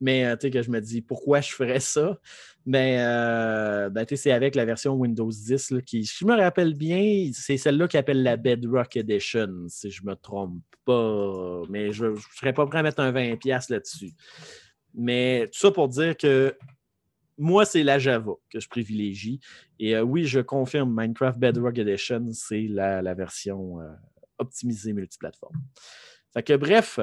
Mais 0.00 0.36
tu 0.36 0.42
sais, 0.42 0.50
que 0.50 0.62
je 0.62 0.70
me 0.70 0.80
dis, 0.80 1.02
pourquoi 1.02 1.40
je 1.40 1.52
ferais 1.52 1.80
ça? 1.80 2.18
Mais 2.66 2.96
euh, 3.00 3.90
ben, 3.90 4.06
c'est 4.14 4.32
avec 4.32 4.54
la 4.54 4.64
version 4.64 4.94
Windows 4.94 5.30
10 5.30 5.74
qui, 5.84 6.06
si 6.06 6.18
je 6.20 6.24
me 6.24 6.34
rappelle 6.34 6.74
bien, 6.74 7.30
c'est 7.32 7.58
celle-là 7.58 7.88
qui 7.88 7.98
appelle 7.98 8.22
la 8.22 8.36
Bedrock 8.36 8.96
Edition, 8.96 9.66
si 9.68 9.90
je 9.90 10.02
me 10.04 10.14
trompe 10.14 10.62
pas. 10.86 11.62
Mais 11.68 11.92
je 11.92 12.06
ne 12.06 12.16
serais 12.36 12.54
pas 12.54 12.66
prêt 12.66 12.78
à 12.78 12.82
mettre 12.82 13.00
un 13.00 13.12
20$ 13.12 13.70
là-dessus. 13.70 14.12
mais 14.94 15.48
tout 15.52 15.58
ça 15.58 15.70
pour 15.70 15.88
dire 15.88 16.16
que 16.16 16.56
moi, 17.38 17.64
c'est 17.64 17.82
la 17.82 17.98
Java 17.98 18.32
que 18.50 18.60
je 18.60 18.68
privilégie. 18.68 19.40
Et 19.78 19.98
oui, 19.98 20.24
je 20.24 20.40
confirme, 20.40 20.94
Minecraft 20.94 21.38
Bedrock 21.38 21.78
Edition, 21.78 22.26
c'est 22.32 22.66
la, 22.68 23.14
version 23.14 23.78
optimisée 24.38 24.92
multiplateforme. 24.92 25.56
Fait 26.32 26.42
que 26.42 26.54
bref, 26.54 26.98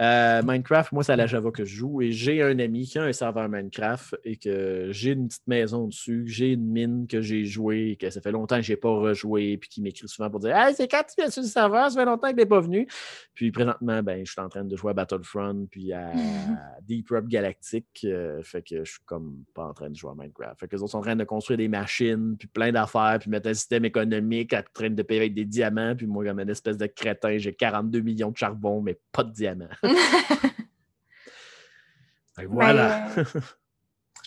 euh, 0.00 0.42
Minecraft, 0.42 0.92
moi, 0.92 1.04
c'est 1.04 1.12
à 1.12 1.16
la 1.16 1.26
Java 1.26 1.50
que 1.50 1.64
je 1.64 1.76
joue 1.76 2.00
et 2.00 2.10
j'ai 2.10 2.40
un 2.40 2.58
ami 2.58 2.86
qui 2.86 2.98
a 2.98 3.02
un 3.02 3.12
serveur 3.12 3.50
Minecraft 3.50 4.16
et 4.24 4.36
que 4.36 4.88
j'ai 4.92 5.10
une 5.10 5.28
petite 5.28 5.46
maison 5.46 5.88
dessus, 5.88 6.24
j'ai 6.26 6.52
une 6.52 6.64
mine 6.64 7.06
que 7.06 7.20
j'ai 7.20 7.44
joué 7.44 7.90
et 7.90 7.96
que 7.96 8.08
ça 8.08 8.22
fait 8.22 8.32
longtemps 8.32 8.56
que 8.56 8.62
je 8.62 8.72
n'ai 8.72 8.76
pas 8.78 8.88
rejoué 8.88 9.58
puis 9.58 9.68
qui 9.68 9.82
m'écrit 9.82 10.08
souvent 10.08 10.30
pour 10.30 10.40
dire 10.40 10.56
Hey, 10.56 10.74
c'est 10.74 10.88
quand 10.88 11.02
tu 11.02 11.16
viens 11.18 11.28
sur 11.28 11.42
le 11.42 11.48
serveur, 11.48 11.90
ça 11.90 11.98
fait 11.98 12.06
longtemps 12.06 12.28
que 12.28 12.34
tu 12.34 12.38
n'es 12.38 12.46
pas 12.46 12.60
venu. 12.60 12.88
Puis 13.34 13.52
présentement, 13.52 14.02
ben, 14.02 14.24
je 14.24 14.32
suis 14.32 14.40
en 14.40 14.48
train 14.48 14.64
de 14.64 14.74
jouer 14.74 14.92
à 14.92 14.94
Battlefront 14.94 15.66
puis 15.70 15.92
à 15.92 16.12
Deep 16.82 17.10
Rock 17.10 17.28
Galactic. 17.28 17.86
Euh, 18.04 18.42
fait 18.42 18.62
que 18.62 18.84
je 18.84 18.92
suis 18.92 19.00
comme 19.04 19.44
pas 19.54 19.64
en 19.64 19.74
train 19.74 19.90
de 19.90 19.96
jouer 19.96 20.12
à 20.12 20.14
Minecraft. 20.14 20.60
Fait 20.60 20.66
que 20.68 20.76
les 20.76 20.82
autres 20.82 20.92
sont 20.92 20.98
en 20.98 21.02
train 21.02 21.16
de 21.16 21.24
construire 21.24 21.58
des 21.58 21.68
machines 21.68 22.36
puis 22.38 22.48
plein 22.48 22.72
d'affaires 22.72 23.18
puis 23.20 23.28
mettre 23.28 23.50
un 23.50 23.54
système 23.54 23.84
économique 23.84 24.54
en 24.54 24.62
train 24.72 24.88
de 24.88 25.02
payer 25.02 25.20
avec 25.20 25.34
des 25.34 25.44
diamants. 25.44 25.94
Puis 25.94 26.06
moi, 26.06 26.24
comme 26.24 26.40
une 26.40 26.48
espèce 26.48 26.78
de 26.78 26.86
crétin, 26.86 27.36
j'ai 27.36 27.52
42 27.52 28.00
millions 28.00 28.30
de 28.30 28.36
charbon, 28.38 28.80
mais 28.80 28.98
pas 29.12 29.24
de 29.24 29.32
diamants. 29.32 29.68
voilà. 32.48 33.06
Euh, 33.16 33.24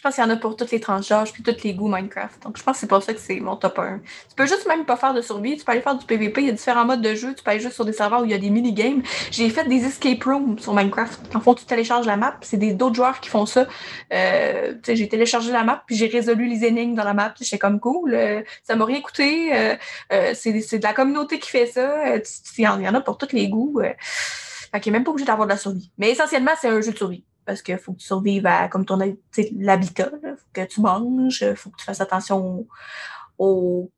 je 0.03 0.09
pense 0.09 0.15
qu'il 0.15 0.23
y 0.25 0.27
en 0.27 0.31
a 0.31 0.35
pour 0.35 0.57
toutes 0.57 0.71
les 0.71 0.81
tranches 0.81 1.07
d'âge 1.07 1.31
puis 1.31 1.43
tous 1.43 1.63
les 1.63 1.73
goûts 1.73 1.87
Minecraft. 1.87 2.43
Donc, 2.43 2.57
je 2.57 2.63
pense 2.63 2.75
que 2.75 2.81
c'est 2.81 2.87
pour 2.87 3.01
ça 3.01 3.13
que 3.13 3.19
c'est 3.19 3.39
mon 3.39 3.55
top 3.55 3.79
1. 3.79 4.01
Tu 4.29 4.35
peux 4.35 4.45
juste 4.45 4.67
même 4.67 4.83
pas 4.83 4.97
faire 4.97 5.13
de 5.13 5.21
survie. 5.21 5.57
Tu 5.57 5.63
peux 5.63 5.71
aller 5.71 5.81
faire 5.81 5.97
du 5.97 6.05
PVP. 6.05 6.41
Il 6.41 6.47
y 6.47 6.49
a 6.49 6.53
différents 6.53 6.83
modes 6.83 7.01
de 7.01 7.15
jeu. 7.15 7.33
Tu 7.33 7.41
peux 7.41 7.51
aller 7.51 7.61
juste 7.61 7.75
sur 7.75 7.85
des 7.85 7.93
serveurs 7.93 8.21
où 8.21 8.25
il 8.25 8.31
y 8.31 8.33
a 8.33 8.37
des 8.37 8.49
mini-games. 8.49 9.01
J'ai 9.31 9.49
fait 9.49 9.65
des 9.65 9.85
escape 9.85 10.21
rooms 10.25 10.59
sur 10.59 10.73
Minecraft. 10.73 11.33
En 11.35 11.39
fond, 11.39 11.53
tu 11.53 11.63
télécharges 11.63 12.05
la 12.05 12.17
map. 12.17 12.35
C'est 12.41 12.57
d'autres 12.57 12.95
joueurs 12.95 13.21
qui 13.21 13.29
font 13.29 13.45
ça. 13.45 13.65
Euh, 14.11 14.73
j'ai 14.85 15.07
téléchargé 15.07 15.53
la 15.53 15.63
map 15.63 15.83
puis 15.87 15.95
j'ai 15.95 16.07
résolu 16.07 16.47
les 16.47 16.65
énigmes 16.65 16.95
dans 16.95 17.05
la 17.05 17.13
map. 17.13 17.33
J'étais 17.39 17.57
comme 17.57 17.79
cool. 17.79 18.13
Euh, 18.13 18.41
ça 18.63 18.75
m'a 18.75 18.83
rien 18.83 19.01
coûté. 19.01 19.77
c'est 20.33 20.51
de 20.51 20.83
la 20.83 20.93
communauté 20.93 21.39
qui 21.39 21.49
fait 21.49 21.67
ça. 21.67 22.17
Il 22.57 22.63
y 22.63 22.67
en 22.67 22.93
a 22.93 22.99
pour 22.99 23.17
tous 23.17 23.31
les 23.31 23.47
goûts. 23.47 23.81
Fait 24.73 24.79
qu'il 24.79 24.91
n'est 24.91 24.99
même 24.99 25.03
pas 25.03 25.11
obligé 25.11 25.27
d'avoir 25.27 25.47
de 25.47 25.53
la 25.53 25.57
survie. 25.57 25.91
Mais 25.97 26.11
essentiellement, 26.11 26.51
c'est 26.59 26.67
un 26.67 26.81
jeu 26.81 26.91
de 26.91 26.97
survie. 26.97 27.23
Parce 27.45 27.61
qu'il 27.61 27.77
faut 27.77 27.93
que 27.93 27.99
tu 27.99 28.05
survives 28.05 28.45
à, 28.47 28.67
comme 28.69 28.85
ton 28.85 28.97
l'habitat. 28.97 30.11
Il 30.23 30.29
faut 30.29 30.47
que 30.51 30.65
tu 30.65 30.81
manges. 30.81 31.41
Il 31.41 31.55
faut 31.55 31.69
que 31.69 31.77
tu 31.77 31.85
fasses 31.85 32.01
attention 32.01 32.65
aux, 33.37 33.91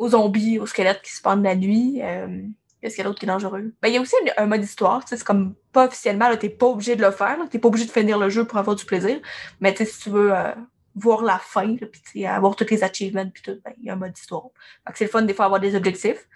zombies, 0.00 0.58
aux 0.58 0.66
squelettes 0.66 1.02
qui 1.02 1.12
se 1.12 1.20
pendent 1.20 1.42
la 1.42 1.56
nuit. 1.56 2.00
Euh, 2.02 2.42
Qu'est-ce 2.80 2.96
qu'il 2.96 3.02
y 3.02 3.06
a 3.06 3.08
d'autre 3.08 3.18
qui 3.18 3.24
est 3.24 3.28
dangereux? 3.28 3.72
Ben, 3.80 3.88
il 3.88 3.94
y 3.94 3.96
a 3.96 4.00
aussi 4.02 4.14
un, 4.36 4.46
mode 4.46 4.62
histoire. 4.62 5.02
C'est 5.06 5.24
comme 5.24 5.54
pas 5.72 5.86
officiellement, 5.86 6.30
tu 6.36 6.44
n'es 6.46 6.52
pas 6.52 6.66
obligé 6.66 6.96
de 6.96 7.02
le 7.02 7.10
faire. 7.10 7.38
Tu 7.50 7.56
n'es 7.56 7.60
pas 7.60 7.68
obligé 7.68 7.86
de 7.86 7.90
finir 7.90 8.18
le 8.18 8.28
jeu 8.28 8.44
pour 8.44 8.58
avoir 8.58 8.76
du 8.76 8.84
plaisir. 8.84 9.20
Mais 9.58 9.74
si 9.74 9.98
tu 10.00 10.10
veux 10.10 10.36
euh, 10.36 10.52
voir 10.94 11.22
la 11.22 11.38
fin, 11.38 11.76
puis 12.12 12.26
avoir 12.26 12.54
tous 12.54 12.68
les 12.70 12.84
achievements, 12.84 13.26
puis 13.28 13.42
tout, 13.42 13.58
ben, 13.64 13.72
il 13.78 13.86
y 13.86 13.90
a 13.90 13.94
un 13.94 13.96
mode 13.96 14.16
histoire. 14.16 14.48
C'est 14.94 15.04
le 15.06 15.10
fun 15.10 15.22
des 15.22 15.32
fois 15.32 15.46
avoir 15.46 15.60
des 15.60 15.74
objectifs. 15.74 16.28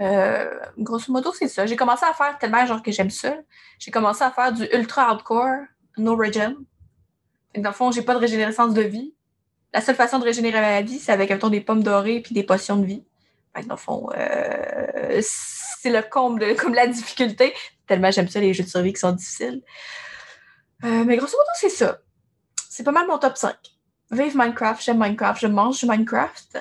Euh, 0.00 0.50
grosso 0.78 1.12
modo, 1.12 1.32
c'est 1.32 1.48
ça. 1.48 1.66
J'ai 1.66 1.76
commencé 1.76 2.04
à 2.04 2.12
faire 2.12 2.38
tellement 2.38 2.64
genre 2.66 2.82
que 2.82 2.92
j'aime 2.92 3.10
ça. 3.10 3.36
J'ai 3.78 3.90
commencé 3.90 4.22
à 4.22 4.30
faire 4.30 4.52
du 4.52 4.64
ultra 4.72 5.08
hardcore, 5.08 5.64
no 5.96 6.16
regen. 6.16 6.56
dans 7.56 7.70
le 7.70 7.74
fond, 7.74 7.90
j'ai 7.90 8.02
pas 8.02 8.14
de 8.14 8.18
régénérescence 8.18 8.74
de 8.74 8.82
vie. 8.82 9.14
La 9.72 9.80
seule 9.80 9.94
façon 9.94 10.18
de 10.18 10.24
régénérer 10.24 10.60
ma 10.60 10.82
vie, 10.82 10.98
c'est 10.98 11.12
avec 11.12 11.36
ton 11.38 11.48
des 11.48 11.60
pommes 11.60 11.82
dorées 11.82 12.20
puis 12.20 12.34
des 12.34 12.42
potions 12.42 12.76
de 12.76 12.86
vie. 12.86 13.04
dans 13.66 13.74
le 13.74 13.80
fond, 13.80 14.08
euh, 14.16 15.20
c'est 15.22 15.90
le 15.90 16.02
comble 16.02 16.40
de 16.40 16.52
comme 16.54 16.74
la 16.74 16.86
difficulté. 16.86 17.54
Tellement 17.86 18.10
j'aime 18.10 18.28
ça, 18.28 18.40
les 18.40 18.52
jeux 18.52 18.64
de 18.64 18.68
survie 18.68 18.92
qui 18.92 19.00
sont 19.00 19.12
difficiles. 19.12 19.62
Euh, 20.84 21.04
mais 21.04 21.16
grosso 21.16 21.32
modo, 21.32 21.50
c'est 21.54 21.70
ça. 21.70 22.00
C'est 22.68 22.84
pas 22.84 22.92
mal 22.92 23.06
mon 23.06 23.18
top 23.18 23.36
5. 23.36 23.56
Vive 24.10 24.36
Minecraft, 24.36 24.82
j'aime 24.84 24.98
Minecraft, 24.98 25.40
je 25.40 25.46
mange 25.46 25.80
du 25.80 25.86
Minecraft. 25.86 26.58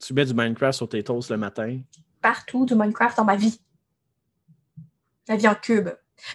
Tu 0.00 0.14
mets 0.14 0.24
du 0.24 0.34
Minecraft 0.34 0.76
sur 0.76 0.88
tes 0.88 1.02
toasts 1.02 1.30
le 1.30 1.36
matin? 1.36 1.78
Partout 2.20 2.66
du 2.66 2.74
Minecraft 2.74 3.16
dans 3.16 3.24
ma 3.24 3.36
vie. 3.36 3.60
La 5.28 5.36
vie 5.36 5.48
en 5.48 5.54
cube. 5.54 5.90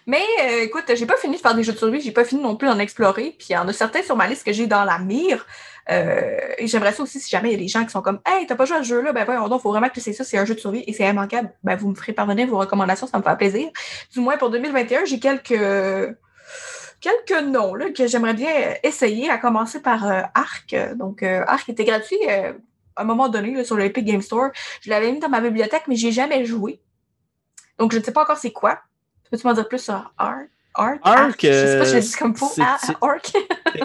Mais 0.08 0.24
euh, 0.44 0.64
écoute, 0.64 0.86
j'ai 0.96 1.06
pas 1.06 1.18
fini 1.18 1.36
de 1.36 1.42
faire 1.42 1.56
des 1.56 1.64
jeux 1.64 1.74
de 1.74 1.78
survie, 1.78 2.00
j'ai 2.00 2.12
pas 2.12 2.24
fini 2.24 2.42
non 2.42 2.56
plus 2.56 2.68
d'en 2.68 2.80
explorer. 2.80 3.36
Puis 3.38 3.48
il 3.50 3.54
y 3.54 3.58
en 3.58 3.68
a 3.68 3.74
certains 3.74 4.02
sur 4.02 4.16
ma 4.16 4.28
liste 4.28 4.46
que 4.46 4.54
j'ai 4.54 4.68
dans 4.68 4.86
la 4.86 5.00
mire. 5.00 5.46
Euh, 5.92 6.38
et 6.58 6.68
j'aimerais 6.68 6.94
ça 6.94 7.04
aussi 7.04 7.20
si 7.20 7.30
jamais 7.30 7.50
il 7.50 7.52
y 7.54 7.56
a 7.56 7.60
des 7.60 7.68
gens 7.68 7.84
qui 7.84 7.92
sont 7.92 8.02
comme 8.02 8.20
Hey, 8.26 8.48
t'as 8.48 8.56
pas 8.56 8.66
joué 8.66 8.78
à 8.78 8.84
ce 8.84 8.88
jeu-là, 8.88 9.12
ben 9.12 9.26
voyons 9.26 9.50
donc, 9.50 9.62
faut 9.62 9.70
vraiment 9.70 9.90
que 9.90 10.00
c'est 10.00 10.14
ça, 10.14 10.24
c'est 10.24 10.38
un 10.38 10.46
jeu 10.46 10.56
de 10.56 10.60
survie 10.60 10.84
et 10.88 10.94
c'est 10.94 11.08
immanquable. 11.08 11.52
Ben 11.64 11.76
vous 11.76 11.90
me 11.90 11.96
ferez 11.96 12.14
parvenir 12.14 12.48
vos 12.48 12.58
recommandations, 12.58 13.08
ça 13.08 13.18
me 13.18 13.24
fait 13.24 13.36
plaisir. 13.36 13.70
Du 14.14 14.22
moins 14.22 14.38
pour 14.38 14.50
2021, 14.50 15.06
j'ai 15.06 15.20
quelques 15.20 15.60
quelques 17.02 17.44
noms 17.44 17.76
là, 17.76 17.90
que 17.92 18.08
j'aimerais 18.08 18.34
bien 18.34 18.50
essayer, 18.84 19.30
à 19.30 19.38
commencer 19.38 19.82
par 19.82 20.10
euh, 20.10 20.22
Arc. 20.36 20.74
Donc 20.96 21.24
Arc 21.24 21.68
était 21.68 21.84
gratuit 21.84 22.20
un 22.98 23.04
moment 23.04 23.30
donné 23.30 23.64
sur 23.64 23.76
l'Epic 23.78 24.06
Game 24.06 24.22
Store. 24.22 24.50
Je 24.82 24.90
l'avais 24.90 25.12
mis 25.12 25.20
dans 25.20 25.30
ma 25.30 25.42
bibliothèque, 25.42 25.84
mais 25.88 25.96
j'ai 25.96 26.12
jamais 26.12 26.46
joué. 26.46 26.82
Donc, 27.78 27.92
je 27.92 27.98
ne 27.98 28.04
sais 28.04 28.14
pas 28.14 28.24
encore 28.24 28.38
c'est 28.38 28.52
quoi. 28.52 28.80
Peux-tu 29.30 29.48
m'en 29.48 29.54
dire 29.54 29.68
plus 29.68 29.84
sur 29.84 30.14
Ark? 30.18 30.50
Ark? 30.76 31.00
Ark? 31.04 31.40
Je 31.42 31.48
sais 31.48 31.80
pas 31.80 31.86
si 31.86 31.96
je 31.96 32.00
dis 32.00 32.16
comme 32.18 32.36
faux. 32.36 32.52
Ark. 32.62 33.34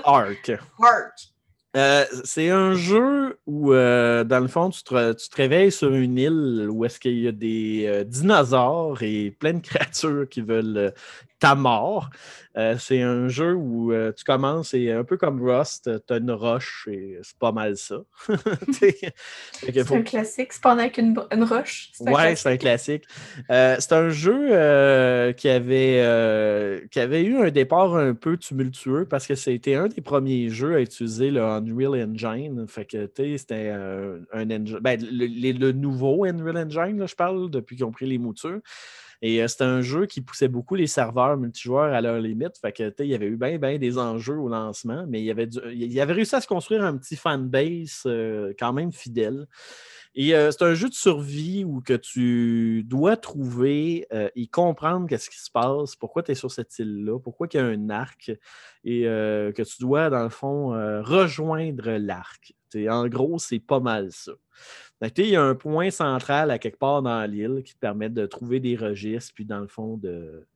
Ark. 0.05 0.53
Ark. 0.81 1.33
Euh, 1.77 2.05
c'est 2.25 2.49
un 2.49 2.75
jeu 2.75 3.39
où, 3.47 3.73
euh, 3.73 4.25
dans 4.25 4.41
le 4.41 4.49
fond, 4.49 4.71
tu 4.71 4.83
te, 4.83 5.13
tu 5.13 5.29
te, 5.29 5.37
réveilles 5.37 5.71
sur 5.71 5.93
une 5.93 6.19
île 6.19 6.67
où 6.71 6.85
est-ce 6.85 6.99
qu'il 6.99 7.19
y 7.19 7.29
a 7.29 7.33
des 7.33 7.85
euh, 7.87 8.05
dinosaures 8.05 9.03
et 9.03 9.31
plein 9.31 9.53
de 9.53 9.61
créatures 9.67 10.27
qui 10.29 10.41
veulent 10.41 10.93
ta 11.39 11.55
mort. 11.55 12.11
Euh, 12.57 12.77
c'est 12.77 13.03
un 13.03 13.29
jeu 13.29 13.55
où 13.55 13.93
euh, 13.93 14.11
tu 14.13 14.25
commences 14.25 14.75
et 14.75 14.91
un 14.91 15.05
peu 15.05 15.17
comme 15.17 15.41
Rust, 15.41 15.89
tu 16.07 16.13
as 16.13 16.17
une 16.17 16.33
roche 16.33 16.89
et 16.91 17.17
c'est 17.23 17.39
pas 17.39 17.53
mal 17.53 17.77
ça. 17.77 18.01
c'est 18.73 19.93
un 19.93 20.03
classique, 20.03 20.53
c'est 20.53 20.63
pendant 20.63 20.89
qu'une 20.89 21.15
une 21.31 21.45
roche. 21.45 21.91
Ouais, 22.01 22.35
c'est 22.35 22.51
un 22.51 22.57
classique. 22.57 23.05
Euh, 23.51 23.77
c'est 23.79 23.93
un 23.93 24.09
jeu 24.09 25.33
qui, 25.37 25.49
avait, 25.49 26.89
qui 26.91 26.99
avait 26.99 27.23
eu 27.23 27.37
un 27.37 27.51
départ 27.51 27.95
un 27.95 28.15
peu 28.15 28.37
tumultueux 28.37 29.07
parce 29.09 29.27
que 29.27 29.37
c'était 29.37 29.77
un 29.77 29.87
des 29.87 30.01
premiers 30.01 30.49
jeux 30.49 30.75
à 30.75 30.81
utiliser 30.81 31.31
le 31.31 31.43
Unreal 31.43 32.11
Engine. 32.11 32.67
Fait 32.67 32.85
que 32.85 33.09
c'était 33.37 33.69
un, 33.69 34.51
engine. 34.51 34.79
Ben, 34.81 35.01
le, 35.01 35.71
nouveau 35.71 36.25
Unreal 36.25 36.57
Engine, 36.57 37.07
je 37.07 37.15
parle, 37.15 37.51
depuis 37.51 37.77
qu'ils 37.77 37.85
ont 37.85 37.93
pris 37.93 38.07
les 38.07 38.19
moutures. 38.19 38.61
Et 39.21 39.43
euh, 39.43 39.49
c'était 39.49 39.65
un 39.65 39.81
jeu 39.81 40.07
qui 40.07 40.21
poussait 40.21 40.49
beaucoup 40.49 40.77
les 40.77 40.87
serveurs 40.87 41.37
multijoueurs 41.37 41.93
à 41.93 42.01
leur 42.01 42.21
limite. 42.21 42.57
Fait 42.61 42.73
que, 42.73 42.93
il 43.01 43.07
y 43.07 43.15
avait 43.15 43.27
eu 43.27 43.37
bien, 43.37 43.79
des 43.79 43.99
enjeux 43.99 44.39
au 44.39 44.49
lancement, 44.49 45.05
mais 45.09 45.23
il 45.23 45.31
avait, 45.31 45.49
il 45.73 46.01
avait 46.01 46.13
réussi 46.13 46.37
à 46.37 46.41
se 46.41 46.47
construire 46.47 46.85
un 46.85 46.97
petit 46.97 47.17
fanbase 47.17 48.03
euh, 48.07 48.53
quand 48.59 48.73
même 48.73 48.93
fidèle. 48.93 49.47
Et 50.15 50.35
euh, 50.35 50.51
c'est 50.51 50.63
un 50.63 50.75
jeu 50.75 50.89
de 50.89 50.95
survie 50.95 51.65
où 51.65 51.81
que 51.81 51.95
tu 51.95 52.85
dois 52.85 53.17
trouver 53.17 54.07
et 54.35 54.47
comprendre 54.49 55.07
qu'est-ce 55.09 55.31
qui 55.31 55.39
se 55.39 55.51
passe, 55.51 55.97
pourquoi 55.97 56.23
tu 56.23 56.33
es 56.33 56.35
sur 56.35 56.51
cette 56.51 56.77
île-là, 56.79 57.19
pourquoi 57.21 57.47
il 57.53 57.57
y 57.57 57.61
a 57.61 57.65
un 57.65 57.91
arc, 57.91 58.33
et 58.85 59.03
que 59.03 59.63
tu 59.63 59.77
dois, 59.81 60.11
dans 60.11 60.23
le 60.23 60.31
fond, 60.31 60.71
rejoindre 61.03 61.91
l'arc. 61.99 62.55
En 62.89 63.07
gros, 63.07 63.39
c'est 63.39 63.61
pas 63.61 63.81
mal 63.81 64.09
ça 64.11 64.33
il 65.01 65.29
y 65.29 65.37
a 65.37 65.43
un 65.43 65.55
point 65.55 65.91
central 65.91 66.51
à 66.51 66.59
quelque 66.59 66.79
part 66.79 67.03
dans 67.03 67.25
l'île 67.31 67.63
qui 67.65 67.75
te 67.75 67.79
permet 67.79 68.09
de 68.09 68.27
trouver 68.27 68.61
des 68.61 68.77
registres, 68.77 69.33
puis 69.35 69.45
dans 69.45 69.61
le 69.61 69.69
fond, 69.69 69.97
de, 69.97 70.47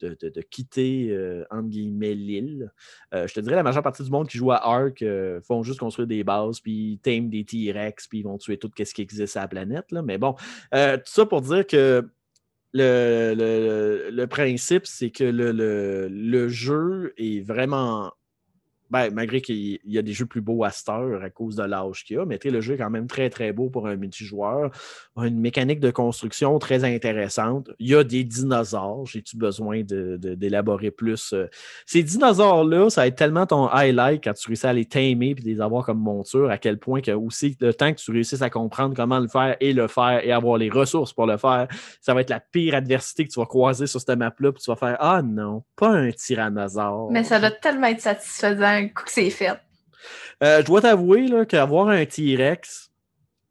de, 0.00 0.40
quitter, 0.42 1.08
euh, 1.10 1.44
l'île. 1.52 2.72
Euh, 3.14 3.26
je 3.26 3.34
te 3.34 3.40
dirais, 3.40 3.56
la 3.56 3.62
majeure 3.62 3.82
partie 3.82 4.02
du 4.02 4.10
monde 4.10 4.28
qui 4.28 4.38
joue 4.38 4.52
à 4.52 4.64
Ark 4.64 5.02
euh, 5.02 5.40
font 5.42 5.62
juste 5.62 5.80
construire 5.80 6.06
des 6.06 6.24
bases, 6.24 6.60
puis 6.60 7.00
tament 7.02 7.28
des 7.28 7.44
T-Rex, 7.44 8.08
puis 8.08 8.20
ils 8.20 8.24
vont 8.24 8.38
tuer 8.38 8.58
tout 8.58 8.70
ce 8.76 8.94
qui 8.94 9.02
existe 9.02 9.32
sur 9.32 9.40
la 9.40 9.48
planète. 9.48 9.90
Là. 9.90 10.02
Mais 10.02 10.18
bon, 10.18 10.34
tout 10.72 11.00
ça 11.04 11.26
pour 11.26 11.42
dire 11.42 11.66
que 11.66 12.08
le, 12.74 14.10
le, 14.10 14.26
principe, 14.26 14.86
c'est 14.86 15.10
que 15.10 15.24
le, 15.24 16.08
le, 16.08 16.48
jeu 16.48 17.14
est 17.16 17.40
vraiment 17.40 18.12
ben, 18.90 19.10
malgré 19.12 19.40
qu'il 19.40 19.78
y 19.84 19.98
a 19.98 20.02
des 20.02 20.12
jeux 20.12 20.26
plus 20.26 20.40
beaux 20.40 20.64
à 20.64 20.70
cette 20.70 20.88
heure 20.88 21.22
à 21.22 21.30
cause 21.30 21.56
de 21.56 21.62
l'âge 21.62 22.04
qu'il 22.04 22.16
y 22.16 22.18
a, 22.18 22.24
mais 22.24 22.38
le 22.44 22.60
jeu 22.60 22.74
est 22.74 22.78
quand 22.78 22.90
même 22.90 23.06
très, 23.06 23.28
très 23.30 23.52
beau 23.52 23.68
pour 23.68 23.86
un 23.86 23.96
multijoueur. 23.96 24.70
Une 25.16 25.38
mécanique 25.38 25.80
de 25.80 25.90
construction 25.90 26.58
très 26.58 26.84
intéressante. 26.84 27.70
Il 27.78 27.88
y 27.88 27.94
a 27.94 28.04
des 28.04 28.24
dinosaures. 28.24 29.06
J'ai-tu 29.06 29.36
besoin 29.36 29.82
d'élaborer 29.82 30.86
de, 30.86 30.90
plus? 30.90 31.32
Euh, 31.32 31.46
ces 31.86 32.02
dinosaures-là, 32.02 32.90
ça 32.90 33.02
va 33.02 33.06
être 33.08 33.16
tellement 33.16 33.46
ton 33.46 33.66
highlight 33.68 34.22
quand 34.24 34.32
tu 34.32 34.48
réussis 34.48 34.66
à 34.66 34.72
les 34.72 34.84
tamer 34.84 35.30
et 35.30 35.42
les 35.42 35.60
avoir 35.60 35.84
comme 35.84 35.98
monture, 35.98 36.50
à 36.50 36.58
quel 36.58 36.78
point 36.78 37.00
que 37.00 37.10
aussi 37.10 37.56
le 37.60 37.74
temps 37.74 37.92
que 37.92 37.98
tu 37.98 38.10
réussisses 38.10 38.42
à 38.42 38.50
comprendre 38.50 38.94
comment 38.94 39.18
le 39.18 39.28
faire 39.28 39.56
et 39.60 39.72
le 39.72 39.88
faire 39.88 40.24
et 40.24 40.32
avoir 40.32 40.56
les 40.56 40.70
ressources 40.70 41.12
pour 41.12 41.26
le 41.26 41.36
faire, 41.36 41.68
ça 42.00 42.14
va 42.14 42.20
être 42.20 42.30
la 42.30 42.40
pire 42.40 42.74
adversité 42.74 43.26
que 43.26 43.32
tu 43.32 43.40
vas 43.40 43.46
croiser 43.46 43.86
sur 43.86 44.00
cette 44.00 44.16
map-là. 44.18 44.52
Puis 44.52 44.62
tu 44.62 44.70
vas 44.70 44.76
faire 44.76 44.96
Ah 45.00 45.22
non, 45.22 45.64
pas 45.76 45.90
un 45.90 46.10
tyrannosaure. 46.10 47.10
Mais 47.10 47.24
ça 47.24 47.38
doit 47.40 47.50
tellement 47.50 47.88
être 47.88 48.00
satisfaisant 48.00 48.77
coup 48.86 49.04
que 49.04 49.12
c'est 49.12 49.30
fait. 49.30 49.58
Euh, 50.42 50.60
je 50.60 50.66
dois 50.66 50.80
t'avouer 50.80 51.28
qu'avoir 51.46 51.88
un 51.88 52.04
T-Rex, 52.04 52.90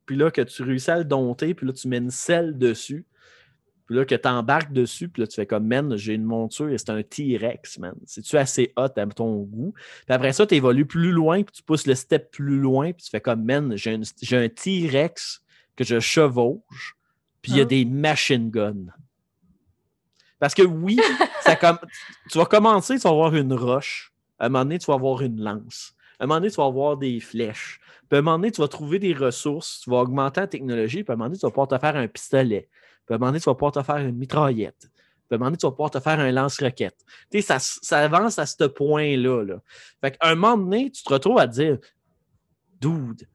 puis 0.05 0.15
là, 0.15 0.31
que 0.31 0.41
tu 0.41 0.63
réussis 0.63 0.89
à 0.89 0.97
le 0.97 1.03
dompter, 1.03 1.53
puis 1.53 1.67
là, 1.67 1.73
tu 1.73 1.87
mets 1.87 1.97
une 1.97 2.11
selle 2.11 2.57
dessus, 2.57 3.05
Puis 3.85 3.95
là, 3.95 4.05
que 4.05 4.15
tu 4.15 4.27
embarques 4.27 4.71
dessus, 4.71 5.09
puis 5.09 5.21
là, 5.21 5.27
tu 5.27 5.35
fais 5.35 5.45
comme, 5.45 5.67
man, 5.67 5.95
j'ai 5.97 6.13
une 6.13 6.23
monture 6.23 6.69
et 6.69 6.77
c'est 6.77 6.89
un 6.89 7.03
T-Rex, 7.03 7.79
man. 7.79 7.95
C'est-tu 8.05 8.37
assez 8.37 8.73
hot 8.77 8.89
à 8.95 9.05
ton 9.07 9.43
goût? 9.43 9.73
Puis 10.05 10.13
après 10.13 10.33
ça, 10.33 10.45
tu 10.45 10.55
évolues 10.55 10.85
plus 10.85 11.11
loin, 11.11 11.43
puis 11.43 11.53
tu 11.53 11.63
pousses 11.63 11.87
le 11.87 11.95
step 11.95 12.31
plus 12.31 12.59
loin, 12.59 12.91
puis 12.91 13.03
tu 13.03 13.09
fais 13.09 13.21
comme, 13.21 13.43
man, 13.43 13.75
j'ai 13.75 13.93
un, 13.93 14.49
T-Rex 14.49 15.41
que 15.75 15.83
je 15.83 15.99
chevauche, 15.99 16.95
puis 17.41 17.53
il 17.53 17.57
y 17.57 17.61
a 17.61 17.63
ah. 17.63 17.65
des 17.65 17.85
machine 17.85 18.49
guns. 18.49 18.87
Parce 20.39 20.53
que 20.53 20.63
oui, 20.63 20.99
ça 21.41 21.55
comme, 21.55 21.79
tu 22.29 22.37
vas 22.37 22.45
commencer, 22.45 22.95
tu 22.95 23.01
vas 23.01 23.09
avoir 23.09 23.35
une 23.35 23.53
roche. 23.53 24.13
À 24.39 24.45
un 24.45 24.49
moment 24.49 24.65
donné, 24.65 24.79
tu 24.79 24.85
vas 24.85 24.95
avoir 24.95 25.21
une 25.21 25.41
lance. 25.41 25.93
À 26.19 26.23
un 26.23 26.27
moment 26.27 26.39
donné, 26.39 26.51
tu 26.51 26.57
vas 26.57 26.65
avoir 26.65 26.97
des 26.97 27.19
flèches. 27.19 27.79
Puis 28.09 28.15
à 28.15 28.19
un 28.19 28.21
moment 28.21 28.37
donné, 28.37 28.51
tu 28.51 28.61
vas 28.61 28.67
trouver 28.67 28.99
des 28.99 29.13
ressources, 29.13 29.81
tu 29.83 29.89
vas 29.89 29.97
augmenter 29.97 30.41
la 30.41 30.47
technologie, 30.47 31.03
puis 31.03 31.11
à 31.11 31.13
un 31.13 31.17
moment 31.17 31.29
donné, 31.29 31.37
tu 31.37 31.45
vas 31.45 31.51
pouvoir 31.51 31.67
te 31.67 31.77
faire 31.77 31.95
un 31.95 32.07
pistolet. 32.07 32.69
À 33.09 33.13
un 33.13 33.17
moment 33.17 33.27
donné, 33.27 33.39
tu 33.39 33.45
vas 33.45 33.55
pouvoir 33.55 33.71
te 33.71 33.83
faire 33.83 33.97
une 33.97 34.15
mitraillette. 34.15 34.89
À 35.29 35.35
un 35.35 35.37
moment 35.37 35.47
donné, 35.47 35.57
tu 35.57 35.65
vas 35.65 35.71
pouvoir 35.71 35.91
te 35.91 35.99
faire 35.99 36.19
un 36.19 36.31
lance-roquette. 36.31 36.97
Tu 37.29 37.41
sais, 37.41 37.59
ça, 37.59 37.59
ça, 37.59 37.99
avance 37.99 38.39
à 38.39 38.45
ce 38.45 38.63
point-là. 38.63 39.43
Là. 39.43 39.61
Fait 40.01 40.11
qu'à 40.11 40.29
un 40.29 40.35
moment 40.35 40.57
donné, 40.57 40.89
tu 40.91 41.03
te 41.03 41.13
retrouves 41.13 41.39
à 41.39 41.47
dire 41.47 41.77
Dude, 42.79 43.27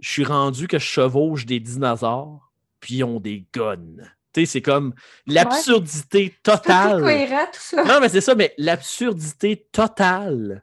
je 0.00 0.10
suis 0.10 0.24
rendu 0.24 0.68
que 0.68 0.78
je 0.78 0.84
chevauche 0.84 1.46
des 1.46 1.60
dinosaures, 1.60 2.52
puis 2.80 2.96
ils 2.96 3.04
ont 3.04 3.20
des 3.20 3.46
guns. 3.52 4.04
C'est 4.44 4.62
comme 4.62 4.92
l'absurdité 5.26 6.34
totale. 6.42 7.00
Cohérent, 7.00 7.46
tout 7.52 7.60
ça. 7.60 7.84
Non, 7.84 8.00
mais 8.00 8.08
c'est 8.08 8.20
ça, 8.20 8.34
mais 8.34 8.52
l'absurdité 8.58 9.66
totale 9.72 10.62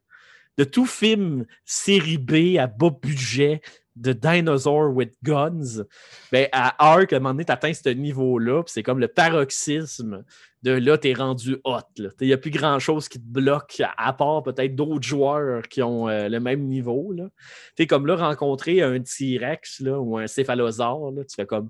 de 0.58 0.64
tout 0.64 0.86
film 0.86 1.46
série 1.66 2.18
B 2.18 2.58
à 2.60 2.68
bas 2.68 2.92
budget 3.02 3.62
de 3.96 4.12
Dinosaur 4.12 4.92
with 4.94 5.14
Guns, 5.24 5.84
ben, 6.32 6.48
à 6.52 6.70
à 6.84 6.98
un 6.98 7.06
moment 7.12 7.30
donné, 7.30 7.46
tu 7.46 7.52
atteins 7.52 7.74
ce 7.74 7.90
niveau-là, 7.90 8.64
c'est 8.66 8.84
comme 8.84 9.00
le 9.00 9.08
paroxysme 9.08 10.24
de 10.64 10.72
là, 10.72 10.98
tu 10.98 11.10
es 11.10 11.14
rendu 11.14 11.58
hot. 11.64 11.82
Il 11.98 12.28
n'y 12.28 12.34
a 12.34 12.38
plus 12.38 12.50
grand-chose 12.50 13.10
qui 13.10 13.20
te 13.20 13.28
bloque, 13.28 13.82
à 13.98 14.14
part 14.14 14.44
peut-être 14.44 14.76
d'autres 14.76 15.06
joueurs 15.06 15.68
qui 15.68 15.84
ont 15.84 16.08
euh, 16.08 16.30
le 16.30 16.40
même 16.40 16.64
niveau. 16.64 17.14
Tu 17.76 17.86
comme 17.86 18.08
là, 18.08 18.16
rencontrer 18.16 18.82
un 18.82 19.00
T-Rex 19.00 19.82
ou 19.86 20.18
un 20.18 20.28
céphalosaure, 20.28 21.12
là, 21.12 21.24
tu 21.26 21.36
fais 21.36 21.46
comme, 21.46 21.70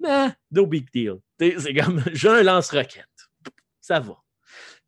nah, 0.00 0.34
no 0.50 0.66
big 0.66 0.90
deal. 0.92 1.16
C'est 1.38 1.74
comme, 1.74 2.02
j'ai 2.12 2.28
un 2.28 2.42
lance-roquette. 2.42 3.06
Ça 3.80 4.00
va. 4.00 4.16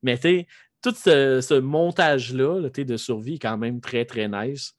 Mais 0.02 0.18
tu 0.18 0.46
tout 0.82 0.94
ce, 0.94 1.60
montage-là 1.60 2.68
de 2.68 2.96
survie 2.96 3.34
est 3.34 3.38
quand 3.38 3.56
même 3.56 3.80
très, 3.80 4.04
très 4.04 4.28
nice. 4.28 4.74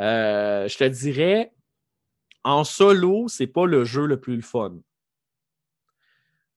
Euh, 0.00 0.66
je 0.66 0.76
te 0.78 0.84
dirais, 0.84 1.52
en 2.42 2.64
solo, 2.64 3.28
c'est 3.28 3.46
pas 3.46 3.66
le 3.66 3.84
jeu 3.84 4.06
le 4.06 4.18
plus 4.18 4.42
fun. 4.42 4.78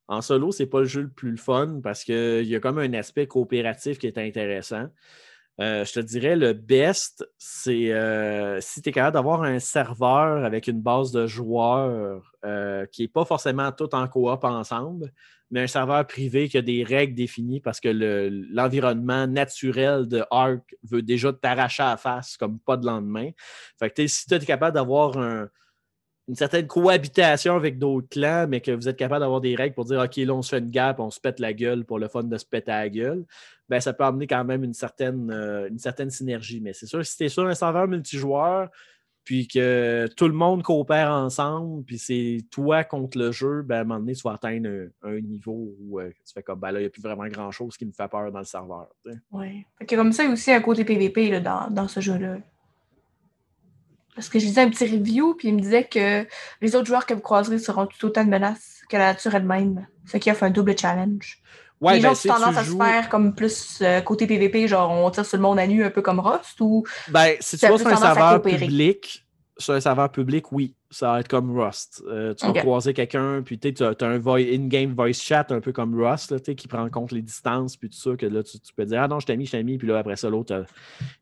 En 0.08 0.22
solo, 0.22 0.52
c'est 0.52 0.68
pas 0.68 0.80
le 0.80 0.86
jeu 0.86 1.02
le 1.02 1.10
plus 1.10 1.38
fun 1.38 1.82
parce 1.84 2.04
qu'il 2.04 2.46
y 2.46 2.56
a 2.56 2.60
comme 2.62 2.80
un 2.80 2.94
aspect 2.94 3.28
coopératif 3.28 4.00
qui 4.00 4.08
est 4.08 4.18
intéressant. 4.18 4.88
Euh, 5.60 5.84
je 5.86 5.94
te 5.94 6.00
dirais, 6.00 6.36
le 6.36 6.54
best, 6.54 7.28
c'est 7.40 7.92
euh, 7.92 8.62
si 8.62 8.82
tu 8.82 8.90
es 8.90 8.92
capable 8.92 9.16
d'avoir 9.16 9.42
un 9.44 9.58
serveur 9.60 10.46
avec 10.46 10.68
une 10.68 10.82
base 10.82 11.12
de 11.12 11.26
joueurs 11.26 12.34
qui 12.92 13.02
n'est 13.02 13.08
pas 13.08 13.26
forcément 13.26 13.72
tout 13.72 13.94
en 13.94 14.08
coop 14.08 14.44
ensemble, 14.44 15.12
mais 15.52 15.62
un 15.64 15.68
serveur 15.68 16.06
privé 16.08 16.48
qui 16.48 16.58
a 16.58 16.62
des 16.62 16.84
règles 16.84 17.16
définies 17.16 17.60
parce 17.60 17.80
que 17.80 17.90
l'environnement 18.54 19.28
naturel 19.28 20.08
de 20.08 20.24
Arc 20.32 20.76
veut 20.84 21.02
déjà 21.02 21.34
t'arracher 21.34 21.84
à 21.84 21.92
la 21.92 21.98
face 21.98 22.38
comme 22.38 22.60
pas 22.60 22.78
de 22.78 22.86
lendemain. 22.86 23.32
Fait 23.78 23.90
que 23.90 24.08
si 24.08 24.28
tu 24.28 24.36
es 24.36 24.40
capable 24.40 24.76
d'avoir 24.76 25.18
une 26.28 26.36
certaine 26.36 26.68
cohabitation 26.68 27.56
avec 27.56 27.80
d'autres 27.80 28.10
clans, 28.10 28.48
mais 28.50 28.60
que 28.60 28.72
vous 28.72 28.90
êtes 28.90 28.98
capable 28.98 29.22
d'avoir 29.22 29.40
des 29.40 29.56
règles 29.56 29.74
pour 29.74 29.86
dire 29.86 30.00
OK, 30.00 30.18
là, 30.18 30.34
on 30.34 30.42
se 30.42 30.50
fait 30.50 30.60
une 30.60 30.70
gap, 30.70 31.00
on 31.00 31.10
se 31.10 31.20
pète 31.20 31.40
la 31.40 31.54
gueule 31.54 31.86
pour 31.86 32.00
le 32.00 32.08
fun 32.08 32.24
de 32.24 32.38
se 32.38 32.46
péter 32.46 32.72
la 32.72 32.90
gueule, 32.90 33.26
ben, 33.70 33.80
ça 33.80 33.94
peut 33.94 34.04
amener 34.04 34.28
quand 34.28 34.44
même 34.44 34.64
une 34.64 34.74
certaine, 34.74 35.32
euh, 35.32 36.10
synergie. 36.10 36.60
Mais 36.62 36.74
c'est 36.74 36.86
sûr, 36.86 37.06
si 37.06 37.18
tu 37.18 37.24
es 37.26 37.30
sur 37.30 37.48
un 37.48 37.56
serveur 37.56 37.88
multijoueur, 37.88 38.70
puis 39.24 39.46
que 39.46 40.08
tout 40.16 40.28
le 40.28 40.34
monde 40.34 40.64
coopère 40.64 41.12
ensemble, 41.12 41.84
puis 41.84 41.98
c'est 41.98 42.46
toi 42.50 42.86
contre 42.86 43.18
le 43.18 43.34
jeu, 43.34 43.62
ben, 43.62 43.76
à 43.76 43.82
un 43.82 43.84
moment 43.84 44.00
donné, 44.00 44.16
tu 44.16 44.22
vas 44.24 44.34
atteindre 44.34 44.70
un, 45.04 45.20
niveau 45.20 45.76
où 45.82 46.00
euh, 46.00 46.10
tu 46.26 46.34
fais 46.34 46.44
comme, 46.44 46.60
ben 46.60 46.72
là, 46.72 46.80
il 46.80 46.84
n'y 46.84 46.88
a 46.88 46.90
plus 46.90 47.02
vraiment 47.02 47.28
grand-chose 47.28 47.76
qui 47.76 47.86
me 47.86 47.92
fait 47.92 48.08
peur 48.08 48.32
dans 48.32 48.40
le 48.40 48.46
serveur. 48.46 48.88
Oui. 49.32 49.66
Comme 49.90 50.14
ça, 50.14 50.26
aussi 50.30 50.52
un 50.52 50.62
côté 50.62 50.86
PVP 50.86 51.42
dans, 51.42 51.88
ce 51.90 52.00
jeu-là. 52.00 52.38
Parce 54.18 54.30
que 54.30 54.40
je 54.40 54.46
disais 54.46 54.62
un 54.62 54.70
petit 54.70 54.86
review, 54.86 55.36
puis 55.36 55.50
il 55.50 55.54
me 55.54 55.60
disait 55.60 55.84
que 55.84 56.26
les 56.60 56.76
autres 56.76 56.88
joueurs 56.88 57.06
que 57.06 57.14
vous 57.14 57.22
croiserez 57.22 57.60
seront 57.60 57.86
tout 57.86 58.04
autant 58.08 58.24
de 58.24 58.30
menaces 58.32 58.82
que 58.90 58.98
la 58.98 59.14
nature 59.14 59.36
elle-même. 59.36 59.86
Ce 60.08 60.18
qui 60.18 60.32
offre 60.32 60.42
un 60.42 60.50
double 60.50 60.76
challenge. 60.76 61.40
Ouais, 61.80 61.98
les 61.98 62.02
gens 62.02 62.14
ben, 62.14 62.32
ont 62.32 62.34
tendance 62.34 62.58
à 62.58 62.64
se 62.64 62.76
faire 62.76 63.10
comme 63.10 63.36
plus 63.36 63.78
euh, 63.84 64.02
côté 64.02 64.26
PVP, 64.26 64.68
genre 64.68 64.90
on 64.90 65.12
tire 65.12 65.24
sur 65.24 65.38
le 65.38 65.44
monde 65.44 65.60
à 65.60 65.68
nu 65.68 65.84
un 65.84 65.92
peu 65.92 66.02
comme 66.02 66.20
Rust 66.20 66.60
ou. 66.62 66.84
Ben, 67.10 67.36
si 67.40 67.60
tu 67.60 67.68
vas 67.68 67.78
sur 67.78 67.86
un 67.86 67.96
serveur 67.96 68.42
public, 68.42 69.28
sur 69.60 69.76
un 69.76 69.80
serveur 69.80 70.12
public, 70.12 70.52
oui, 70.52 70.74
ça 70.90 71.12
va 71.12 71.20
être 71.20 71.28
comme 71.28 71.56
Rust. 71.56 72.04
Euh, 72.08 72.34
tu 72.34 72.48
vas 72.48 72.54
croiser 72.54 72.96
quelqu'un, 72.96 73.44
puis 73.44 73.60
tu 73.60 73.84
as, 73.84 73.94
un 74.02 74.20
in-game 74.26 74.94
voice 74.96 75.14
chat 75.14 75.52
un 75.52 75.60
peu 75.60 75.72
comme 75.72 76.02
Rust, 76.02 76.56
qui 76.56 76.68
prend 76.68 76.84
en 76.84 76.90
compte 76.90 77.12
les 77.12 77.22
distances, 77.22 77.78
puis 77.78 77.90
tout 77.90 77.98
ça, 77.98 78.16
que 78.16 78.26
là, 78.26 78.42
tu, 78.42 78.58
peux 78.76 78.86
dire 78.86 79.04
Ah 79.04 79.08
non, 79.08 79.20
je 79.20 79.28
t'ai 79.28 79.38
mis, 79.38 79.46
je 79.46 79.52
t'ai 79.52 79.64
mis, 79.64 79.78
puis 79.78 79.88
là, 79.88 80.00
après 80.00 80.16
ça, 80.16 80.30
l'autre, 80.32 80.56
euh, 80.56 80.64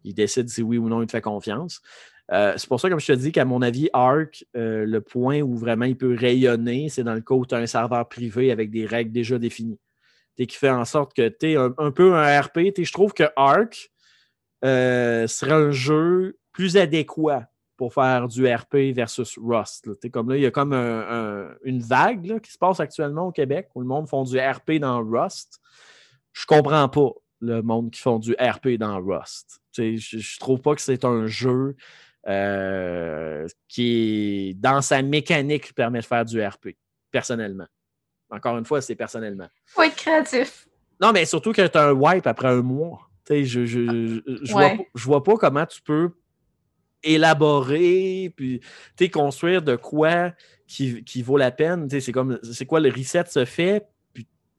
il 0.05 0.13
décide 0.13 0.49
si 0.49 0.61
oui 0.61 0.77
ou 0.77 0.87
non 0.87 1.01
il 1.01 1.07
te 1.07 1.11
fait 1.11 1.21
confiance. 1.21 1.81
C'est 2.29 2.67
pour 2.67 2.79
ça, 2.79 2.89
comme 2.89 2.99
je 2.99 3.07
te 3.07 3.11
dis, 3.13 3.31
qu'à 3.31 3.45
mon 3.45 3.61
avis, 3.61 3.89
Arc, 3.93 4.45
le 4.53 4.99
point 4.99 5.41
où 5.41 5.55
vraiment 5.55 5.85
il 5.85 5.97
peut 5.97 6.15
rayonner, 6.17 6.89
c'est 6.89 7.03
dans 7.03 7.13
le 7.13 7.21
cas 7.21 7.35
où 7.35 7.45
tu 7.45 7.55
as 7.55 7.59
un 7.59 7.67
serveur 7.67 8.07
privé 8.07 8.51
avec 8.51 8.71
des 8.71 8.85
règles 8.85 9.11
déjà 9.11 9.37
définies 9.37 9.79
qui 10.43 10.57
fait 10.57 10.69
en 10.69 10.85
sorte 10.85 11.13
que 11.13 11.29
tu 11.29 11.51
es 11.51 11.55
un, 11.55 11.91
peu 11.91 12.13
un 12.13 12.41
RP. 12.41 12.71
Je 12.77 12.91
trouve 12.91 13.13
que 13.13 13.23
Ark 13.35 13.91
euh, 14.65 15.27
serait 15.27 15.53
un 15.53 15.71
jeu 15.71 16.37
plus 16.51 16.75
adéquat 16.77 17.47
pour 17.77 17.93
faire 17.93 18.27
du 18.27 18.47
RP 18.47 18.93
versus 18.93 19.37
Rust. 19.41 19.89
Comme 20.11 20.29
là, 20.29 20.37
il 20.37 20.43
y 20.43 20.45
a 20.45 20.51
comme 20.51 20.73
une 20.73 21.79
vague 21.81 22.39
qui 22.41 22.51
se 22.51 22.57
passe 22.57 22.79
actuellement 22.79 23.27
au 23.27 23.31
Québec 23.31 23.69
où 23.75 23.81
le 23.81 23.87
monde 23.87 24.07
font 24.07 24.23
du 24.23 24.37
RP 24.37 24.73
dans 24.73 25.03
Rust. 25.03 25.59
Je 26.33 26.45
comprends 26.45 26.89
pas 26.89 27.11
le 27.41 27.61
monde 27.61 27.91
qui 27.91 28.01
font 28.01 28.19
du 28.19 28.33
RP 28.39 28.77
dans 28.77 29.01
Rust. 29.01 29.61
Je, 29.77 29.97
je 29.97 30.39
trouve 30.39 30.61
pas 30.61 30.75
que 30.75 30.81
c'est 30.81 31.03
un 31.05 31.27
jeu 31.27 31.75
euh, 32.27 33.47
qui, 33.67 34.55
dans 34.59 34.81
sa 34.81 35.01
mécanique, 35.01 35.73
permet 35.73 35.99
de 35.99 36.05
faire 36.05 36.25
du 36.25 36.43
RP, 36.43 36.69
personnellement. 37.11 37.67
Encore 38.29 38.57
une 38.57 38.65
fois, 38.65 38.81
c'est 38.81 38.95
personnellement. 38.95 39.47
Faut 39.65 39.83
être 39.83 39.95
créatif. 39.95 40.67
Non, 40.99 41.11
mais 41.11 41.25
surtout 41.25 41.51
que 41.51 41.65
tu 41.67 41.77
as 41.77 41.89
un 41.89 41.91
wipe 41.91 42.25
après 42.25 42.47
un 42.47 42.61
mois. 42.61 43.09
je 43.29 43.43
je, 43.43 43.65
je, 43.65 44.51
vois, 44.51 44.73
vois 44.95 45.23
pas 45.23 45.35
comment 45.35 45.65
tu 45.65 45.81
peux 45.81 46.11
élaborer, 47.03 48.33
puis 48.35 48.61
construire 49.11 49.61
de 49.61 49.75
quoi 49.75 50.31
qui, 50.67 51.03
qui 51.03 51.21
vaut 51.21 51.37
la 51.37 51.51
peine. 51.51 51.87
C'est 51.89 52.11
comme 52.11 52.39
c'est 52.43 52.65
quoi 52.65 52.79
le 52.79 52.89
reset 52.89 53.25
se 53.27 53.45
fait, 53.45 53.87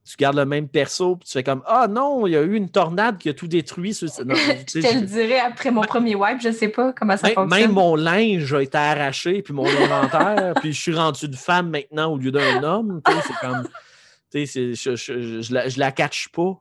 tu 0.07 0.17
gardes 0.17 0.37
le 0.37 0.47
même 0.47 0.69
perso, 0.69 1.17
puis 1.17 1.27
tu 1.27 1.33
fais 1.33 1.43
comme 1.43 1.63
Ah 1.67 1.89
non, 1.89 2.27
il 2.27 2.33
y 2.33 2.37
a 2.37 2.43
eu 2.43 2.55
une 2.55 2.71
tornade 2.71 3.19
qui 3.19 3.29
a 3.29 3.35
tout 3.35 3.49
détruit. 3.49 3.93
je 4.01 4.07
te 4.07 4.95
le 4.95 5.01
dirais 5.01 5.41
après 5.41 5.73
mon 5.73 5.83
premier 5.83 6.15
wipe, 6.15 6.41
je 6.41 6.53
sais 6.53 6.69
pas 6.69 6.93
comment 6.93 7.17
ça 7.17 7.29
fonctionne. 7.29 7.49
Même 7.49 7.73
mon 7.73 7.97
linge 7.97 8.55
a 8.55 8.63
été 8.63 8.79
arraché, 8.79 9.43
puis 9.43 9.53
mon 9.53 9.67
inventaire, 9.67 10.55
puis 10.61 10.73
je 10.73 10.81
suis 10.81 10.95
rendu 10.95 11.27
une 11.27 11.35
femme 11.35 11.71
maintenant 11.71 12.13
au 12.13 12.19
lieu 12.19 12.31
d'un 12.31 12.63
homme. 12.63 13.01
C'est 13.07 13.47
comme. 13.47 13.69
Je, 14.33 14.75
je, 14.75 14.97
je, 14.97 15.55
la, 15.55 15.69
je 15.69 15.79
la 15.79 15.91
catch 15.91 16.29
pas. 16.29 16.61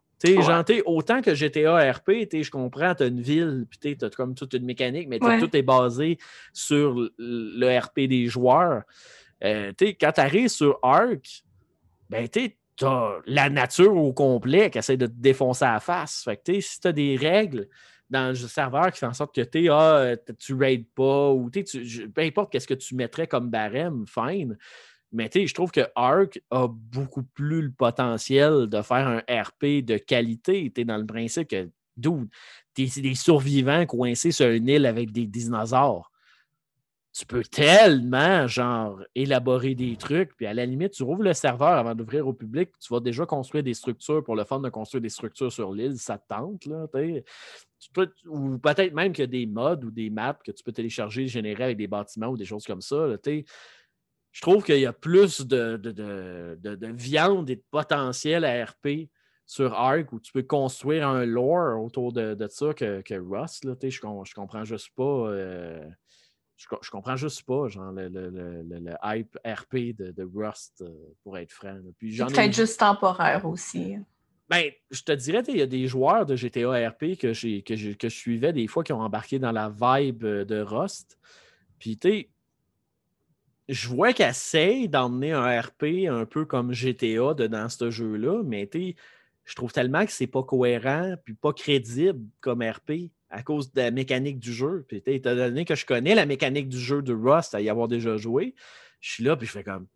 autant 0.85 1.21
que 1.21 1.35
GTA 1.35 1.91
RP, 1.91 2.11
je 2.31 2.49
comprends, 2.49 2.95
tu 2.95 3.03
as 3.03 3.07
une 3.07 3.21
ville, 3.21 3.65
puis 3.69 3.95
tu 3.95 4.05
as 4.05 4.09
comme 4.09 4.33
toute 4.33 4.53
une 4.53 4.65
mécanique, 4.65 5.07
mais 5.07 5.19
tout 5.19 5.55
est 5.55 5.61
basé 5.61 6.17
sur 6.51 6.95
le 7.17 7.79
RP 7.79 8.01
des 8.07 8.27
joueurs. 8.27 8.83
Euh, 9.43 9.71
quand 9.79 10.11
tu 10.13 10.21
arrives 10.21 10.47
sur 10.47 10.79
Arc, 10.81 11.43
ben, 12.09 12.27
tu 12.27 12.55
t'as 12.77 13.19
la 13.25 13.49
nature 13.49 13.95
au 13.95 14.13
complet 14.13 14.69
qui 14.69 14.77
essaie 14.77 14.97
de 14.97 15.07
te 15.07 15.13
défoncer 15.15 15.65
à 15.65 15.73
la 15.73 15.79
face. 15.79 16.23
Fait 16.23 16.37
que, 16.37 16.59
si 16.59 16.79
tu 16.79 16.87
as 16.87 16.91
des 16.91 17.15
règles 17.15 17.67
dans 18.09 18.29
le 18.29 18.35
serveur 18.35 18.91
qui 18.91 18.99
font 18.99 19.07
en 19.07 19.13
sorte 19.13 19.33
que 19.33 19.69
ah, 19.69 20.15
tu 20.37 20.53
raides 20.53 20.87
pas 20.93 21.31
ou 21.31 21.49
peu 21.49 22.21
importe 22.21 22.51
qu'est-ce 22.51 22.67
que 22.67 22.73
tu 22.73 22.95
mettrais 22.95 23.27
comme 23.27 23.49
barème, 23.49 24.05
fine. 24.07 24.57
Mais 25.11 25.29
je 25.33 25.53
trouve 25.53 25.71
que 25.71 25.87
Arc 25.95 26.41
a 26.51 26.67
beaucoup 26.67 27.23
plus 27.23 27.61
le 27.61 27.71
potentiel 27.71 28.67
de 28.67 28.81
faire 28.81 29.07
un 29.07 29.19
RP 29.29 29.83
de 29.83 29.97
qualité. 29.97 30.71
Tu 30.75 30.83
dans 30.83 30.97
le 30.97 31.05
principe 31.05 31.47
que, 31.47 31.69
d'où 31.95 32.27
des 32.75 33.15
survivants 33.15 33.85
coincés 33.85 34.31
sur 34.31 34.49
une 34.49 34.67
île 34.67 34.85
avec 34.85 35.11
des 35.11 35.25
dinosaures 35.25 36.11
tu 37.15 37.25
peux 37.25 37.43
tellement, 37.43 38.45
genre, 38.45 39.01
élaborer 39.15 39.73
des 39.73 39.95
trucs, 39.95 40.35
puis 40.35 40.45
à 40.45 40.53
la 40.53 40.65
limite, 40.65 40.91
tu 40.91 41.03
rouvres 41.03 41.23
le 41.23 41.33
serveur 41.33 41.69
avant 41.69 41.95
d'ouvrir 41.95 42.27
au 42.27 42.33
public, 42.33 42.71
tu 42.77 42.93
vas 42.93 42.99
déjà 42.99 43.25
construire 43.25 43.63
des 43.63 43.73
structures 43.73 44.21
pour 44.21 44.35
le 44.35 44.43
fun 44.43 44.59
de 44.59 44.67
construire 44.67 45.01
des 45.01 45.09
structures 45.09 45.51
sur 45.51 45.71
l'île, 45.71 45.97
ça 45.97 46.17
te 46.17 46.27
tente, 46.27 46.65
là, 46.65 46.87
ou 48.25 48.57
peut-être 48.57 48.93
même 48.93 49.13
qu'il 49.13 49.21
y 49.21 49.23
a 49.23 49.27
des 49.27 49.45
modes 49.45 49.85
ou 49.85 49.91
des 49.91 50.09
maps 50.09 50.37
que 50.43 50.51
tu 50.51 50.61
peux 50.61 50.73
télécharger, 50.73 51.25
générer 51.27 51.63
avec 51.63 51.77
des 51.77 51.87
bâtiments 51.87 52.27
ou 52.27 52.37
des 52.37 52.43
choses 52.43 52.65
comme 52.65 52.81
ça, 52.81 53.07
je 53.25 54.41
trouve 54.41 54.65
qu'il 54.65 54.79
y 54.79 54.85
a 54.85 54.91
plus 54.91 55.47
de, 55.47 55.77
de, 55.77 56.91
viande 56.91 57.49
et 57.49 57.55
de 57.55 57.63
potentiel 57.71 58.43
à 58.43 58.65
RP 58.65 59.09
sur 59.45 59.73
Arc 59.73 60.11
où 60.11 60.19
tu 60.19 60.33
peux 60.33 60.43
construire 60.43 61.07
un 61.07 61.25
lore 61.25 61.81
autour 61.81 62.11
de, 62.11 62.35
ça 62.49 62.73
que, 62.73 62.99
que 62.99 63.13
Rust. 63.13 63.63
Là, 63.63 63.75
je, 63.81 63.89
je 63.89 64.33
comprends 64.33 64.65
juste 64.65 64.89
pas. 64.97 65.03
Euh, 65.03 65.87
je, 66.57 66.89
comprends 66.89 67.15
juste 67.15 67.43
pas, 67.43 67.67
genre, 67.67 67.91
le, 67.91 68.93
hype 69.03 69.37
RP 69.45 69.95
de, 69.95 70.29
Rust, 70.33 70.81
euh, 70.81 70.89
pour 71.23 71.37
être 71.37 71.51
franc. 71.51 71.77
Puis 71.99 72.17
peut-être 72.17 72.55
juste 72.55 72.79
temporaire 72.79 73.45
aussi. 73.45 73.97
Ben, 74.47 74.71
je 74.91 75.01
te 75.01 75.11
dirais, 75.11 75.43
il 75.47 75.57
y 75.57 75.61
a 75.61 75.67
des 75.67 75.87
joueurs 75.87 76.25
de 76.25 76.35
GTA 76.35 76.89
RP 76.89 77.17
que, 77.19 77.33
que, 77.61 77.93
que 77.93 78.09
je 78.09 78.15
suivais 78.15 78.53
des 78.53 78.67
fois 78.67 78.83
qui 78.83 78.93
ont 78.93 79.01
embarqué 79.01 79.39
dans 79.39 79.51
la 79.51 79.69
vibe 79.69 80.23
de 80.23 80.61
Rust. 80.61 81.17
Puis, 81.79 81.97
tu 81.97 82.09
sais, 82.09 82.29
je 83.67 83.87
vois 83.87 84.13
qu'elle 84.13 84.29
essaye 84.29 84.87
d'emmener 84.87 85.31
un 85.31 85.59
RP 85.59 86.07
un 86.07 86.25
peu 86.25 86.45
comme 86.45 86.71
GTA 86.71 87.33
dans 87.33 87.69
ce 87.69 87.89
jeu-là, 87.89 88.43
mais 88.43 88.69
je 89.43 89.55
trouve 89.55 89.71
tellement 89.71 90.05
que 90.05 90.11
c'est 90.11 90.27
pas 90.27 90.43
cohérent 90.43 91.15
puis 91.23 91.33
pas 91.33 91.53
crédible 91.53 92.21
comme 92.41 92.61
RP 92.61 93.09
à 93.35 93.43
cause 93.43 93.73
de 93.73 93.81
la 93.81 93.91
mécanique 93.91 94.39
du 94.39 94.53
jeu. 94.53 94.85
Puis 94.87 95.03
étant 95.05 95.35
donné 95.35 95.65
que 95.65 95.75
je 95.75 95.85
connais 95.85 96.15
la 96.15 96.25
mécanique 96.25 96.69
du 96.69 96.79
jeu 96.79 97.01
de 97.01 97.13
Rust 97.13 97.53
à 97.53 97.59
y 97.59 97.69
avoir 97.69 97.89
déjà 97.89 98.15
joué, 98.15 98.55
je 99.01 99.11
suis 99.11 99.23
là 99.23 99.35
puis 99.35 99.45
je 99.45 99.51
fais 99.51 99.63
comme 99.63 99.87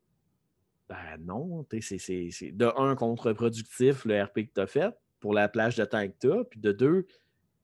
ben 0.90 1.18
non, 1.22 1.66
c'est 1.82 2.52
de 2.52 2.66
un 2.78 2.95
contre-productif 2.95 4.06
le 4.06 4.24
RP 4.24 4.48
que 4.48 4.53
tu 4.56 4.60
as 4.60 4.68
fait 4.68 4.94
pour 5.20 5.34
la 5.34 5.48
plage 5.48 5.76
de 5.76 5.86
temps 5.86 6.06
que 6.06 6.14
tu 6.20 6.32
as, 6.32 6.44
puis 6.44 6.60
de 6.60 6.72
deux, 6.72 7.06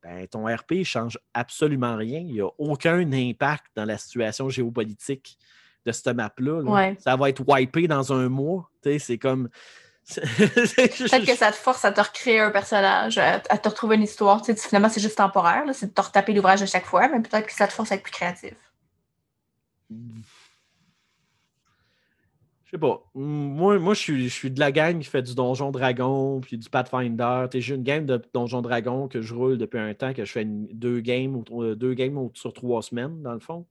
ben, 0.04 0.28
ton 0.28 0.46
RP 0.46 0.72
ne 0.72 0.84
change 0.84 1.20
absolument 1.34 1.96
rien. 1.96 2.20
Il 2.20 2.34
n'y 2.34 2.42
a 2.42 2.50
aucun 2.58 3.12
impact 3.12 3.66
dans 3.76 3.86
la 3.86 3.98
situation 3.98 4.50
géopolitique 4.50 5.38
de 5.86 5.92
cette 5.92 6.16
map-là. 6.16 6.94
Ça 7.00 7.16
va 7.16 7.30
être 7.30 7.44
wipé 7.48 7.88
dans 7.88 8.14
un 8.14 8.30
mois. 8.30 8.70
C'est 9.00 9.18
comme. 9.18 9.50
Peut-être 10.16 11.26
que 11.26 11.36
ça 11.36 11.52
te 11.52 11.58
force 11.58 11.84
à 11.84 11.92
te 11.92 12.00
recréer 12.00 12.40
un 12.40 12.52
personnage, 12.52 13.18
à, 13.18 13.40
te 13.40 13.70
retrouver 13.70 13.96
une 13.96 14.04
histoire. 14.04 14.46
finalement, 14.46 14.90
c'est 14.90 15.02
juste 15.02 15.18
temporaire. 15.18 15.64
C'est 15.74 15.88
de 15.88 15.94
te 15.94 16.02
retaper 16.02 16.34
l'ouvrage 16.34 16.62
à 16.62 16.68
chaque 16.68 16.86
fois, 16.86 17.08
mais 17.08 17.22
peut-être 17.22 17.48
que 17.48 17.54
ça 17.54 17.68
te 17.68 17.74
force 17.74 17.92
à 17.92 17.96
être 17.96 18.04
plus 18.04 18.12
créatif. 18.12 18.54
Je 19.90 19.96
sais 22.72 22.78
pas. 22.78 23.04
Moi, 23.16 23.80
moi 23.80 23.94
je, 23.96 24.00
suis, 24.00 24.30
je 24.30 24.34
suis 24.34 24.52
de 24.52 24.60
la 24.60 24.72
gang 24.72 25.00
qui 25.00 25.10
fait 25.10 25.24
du 25.24 25.34
Donjon 25.34 25.72
Dragon 25.72 26.40
puis 26.40 26.60
du 26.60 26.70
Pathfinder. 26.70 27.48
J'ai 27.52 27.74
une 27.74 27.84
game 27.84 28.06
de 28.06 28.22
Donjon 28.34 28.62
Dragon 28.62 29.08
que 29.08 29.22
je 29.22 29.34
roule 29.34 29.58
depuis 29.58 29.80
un 29.80 29.94
temps, 29.96 30.14
que 30.14 30.24
je 30.24 30.32
fais 30.32 30.46
deux 30.46 31.00
games, 31.00 31.44
deux 31.76 31.96
games 31.96 32.30
sur 32.36 32.54
trois 32.54 32.84
semaines, 32.84 33.24
dans 33.24 33.34
le 33.34 33.40
fond. 33.40 33.66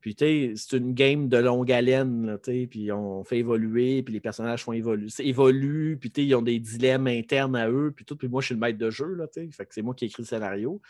Puis, 0.00 0.14
tu 0.14 0.24
sais, 0.24 0.52
c'est 0.56 0.76
une 0.78 0.94
game 0.94 1.28
de 1.28 1.36
longue 1.36 1.70
haleine, 1.70 2.38
tu 2.42 2.50
sais, 2.50 2.66
puis 2.66 2.90
on 2.90 3.22
fait 3.22 3.38
évoluer, 3.38 4.02
puis 4.02 4.14
les 4.14 4.20
personnages 4.20 4.64
font 4.64 4.72
évoluer, 4.72 5.08
évoluent, 5.18 5.98
puis, 6.00 6.10
tu 6.10 6.22
ils 6.22 6.34
ont 6.34 6.42
des 6.42 6.58
dilemmes 6.58 7.06
internes 7.06 7.56
à 7.56 7.68
eux, 7.70 7.92
puis 7.94 8.04
tout. 8.04 8.16
Puis 8.16 8.28
moi, 8.28 8.40
je 8.40 8.46
suis 8.46 8.54
le 8.54 8.60
maître 8.60 8.78
de 8.78 8.90
jeu, 8.90 9.14
là, 9.14 9.26
tu 9.28 9.50
fait 9.52 9.66
que 9.66 9.74
c'est 9.74 9.82
moi 9.82 9.94
qui 9.94 10.06
écris 10.06 10.22
le 10.22 10.28
scénario. 10.28 10.80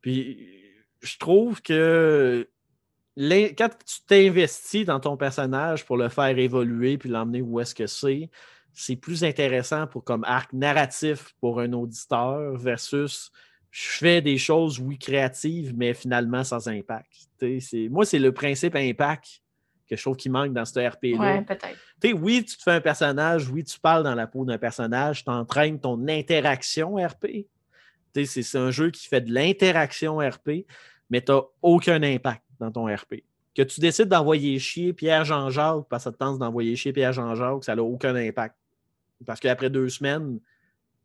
Puis, 0.00 0.48
je 1.00 1.18
trouve 1.18 1.60
que 1.60 2.48
quand 3.16 3.70
tu 3.84 4.00
t'investis 4.06 4.84
dans 4.84 5.00
ton 5.00 5.16
personnage 5.16 5.84
pour 5.84 5.96
le 5.96 6.08
faire 6.08 6.38
évoluer, 6.38 6.98
puis 6.98 7.08
l'emmener 7.08 7.42
où 7.42 7.58
est-ce 7.58 7.74
que 7.74 7.88
c'est, 7.88 8.30
c'est 8.72 8.94
plus 8.94 9.24
intéressant 9.24 9.88
pour 9.88 10.04
comme 10.04 10.22
arc 10.22 10.52
narratif 10.52 11.34
pour 11.40 11.58
un 11.58 11.72
auditeur 11.72 12.56
versus 12.56 13.32
je 13.80 13.98
fais 13.98 14.20
des 14.20 14.38
choses, 14.38 14.80
oui, 14.80 14.98
créatives, 14.98 15.72
mais 15.76 15.94
finalement 15.94 16.42
sans 16.42 16.66
impact. 16.68 17.28
Moi, 17.90 18.04
c'est 18.04 18.18
le 18.18 18.32
principe 18.32 18.74
impact 18.74 19.40
que 19.88 19.94
je 19.94 20.02
trouve 20.02 20.16
qui 20.16 20.28
manque 20.28 20.52
dans 20.52 20.64
ce 20.64 20.80
RP-là. 20.80 21.36
Oui, 21.38 21.44
peut-être. 21.44 22.20
Oui, 22.20 22.44
tu 22.44 22.56
te 22.56 22.62
fais 22.62 22.72
un 22.72 22.80
personnage, 22.80 23.48
oui, 23.48 23.62
tu 23.62 23.78
parles 23.78 24.02
dans 24.02 24.16
la 24.16 24.26
peau 24.26 24.44
d'un 24.44 24.58
personnage, 24.58 25.22
tu 25.22 25.30
entraînes 25.30 25.78
ton 25.78 26.08
interaction 26.08 26.96
RP. 26.96 27.46
C'est 28.14 28.58
un 28.58 28.72
jeu 28.72 28.90
qui 28.90 29.06
fait 29.06 29.20
de 29.20 29.32
l'interaction 29.32 30.18
RP, 30.18 30.66
mais 31.08 31.22
tu 31.22 31.30
n'as 31.30 31.42
aucun 31.62 32.02
impact 32.02 32.42
dans 32.58 32.72
ton 32.72 32.92
RP. 32.92 33.22
Que 33.54 33.62
tu 33.62 33.80
décides 33.80 34.08
d'envoyer 34.08 34.58
chier 34.58 34.92
Pierre-Jean-Jacques 34.92 35.86
parce 35.88 36.02
que 36.02 36.10
ça 36.10 36.12
te 36.12 36.18
tente 36.18 36.38
d'envoyer 36.38 36.74
chier 36.74 36.92
Pierre-Jean-Jacques, 36.92 37.62
ça 37.62 37.76
n'a 37.76 37.82
aucun 37.84 38.16
impact. 38.16 38.56
Parce 39.24 39.38
qu'après 39.38 39.70
deux 39.70 39.88
semaines, 39.88 40.40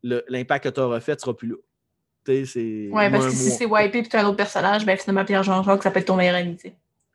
l'impact 0.02 0.64
que 0.64 0.70
tu 0.70 0.80
auras 0.80 1.00
fait 1.02 1.14
ne 1.14 1.20
sera 1.20 1.38
plus 1.38 1.50
là. 1.50 1.56
Ouais, 2.28 3.12
parce 3.12 3.26
que 3.26 3.32
si 3.32 3.52
c'est 3.52 3.66
wipé 3.66 4.00
et 4.00 4.04
tu 4.04 4.16
as 4.16 4.22
un 4.22 4.28
autre 4.28 4.38
personnage, 4.38 4.86
ben 4.86 4.98
finalement 4.98 5.26
Pierre-Jean-Jacques, 5.26 5.84
ça 5.84 5.92
peut 5.92 6.00
être 6.00 6.08
ton 6.08 6.16
meilleur 6.16 6.36
ami. 6.36 6.58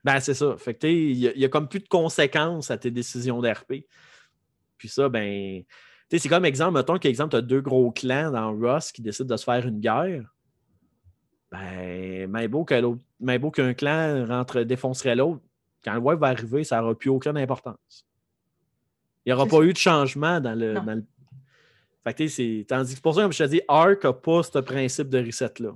Ben, 0.05 0.21
c'est 0.21 0.35
ça. 0.35 0.57
Fait 0.59 0.75
que 0.75 0.87
il 0.87 1.19
y, 1.19 1.45
a 1.45 1.49
comme 1.49 1.69
plus 1.69 1.81
de 1.81 1.89
conséquences 1.89 2.71
à 2.71 2.79
tes 2.79 2.91
décisions 2.91 3.41
d'RP. 3.41 3.85
Puis 4.77 4.89
ça, 4.89 5.09
ben. 5.09 5.63
c'est 6.11 6.29
comme 6.29 6.45
exemple, 6.45 6.75
mettons 6.75 6.99
qu'exemple, 6.99 7.31
tu 7.31 7.37
as 7.37 7.43
deux 7.43 7.61
gros 7.61 7.91
clans 7.91 8.31
dans 8.31 8.57
Rust 8.57 8.93
qui 8.93 9.03
décident 9.03 9.35
de 9.35 9.37
se 9.37 9.45
faire 9.45 9.67
une 9.67 9.81
guerre. 9.81 10.35
Ben, 11.51 12.31
même 12.31 12.51
beau 12.51 12.65
qu'un 13.51 13.75
clan 13.75 14.27
rentre, 14.27 14.63
défoncerait 14.63 15.17
l'autre, 15.17 15.41
quand 15.85 15.95
le 15.95 16.01
wipe 16.01 16.19
va 16.19 16.29
arriver, 16.29 16.65
ça 16.65 16.81
n'aura 16.81 16.95
plus 16.95 17.11
aucune 17.11 17.39
importance. 17.39 18.07
Il 19.25 19.31
n'y 19.31 19.33
aura 19.33 19.47
pas 19.47 19.63
eu 19.63 19.73
de 19.73 19.79
changement 19.79 20.41
dans 20.41 20.59
le, 20.59 20.75
dans 20.75 20.95
le, 20.95 21.05
c'est. 22.17 22.65
Tandis 22.69 22.91
que 22.91 22.95
c'est 22.97 23.03
pour 23.03 23.15
ça, 23.15 23.23
comme 23.23 23.33
je 23.33 23.45
te 23.45 23.49
dis, 23.49 23.61
Arc 23.69 24.05
n'a 24.05 24.13
pas 24.13 24.43
ce 24.43 24.59
principe 24.59 25.09
de 25.09 25.25
reset-là. 25.25 25.73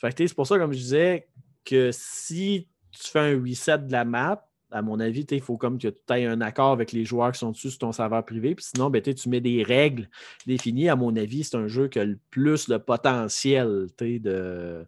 c'est 0.00 0.34
pour 0.34 0.46
ça, 0.46 0.58
comme 0.58 0.72
je 0.72 0.78
disais, 0.78 1.28
que 1.64 1.90
si 1.92 2.68
tu 2.90 3.10
fais 3.10 3.20
un 3.20 3.40
reset 3.40 3.78
de 3.78 3.92
la 3.92 4.04
map, 4.04 4.46
à 4.70 4.82
mon 4.82 4.98
avis, 4.98 5.24
il 5.30 5.40
faut 5.40 5.56
comme 5.56 5.78
que 5.78 5.88
tu 5.88 6.12
aies 6.12 6.26
un 6.26 6.40
accord 6.40 6.72
avec 6.72 6.90
les 6.90 7.04
joueurs 7.04 7.30
qui 7.30 7.38
sont 7.38 7.52
dessus 7.52 7.70
sur 7.70 7.78
ton 7.78 7.92
serveur 7.92 8.24
privé. 8.24 8.56
Puis 8.56 8.66
sinon, 8.74 8.90
ben, 8.90 9.00
tu 9.00 9.28
mets 9.28 9.40
des 9.40 9.62
règles 9.62 10.08
définies. 10.46 10.88
À 10.88 10.96
mon 10.96 11.14
avis, 11.16 11.44
c'est 11.44 11.56
un 11.56 11.68
jeu 11.68 11.86
qui 11.86 12.00
a 12.00 12.04
le 12.04 12.18
plus 12.30 12.68
de 12.68 12.76
potentiel 12.76 13.86
de 13.98 14.86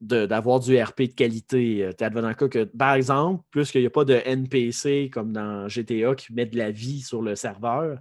d'avoir 0.00 0.60
du 0.60 0.80
RP 0.80 1.02
de 1.02 1.14
qualité. 1.14 1.84
Euh, 1.84 1.92
que, 1.92 2.64
par 2.64 2.94
exemple, 2.94 3.44
plus 3.50 3.70
qu'il 3.70 3.82
n'y 3.82 3.86
a 3.86 3.90
pas 3.90 4.04
de 4.04 4.14
NPC 4.24 5.10
comme 5.12 5.32
dans 5.32 5.68
GTA 5.68 6.14
qui 6.14 6.32
met 6.32 6.46
de 6.46 6.56
la 6.56 6.70
vie 6.70 7.00
sur 7.02 7.20
le 7.22 7.34
serveur, 7.36 7.98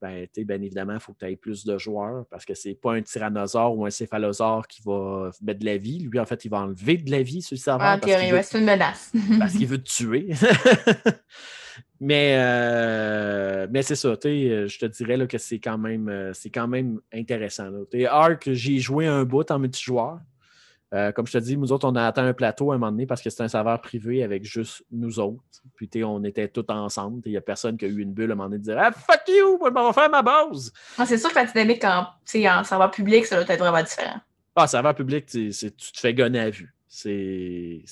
ben, 0.00 0.26
bien 0.36 0.62
évidemment, 0.62 0.94
il 0.94 1.00
faut 1.00 1.12
que 1.12 1.18
tu 1.20 1.26
aies 1.26 1.36
plus 1.36 1.64
de 1.64 1.78
joueurs 1.78 2.26
parce 2.30 2.44
que 2.44 2.54
c'est 2.54 2.74
pas 2.74 2.92
un 2.92 3.02
tyrannosaure 3.02 3.76
ou 3.76 3.86
un 3.86 3.90
céphalosaure 3.90 4.66
qui 4.66 4.82
va 4.84 5.30
mettre 5.42 5.60
de 5.60 5.64
la 5.64 5.78
vie. 5.78 6.00
Lui, 6.00 6.18
en 6.20 6.26
fait, 6.26 6.44
il 6.44 6.50
va 6.50 6.58
enlever 6.58 6.98
de 6.98 7.10
la 7.10 7.22
vie 7.22 7.42
sur 7.42 7.54
le 7.54 7.60
serveur. 7.60 7.86
En 7.86 7.98
théorie, 7.98 8.30
c'est 8.42 8.58
une 8.58 8.66
menace. 8.66 9.12
parce 9.38 9.54
qu'il 9.54 9.66
veut 9.66 9.78
te 9.78 9.90
tuer. 9.90 10.28
mais 12.00 12.36
euh, 12.38 13.66
mais 13.70 13.82
c'est 13.82 13.96
ça, 13.96 14.14
je 14.22 14.78
te 14.78 14.86
dirais 14.86 15.16
là, 15.16 15.26
que 15.26 15.38
c'est 15.38 15.58
quand, 15.58 15.78
même, 15.78 16.08
euh, 16.08 16.32
quand 16.52 16.68
même 16.68 17.00
intéressant. 17.12 17.70
Arc, 18.08 18.52
j'ai 18.52 18.78
joué 18.78 19.06
un 19.06 19.24
bout 19.24 19.50
en 19.50 19.58
multijoueur. 19.58 20.20
Euh, 20.94 21.10
comme 21.12 21.26
je 21.26 21.32
te 21.32 21.38
dis, 21.38 21.56
nous 21.56 21.72
autres, 21.72 21.88
on 21.88 21.96
a 21.96 22.06
atteint 22.06 22.24
un 22.24 22.32
plateau 22.32 22.70
à 22.70 22.76
un 22.76 22.78
moment 22.78 22.92
donné 22.92 23.06
parce 23.06 23.20
que 23.20 23.28
c'est 23.28 23.42
un 23.42 23.48
serveur 23.48 23.80
privé 23.80 24.22
avec 24.22 24.44
juste 24.44 24.84
nous 24.92 25.18
autres. 25.18 25.42
Puis 25.74 26.04
on 26.04 26.22
était 26.22 26.48
tous 26.48 26.64
ensemble. 26.68 27.22
Il 27.26 27.32
n'y 27.32 27.36
a 27.36 27.40
personne 27.40 27.76
qui 27.76 27.84
a 27.86 27.88
eu 27.88 28.00
une 28.00 28.12
bulle 28.12 28.30
à 28.30 28.34
un 28.34 28.36
moment 28.36 28.48
donné 28.48 28.58
de 28.58 28.64
dire 28.64 28.78
Ah, 28.78 28.92
fuck 28.92 29.22
you, 29.28 29.58
je 29.64 29.72
vais 29.72 29.92
faire 29.92 30.10
ma 30.10 30.22
base. 30.22 30.72
Ah, 30.96 31.04
c'est 31.04 31.18
sûr 31.18 31.30
que 31.30 31.34
la 31.34 31.44
dynamique 31.44 31.84
en, 31.84 32.06
en 32.06 32.64
serveur 32.64 32.90
public, 32.90 33.26
ça 33.26 33.36
doit 33.42 33.52
être 33.52 33.60
vraiment 33.60 33.82
différent. 33.82 34.20
Ah, 34.54 34.66
serveur 34.66 34.94
public, 34.94 35.26
tu 35.26 35.50
te 35.50 35.98
fais 35.98 36.14
gonner 36.14 36.40
à 36.40 36.50
vue. 36.50 36.72
C'est 36.88 37.82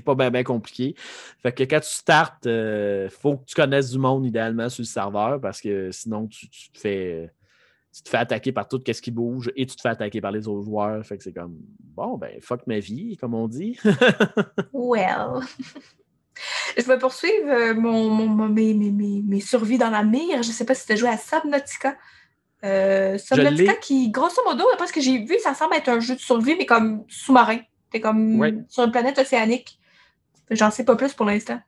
pas 0.04 0.14
bien 0.30 0.42
compliqué. 0.42 0.94
Fait 1.42 1.52
que 1.52 1.62
quand 1.62 1.80
tu 1.80 1.88
startes, 1.88 2.44
il 2.44 2.50
euh, 2.50 3.08
faut 3.08 3.38
que 3.38 3.44
tu 3.46 3.54
connaisses 3.54 3.90
du 3.90 3.98
monde 3.98 4.26
idéalement 4.26 4.68
sur 4.68 4.82
le 4.82 4.86
serveur 4.86 5.40
parce 5.40 5.60
que 5.60 5.90
sinon 5.90 6.26
tu 6.26 6.48
te 6.48 6.78
fais 6.78 7.30
tu 7.92 8.02
te 8.02 8.08
fais 8.08 8.18
attaquer 8.18 8.52
par 8.52 8.68
tout 8.68 8.82
ce 8.86 9.00
qui 9.00 9.10
bouge 9.10 9.50
et 9.56 9.66
tu 9.66 9.76
te 9.76 9.80
fais 9.80 9.88
attaquer 9.88 10.20
par 10.20 10.30
les 10.30 10.46
autres 10.46 10.64
joueurs. 10.64 11.04
Fait 11.04 11.16
que 11.16 11.24
c'est 11.24 11.32
comme 11.32 11.56
bon, 11.80 12.16
ben 12.18 12.40
fuck 12.40 12.66
ma 12.66 12.78
vie, 12.78 13.16
comme 13.16 13.34
on 13.34 13.48
dit. 13.48 13.78
well. 14.72 15.40
Je 16.76 16.82
vais 16.84 16.98
poursuivre 16.98 17.50
euh, 17.50 17.74
mon, 17.74 18.48
mes, 18.48 18.74
mes, 18.74 19.40
survies 19.40 19.78
dans 19.78 19.90
la 19.90 20.04
mire. 20.04 20.42
Je 20.42 20.48
ne 20.48 20.52
sais 20.52 20.64
pas 20.64 20.74
si 20.74 20.86
tu 20.86 20.92
as 20.92 20.96
joué 20.96 21.08
à 21.08 21.16
Subnautica. 21.16 21.96
Euh, 22.64 23.18
Subnautica 23.18 23.74
qui, 23.74 24.10
grosso 24.10 24.42
modo, 24.44 24.64
après 24.72 24.86
ce 24.86 24.92
que 24.92 25.00
j'ai 25.00 25.24
vu, 25.24 25.36
ça 25.40 25.54
semble 25.54 25.74
être 25.74 25.88
un 25.88 25.98
jeu 25.98 26.14
de 26.14 26.20
survie, 26.20 26.54
mais 26.56 26.66
comme 26.66 27.04
sous-marin. 27.08 27.58
Tu 27.90 27.96
es 27.96 28.00
comme 28.00 28.64
sur 28.68 28.84
une 28.84 28.92
planète 28.92 29.18
océanique. 29.18 29.80
J'en 30.50 30.70
sais 30.70 30.84
pas 30.84 30.96
plus 30.96 31.12
pour 31.14 31.26
l'instant. 31.26 31.60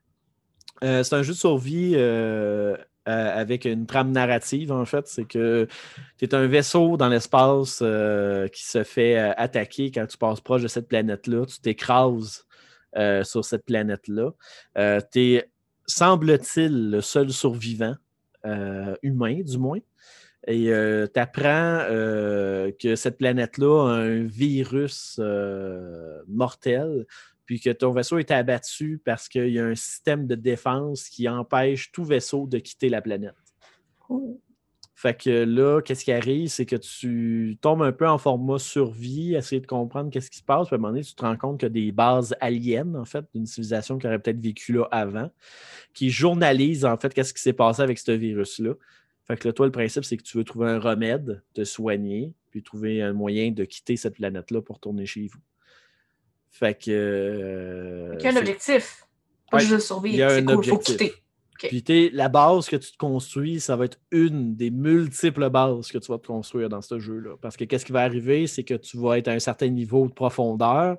Euh, 0.82 1.02
c'est 1.02 1.14
un 1.14 1.22
jeu 1.22 1.32
de 1.32 1.38
survie 1.38 1.92
euh, 1.94 2.76
avec 3.10 3.64
une 3.64 3.86
trame 3.86 4.12
narrative, 4.12 4.72
en 4.72 4.84
fait. 4.84 5.06
C'est 5.06 5.24
que 5.24 5.66
tu 6.18 6.24
es 6.24 6.34
un 6.34 6.46
vaisseau 6.46 6.96
dans 6.96 7.08
l'espace 7.08 7.80
euh, 7.82 8.48
qui 8.48 8.64
se 8.64 8.82
fait 8.82 9.18
euh, 9.18 9.32
attaquer 9.36 9.90
quand 9.90 10.06
tu 10.06 10.16
passes 10.16 10.40
proche 10.40 10.62
de 10.62 10.68
cette 10.68 10.88
planète-là. 10.88 11.46
Tu 11.46 11.60
t'écrases 11.60 12.46
sur 13.22 13.44
cette 13.44 13.64
planète-là. 13.66 14.32
tu 15.12 15.20
es, 15.20 15.50
semble-t-il, 15.86 16.90
le 16.90 17.00
seul 17.00 17.30
survivant, 17.30 17.94
humain 19.02 19.42
du 19.42 19.58
moins. 19.58 19.78
Et 20.48 20.64
tu 21.14 21.20
apprends 21.20 21.84
que 21.88 22.96
cette 22.96 23.18
planète-là 23.18 23.86
a 23.86 23.92
un 23.92 24.24
virus 24.24 25.20
mortel 26.26 27.06
puis 27.50 27.58
que 27.58 27.70
ton 27.70 27.90
vaisseau 27.90 28.18
est 28.18 28.30
abattu 28.30 29.02
parce 29.04 29.28
qu'il 29.28 29.48
y 29.48 29.58
a 29.58 29.64
un 29.64 29.74
système 29.74 30.28
de 30.28 30.36
défense 30.36 31.08
qui 31.08 31.28
empêche 31.28 31.90
tout 31.90 32.04
vaisseau 32.04 32.46
de 32.46 32.60
quitter 32.60 32.88
la 32.88 33.02
planète. 33.02 33.34
Fait 34.94 35.20
que 35.20 35.42
là, 35.42 35.82
qu'est-ce 35.82 36.04
qui 36.04 36.12
arrive, 36.12 36.46
c'est 36.46 36.64
que 36.64 36.76
tu 36.76 37.58
tombes 37.60 37.82
un 37.82 37.90
peu 37.90 38.06
en 38.06 38.18
format 38.18 38.60
survie, 38.60 39.34
essayer 39.34 39.60
de 39.60 39.66
comprendre 39.66 40.10
qu'est-ce 40.10 40.30
qui 40.30 40.38
se 40.38 40.44
passe. 40.44 40.68
Puis 40.68 40.74
à 40.74 40.78
un 40.78 40.78
moment 40.78 40.92
donné, 40.92 41.02
tu 41.02 41.12
te 41.12 41.22
rends 41.22 41.36
compte 41.36 41.58
qu'il 41.58 41.66
y 41.66 41.72
a 41.72 41.86
des 41.86 41.90
bases 41.90 42.36
aliens, 42.40 42.94
en 42.94 43.04
fait, 43.04 43.24
d'une 43.34 43.46
civilisation 43.46 43.98
qui 43.98 44.06
aurait 44.06 44.20
peut-être 44.20 44.40
vécu 44.40 44.74
là 44.74 44.86
avant, 44.92 45.28
qui 45.92 46.08
journalisent, 46.08 46.84
en 46.84 46.98
fait, 46.98 47.12
qu'est-ce 47.12 47.34
qui 47.34 47.42
s'est 47.42 47.52
passé 47.52 47.82
avec 47.82 47.98
ce 47.98 48.12
virus-là. 48.12 48.74
Fait 49.26 49.36
que 49.36 49.48
là, 49.48 49.52
toi, 49.52 49.66
le 49.66 49.72
principe, 49.72 50.04
c'est 50.04 50.16
que 50.16 50.22
tu 50.22 50.38
veux 50.38 50.44
trouver 50.44 50.68
un 50.68 50.78
remède, 50.78 51.42
te 51.52 51.64
soigner, 51.64 52.32
puis 52.52 52.62
trouver 52.62 53.02
un 53.02 53.12
moyen 53.12 53.50
de 53.50 53.64
quitter 53.64 53.96
cette 53.96 54.14
planète-là 54.14 54.62
pour 54.62 54.76
retourner 54.76 55.04
chez 55.04 55.26
vous. 55.26 55.40
Fait 56.50 56.74
que. 56.74 56.90
Euh, 56.90 58.16
il 58.18 58.24
y 58.24 58.28
a 58.28 58.32
un 58.32 58.36
objectif. 58.36 59.06
Pas 59.50 59.58
juste 59.58 59.86
survivre. 59.86 60.14
Il 60.14 60.18
y 60.18 60.22
a 60.22 60.32
un 60.32 60.46
objectif. 60.48 60.74
Faut 60.74 60.78
quitter. 60.78 61.14
Puis 61.68 62.10
la 62.12 62.28
base 62.28 62.68
que 62.68 62.76
tu 62.76 62.92
te 62.92 62.96
construis, 62.96 63.60
ça 63.60 63.76
va 63.76 63.84
être 63.84 63.98
une 64.10 64.54
des 64.56 64.70
multiples 64.70 65.50
bases 65.50 65.90
que 65.90 65.98
tu 65.98 66.10
vas 66.10 66.18
te 66.18 66.26
construire 66.26 66.68
dans 66.68 66.80
ce 66.80 66.98
jeu-là. 66.98 67.36
Parce 67.40 67.56
que 67.56 67.64
qu'est-ce 67.64 67.84
qui 67.84 67.92
va 67.92 68.00
arriver, 68.00 68.46
c'est 68.46 68.64
que 68.64 68.74
tu 68.74 68.96
vas 68.96 69.18
être 69.18 69.28
à 69.28 69.32
un 69.32 69.38
certain 69.38 69.68
niveau 69.68 70.06
de 70.06 70.12
profondeur, 70.12 70.96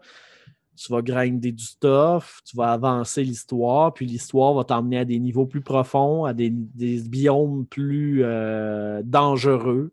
tu 0.76 0.92
vas 0.92 1.02
grinder 1.02 1.52
du 1.52 1.64
stuff, 1.64 2.42
tu 2.46 2.56
vas 2.56 2.72
avancer 2.72 3.24
l'histoire, 3.24 3.94
puis 3.94 4.06
l'histoire 4.06 4.54
va 4.54 4.64
t'emmener 4.64 5.00
à 5.00 5.06
des 5.06 5.20
niveaux 5.20 5.46
plus 5.46 5.62
profonds, 5.62 6.26
à 6.26 6.34
des, 6.34 6.50
biomes 6.50 7.66
plus 7.66 8.22
euh, 8.24 9.02
dangereux. 9.04 9.92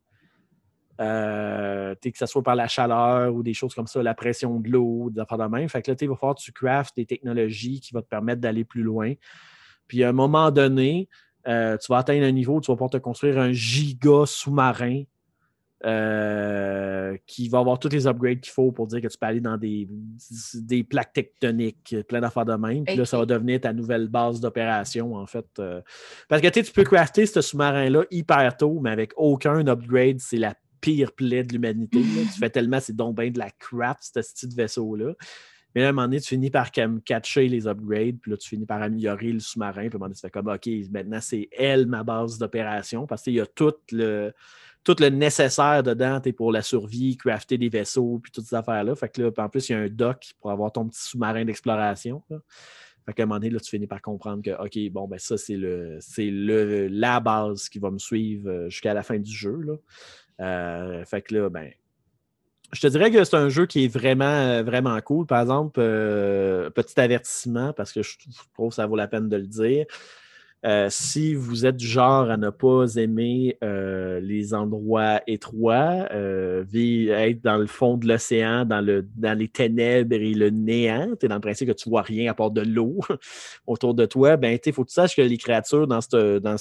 Euh, 1.01 1.95
que 1.95 2.19
ce 2.19 2.27
soit 2.27 2.43
par 2.43 2.57
la 2.57 2.67
chaleur 2.67 3.33
ou 3.33 3.45
des 3.45 3.55
choses 3.55 3.73
comme 3.73 3.87
ça, 3.87 4.03
la 4.03 4.15
pression 4.15 4.59
de 4.59 4.69
l'eau, 4.69 5.11
des 5.11 5.21
affaires 5.21 5.39
de 5.39 5.45
même. 5.45 5.69
Fait 5.69 5.81
que 5.81 5.93
là, 5.93 5.97
il 6.01 6.09
va 6.09 6.17
falloir 6.17 6.35
que 6.35 6.43
tu 6.43 6.53
craftes 6.53 6.97
des 6.97 7.07
technologies 7.07 7.81
qui 7.81 7.95
vont 7.95 8.03
te 8.03 8.09
permettre 8.09 8.41
d'aller 8.41 8.65
plus 8.65 8.83
loin. 8.83 9.15
Puis 9.87 10.03
à 10.03 10.09
un 10.09 10.13
moment 10.13 10.51
donné, 10.51 11.09
euh, 11.47 11.77
tu 11.77 11.93
vas 11.93 11.99
atteindre 11.99 12.25
un 12.25 12.33
niveau 12.33 12.57
où 12.57 12.61
tu 12.61 12.71
vas 12.71 12.75
pouvoir 12.75 12.91
te 12.91 12.97
construire 12.97 13.39
un 13.39 13.53
giga 13.53 14.27
sous-marin 14.27 15.05
euh, 15.85 17.17
qui 17.29 17.49
va 17.49 17.61
avoir 17.61 17.79
tous 17.79 17.91
les 17.91 18.09
upgrades 18.09 18.41
qu'il 18.41 18.53
faut 18.53 18.73
pour 18.73 18.89
dire 18.89 19.01
que 19.01 19.07
tu 19.07 19.17
peux 19.17 19.27
aller 19.27 19.41
dans 19.41 19.57
des, 19.57 19.89
des 20.55 20.83
plaques 20.83 21.13
tectoniques, 21.13 21.95
plein 22.09 22.21
d'affaires 22.21 22.45
de 22.45 22.55
même. 22.55 22.85
Puis 22.85 22.97
là, 22.97 23.05
ça 23.05 23.17
va 23.17 23.25
devenir 23.25 23.61
ta 23.61 23.73
nouvelle 23.73 24.09
base 24.09 24.41
d'opération, 24.41 25.15
en 25.15 25.27
fait. 25.27 25.47
Euh. 25.61 25.81
parce 26.29 26.43
que 26.43 26.49
tu 26.49 26.73
peux 26.73 26.83
crafter 26.83 27.25
ce 27.27 27.41
sous-marin-là 27.41 28.03
hyper 28.11 28.57
tôt, 28.57 28.81
mais 28.81 28.91
avec 28.91 29.13
aucun 29.17 29.65
upgrade, 29.69 30.19
c'est 30.19 30.39
la 30.39 30.55
pire 30.81 31.13
plaie 31.13 31.45
de 31.45 31.53
l'humanité. 31.53 32.01
tu 32.01 32.39
fais 32.39 32.51
tellement, 32.51 32.81
c'est 32.81 32.97
donc 32.97 33.17
bien 33.17 33.31
de 33.31 33.39
la 33.39 33.51
crap, 33.51 33.99
ce 34.01 34.23
style 34.23 34.51
de 34.51 34.55
vaisseau-là. 34.55 35.15
Mais 35.75 35.83
là, 35.83 35.89
à 35.89 35.91
un 35.91 35.93
moment 35.93 36.07
donné, 36.07 36.21
tu 36.21 36.29
finis 36.29 36.51
par 36.51 36.71
catcher 36.73 37.47
les 37.47 37.67
upgrades, 37.67 38.19
puis 38.21 38.31
là, 38.31 38.37
tu 38.37 38.49
finis 38.49 38.67
par 38.67 38.83
améliorer 38.83 39.33
le 39.33 39.41
sous-marin, 39.41 39.83
puis 39.83 39.87
à 39.87 39.97
un 39.97 39.99
moment 39.99 40.07
donné, 40.07 40.15
tu 40.15 40.21
fais 40.23 40.31
comme, 40.31 40.49
OK, 40.49 40.69
maintenant, 40.91 41.21
c'est 41.21 41.49
elle 41.53 41.87
ma 41.87 42.03
base 42.03 42.39
d'opération, 42.39 43.07
parce 43.07 43.23
qu'il 43.23 43.35
y 43.35 43.41
a 43.41 43.47
tout 43.47 43.75
le, 43.93 44.33
tout 44.83 44.97
le 44.99 45.11
nécessaire 45.11 45.83
dedans 45.83 46.21
pour 46.37 46.53
la 46.53 46.63
survie, 46.63 47.17
crafter 47.17 47.59
des 47.59 47.69
vaisseaux, 47.69 48.19
puis 48.23 48.33
toutes 48.33 48.47
ces 48.47 48.57
affaires-là. 48.57 48.95
Fait 48.95 49.11
que 49.11 49.23
là, 49.23 49.31
en 49.37 49.49
plus, 49.49 49.69
il 49.69 49.73
y 49.73 49.75
a 49.75 49.79
un 49.79 49.89
dock 49.89 50.33
pour 50.41 50.51
avoir 50.51 50.73
ton 50.73 50.89
petit 50.89 51.03
sous-marin 51.03 51.45
d'exploration. 51.45 52.23
Fait 53.05 53.13
qu'à 53.13 53.23
un 53.23 53.27
moment 53.27 53.39
donné, 53.39 53.51
là, 53.51 53.61
tu 53.61 53.71
finis 53.71 53.87
par 53.87 54.03
comprendre 54.03 54.43
que, 54.43 54.51
OK, 54.51 54.93
bon, 54.93 55.09
ben 55.09 55.19
ça, 55.19 55.37
c'est 55.37 55.57
le, 55.57 55.99
c'est 56.01 56.31
le, 56.31 56.89
la 56.89 57.21
base 57.21 57.69
qui 57.69 57.79
va 57.79 57.91
me 57.91 57.99
suivre 57.99 58.51
euh, 58.51 58.69
jusqu'à 58.69 58.93
la 58.95 59.03
fin 59.03 59.19
du 59.19 59.31
jeu. 59.31 59.61
Là. 59.63 59.75
Euh, 60.41 61.05
fait 61.05 61.23
que 61.23 61.35
là, 61.35 61.49
ben, 61.49 61.71
je 62.73 62.81
te 62.81 62.87
dirais 62.87 63.11
que 63.11 63.25
c'est 63.25 63.37
un 63.37 63.49
jeu 63.49 63.67
qui 63.67 63.85
est 63.85 63.89
vraiment, 63.89 64.25
euh, 64.25 64.63
vraiment 64.63 65.01
cool. 65.01 65.27
Par 65.27 65.41
exemple, 65.41 65.81
euh, 65.83 66.71
petit 66.71 67.01
avertissement, 67.01 67.73
parce 67.73 67.93
que 67.93 68.03
je 68.03 68.17
trouve 68.55 68.71
que 68.71 68.75
ça 68.75 68.87
vaut 68.87 68.97
la 68.97 69.09
peine 69.09 69.29
de 69.29 69.37
le 69.37 69.47
dire. 69.47 69.87
Euh, 70.67 70.89
si 70.91 71.35
vous 71.35 71.67
êtes 71.67 71.77
du 71.77 71.87
genre 71.87 72.31
à 72.31 72.37
ne 72.37 72.51
pas 72.51 72.97
aimer 72.97 73.57
euh, 73.63 74.19
les 74.19 74.55
endroits 74.55 75.21
étroits, 75.29 76.09
euh, 76.11 76.65
être 76.75 77.43
dans 77.43 77.59
le 77.59 77.69
fond 77.69 77.97
de 77.97 78.09
l'océan, 78.09 78.65
dans, 78.65 78.81
le, 78.81 79.07
dans 79.15 79.39
les 79.39 79.47
ténèbres 79.47 80.17
et 80.17 80.35
le 80.35 80.51
néant, 80.51 81.15
tu 81.19 81.29
dans 81.29 81.37
le 81.37 81.41
principe 81.41 81.69
que 81.69 81.75
tu 81.75 81.89
vois 81.89 82.03
rien 82.03 82.33
à 82.33 82.35
part 82.35 82.51
de 82.51 82.63
l'eau 82.63 82.99
autour 83.69 83.95
de 83.95 84.05
toi, 84.05 84.37
ben 84.37 84.59
il 84.65 84.73
faut 84.73 84.83
que 84.83 84.89
tu 84.89 84.95
saches 84.95 85.15
que 85.15 85.23
les 85.23 85.37
créatures 85.37 85.87
dans 85.87 86.01
ce 86.01 86.39
dans 86.39 86.57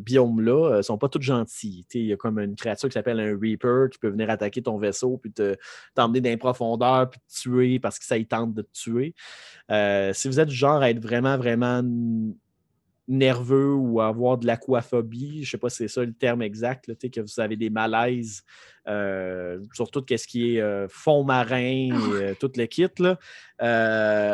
biome-là 0.00 0.78
ne 0.78 0.82
sont 0.82 0.98
pas 0.98 1.08
toutes 1.08 1.22
gentilles. 1.22 1.86
Il 1.94 2.06
y 2.06 2.12
a 2.12 2.16
comme 2.16 2.40
une 2.40 2.56
créature 2.56 2.88
qui 2.88 2.94
s'appelle 2.94 3.20
un 3.20 3.38
Reaper 3.40 3.90
qui 3.90 3.98
peut 3.98 4.08
venir 4.08 4.28
attaquer 4.28 4.62
ton 4.62 4.76
vaisseau 4.76 5.18
puis 5.18 5.32
t'emmener 5.94 6.20
dans 6.20 6.30
les 6.30 6.36
profondeurs 6.36 7.10
puis 7.10 7.20
te 7.20 7.42
tuer 7.42 7.78
parce 7.78 8.00
que 8.00 8.04
ça 8.04 8.18
y 8.18 8.26
tente 8.26 8.54
de 8.54 8.62
te 8.62 8.72
tuer. 8.72 9.14
si 10.14 10.28
vous 10.28 10.40
êtes 10.40 10.48
du 10.48 10.54
genre 10.54 10.82
à 10.82 10.90
être 10.90 11.00
vraiment, 11.00 11.36
vraiment 11.36 11.82
nerveux 13.08 13.74
ou 13.74 14.00
avoir 14.00 14.38
de 14.38 14.46
l'aquaphobie, 14.46 15.36
je 15.36 15.40
ne 15.40 15.44
sais 15.44 15.58
pas 15.58 15.68
si 15.68 15.76
c'est 15.76 15.88
ça 15.88 16.04
le 16.04 16.12
terme 16.12 16.42
exact, 16.42 16.88
là, 16.88 16.94
que 16.94 17.20
vous 17.20 17.40
avez 17.40 17.56
des 17.56 17.70
malaises, 17.70 18.42
euh, 18.88 19.60
surtout 19.72 20.04
ce 20.08 20.26
qui 20.26 20.56
est 20.56 20.60
euh, 20.60 20.86
fond 20.88 21.24
marin 21.24 21.58
et 21.58 21.90
ah 21.92 21.96
euh, 22.12 22.34
tout 22.38 22.50
le 22.56 22.66
kit, 22.66 22.88
là, 22.98 23.18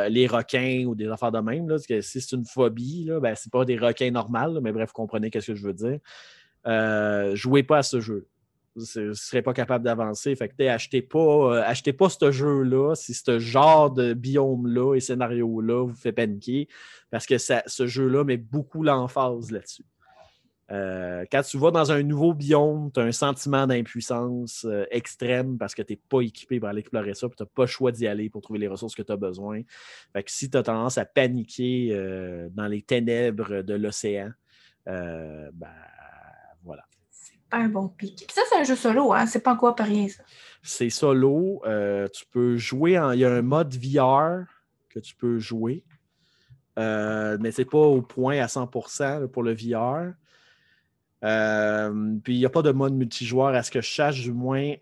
les 0.09 0.27
requins 0.27 0.85
ou 0.87 0.95
des 0.95 1.09
affaires 1.09 1.33
de 1.33 1.41
même. 1.41 1.69
Là, 1.69 1.77
que 1.87 2.01
si 2.01 2.21
c'est 2.21 2.37
une 2.37 2.45
phobie, 2.45 3.11
ben, 3.21 3.35
c'est 3.35 3.53
pas 3.53 3.65
des 3.65 3.77
requins 3.79 4.11
normaux, 4.11 4.61
mais 4.61 4.73
bref, 4.73 4.89
vous 4.89 4.95
comprenez 4.95 5.31
ce 5.33 5.53
que 5.53 5.55
je 5.55 5.67
veux 5.67 5.75
dire. 5.75 5.99
jouez 7.37 7.63
pas 7.63 7.79
à 7.79 7.83
ce 7.83 8.01
jeu 8.01 8.27
ne 8.77 9.13
serez 9.13 9.43
pas 9.43 9.53
capable 9.53 9.85
d'avancer. 9.85 10.35
Fait 10.35 10.49
que 10.49 10.63
achetez 10.65 11.03
pas, 11.03 11.69
euh, 11.71 11.93
pas 11.99 12.09
ce 12.09 12.31
jeu-là 12.31 12.95
si 12.95 13.15
ce 13.15 13.39
genre 13.39 13.91
de 13.91 14.15
biome-là 14.15 14.95
et 14.95 15.01
scénario-là 15.01 15.87
vous 15.87 15.95
fait 15.95 16.13
paniquer, 16.13 16.69
parce 17.11 17.27
que 17.27 17.39
ce 17.39 17.87
jeu-là 17.87 18.25
met 18.25 18.37
beaucoup 18.37 18.83
l'emphase 18.83 19.51
là-dessus. 19.51 19.85
Euh, 20.71 21.27
quand 21.31 21.43
tu 21.43 21.59
vas 21.59 21.71
dans 21.71 21.93
un 21.93 22.03
nouveau 22.03 22.33
biome, 22.33 22.91
tu 22.93 23.01
as 23.01 23.03
un 23.03 23.13
sentiment 23.13 23.67
d'impuissance 23.67 24.65
euh, 24.65 24.87
extrême 24.91 25.59
parce 25.59 25.75
que 25.75 25.83
tu 25.83 25.93
n'es 25.93 26.01
pas 26.09 26.23
équipé 26.23 26.61
pour 26.61 26.69
aller 26.71 26.81
explorer 26.81 27.13
ça, 27.13 27.27
et 27.27 27.31
tu 27.31 27.43
n'as 27.43 27.49
pas 27.55 27.65
le 27.65 27.69
choix 27.69 27.93
d'y 27.93 28.07
aller 28.07 28.31
pour 28.31 28.41
trouver 28.41 28.59
les 28.59 28.69
ressources 28.69 28.95
que 28.95 29.03
tu 29.03 29.13
as 29.13 29.17
besoin. 29.17 29.61
Fait 30.15 30.23
que 30.23 30.31
si 30.31 30.49
tu 30.49 30.57
as 30.57 30.63
tendance 30.63 30.97
à 30.97 31.05
paniquer 31.05 31.95
dans 32.53 32.69
les 32.69 32.81
ténèbres 32.81 33.61
de 33.61 33.75
l'océan, 33.75 34.31
ben 34.87 35.53
un 37.53 37.69
bon 37.69 37.89
pic. 37.89 38.31
ça, 38.33 38.43
c'est 38.49 38.59
un 38.59 38.65
jeu 38.65 38.77
solo, 38.77 39.13
hein? 39.13 39.27
C'est 39.27 39.43
pas 39.43 39.57
quoi 39.57 39.77
pas 39.77 39.85
rien, 39.85 40.09
ça. 40.09 40.23
C'est 40.63 40.91
solo. 40.91 41.61
Euh, 41.67 42.09
tu 42.09 42.25
peux 42.31 42.57
jouer 42.57 42.99
en. 42.99 43.13
Il 43.13 43.21
y 43.21 43.25
a 43.25 43.33
un 43.33 43.43
mode 43.43 43.75
VR 43.75 44.45
que 44.89 45.01
tu 45.01 45.15
peux 45.15 45.39
jouer. 45.39 45.85
Euh, 46.79 47.37
mais 47.41 47.51
c'est 47.51 47.65
pas 47.65 47.79
au 47.79 48.01
point 48.01 48.39
à 48.39 48.47
100% 48.47 49.29
pour 49.29 49.43
le 49.43 49.55
VR. 49.55 50.15
Euh, 51.25 52.17
puis 52.25 52.35
il 52.35 52.39
n'y 52.39 52.47
a 52.47 52.51
pas 52.51 52.63
de 52.63 52.73
mode 52.73 52.95
multijoueur 52.95 53.49
à 53.49 53.63
ce 53.63 53.71
que 53.71 53.81
je 53.81 53.93
sache, 53.93 54.23
du 54.23 54.33
moins 54.33 54.75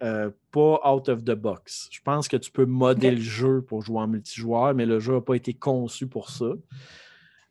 pas 0.51 0.81
out 0.91 1.09
of 1.09 1.25
the 1.25 1.33
box. 1.33 1.89
Je 1.91 2.01
pense 2.03 2.29
que 2.29 2.37
tu 2.37 2.51
peux 2.51 2.65
modder 2.65 3.11
le 3.11 3.21
jeu 3.21 3.63
pour 3.63 3.83
jouer 3.83 4.01
en 4.01 4.07
multijoueur, 4.07 4.75
mais 4.75 4.87
le 4.87 5.01
jeu 5.01 5.15
n'a 5.15 5.21
pas 5.21 5.35
été 5.35 5.53
conçu 5.53 6.07
pour 6.07 6.31
ça. 6.31 6.53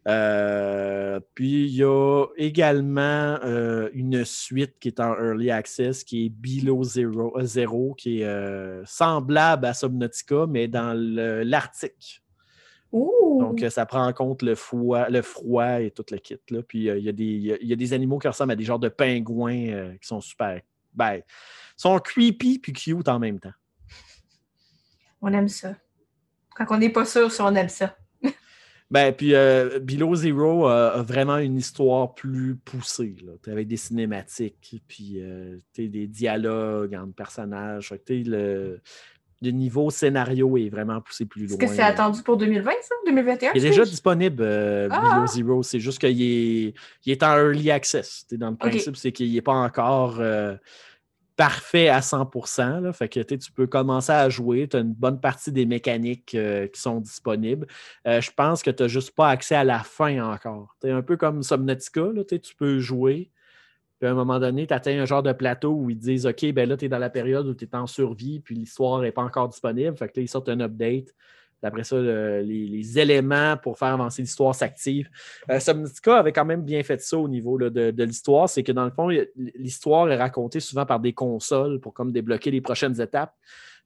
Euh, 0.07 1.19
puis 1.35 1.65
il 1.65 1.75
y 1.75 1.83
a 1.83 2.25
également 2.37 3.37
euh, 3.43 3.89
une 3.93 4.23
suite 4.23 4.79
qui 4.79 4.87
est 4.87 4.99
en 4.99 5.13
early 5.13 5.51
access 5.51 6.03
qui 6.03 6.25
est 6.25 6.29
Below 6.29 6.83
Zero, 6.83 7.37
euh, 7.37 7.43
Zero 7.43 7.93
qui 7.95 8.21
est 8.21 8.85
semblable 8.85 9.65
à 9.65 9.73
Subnautica, 9.73 10.45
mais 10.47 10.67
dans 10.67 10.93
l'Arctique. 10.95 12.23
Donc, 12.91 13.63
ça 13.69 13.85
prend 13.85 14.05
en 14.05 14.13
compte 14.13 14.41
le 14.41 14.55
froid, 14.55 15.09
le 15.09 15.21
froid 15.21 15.81
et 15.81 15.91
tout 15.91 16.05
le 16.11 16.17
kit. 16.17 16.39
Là. 16.49 16.61
Puis, 16.63 16.85
il 16.85 16.99
y, 16.99 17.67
y, 17.67 17.73
a 17.73 17.75
des 17.75 17.93
animaux 17.93 18.17
qui 18.19 18.27
ressemblent 18.27 18.51
à 18.51 18.55
des 18.55 18.63
genres 18.63 18.79
de 18.79 18.89
pingouins 18.89 19.95
qui 20.01 20.07
sont 20.07 20.21
super. 20.21 20.61
Ben, 20.93 21.21
sont 21.77 21.97
creepy 21.99 22.59
puis 22.59 22.73
cute 22.73 23.07
en 23.07 23.19
même 23.19 23.39
temps. 23.39 23.53
On 25.21 25.31
aime 25.33 25.47
ça. 25.47 25.75
Quand 26.55 26.65
on 26.69 26.77
n'est 26.77 26.89
pas 26.89 27.05
sûr 27.05 27.31
si 27.31 27.41
on 27.41 27.53
aime 27.55 27.69
ça. 27.69 27.95
Ben, 28.91 29.13
puis 29.13 29.35
euh, 29.35 29.79
Below 29.79 30.15
Zero 30.15 30.65
a 30.65 31.03
vraiment 31.03 31.37
une 31.37 31.57
histoire 31.57 32.15
plus 32.15 32.55
poussée, 32.55 33.15
là, 33.23 33.33
avec 33.51 33.67
des 33.67 33.77
cinématiques, 33.77 34.81
puis 34.87 35.17
euh, 35.17 35.57
des 35.77 36.07
dialogues 36.07 36.95
entre 36.95 37.13
personnages. 37.13 37.93
Le, 38.09 38.79
le, 39.41 39.51
niveau 39.51 39.91
scénario 39.91 40.57
est 40.57 40.69
vraiment 40.69 41.01
poussé 41.01 41.25
plus 41.25 41.45
loin. 41.45 41.57
Est-ce 41.59 41.69
que 41.69 41.75
c'est 41.75 41.83
attendu 41.83 42.23
pour 42.23 42.37
2020, 42.37 42.71
ça? 42.81 42.95
2021? 43.05 43.51
Il 43.53 43.63
est 43.63 43.69
déjà 43.69 43.85
disponible, 43.85 44.41
euh, 44.41 44.87
ah! 44.89 45.17
Below 45.17 45.27
Zero. 45.27 45.63
C'est 45.63 45.79
juste 45.79 45.99
qu'il 45.99 46.21
est, 46.21 46.73
il 47.05 47.11
est 47.11 47.21
en 47.21 47.37
early 47.37 47.69
access. 47.69 48.25
Dans 48.31 48.49
le 48.49 48.57
principe, 48.57 48.95
c'est 48.95 49.11
qu'il 49.11 49.31
n'est 49.31 49.41
pas 49.41 49.53
encore 49.53 50.19
parfait 51.39 51.87
à 51.87 52.01
100%. 52.01 52.81
Là, 52.81 52.91
fait 52.91 53.07
que 53.07 53.21
tu 53.21 53.51
peux 53.53 53.65
commencer 53.65 54.11
à 54.11 54.27
jouer. 54.27 54.67
Tu 54.67 54.75
as 54.75 54.81
une 54.81 54.93
bonne 54.93 55.21
partie 55.21 55.53
des 55.53 55.65
mécaniques 55.65 56.35
euh, 56.35 56.67
qui 56.67 56.81
sont 56.81 56.99
disponibles. 56.99 57.65
Euh, 58.05 58.19
je 58.19 58.29
pense 58.29 58.61
que 58.61 58.69
tu 58.69 58.83
n'as 58.83 58.89
juste 58.89 59.11
pas 59.15 59.29
accès 59.29 59.55
à 59.55 59.63
la 59.63 59.79
fin 59.79 60.21
encore. 60.33 60.75
Tu 60.81 60.89
un 60.89 61.01
peu 61.01 61.15
comme 61.15 61.41
Subnautica. 61.41 62.11
Là, 62.13 62.25
tu 62.25 62.55
peux 62.57 62.79
jouer. 62.79 63.31
Puis 63.99 64.09
à 64.09 64.11
un 64.11 64.15
moment 64.15 64.37
donné, 64.37 64.67
tu 64.67 64.73
atteins 64.73 64.99
un 64.99 65.05
genre 65.05 65.23
de 65.23 65.31
plateau 65.31 65.71
où 65.71 65.89
ils 65.89 65.97
disent 65.97 66.25
OK, 66.25 66.45
ben 66.51 66.67
là, 66.67 66.75
tu 66.75 66.85
es 66.85 66.89
dans 66.89 66.99
la 66.99 67.09
période 67.09 67.47
où 67.47 67.53
tu 67.53 67.63
es 67.63 67.73
en 67.73 67.87
survie, 67.87 68.41
puis 68.41 68.55
l'histoire 68.55 68.99
n'est 68.99 69.13
pas 69.13 69.23
encore 69.23 69.47
disponible. 69.47 69.95
Fait 69.95 70.09
que 70.09 70.19
ils 70.19 70.27
sortent 70.27 70.49
un 70.49 70.59
update. 70.59 71.15
Après 71.63 71.83
ça, 71.83 71.97
les, 71.99 72.99
éléments 72.99 73.57
pour 73.57 73.77
faire 73.77 73.89
avancer 73.89 74.21
l'histoire 74.21 74.55
s'activent. 74.55 75.09
Euh, 75.49 75.59
Subnautica 75.59 76.17
avait 76.17 76.31
quand 76.31 76.45
même 76.45 76.63
bien 76.63 76.81
fait 76.83 77.01
ça 77.01 77.17
au 77.17 77.27
niveau 77.27 77.57
de, 77.57 78.03
l'histoire. 78.03 78.49
C'est 78.49 78.63
que 78.63 78.71
dans 78.71 78.85
le 78.85 78.91
fond, 78.91 79.09
l'histoire 79.55 80.09
est 80.09 80.17
racontée 80.17 80.59
souvent 80.59 80.85
par 80.85 80.99
des 80.99 81.13
consoles 81.13 81.79
pour 81.79 81.93
comme 81.93 82.11
débloquer 82.11 82.51
les 82.51 82.61
prochaines 82.61 82.99
étapes. 83.01 83.33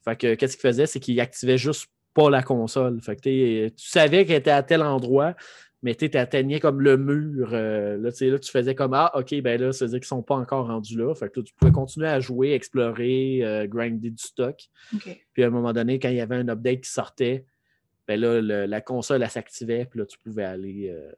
Fait 0.04 0.16
que 0.16 0.36
qu'est-ce 0.36 0.58
qu'il 0.58 0.70
faisait? 0.70 0.86
C'est 0.86 1.00
qu'il 1.00 1.20
activait 1.20 1.58
juste 1.58 1.88
pas 2.14 2.30
la 2.30 2.44
console. 2.44 3.02
Fait 3.02 3.16
que 3.16 3.68
tu 3.70 3.88
savais 3.88 4.26
qu'elle 4.26 4.38
était 4.38 4.52
à 4.52 4.64
tel 4.64 4.82
endroit, 4.82 5.36
mais 5.82 5.96
tu 5.96 6.10
atteignais 6.18 6.60
comme 6.60 6.82
le 6.82 6.98
mur. 6.98 7.50
Euh, 7.54 7.98
là, 7.98 8.10
là, 8.10 8.40
tu 8.40 8.52
faisais 8.52 8.76
comme 8.76 8.94
Ah, 8.94 9.12
OK, 9.16 9.34
ben 9.42 9.60
là, 9.60 9.72
ça 9.74 9.86
veut 9.86 9.92
dire 9.92 10.00
qu'ils 10.00 10.06
ne 10.06 10.20
sont 10.20 10.24
pas 10.24 10.36
encore 10.36 10.68
rendus 10.68 10.98
là. 10.98 11.14
Fait 11.14 11.30
que 11.30 11.42
tu 11.42 11.54
pouvais 11.54 11.72
continuer 11.72 12.08
à 12.08 12.20
jouer, 12.20 12.54
explorer, 12.54 13.40
euh, 13.44 13.68
grinder 13.68 14.10
du 14.10 14.24
stock. 14.24 14.58
Puis 15.34 15.44
à 15.44 15.48
un 15.48 15.50
moment 15.50 15.74
donné, 15.74 16.00
quand 16.00 16.10
il 16.10 16.16
y 16.16 16.22
avait 16.22 16.38
un 16.38 16.48
update 16.48 16.82
qui 16.82 16.90
sortait, 16.90 17.46
ben 18.08 18.20
là, 18.20 18.68
la 18.68 18.82
console, 18.82 19.24
elle 19.24 19.30
s'activait, 19.30 19.86
puis 19.86 20.00
là, 20.00 20.06
tu 20.06 20.18
pouvais 20.20 20.46
aller. 20.46 20.90
Euh, 20.90 21.12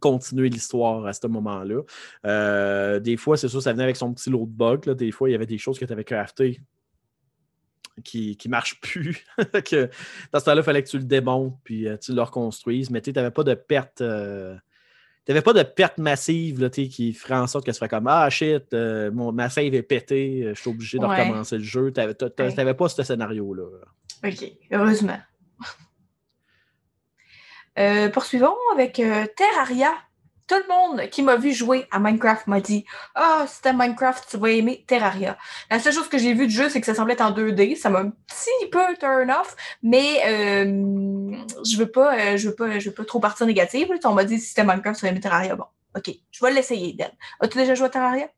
continuer 0.00 0.48
l'histoire 0.48 1.04
à 1.04 1.12
ce 1.12 1.26
moment-là. 1.26 3.00
des 3.00 3.18
fois, 3.18 3.36
c'est 3.36 3.48
sûr, 3.48 3.60
ça 3.60 3.72
venait 3.72 3.84
avec 3.84 3.96
son 3.96 4.14
petit 4.14 4.30
lot 4.30 4.46
de 4.46 4.50
bugs. 4.50 4.94
Des 4.94 5.10
fois, 5.10 5.28
il 5.28 5.32
y 5.32 5.34
avait 5.34 5.44
des 5.44 5.58
choses 5.58 5.78
que 5.78 5.84
tu 5.84 5.92
avais 5.92 6.04
craftées 6.04 6.62
qui 8.02 8.38
ne 8.44 8.50
marche 8.50 8.80
plus. 8.80 9.24
que 9.70 9.88
dans 10.32 10.40
ce 10.40 10.44
temps-là, 10.44 10.60
il 10.60 10.64
fallait 10.64 10.82
que 10.82 10.88
tu 10.88 10.98
le 10.98 11.04
démontes 11.04 11.56
puis 11.64 11.86
euh, 11.88 11.96
tu 11.96 12.14
le 12.14 12.22
reconstruises. 12.22 12.90
Mais 12.90 13.00
tu 13.00 13.12
n'avais 13.12 13.30
pas 13.30 13.44
de 13.44 13.54
perte. 13.54 14.00
Euh, 14.00 14.56
tu 15.26 15.40
pas 15.42 15.52
de 15.52 15.62
perte 15.62 15.98
massive 15.98 16.60
là, 16.60 16.70
qui 16.70 17.12
ferait 17.12 17.36
en 17.36 17.46
sorte 17.46 17.64
que 17.64 17.72
ce 17.72 17.78
soit 17.78 17.88
comme 17.88 18.08
Ah 18.08 18.28
shit, 18.30 18.72
euh, 18.72 19.12
mon, 19.12 19.30
ma 19.30 19.48
save 19.48 19.74
est 19.74 19.82
pétée, 19.82 20.44
je 20.48 20.60
suis 20.60 20.70
obligé 20.70 20.98
de 20.98 21.04
recommencer 21.04 21.58
le 21.58 21.62
jeu. 21.62 21.92
Tu 21.92 22.00
n'avais 22.00 22.74
pas 22.74 22.88
ce 22.88 23.02
scénario-là. 23.02 23.64
OK, 24.24 24.52
heureusement. 24.72 25.18
Poursuivons 28.12 28.56
avec 28.74 29.00
Terraria 29.36 29.92
tout 30.50 30.56
le 30.56 30.68
monde 30.68 31.08
qui 31.10 31.22
m'a 31.22 31.36
vu 31.36 31.52
jouer 31.52 31.86
à 31.92 32.00
Minecraft 32.00 32.48
m'a 32.48 32.60
dit 32.60 32.84
Ah, 33.14 33.46
oh, 33.46 33.68
Minecraft, 33.72 34.26
tu 34.28 34.36
vas 34.36 34.50
aimer 34.50 34.84
Terraria. 34.84 35.38
La 35.70 35.78
seule 35.78 35.92
chose 35.92 36.08
que 36.08 36.18
j'ai 36.18 36.34
vu 36.34 36.48
du 36.48 36.52
jeu, 36.52 36.68
c'est 36.68 36.80
que 36.80 36.86
ça 36.86 36.94
semblait 36.94 37.12
être 37.14 37.20
en 37.20 37.30
2D. 37.30 37.76
Ça 37.76 37.88
m'a 37.88 38.00
un 38.00 38.10
petit 38.10 38.68
peu 38.72 38.80
turn 38.98 39.30
off, 39.30 39.54
mais 39.84 40.20
euh, 40.26 41.36
je 41.64 41.76
veux 41.76 41.90
pas, 41.90 42.18
euh, 42.18 42.36
je 42.36 42.48
veux 42.48 42.54
pas, 42.56 42.80
je 42.80 42.88
veux 42.88 42.94
pas 42.94 43.04
trop 43.04 43.20
partir 43.20 43.46
négative. 43.46 43.88
On 44.04 44.12
m'a 44.12 44.24
dit 44.24 44.40
si 44.40 44.60
Minecraft, 44.60 44.98
tu 44.98 45.06
vas 45.06 45.12
aimer 45.12 45.20
Terraria. 45.20 45.54
Bon, 45.54 45.66
ok, 45.96 46.10
je 46.32 46.44
vais 46.44 46.52
l'essayer, 46.52 46.94
Dan. 46.94 47.10
As-tu 47.38 47.56
déjà 47.56 47.76
joué 47.76 47.86
à 47.86 47.90
Terraria? 47.90 48.28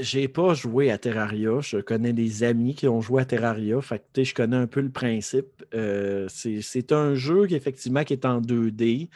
J'ai 0.00 0.28
pas 0.28 0.54
joué 0.54 0.90
à 0.90 0.98
Terraria. 0.98 1.60
Je 1.60 1.78
connais 1.78 2.12
des 2.12 2.42
amis 2.42 2.74
qui 2.74 2.88
ont 2.88 3.00
joué 3.00 3.22
à 3.22 3.24
Terraria. 3.24 3.80
Fait 3.80 4.02
je 4.16 4.34
connais 4.34 4.56
un 4.56 4.66
peu 4.66 4.80
le 4.80 4.90
principe. 4.90 5.64
Euh, 5.74 6.26
c'est 6.28 6.92
un 6.92 7.14
jeu 7.14 7.46
qui, 7.46 7.54
effectivement, 7.54 8.02
qui 8.04 8.14
est 8.14 8.24
en 8.24 8.40
2D. 8.40 9.08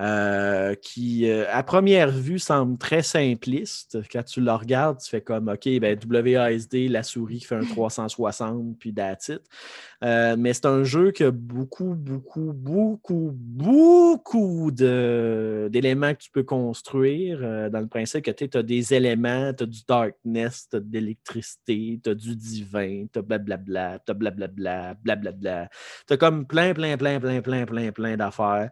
Euh, 0.00 0.74
qui, 0.74 1.30
euh, 1.30 1.44
à 1.52 1.62
première 1.62 2.10
vue, 2.10 2.40
semble 2.40 2.78
très 2.78 3.02
simpliste. 3.02 3.98
Quand 4.10 4.24
tu 4.24 4.40
le 4.40 4.50
regardes, 4.50 4.98
tu 4.98 5.08
fais 5.08 5.20
comme, 5.20 5.48
OK, 5.48 5.68
ben, 5.78 5.96
WASD, 5.96 6.88
la 6.88 7.04
souris 7.04 7.38
qui 7.38 7.46
fait 7.46 7.54
un 7.54 7.64
360, 7.64 8.76
puis 8.76 8.92
that's 8.92 9.28
it. 9.28 9.42
Euh, 10.02 10.34
mais 10.36 10.52
c'est 10.52 10.66
un 10.66 10.82
jeu 10.82 11.12
qui 11.12 11.22
a 11.22 11.30
beaucoup, 11.30 11.94
beaucoup, 11.94 12.52
beaucoup, 12.52 13.30
beaucoup 13.32 14.72
d'éléments 14.72 16.12
que 16.14 16.18
tu 16.18 16.30
peux 16.30 16.42
construire 16.42 17.70
dans 17.70 17.80
le 17.80 17.86
principe 17.86 18.24
que 18.24 18.32
tu 18.32 18.58
as 18.58 18.62
des 18.64 18.94
éléments, 18.94 19.52
tu 19.54 19.62
as 19.62 19.66
du 19.66 19.80
darkness, 19.86 20.66
tu 20.68 20.76
as 20.76 20.80
de 20.80 20.92
l'électricité, 20.92 22.00
tu 22.02 22.10
as 22.10 22.14
du 22.14 22.34
divin, 22.34 23.06
tu 23.12 23.20
as 23.20 23.22
blablabla, 23.22 24.00
tu 24.04 24.10
as 24.10 24.14
blablabla, 24.14 24.94
blablabla. 25.02 25.68
Tu 26.08 26.14
as 26.14 26.16
comme 26.16 26.46
plein, 26.46 26.74
plein, 26.74 26.96
plein, 26.96 27.20
plein, 27.20 27.40
plein, 27.40 27.64
plein, 27.64 27.92
plein 27.92 28.16
d'affaires. 28.16 28.70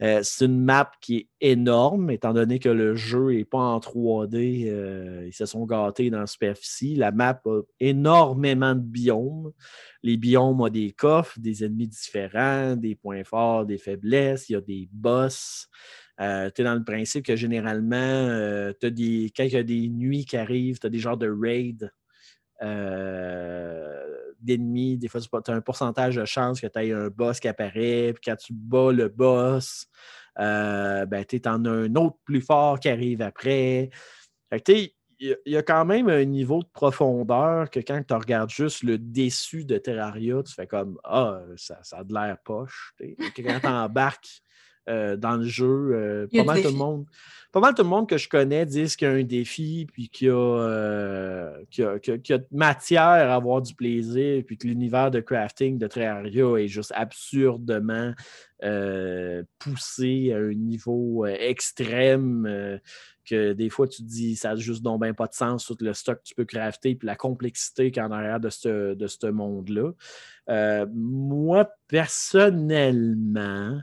c'est 0.00 0.44
une 0.44 0.63
map 0.64 0.90
qui 1.00 1.16
est 1.16 1.28
énorme, 1.40 2.10
étant 2.10 2.32
donné 2.32 2.58
que 2.58 2.68
le 2.68 2.96
jeu 2.96 3.32
n'est 3.32 3.44
pas 3.44 3.58
en 3.58 3.78
3D. 3.78 4.68
Euh, 4.68 5.24
ils 5.26 5.32
se 5.32 5.46
sont 5.46 5.64
gâtés 5.66 6.10
dans 6.10 6.20
la 6.20 6.26
superficie. 6.26 6.96
La 6.96 7.12
map 7.12 7.40
a 7.44 7.60
énormément 7.80 8.74
de 8.74 8.80
biomes. 8.80 9.52
Les 10.02 10.16
biomes 10.16 10.60
ont 10.60 10.68
des 10.68 10.92
coffres, 10.92 11.38
des 11.38 11.64
ennemis 11.64 11.88
différents, 11.88 12.76
des 12.76 12.94
points 12.94 13.24
forts, 13.24 13.66
des 13.66 13.78
faiblesses. 13.78 14.48
Il 14.48 14.54
y 14.54 14.56
a 14.56 14.60
des 14.60 14.88
boss. 14.92 15.68
Euh, 16.20 16.50
tu 16.54 16.62
es 16.62 16.64
dans 16.64 16.74
le 16.74 16.84
principe 16.84 17.26
que 17.26 17.36
généralement, 17.36 17.96
euh, 17.96 18.72
des, 18.82 19.32
quand 19.36 19.44
il 19.44 19.52
y 19.52 19.56
a 19.56 19.62
des 19.62 19.88
nuits 19.88 20.24
qui 20.24 20.36
arrivent, 20.36 20.78
tu 20.78 20.86
as 20.86 20.90
des 20.90 20.98
genres 20.98 21.18
de 21.18 21.28
raids 21.28 21.90
d'ennemis. 24.40 24.98
Des 24.98 25.08
fois, 25.08 25.20
tu 25.20 25.50
as 25.50 25.54
un 25.54 25.60
pourcentage 25.60 26.16
de 26.16 26.24
chance 26.24 26.60
que 26.60 26.66
tu 26.66 26.78
aies 26.78 26.92
un 26.92 27.08
boss 27.08 27.40
qui 27.40 27.48
apparaît. 27.48 28.12
Puis 28.12 28.22
quand 28.24 28.36
tu 28.36 28.52
bats 28.52 28.92
le 28.92 29.08
boss, 29.08 29.86
euh, 30.38 31.06
ben, 31.06 31.24
tu 31.24 31.40
en 31.46 31.64
as 31.64 31.70
un 31.70 31.94
autre 31.96 32.18
plus 32.24 32.40
fort 32.40 32.80
qui 32.80 32.88
arrive 32.88 33.22
après. 33.22 33.90
il 34.68 34.90
y, 35.46 35.56
a 35.56 35.62
quand 35.62 35.84
même 35.84 36.08
un 36.08 36.24
niveau 36.24 36.60
de 36.62 36.68
profondeur 36.72 37.70
que 37.70 37.80
quand 37.80 38.02
tu 38.06 38.14
regardes 38.14 38.50
juste 38.50 38.82
le 38.82 38.98
déçu 38.98 39.64
de 39.64 39.78
Terraria, 39.78 40.42
tu 40.42 40.52
fais 40.54 40.66
comme 40.66 40.98
Ah, 41.04 41.40
ça, 41.56 41.78
ça 41.82 41.98
a 41.98 42.04
de 42.04 42.12
l'air 42.12 42.36
poche. 42.44 42.94
Quand 42.98 43.60
tu 43.60 43.66
embarques 43.66 44.43
euh, 44.88 45.16
dans 45.16 45.36
le 45.36 45.46
jeu, 45.46 45.92
euh, 45.94 46.26
pas 46.30 46.44
mal 46.44 46.60
tout 46.60 46.68
le 46.68 46.76
monde 46.76 47.06
pas 47.52 47.60
mal 47.60 47.72
tout 47.72 47.84
le 47.84 47.88
monde 47.88 48.06
que 48.08 48.18
je 48.18 48.28
connais 48.28 48.66
disent 48.66 48.96
qu'il 48.96 49.06
y 49.06 49.10
a 49.12 49.14
un 49.14 49.22
défi, 49.22 49.86
puis 49.92 50.08
qu'il 50.08 50.26
y, 50.26 50.30
euh, 50.30 51.62
a, 51.78 52.38
matière 52.50 53.02
à 53.02 53.36
avoir 53.36 53.62
du 53.62 53.76
plaisir, 53.76 54.42
puis 54.44 54.58
que 54.58 54.66
l'univers 54.66 55.12
de 55.12 55.20
crafting 55.20 55.78
de 55.78 55.86
Terraria 55.86 56.56
est 56.56 56.66
juste 56.66 56.92
absurdement 56.96 58.12
poussé 59.60 60.32
à 60.32 60.38
un 60.38 60.52
niveau 60.52 61.26
extrême. 61.26 62.80
que 63.24 63.52
des 63.52 63.70
fois, 63.70 63.86
tu 63.86 64.02
te 64.02 64.08
dis, 64.08 64.34
ça 64.34 64.48
n'a 64.50 64.56
juste 64.56 64.82
donc 64.82 65.02
bien 65.02 65.14
pas 65.14 65.28
de 65.28 65.34
sens, 65.34 65.64
tout 65.64 65.76
le 65.78 65.94
stock 65.94 66.18
que 66.18 66.24
tu 66.24 66.34
peux 66.34 66.44
crafter, 66.44 66.96
puis 66.96 67.06
la 67.06 67.14
complexité 67.14 67.92
qu'il 67.92 68.00
y 68.00 68.04
a 68.04 68.08
en 68.08 68.10
arrière 68.10 68.40
de 68.40 68.50
ce, 68.50 68.94
de 68.94 69.06
ce 69.06 69.28
monde-là. 69.28 69.92
moi, 70.92 71.70
personnellement, 71.86 73.80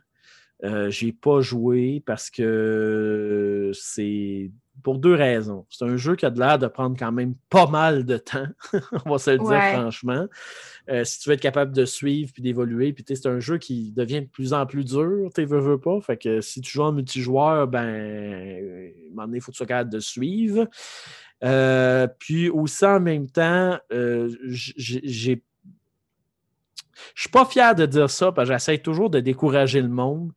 euh, 0.63 0.89
j'ai 0.89 1.11
pas 1.11 1.41
joué 1.41 2.03
parce 2.05 2.29
que 2.29 3.71
c'est 3.73 4.51
pour 4.83 4.97
deux 4.97 5.13
raisons. 5.13 5.65
C'est 5.69 5.85
un 5.85 5.97
jeu 5.97 6.15
qui 6.15 6.25
a 6.25 6.29
de 6.29 6.39
l'air 6.39 6.59
de 6.59 6.67
prendre 6.67 6.97
quand 6.97 7.11
même 7.11 7.35
pas 7.49 7.67
mal 7.67 8.05
de 8.05 8.17
temps, 8.17 8.47
on 9.05 9.11
va 9.11 9.17
se 9.17 9.31
le 9.31 9.38
dire 9.38 9.79
franchement. 9.79 10.27
Euh, 10.89 11.03
si 11.03 11.19
tu 11.19 11.29
veux 11.29 11.35
être 11.35 11.41
capable 11.41 11.71
de 11.71 11.85
suivre 11.85 12.31
puis 12.33 12.41
d'évoluer, 12.41 12.93
puis 12.93 13.03
c'est 13.07 13.27
un 13.27 13.39
jeu 13.39 13.57
qui 13.57 13.91
devient 13.91 14.21
de 14.21 14.27
plus 14.27 14.53
en 14.53 14.65
plus 14.65 14.83
dur, 14.83 15.29
tu 15.33 15.45
veux, 15.45 15.59
veux 15.59 15.79
pas. 15.79 15.99
Fait 16.01 16.17
que 16.17 16.41
si 16.41 16.61
tu 16.61 16.71
joues 16.71 16.83
en 16.83 16.91
multijoueur, 16.91 17.67
ben, 17.67 17.85
euh, 17.85 18.89
à 18.89 19.07
un 19.07 19.09
moment 19.09 19.27
donné, 19.27 19.38
il 19.38 19.41
faut 19.41 19.51
que 19.51 19.55
tu 19.55 19.59
sois 19.59 19.67
capable 19.67 19.91
de 19.91 19.99
suivre. 19.99 20.67
Euh, 21.43 22.07
puis 22.19 22.49
aussi 22.49 22.85
en 22.85 22.99
même 22.99 23.29
temps, 23.29 23.77
j'ai 23.89 25.43
je 27.15 27.22
suis 27.22 27.30
pas 27.30 27.45
fier 27.45 27.76
de 27.76 27.86
dire 27.86 28.10
ça 28.10 28.32
parce 28.32 28.48
que 28.48 28.53
j'essaie 28.53 28.78
toujours 28.78 29.10
de 29.10 29.19
décourager 29.19 29.82
le 29.82 29.90
monde, 29.90 30.32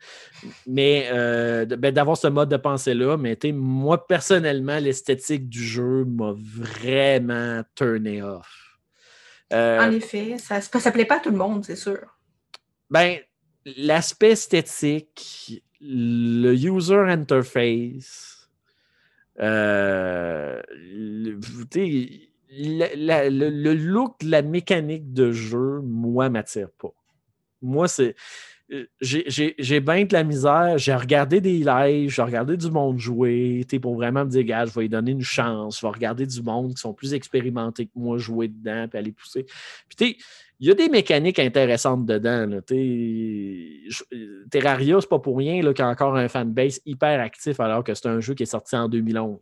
mais 0.66 1.08
euh, 1.12 1.64
ben, 1.66 1.92
d'avoir 1.92 2.16
ce 2.16 2.26
mode 2.26 2.48
de 2.48 2.56
pensée-là. 2.56 3.16
Mais 3.16 3.38
moi, 3.52 4.06
personnellement, 4.06 4.78
l'esthétique 4.78 5.48
du 5.48 5.62
jeu 5.62 6.04
m'a 6.04 6.34
vraiment 6.36 7.62
turné 7.74 8.22
off. 8.22 8.78
Euh, 9.52 9.80
en 9.80 9.90
effet, 9.92 10.36
ça 10.38 10.58
ne 10.58 10.90
plaît 10.90 11.04
pas 11.04 11.16
à 11.16 11.20
tout 11.20 11.30
le 11.30 11.36
monde, 11.36 11.64
c'est 11.64 11.76
sûr. 11.76 12.00
Ben, 12.90 13.18
l'aspect 13.76 14.32
esthétique, 14.32 15.62
le 15.80 16.54
user 16.54 16.96
interface, 17.08 18.48
euh, 19.40 20.62
le, 20.70 21.38
look 22.56 24.22
la 24.22 24.42
mécanique 24.42 25.12
de 25.12 25.32
jeu, 25.32 25.80
moi, 25.82 26.28
m'attire 26.28 26.70
pas. 26.78 26.92
Moi, 27.62 27.88
c'est. 27.88 28.14
Euh, 28.72 28.86
j'ai 29.00 29.80
bien 29.80 30.04
de 30.04 30.12
la 30.12 30.24
misère. 30.24 30.78
J'ai 30.78 30.94
regardé 30.94 31.40
des 31.40 31.58
lives, 31.58 32.10
j'ai 32.10 32.22
regardé 32.22 32.56
du 32.56 32.70
monde 32.70 32.98
jouer 32.98 33.66
pour 33.80 33.94
vraiment 33.94 34.24
me 34.24 34.30
dire, 34.30 34.44
gars, 34.44 34.64
je 34.64 34.72
vais 34.72 34.82
lui 34.82 34.88
donner 34.88 35.10
une 35.10 35.22
chance. 35.22 35.80
Je 35.80 35.86
vais 35.86 35.92
regarder 35.92 36.26
du 36.26 36.42
monde 36.42 36.74
qui 36.74 36.80
sont 36.80 36.94
plus 36.94 37.12
expérimentés 37.12 37.86
que 37.86 37.92
moi 37.94 38.16
jouer 38.16 38.48
dedans 38.48 38.86
puis 38.88 38.98
aller 38.98 39.12
pousser. 39.12 39.44
Puis, 39.88 40.16
il 40.60 40.68
y 40.68 40.70
a 40.70 40.74
des 40.74 40.88
mécaniques 40.88 41.38
intéressantes 41.38 42.06
dedans. 42.06 42.46
Là, 42.46 42.60
Terraria, 44.50 45.00
c'est 45.00 45.08
pas 45.08 45.18
pour 45.18 45.36
rien 45.36 45.60
qu'il 45.60 45.78
y 45.78 45.82
a 45.82 45.88
encore 45.88 46.16
un 46.16 46.28
fanbase 46.28 46.80
hyper 46.86 47.20
actif 47.20 47.60
alors 47.60 47.82
que 47.82 47.92
c'est 47.92 48.08
un 48.08 48.20
jeu 48.20 48.34
qui 48.34 48.44
est 48.44 48.46
sorti 48.46 48.76
en 48.76 48.88
2011. 48.88 49.40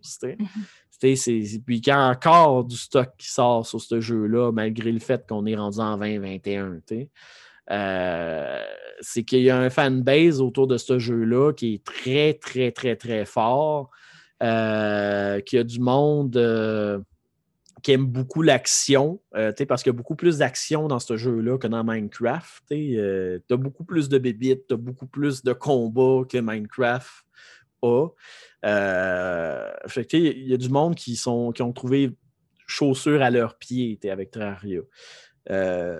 Puis 1.02 1.80
qu'il 1.80 1.88
y 1.88 1.90
a 1.90 2.08
encore 2.08 2.64
du 2.64 2.76
stock 2.76 3.10
qui 3.18 3.28
sort 3.28 3.66
sur 3.66 3.80
ce 3.80 4.00
jeu-là, 4.00 4.52
malgré 4.52 4.92
le 4.92 5.00
fait 5.00 5.26
qu'on 5.28 5.46
est 5.46 5.56
rendu 5.56 5.78
en 5.80 5.98
2021. 5.98 6.80
Euh, 7.70 8.62
c'est 9.00 9.24
qu'il 9.24 9.42
y 9.42 9.50
a 9.50 9.58
un 9.58 9.70
fanbase 9.70 10.40
autour 10.40 10.66
de 10.66 10.76
ce 10.76 10.98
jeu-là 10.98 11.52
qui 11.52 11.74
est 11.74 11.84
très, 11.84 12.34
très, 12.34 12.72
très, 12.72 12.96
très 12.96 13.24
fort. 13.24 13.90
Euh, 14.42 15.40
qu'il 15.40 15.58
y 15.58 15.60
a 15.60 15.64
du 15.64 15.80
monde. 15.80 16.36
Euh, 16.36 16.98
qui 17.82 17.90
aime 17.90 18.06
beaucoup 18.06 18.42
l'action, 18.42 19.20
euh, 19.34 19.52
parce 19.68 19.82
qu'il 19.82 19.90
y 19.92 19.94
a 19.94 19.96
beaucoup 19.96 20.14
plus 20.14 20.38
d'action 20.38 20.86
dans 20.86 21.00
ce 21.00 21.16
jeu-là 21.16 21.58
que 21.58 21.66
dans 21.66 21.82
Minecraft. 21.82 22.62
Tu 22.70 22.96
as 23.50 23.56
beaucoup 23.56 23.82
plus 23.82 24.08
de 24.08 24.18
bébites, 24.18 24.68
tu 24.68 24.74
as 24.74 24.76
beaucoup 24.76 25.08
plus 25.08 25.42
de 25.42 25.52
combats 25.52 26.22
que 26.28 26.38
Minecraft 26.38 27.24
a. 27.82 28.06
Euh, 28.64 29.70
il 30.12 30.48
y 30.48 30.54
a 30.54 30.56
du 30.56 30.68
monde 30.68 30.94
qui, 30.94 31.16
sont, 31.16 31.52
qui 31.52 31.62
ont 31.62 31.72
trouvé 31.72 32.10
chaussures 32.66 33.22
à 33.22 33.30
leurs 33.30 33.58
pieds 33.58 33.98
avec 34.10 34.30
Terraria. 34.30 34.80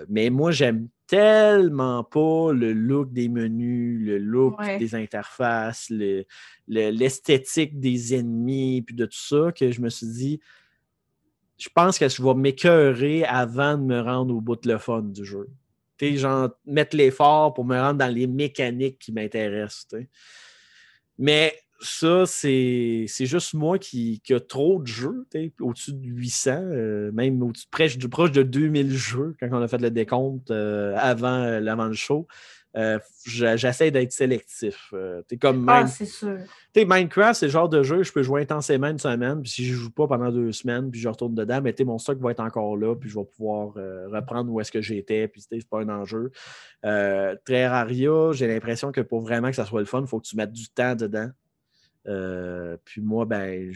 mais 0.09 0.30
moi, 0.30 0.52
j'aime 0.52 0.89
tellement 1.12 2.05
pas 2.05 2.55
le 2.55 2.72
look 2.72 3.12
des 3.12 3.28
menus, 3.28 4.01
le 4.02 4.16
look 4.16 4.59
des 4.78 4.94
interfaces, 4.94 5.93
l'esthétique 6.66 7.78
des 7.78 8.14
ennemis, 8.14 8.80
puis 8.80 8.94
de 8.97 9.05
tout 9.05 9.18
ça, 9.18 9.52
que 9.52 9.70
je 9.70 9.82
me 9.82 9.90
suis 9.90 10.06
dit, 10.06 10.40
je 11.59 11.68
pense 11.68 11.98
que 11.98 12.09
je 12.09 12.22
vais 12.22 12.32
m'écœurer 12.32 13.24
avant 13.24 13.76
de 13.76 13.82
me 13.82 14.01
rendre 14.01 14.34
au 14.34 14.40
bout 14.40 14.56
de 14.56 14.72
le 14.72 14.78
fun 14.78 15.02
du 15.02 15.22
jeu. 15.24 15.51
Tu 15.98 16.16
genre, 16.16 16.48
mettre 16.64 16.97
l'effort 16.97 17.52
pour 17.52 17.66
me 17.66 17.78
rendre 17.78 17.98
dans 17.98 18.12
les 18.12 18.26
mécaniques 18.26 18.98
qui 18.98 19.12
m'intéressent. 19.12 19.94
Mais 21.18 21.55
ça, 21.82 22.24
c'est 22.26 23.06
juste 23.18 23.54
moi 23.54 23.78
qui, 23.78 24.20
qui, 24.24 24.34
a 24.34 24.40
trop 24.40 24.80
de 24.80 24.86
jeux, 24.86 25.26
au-dessus 25.60 25.92
de 25.92 26.06
800, 26.06 26.50
euh, 26.50 27.12
même 27.12 27.42
au-dessus 27.42 27.66
proche, 27.70 27.98
proche 28.09 28.32
de 28.32 28.42
2000 28.42 28.92
jeux 28.92 29.34
quand 29.40 29.48
on 29.50 29.60
a 29.60 29.68
fait 29.68 29.80
le 29.80 29.90
décompte 29.90 30.50
euh, 30.50 30.94
avant, 30.96 31.42
euh, 31.42 31.66
avant 31.66 31.86
le 31.86 31.94
show. 31.94 32.26
Euh, 32.74 32.98
j'essaie 33.26 33.90
d'être 33.90 34.12
sélectif. 34.12 34.94
Euh, 34.94 35.20
comme 35.40 35.68
ah, 35.68 35.86
c'est 35.86 36.06
sûr. 36.06 36.38
Minecraft, 36.74 37.38
c'est 37.38 37.46
le 37.46 37.52
genre 37.52 37.68
de 37.68 37.82
jeu, 37.82 38.02
je 38.02 38.12
peux 38.12 38.22
jouer 38.22 38.42
intensément 38.42 38.86
une 38.86 38.98
semaine, 38.98 39.42
puis 39.42 39.50
si 39.50 39.64
je 39.66 39.72
ne 39.72 39.78
joue 39.78 39.90
pas 39.90 40.06
pendant 40.06 40.30
deux 40.30 40.52
semaines, 40.52 40.90
puis 40.90 40.98
je 40.98 41.09
retourne 41.09 41.34
dedans, 41.34 41.60
mais 41.60 41.74
mon 41.84 41.98
stock 41.98 42.18
va 42.20 42.30
être 42.30 42.40
encore 42.40 42.78
là, 42.78 42.94
puis 42.94 43.10
je 43.10 43.18
vais 43.18 43.26
pouvoir 43.26 43.74
reprendre 44.10 44.50
où 44.50 44.59
est-ce 44.59 44.72
que 44.72 44.80
j'étais, 44.80 45.28
puis 45.28 45.42
c'est 45.42 45.68
pas 45.68 45.80
un 45.80 45.88
enjeu. 45.90 46.30
Terraria, 46.82 48.32
j'ai 48.32 48.46
l'impression 48.46 48.90
que 48.90 49.02
pour 49.02 49.20
vraiment 49.20 49.50
que 49.50 49.56
ça 49.56 49.66
soit 49.66 49.80
le 49.80 49.86
fun, 49.86 50.00
il 50.00 50.06
faut 50.06 50.18
que 50.18 50.26
tu 50.26 50.36
mettes 50.36 50.52
du 50.52 50.68
temps 50.70 50.94
dedans. 50.94 51.28
Puis 52.04 53.00
moi, 53.00 53.24
ben, 53.24 53.72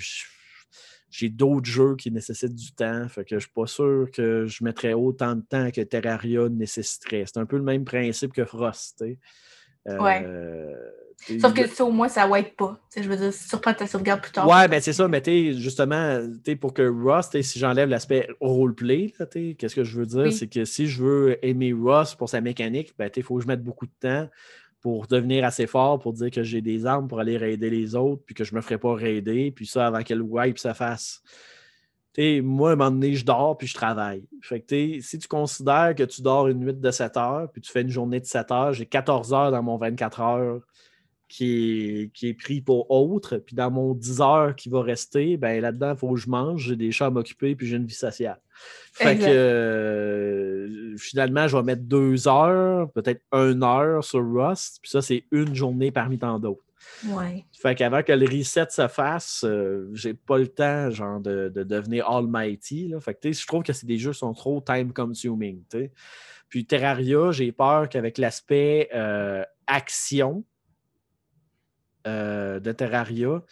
j'ai 1.11 1.29
d'autres 1.29 1.67
jeux 1.67 1.97
qui 1.97 2.11
nécessitent 2.11 2.55
du 2.55 2.73
temps. 2.73 3.09
Fait 3.09 3.25
que 3.25 3.37
je 3.37 3.41
suis 3.41 3.53
pas 3.53 3.67
sûr 3.67 4.09
que 4.13 4.47
je 4.47 4.65
mettrais 4.65 4.93
autant 4.93 5.37
de 5.37 5.43
temps 5.43 5.71
que 5.71 5.81
Terraria 5.81 6.49
nécessiterait. 6.49 7.25
C'est 7.27 7.39
un 7.39 7.47
peu 7.47 7.57
le 7.57 7.63
même 7.63 7.85
principe 7.85 8.33
que 8.33 8.45
Frost. 8.45 9.03
Euh, 9.89 9.99
ouais. 9.99 10.27
Sauf 11.41 11.55
que 11.55 11.67
ça, 11.67 11.85
au 11.85 11.91
moins, 11.91 12.09
ça 12.09 12.29
ne 12.29 12.43
pas. 12.43 12.79
je 12.95 13.09
veux 13.09 13.17
dire, 13.17 13.33
si 13.33 13.49
tu 13.49 13.55
reprends 13.57 13.73
ta 13.73 13.87
sauvegarde 13.87 14.21
plus 14.21 14.33
tard. 14.33 14.47
Ouais, 14.47 14.69
ben 14.69 14.81
c'est 14.81 14.93
ça, 14.93 15.09
mais 15.09 15.23
justement, 15.55 16.21
pour 16.61 16.75
que 16.75 16.83
Rust, 16.83 17.41
si 17.41 17.59
j'enlève 17.59 17.89
l'aspect 17.89 18.29
roleplay, 18.41 19.13
qu'est-ce 19.59 19.75
que 19.75 19.85
je 19.85 19.99
veux 19.99 20.07
dire? 20.07 20.33
C'est 20.33 20.47
que 20.47 20.65
si 20.65 20.87
je 20.87 21.03
veux 21.03 21.45
aimer 21.45 21.73
Rust 21.73 22.17
pour 22.17 22.29
sa 22.29 22.41
mécanique, 22.41 22.93
ben, 22.99 23.11
il 23.17 23.23
faut 23.23 23.37
que 23.37 23.43
je 23.43 23.49
mette 23.49 23.65
beaucoup 23.65 23.87
de 23.87 23.95
temps 23.99 24.29
pour 24.87 25.09
devenir 25.09 25.45
assez 25.45 25.67
fort 25.67 25.99
pour 25.99 26.13
dire 26.13 26.31
que 26.31 26.45
j'ai 26.45 26.61
des 26.61 26.87
armes 26.87 27.09
pour 27.09 27.19
aller 27.19 27.37
raider 27.37 27.71
les 27.71 27.97
autres, 27.97 28.23
puis 28.25 28.37
que 28.37 28.45
je 28.45 28.55
me 28.55 28.61
ferai 28.61 28.79
pas 28.79 28.95
raider, 28.95 29.51
puis 29.51 29.67
ça 29.67 29.89
avant 29.89 30.05
qu'elle 30.05 30.23
wipe 30.23 30.61
sa 30.61 30.75
face. 30.75 31.25
moi, 32.17 32.71
à 32.71 32.73
un 32.75 32.77
moment 32.77 32.93
donné, 32.93 33.15
je 33.15 33.25
dors 33.25 33.59
puis 33.59 33.67
je 33.67 33.75
travaille. 33.75 34.29
Fait 34.43 34.61
que, 34.61 35.01
si 35.01 35.19
tu 35.19 35.27
considères 35.27 35.93
que 35.97 36.05
tu 36.05 36.23
dors 36.23 36.47
une 36.47 36.61
nuit 36.61 36.73
de 36.73 36.91
7 36.93 37.17
heures, 37.17 37.51
puis 37.51 37.61
tu 37.61 37.73
fais 37.73 37.81
une 37.81 37.91
journée 37.91 38.21
de 38.21 38.27
7 38.27 38.53
heures, 38.53 38.73
j'ai 38.75 38.87
14 38.87 39.35
heures 39.35 39.51
dans 39.51 39.61
mon 39.61 39.77
24 39.77 40.21
heures 40.21 40.61
qui 41.29 42.03
est, 42.03 42.13
qui 42.13 42.29
est 42.29 42.35
pris 42.35 42.61
pour 42.61 42.91
autre. 42.91 43.39
Puis 43.39 43.57
dans 43.57 43.71
mon 43.71 43.95
10 43.95 44.21
heures 44.21 44.57
qui 44.57 44.69
va 44.69 44.83
rester, 44.83 45.37
ben 45.37 45.61
là-dedans, 45.61 45.93
il 45.93 45.99
faut 45.99 46.15
que 46.15 46.21
je 46.21 46.29
mange, 46.29 46.63
j'ai 46.63 46.77
des 46.77 46.93
chats 46.93 47.07
à 47.07 47.11
m'occuper, 47.11 47.55
puis 47.55 47.67
j'ai 47.67 47.77
une 47.77 47.87
vie 47.87 47.95
sociale. 47.95 48.41
Fait 48.93 49.19
que 49.19 49.25
euh, 49.27 50.97
finalement, 50.97 51.49
je 51.49 51.57
vais 51.57 51.63
mettre 51.63 51.83
deux 51.83 52.29
heures, 52.29 52.91
peut-être 52.93 53.23
une 53.33 53.63
heure 53.63 54.03
sur 54.03 54.21
Rust, 54.21 54.79
puis 54.81 54.91
ça, 54.91 55.03
c'est 55.03 55.25
une 55.31 55.55
journée 55.55 55.91
parmi 55.91 56.19
tant 56.19 56.39
d'autres. 56.39 56.63
Ouais. 57.05 57.45
Fait 57.53 57.75
qu'avant 57.75 58.03
que 58.03 58.13
le 58.13 58.27
reset 58.27 58.69
se 58.71 58.89
fasse, 58.89 59.45
euh, 59.45 59.91
j'ai 59.93 60.15
pas 60.15 60.39
le 60.39 60.49
temps 60.49 60.91
genre 60.91 61.21
de, 61.21 61.49
devenir 61.55 62.09
almighty. 62.09 62.89
Là. 62.89 63.01
Fait 63.01 63.15
que 63.15 63.33
je 63.33 63.47
trouve 63.47 63.63
que 63.63 63.73
c'est 63.73 63.87
des 63.87 63.99
jeux 63.99 64.13
qui 64.13 64.19
sont 64.19 64.33
trop 64.33 64.61
time 64.61 64.93
consuming. 64.93 65.63
Puis 66.49 66.65
Terraria, 66.65 67.33
j'ai 67.33 67.53
peur 67.53 67.89
qu'avec 67.89 68.19
l'aspect 68.19 68.89
euh, 68.95 69.43
action, 69.67 70.45
euh, 72.07 72.61
de 72.61 72.73
Terraria, 72.73 73.43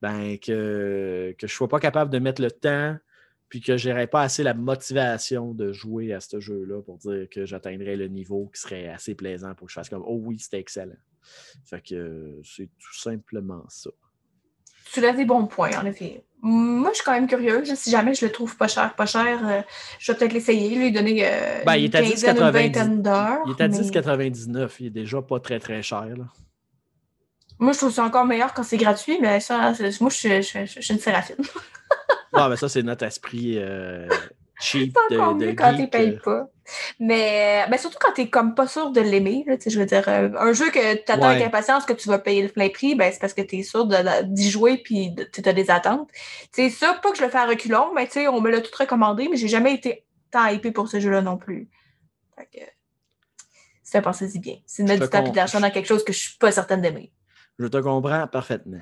ben, 0.00 0.38
que, 0.38 1.34
que 1.38 1.46
je 1.46 1.52
ne 1.52 1.56
sois 1.56 1.68
pas 1.68 1.80
capable 1.80 2.10
de 2.10 2.18
mettre 2.18 2.42
le 2.42 2.50
temps, 2.50 2.96
puis 3.48 3.60
que 3.60 3.76
je 3.76 3.90
n'aurais 3.90 4.06
pas 4.06 4.22
assez 4.22 4.42
la 4.42 4.54
motivation 4.54 5.52
de 5.52 5.72
jouer 5.72 6.12
à 6.14 6.20
ce 6.20 6.40
jeu-là 6.40 6.82
pour 6.82 6.98
dire 6.98 7.28
que 7.30 7.44
j'atteindrais 7.44 7.96
le 7.96 8.08
niveau 8.08 8.50
qui 8.52 8.60
serait 8.60 8.88
assez 8.88 9.14
plaisant 9.14 9.54
pour 9.54 9.66
que 9.66 9.72
je 9.72 9.74
fasse 9.74 9.90
comme 9.90 10.04
Oh 10.06 10.18
oui, 10.22 10.38
c'était 10.38 10.58
excellent. 10.58 10.96
Fait 11.66 11.82
que 11.86 12.40
c'est 12.42 12.70
tout 12.78 12.94
simplement 12.98 13.64
ça. 13.68 13.90
Tu 14.92 15.00
lèves 15.00 15.16
des 15.16 15.24
bons 15.24 15.46
points, 15.46 15.70
en 15.80 15.86
effet. 15.86 16.24
Moi, 16.42 16.90
je 16.90 16.96
suis 16.96 17.04
quand 17.04 17.12
même 17.12 17.28
curieuse. 17.28 17.72
Si 17.74 17.90
jamais 17.90 18.14
je 18.14 18.26
le 18.26 18.32
trouve 18.32 18.56
pas 18.56 18.68
cher, 18.68 18.94
pas 18.96 19.06
cher, 19.06 19.40
euh, 19.46 19.62
je 19.98 20.10
vais 20.10 20.18
peut-être 20.18 20.32
l'essayer, 20.32 20.74
lui 20.74 20.90
donner 20.90 21.24
euh, 21.24 21.62
ben, 21.64 21.76
il 21.76 21.84
est 21.84 21.94
à 21.94 22.02
10, 22.02 22.24
une 22.24 22.50
vingtaine 22.50 23.02
d'heures. 23.02 23.42
Il 23.46 23.52
est 23.52 23.60
à 23.60 23.68
10,99. 23.68 24.70
Il 24.80 24.86
est 24.86 24.90
déjà 24.90 25.22
pas 25.22 25.38
très, 25.40 25.60
très 25.60 25.82
cher. 25.82 26.06
Là. 26.16 26.24
Moi, 27.62 27.74
je 27.74 27.78
trouve 27.78 27.92
ça 27.92 28.02
encore 28.02 28.24
meilleur 28.24 28.52
quand 28.54 28.64
c'est 28.64 28.76
gratuit, 28.76 29.18
mais 29.20 29.38
ça, 29.38 29.72
moi, 30.00 30.10
je, 30.10 30.40
suis 30.40 30.92
une 30.92 30.98
séraphine. 30.98 31.36
non, 32.32 32.48
mais 32.50 32.56
ça, 32.56 32.68
c'est 32.68 32.82
notre 32.82 33.04
esprit 33.04 33.54
euh, 33.56 34.08
cheap. 34.58 34.98
C'est 35.08 35.16
encore 35.16 35.36
mieux 35.36 35.52
quand 35.52 35.72
tu 35.76 35.86
payes 35.86 36.16
euh. 36.16 36.18
pas. 36.24 36.50
Mais 36.98 37.64
ben, 37.70 37.78
surtout 37.78 37.98
quand 38.00 38.14
tu 38.14 38.28
comme 38.28 38.56
pas 38.56 38.66
sûr 38.66 38.90
de 38.90 39.00
l'aimer. 39.00 39.44
Je 39.64 39.78
veux 39.78 39.86
dire, 39.86 40.02
euh, 40.08 40.30
un 40.40 40.52
jeu 40.52 40.72
que 40.72 41.04
tu 41.04 41.12
attends 41.12 41.28
avec 41.28 41.44
impatience 41.44 41.84
que 41.84 41.92
tu 41.92 42.08
vas 42.08 42.18
payer 42.18 42.42
le 42.42 42.48
plein 42.48 42.68
prix, 42.68 42.96
ben, 42.96 43.12
c'est 43.12 43.20
parce 43.20 43.32
que 43.32 43.42
tu 43.42 43.58
es 43.58 43.62
sûr 43.62 43.86
d'y 44.24 44.50
jouer 44.50 44.78
puis 44.78 45.14
tu 45.32 45.48
as 45.48 45.52
des 45.52 45.70
attentes. 45.70 46.10
C'est 46.50 46.68
ça, 46.68 46.98
pas 47.00 47.12
que 47.12 47.16
je 47.16 47.22
le 47.22 47.28
fais 47.28 47.38
à 47.38 47.46
reculons, 47.46 47.94
mais 47.94 48.08
on 48.26 48.40
me 48.40 48.50
l'a 48.50 48.60
tout 48.60 48.76
recommandé, 48.76 49.28
mais 49.30 49.36
j'ai 49.36 49.46
jamais 49.46 49.72
été 49.72 50.04
tant 50.32 50.48
hypé 50.48 50.72
pour 50.72 50.88
ce 50.88 50.98
jeu-là 50.98 51.22
non 51.22 51.36
plus. 51.36 51.68
Fait 52.36 52.48
que, 52.52 52.64
ça, 53.84 54.02
pensez-y 54.02 54.40
bien. 54.40 54.56
C'est 54.66 54.82
de 54.82 54.88
mettre 54.88 55.04
du 55.04 55.08
temps 55.08 55.24
et 55.24 55.30
de 55.30 55.36
l'argent 55.36 55.60
dans 55.60 55.70
quelque 55.70 55.86
chose 55.86 56.02
que 56.02 56.12
je 56.12 56.18
suis 56.18 56.38
pas 56.38 56.50
certaine 56.50 56.80
d'aimer. 56.80 57.12
Je 57.58 57.66
te 57.66 57.76
comprends 57.78 58.26
parfaitement. 58.26 58.80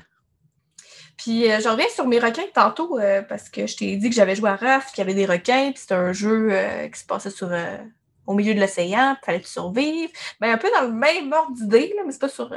Puis 1.16 1.50
euh, 1.50 1.60
je 1.60 1.68
reviens 1.68 1.88
sur 1.94 2.06
mes 2.06 2.18
requins 2.18 2.46
tantôt 2.54 2.98
euh, 2.98 3.20
parce 3.20 3.50
que 3.50 3.66
je 3.66 3.76
t'ai 3.76 3.96
dit 3.96 4.08
que 4.08 4.14
j'avais 4.14 4.34
joué 4.34 4.48
à 4.48 4.56
RAF, 4.56 4.90
qu'il 4.90 4.98
y 4.98 5.00
avait 5.02 5.14
des 5.14 5.26
requins, 5.26 5.70
puis 5.72 5.80
c'était 5.80 5.94
un 5.94 6.12
jeu 6.12 6.48
euh, 6.50 6.88
qui 6.88 6.98
se 6.98 7.04
passait 7.04 7.30
au 8.26 8.34
milieu 8.34 8.54
de 8.54 8.60
l'océan, 8.60 9.16
il 9.20 9.26
fallait 9.26 9.42
survivre. 9.42 10.10
Mais 10.40 10.48
ben, 10.48 10.54
un 10.54 10.58
peu 10.58 10.70
dans 10.70 10.86
le 10.86 10.92
même 10.92 11.32
ordre 11.32 11.52
d'idée, 11.54 11.94
mais 12.06 12.12
c'est 12.12 12.20
pas 12.20 12.28
sur 12.28 12.54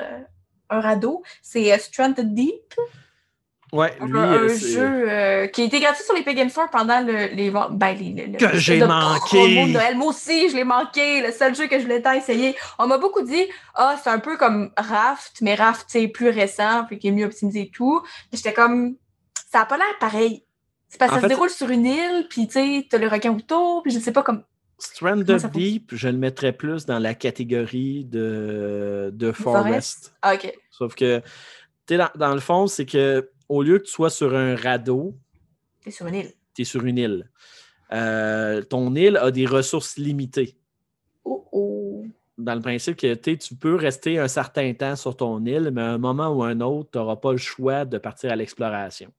un 0.69 0.79
radeau. 0.79 1.23
C'est 1.41 1.77
Stranded 1.77 2.33
Deep. 2.33 2.73
Ouais, 3.73 3.91
lui, 4.01 4.19
un, 4.19 4.33
euh, 4.33 4.49
jeu 4.49 5.09
euh, 5.09 5.47
qui 5.47 5.63
a 5.63 5.65
été 5.65 5.79
gratuit 5.79 6.03
sur 6.03 6.13
les 6.13 6.23
Game 6.35 6.49
Store 6.49 6.69
pendant 6.69 6.99
le, 6.99 7.33
les, 7.33 7.49
ben, 7.49 7.97
les, 7.99 8.37
que 8.37 8.55
j'ai 8.55 8.79
manqué. 8.85 9.65
Noël. 9.65 9.97
Moi 9.97 10.09
aussi, 10.09 10.47
je 10.51 10.55
l'ai 10.55 10.63
manqué. 10.63 11.25
Le 11.25 11.31
seul 11.31 11.55
jeu 11.55 11.65
que 11.65 11.79
je 11.79 11.83
voulais 11.83 11.99
tant 11.99 12.13
essayer. 12.13 12.55
On 12.77 12.85
m'a 12.85 12.99
beaucoup 12.99 13.23
dit, 13.23 13.43
ah, 13.73 13.95
c'est 14.01 14.11
un 14.11 14.19
peu 14.19 14.37
comme 14.37 14.69
Raft, 14.77 15.39
mais 15.41 15.55
Raft, 15.55 15.85
c'est 15.87 16.07
plus 16.07 16.29
récent, 16.29 16.85
puis 16.85 16.99
qui 16.99 17.07
est 17.07 17.11
mieux 17.11 17.25
optimisé 17.25 17.61
et 17.61 17.71
tout. 17.71 18.03
J'étais 18.31 18.53
comme, 18.53 18.95
ça 19.51 19.61
a 19.61 19.65
pas 19.65 19.77
l'air 19.77 19.97
pareil. 19.99 20.43
C'est 20.87 20.99
parce 20.99 21.09
que 21.09 21.17
ça 21.17 21.23
se 21.23 21.27
déroule 21.27 21.49
sur 21.49 21.71
une 21.71 21.87
île, 21.87 22.27
puis 22.29 22.45
tu 22.45 22.53
sais, 22.53 22.87
t'as 22.87 22.99
le 22.99 23.07
requin 23.07 23.33
autour, 23.35 23.81
puis 23.81 23.91
je 23.91 23.97
sais 23.97 24.11
pas 24.11 24.21
comme. 24.21 24.43
Stranded 24.77 25.49
Deep, 25.51 25.95
je 25.95 26.09
le 26.09 26.17
mettrais 26.19 26.51
plus 26.51 26.85
dans 26.85 26.99
la 26.99 27.15
catégorie 27.15 28.05
de, 28.05 29.09
de 29.11 29.31
Forest. 29.31 30.13
Ah, 30.21 30.35
ok. 30.35 30.53
Sauf 30.69 30.93
que, 30.93 31.17
tu 31.17 31.23
sais, 31.89 31.97
dans, 31.97 32.09
dans 32.13 32.35
le 32.35 32.39
fond, 32.39 32.67
c'est 32.67 32.85
que 32.85 33.27
au 33.49 33.63
lieu 33.63 33.79
que 33.79 33.85
tu 33.85 33.91
sois 33.91 34.09
sur 34.09 34.35
un 34.35 34.55
radeau, 34.55 35.15
tu 35.81 35.89
es 35.89 35.91
sur 35.91 36.07
une 36.07 36.15
île. 36.15 36.31
Tu 36.53 36.61
es 36.61 36.65
sur 36.65 36.85
une 36.85 36.97
île. 36.97 37.29
Euh, 37.91 38.61
ton 38.61 38.95
île 38.95 39.17
a 39.17 39.31
des 39.31 39.45
ressources 39.45 39.97
limitées. 39.97 40.57
Oh, 41.25 41.47
oh. 41.51 42.05
Dans 42.37 42.55
le 42.55 42.61
principe 42.61 42.95
que 42.95 43.13
tu 43.35 43.55
peux 43.55 43.75
rester 43.75 44.17
un 44.17 44.27
certain 44.27 44.73
temps 44.73 44.95
sur 44.95 45.15
ton 45.15 45.45
île, 45.45 45.71
mais 45.71 45.81
à 45.81 45.91
un 45.91 45.97
moment 45.97 46.29
ou 46.29 46.43
un 46.43 46.61
autre, 46.61 46.89
tu 46.91 46.97
n'auras 46.97 47.17
pas 47.17 47.31
le 47.31 47.37
choix 47.37 47.85
de 47.85 47.97
partir 47.97 48.31
à 48.31 48.35
l'exploration. 48.35 49.11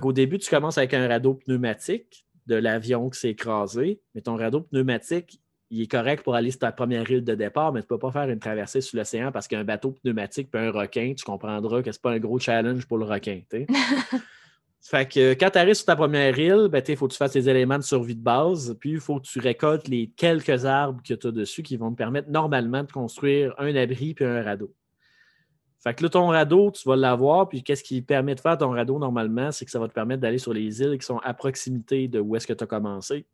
Au 0.00 0.12
début, 0.12 0.38
tu 0.38 0.48
commences 0.48 0.78
avec 0.78 0.94
un 0.94 1.08
radeau 1.08 1.34
pneumatique 1.34 2.26
de 2.46 2.54
l'avion 2.54 3.10
qui 3.10 3.18
s'est 3.18 3.30
écrasé, 3.30 4.00
mais 4.14 4.20
ton 4.20 4.36
radeau 4.36 4.60
pneumatique, 4.60 5.39
il 5.70 5.82
est 5.82 5.90
correct 5.90 6.24
pour 6.24 6.34
aller 6.34 6.50
sur 6.50 6.60
ta 6.60 6.72
première 6.72 7.08
île 7.10 7.22
de 7.22 7.34
départ, 7.34 7.72
mais 7.72 7.80
tu 7.80 7.84
ne 7.84 7.88
peux 7.88 7.98
pas 7.98 8.10
faire 8.10 8.28
une 8.28 8.40
traversée 8.40 8.80
sur 8.80 8.98
l'océan 8.98 9.30
parce 9.30 9.46
qu'un 9.46 9.62
bateau 9.62 9.92
pneumatique 9.92 10.48
et 10.52 10.58
un 10.58 10.72
requin, 10.72 11.14
tu 11.16 11.24
comprendras 11.24 11.82
que 11.82 11.92
ce 11.92 11.98
n'est 11.98 12.02
pas 12.02 12.10
un 12.10 12.18
gros 12.18 12.40
challenge 12.40 12.86
pour 12.86 12.98
le 12.98 13.04
requin. 13.04 13.42
fait 14.80 15.08
que 15.08 15.34
quand 15.34 15.50
tu 15.50 15.58
arrives 15.58 15.74
sur 15.74 15.86
ta 15.86 15.94
première 15.94 16.36
île, 16.36 16.68
ben, 16.68 16.82
il 16.86 16.96
faut 16.96 17.06
que 17.06 17.12
tu 17.12 17.18
fasses 17.18 17.32
tes 17.32 17.48
éléments 17.48 17.78
de 17.78 17.84
survie 17.84 18.16
de 18.16 18.22
base, 18.22 18.76
puis 18.80 18.90
il 18.90 19.00
faut 19.00 19.20
que 19.20 19.26
tu 19.26 19.38
récoltes 19.38 19.86
les 19.86 20.08
quelques 20.16 20.64
arbres 20.64 21.00
que 21.06 21.14
tu 21.14 21.26
as 21.28 21.30
dessus 21.30 21.62
qui 21.62 21.76
vont 21.76 21.92
te 21.92 21.96
permettre 21.96 22.30
normalement 22.30 22.82
de 22.82 22.90
construire 22.90 23.54
un 23.58 23.74
abri 23.76 24.14
puis 24.14 24.24
un 24.24 24.42
radeau. 24.42 24.74
Fait 25.78 25.94
que 25.94 26.02
là, 26.02 26.10
ton 26.10 26.26
radeau, 26.26 26.72
tu 26.72 26.86
vas 26.86 26.96
l'avoir, 26.96 27.48
puis 27.48 27.62
qu'est-ce 27.62 27.84
qui 27.84 28.02
permet 28.02 28.34
de 28.34 28.40
faire 28.40 28.58
ton 28.58 28.70
radeau 28.70 28.98
normalement, 28.98 29.50
c'est 29.52 29.64
que 29.64 29.70
ça 29.70 29.78
va 29.78 29.88
te 29.88 29.94
permettre 29.94 30.20
d'aller 30.20 30.36
sur 30.36 30.52
les 30.52 30.82
îles 30.82 30.98
qui 30.98 31.06
sont 31.06 31.18
à 31.18 31.32
proximité 31.32 32.08
de 32.08 32.18
où 32.18 32.34
est-ce 32.36 32.46
que 32.46 32.52
tu 32.52 32.64
as 32.64 32.66
commencé. 32.66 33.24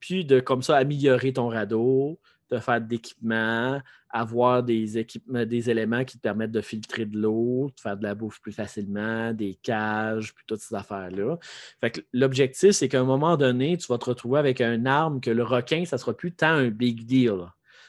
Puis 0.00 0.24
de 0.24 0.40
comme 0.40 0.62
ça 0.62 0.76
améliorer 0.76 1.32
ton 1.32 1.48
radeau, 1.48 2.18
de 2.50 2.58
faire 2.58 2.80
d'équipements, 2.80 3.80
avoir 4.10 4.62
des 4.62 4.98
équipements, 4.98 5.44
des 5.44 5.70
éléments 5.70 6.04
qui 6.04 6.16
te 6.16 6.22
permettent 6.22 6.52
de 6.52 6.60
filtrer 6.60 7.04
de 7.04 7.18
l'eau, 7.18 7.70
de 7.74 7.80
faire 7.80 7.96
de 7.96 8.02
la 8.02 8.14
bouffe 8.14 8.40
plus 8.40 8.52
facilement, 8.52 9.32
des 9.32 9.58
cages, 9.62 10.34
puis 10.34 10.44
toutes 10.46 10.60
ces 10.60 10.74
affaires-là. 10.74 11.38
Fait 11.80 11.90
que 11.90 12.00
l'objectif, 12.12 12.72
c'est 12.72 12.88
qu'à 12.88 13.00
un 13.00 13.04
moment 13.04 13.36
donné, 13.36 13.76
tu 13.76 13.86
vas 13.88 13.98
te 13.98 14.04
retrouver 14.04 14.38
avec 14.38 14.60
une 14.60 14.86
arme 14.86 15.20
que 15.20 15.30
le 15.30 15.42
requin, 15.42 15.84
ça 15.84 15.98
sera 15.98 16.14
plus 16.14 16.32
tant 16.32 16.48
un 16.48 16.68
big 16.68 17.06
deal. 17.06 17.46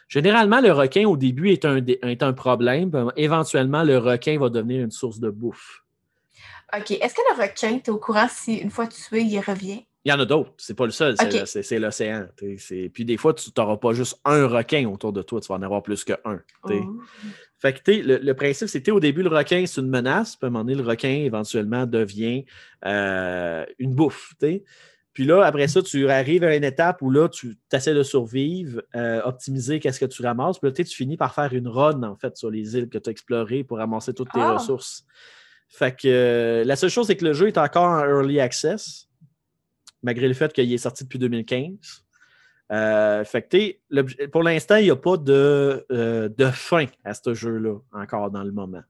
Généralement, 0.08 0.62
le 0.62 0.72
requin, 0.72 1.08
au 1.08 1.18
début, 1.18 1.50
est 1.50 1.66
un, 1.66 1.84
est 1.86 2.24
un 2.24 2.34
problème. 2.34 3.12
éventuellement, 3.16 3.84
le 3.84 3.98
requin 3.98 4.38
va 4.38 4.50
devenir 4.50 4.84
une 4.84 4.92
source 4.92 5.20
de 5.20 5.30
bouffe. 5.30 5.84
OK. 6.76 6.92
Est-ce 6.92 7.16
que 7.16 7.22
le 7.36 7.42
requin, 7.44 7.80
tu 7.80 7.86
es 7.86 7.90
au 7.90 7.98
courant 7.98 8.28
si 8.30 8.56
une 8.56 8.70
fois 8.70 8.88
tué, 8.88 9.22
il 9.22 9.40
revient? 9.40 9.86
Il 10.06 10.10
y 10.10 10.14
en 10.14 10.20
a 10.20 10.26
d'autres. 10.26 10.54
C'est 10.58 10.76
pas 10.76 10.86
le 10.86 10.92
seul, 10.92 11.16
c'est 11.46 11.80
l'océan. 11.80 12.28
Puis 12.36 13.06
des 13.06 13.18
fois, 13.18 13.34
tu 13.34 13.50
n'auras 13.58 13.78
pas 13.78 13.94
juste 13.94 14.20
un 14.24 14.46
requin 14.46 14.88
autour 14.88 15.12
de 15.12 15.24
toi, 15.24 15.42
tu 15.42 15.48
vas 15.48 15.56
en 15.56 15.64
avoir 15.64 15.82
plus 15.82 16.04
qu'un. 16.04 16.18
Oh. 16.64 16.70
Fait 17.58 17.74
que 17.74 17.92
le, 17.92 18.18
le 18.18 18.34
principe, 18.36 18.68
c'était 18.68 18.92
au 18.92 19.00
début, 19.00 19.24
le 19.24 19.30
requin, 19.30 19.66
c'est 19.66 19.82
une 19.82 19.90
menace. 19.90 20.36
Puis 20.36 20.46
à 20.46 20.48
un 20.48 20.52
moment 20.52 20.64
donné, 20.64 20.76
le 20.76 20.88
requin, 20.88 21.10
éventuellement, 21.10 21.88
devient 21.88 22.46
euh, 22.86 23.66
une 23.80 23.96
bouffe. 23.96 24.36
Puis 25.14 25.24
là, 25.24 25.44
après 25.44 25.68
ça, 25.68 25.82
tu 25.82 26.08
arrives 26.10 26.44
à 26.44 26.56
une 26.56 26.64
étape 26.64 27.02
où 27.02 27.10
là, 27.10 27.28
tu 27.28 27.58
essaies 27.74 27.96
de 27.96 28.04
survivre, 28.04 28.84
euh, 28.96 29.22
optimiser 29.24 29.80
qu'est-ce 29.80 30.00
que 30.00 30.06
tu 30.06 30.22
ramasses. 30.22 30.60
Puis 30.60 30.70
là, 30.70 30.74
tu 30.76 30.86
finis 30.86 31.18
par 31.18 31.34
faire 31.34 31.54
une 31.54 31.68
run, 31.68 32.04
en 32.04 32.16
fait, 32.16 32.38
sur 32.38 32.52
les 32.52 32.78
îles 32.78 32.90
que 32.90 33.00
tu 33.00 33.10
as 33.10 33.12
explorées 33.12 33.64
pour 33.64 33.78
ramasser 33.78 34.14
toutes 34.14 34.32
tes 34.32 34.40
ah! 34.42 34.54
ressources. 34.54 35.06
Fait 35.70 35.96
que 35.96 36.08
euh, 36.08 36.64
la 36.64 36.76
seule 36.76 36.90
chose, 36.90 37.08
c'est 37.08 37.16
que 37.16 37.26
le 37.26 37.34
jeu 37.34 37.48
est 37.48 37.58
encore 37.58 37.90
en 37.90 38.06
early 38.06 38.40
access, 38.40 39.08
malgré 40.06 40.28
le 40.28 40.34
fait 40.34 40.54
qu'il 40.54 40.72
est 40.72 40.78
sorti 40.78 41.04
depuis 41.04 41.20
2015. 41.20 42.06
Euh, 42.72 43.24
fait 43.24 43.42
que, 43.44 44.28
pour 44.28 44.44
l'instant, 44.44 44.78
il 44.78 44.86
n'y 44.86 44.92
a 44.92 44.96
pas 44.96 45.18
de, 45.18 45.86
de 45.90 46.46
fin 46.46 46.86
à 47.04 47.14
ce 47.14 47.34
jeu-là 47.34 47.78
encore 47.92 48.32
dans 48.32 48.44
le 48.44 48.52
moment. 48.52 48.84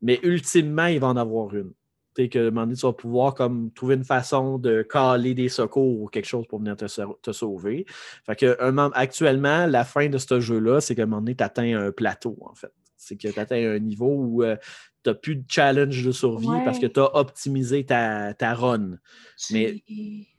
Mais 0.00 0.20
ultimement, 0.22 0.86
il 0.86 1.00
va 1.00 1.08
en 1.08 1.16
avoir 1.16 1.54
une 1.54 1.72
que 2.26 2.48
un 2.48 2.50
moment 2.50 2.62
donné, 2.62 2.74
tu 2.74 2.86
vas 2.86 2.92
pouvoir 2.92 3.34
comme, 3.34 3.70
trouver 3.70 3.94
une 3.94 4.04
façon 4.04 4.58
de 4.58 4.82
caler 4.82 5.34
des 5.34 5.48
secours 5.48 6.00
ou 6.00 6.08
quelque 6.08 6.26
chose 6.26 6.46
pour 6.48 6.58
venir 6.58 6.76
te, 6.76 7.32
sauver. 7.32 7.86
Fait 8.24 8.34
que, 8.34 8.58
actuellement, 8.94 9.66
la 9.66 9.84
fin 9.84 10.08
de 10.08 10.18
ce 10.18 10.40
jeu-là, 10.40 10.80
c'est 10.80 10.96
qu'à 10.96 11.04
un 11.04 11.06
moment 11.06 11.22
donné, 11.22 11.36
tu 11.36 11.44
atteins 11.44 11.78
un 11.78 11.92
plateau, 11.92 12.36
en 12.40 12.54
fait. 12.54 12.72
C'est 12.98 13.16
que 13.16 13.28
tu 13.28 13.40
atteins 13.40 13.76
un 13.76 13.78
niveau 13.78 14.12
où 14.12 14.42
euh, 14.42 14.56
tu 15.04 15.10
n'as 15.10 15.14
plus 15.14 15.36
de 15.36 15.44
challenge 15.48 16.04
de 16.04 16.12
survie 16.12 16.48
parce 16.64 16.78
que 16.78 16.86
tu 16.86 17.00
as 17.00 17.16
optimisé 17.16 17.86
ta, 17.86 18.34
ta 18.34 18.52
run. 18.54 18.98
Mais... 19.50 19.82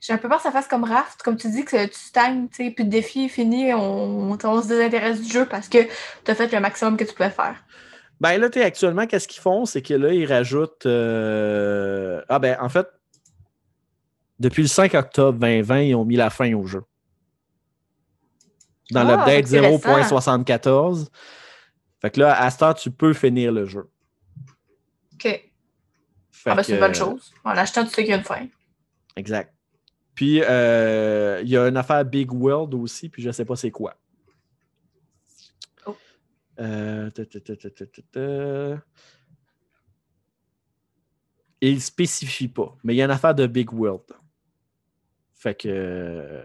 J'ai 0.00 0.12
un 0.12 0.18
peu 0.18 0.28
peur 0.28 0.36
que 0.36 0.44
ça 0.44 0.52
fasse 0.52 0.68
comme 0.68 0.84
Raft, 0.84 1.22
comme 1.22 1.36
tu 1.36 1.50
dis, 1.50 1.64
que 1.64 1.86
tu 1.86 1.98
stagnes, 1.98 2.48
plus 2.48 2.72
de 2.84 2.90
défis, 2.90 3.28
fini, 3.28 3.72
on, 3.74 4.30
on 4.30 4.62
se 4.62 4.68
désintéresse 4.68 5.20
du 5.20 5.32
jeu 5.32 5.46
parce 5.46 5.68
que 5.68 5.78
tu 6.24 6.30
as 6.30 6.34
fait 6.34 6.52
le 6.52 6.60
maximum 6.60 6.96
que 6.96 7.04
tu 7.04 7.14
pouvais 7.14 7.30
faire. 7.30 7.64
Ben 8.20 8.38
là, 8.38 8.48
actuellement, 8.62 9.06
qu'est-ce 9.06 9.26
qu'ils 9.26 9.40
font? 9.40 9.64
C'est 9.64 9.80
que 9.80 9.94
là, 9.94 10.12
ils 10.12 10.26
rajoutent. 10.26 10.84
Euh, 10.84 12.20
ah 12.28 12.38
ben, 12.38 12.58
en 12.60 12.68
fait, 12.68 12.86
depuis 14.38 14.62
le 14.62 14.68
5 14.68 14.94
octobre 14.94 15.38
2020, 15.38 15.80
ils 15.80 15.94
ont 15.94 16.04
mis 16.04 16.16
la 16.16 16.28
fin 16.28 16.52
au 16.52 16.66
jeu. 16.66 16.82
Dans 18.90 19.06
ah, 19.08 19.26
l'update 19.26 19.46
0.74. 19.46 21.08
Fait 22.00 22.10
que 22.10 22.20
là, 22.20 22.40
à 22.40 22.50
ce 22.50 22.58
temps, 22.58 22.74
tu 22.74 22.90
peux 22.90 23.12
finir 23.12 23.52
le 23.52 23.66
jeu. 23.66 23.88
OK. 25.14 25.50
ah 26.46 26.54
ben, 26.54 26.62
c'est 26.62 26.74
une 26.74 26.80
bonne 26.80 26.94
chose. 26.94 27.32
En 27.44 27.50
achetant, 27.50 27.84
tu 27.84 27.90
sais 27.90 28.02
qu'il 28.02 28.10
y 28.10 28.14
a 28.14 28.16
une 28.16 28.24
fin. 28.24 28.46
Exact. 29.16 29.54
Puis, 30.14 30.42
euh, 30.42 31.40
il 31.42 31.48
y 31.48 31.56
a 31.56 31.68
une 31.68 31.76
affaire 31.76 32.04
Big 32.04 32.32
World 32.32 32.74
aussi, 32.74 33.08
puis 33.08 33.22
je 33.22 33.28
ne 33.28 33.32
sais 33.32 33.44
pas 33.44 33.56
c'est 33.56 33.70
quoi. 33.70 33.96
Euh, 36.58 37.10
il 41.62 41.74
ne 41.74 41.80
spécifie 41.80 42.48
pas, 42.48 42.76
mais 42.84 42.94
il 42.94 42.96
y 42.98 43.02
a 43.02 43.06
une 43.06 43.10
affaire 43.10 43.34
de 43.34 43.46
Big 43.46 43.72
World. 43.72 44.04
Fait 45.34 45.54
que. 45.54 46.44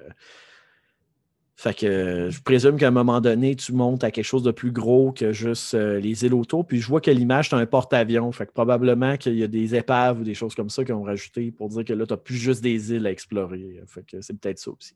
Fait 1.57 1.73
que 1.73 2.29
je 2.29 2.41
présume 2.41 2.77
qu'à 2.77 2.89
un 2.89 2.91
moment 2.91 3.21
donné, 3.21 3.55
tu 3.55 3.71
montes 3.71 4.03
à 4.03 4.11
quelque 4.11 4.25
chose 4.25 4.43
de 4.43 4.51
plus 4.51 4.71
gros 4.71 5.13
que 5.13 5.31
juste 5.31 5.73
euh, 5.73 5.99
les 6.01 6.25
îles 6.25 6.33
autour. 6.33 6.67
Puis 6.67 6.81
je 6.81 6.87
vois 6.87 6.99
que 6.99 7.09
l'image, 7.09 7.49
c'est 7.49 7.55
un 7.55 7.65
porte-avions. 7.65 8.29
Fait 8.33 8.45
que 8.45 8.51
probablement 8.51 9.15
qu'il 9.15 9.35
y 9.35 9.43
a 9.43 9.47
des 9.47 9.73
épaves 9.73 10.19
ou 10.19 10.23
des 10.23 10.33
choses 10.33 10.53
comme 10.53 10.69
ça 10.69 10.83
qui 10.83 10.91
ont 10.91 11.03
rajouté 11.03 11.51
pour 11.51 11.69
dire 11.69 11.85
que 11.85 11.93
là, 11.93 12.05
tu 12.05 12.13
n'as 12.13 12.17
plus 12.17 12.35
juste 12.35 12.61
des 12.61 12.91
îles 12.91 13.07
à 13.07 13.11
explorer. 13.11 13.81
Fait 13.87 14.05
que 14.05 14.19
c'est 14.19 14.37
peut-être 14.37 14.59
ça 14.59 14.71
aussi. 14.71 14.95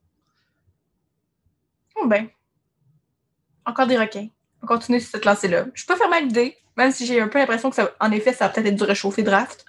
Oh 1.95 2.07
ben. 2.07 2.27
Encore 3.65 3.87
des 3.87 3.97
requins. 3.97 4.27
On 4.61 4.67
continue 4.67 4.99
sur 4.99 5.11
cette 5.11 5.25
lancée-là. 5.25 5.67
Je 5.73 5.85
peux 5.85 5.95
faire 5.95 6.09
mal 6.09 6.25
l'idée, 6.25 6.57
même 6.75 6.91
si 6.91 7.05
j'ai 7.05 7.21
un 7.21 7.29
peu 7.29 7.39
l'impression 7.39 7.69
que, 7.69 7.77
ça, 7.77 7.89
en 8.01 8.11
effet, 8.11 8.33
ça 8.33 8.47
va 8.47 8.53
peut-être 8.53 8.67
être 8.67 8.75
du 8.75 8.83
réchauffé 8.83 9.23
draft. 9.23 9.63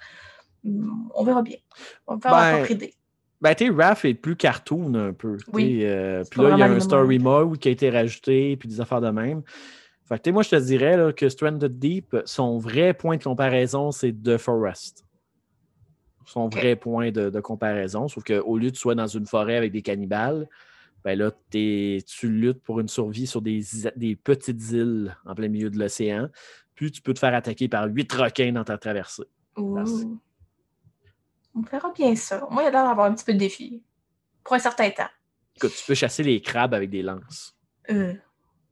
On 0.65 1.23
verra 1.23 1.41
bien. 1.41 1.57
On 2.05 2.15
va 2.15 2.21
faire 2.21 2.31
ben, 2.31 2.57
propre 2.57 2.71
idée. 2.71 2.93
Ben, 3.41 3.55
tu 3.55 3.71
Raph 3.71 4.05
est 4.05 4.13
plus 4.13 4.35
cartoon 4.35 4.93
un 4.93 5.13
peu. 5.13 5.37
Oui. 5.51 5.81
Euh, 5.83 6.23
puis 6.29 6.41
là, 6.41 6.51
il 6.51 6.59
y 6.59 6.61
a 6.61 6.67
un 6.67 6.79
story 6.79 7.17
mode 7.17 7.57
qui 7.57 7.69
a 7.69 7.71
été 7.71 7.89
rajouté, 7.89 8.55
puis 8.55 8.69
des 8.69 8.79
affaires 8.79 9.01
de 9.01 9.09
même. 9.09 9.41
Fait 10.07 10.21
que, 10.21 10.29
moi, 10.29 10.43
je 10.43 10.49
te 10.49 10.55
dirais 10.57 10.97
là, 10.97 11.11
que 11.11 11.27
Stranded 11.27 11.79
Deep, 11.79 12.17
son 12.25 12.57
vrai 12.57 12.93
point 12.93 13.17
de 13.17 13.23
comparaison, 13.23 13.91
c'est 13.91 14.13
The 14.13 14.37
Forest. 14.37 15.05
Son 16.25 16.49
vrai 16.49 16.75
point 16.75 17.11
de, 17.11 17.29
de 17.29 17.39
comparaison. 17.39 18.07
Sauf 18.07 18.23
qu'au 18.23 18.57
lieu 18.57 18.69
de 18.69 18.75
tu 18.75 18.79
sois 18.79 18.95
dans 18.95 19.07
une 19.07 19.25
forêt 19.25 19.57
avec 19.57 19.71
des 19.71 19.81
cannibales, 19.81 20.47
ben 21.03 21.17
là, 21.17 21.31
tu 21.49 22.29
luttes 22.29 22.61
pour 22.61 22.79
une 22.79 22.87
survie 22.87 23.27
sur 23.27 23.41
des, 23.41 23.61
petites 24.23 24.71
îles 24.71 25.15
en 25.25 25.33
plein 25.33 25.47
milieu 25.47 25.69
de 25.69 25.79
l'océan. 25.79 26.29
Puis 26.75 26.91
tu 26.91 27.01
peux 27.01 27.13
te 27.13 27.19
faire 27.19 27.33
attaquer 27.33 27.67
par 27.67 27.87
huit 27.87 28.11
requins 28.11 28.51
dans 28.51 28.63
ta 28.63 28.77
traversée. 28.77 29.23
On 31.55 31.61
verra 31.61 31.91
bien 31.91 32.15
ça. 32.15 32.47
Moi, 32.49 32.63
il 32.63 32.67
a 32.67 32.71
l'air 32.71 32.85
d'avoir 32.85 33.07
un 33.07 33.13
petit 33.13 33.25
peu 33.25 33.33
de 33.33 33.39
défi. 33.39 33.83
Pour 34.43 34.55
un 34.55 34.59
certain 34.59 34.89
temps. 34.89 35.09
Écoute, 35.55 35.73
tu 35.77 35.85
peux 35.85 35.93
chasser 35.93 36.23
les 36.23 36.41
crabes 36.41 36.73
avec 36.73 36.89
des 36.89 37.01
lances. 37.01 37.55
Euh, 37.89 38.13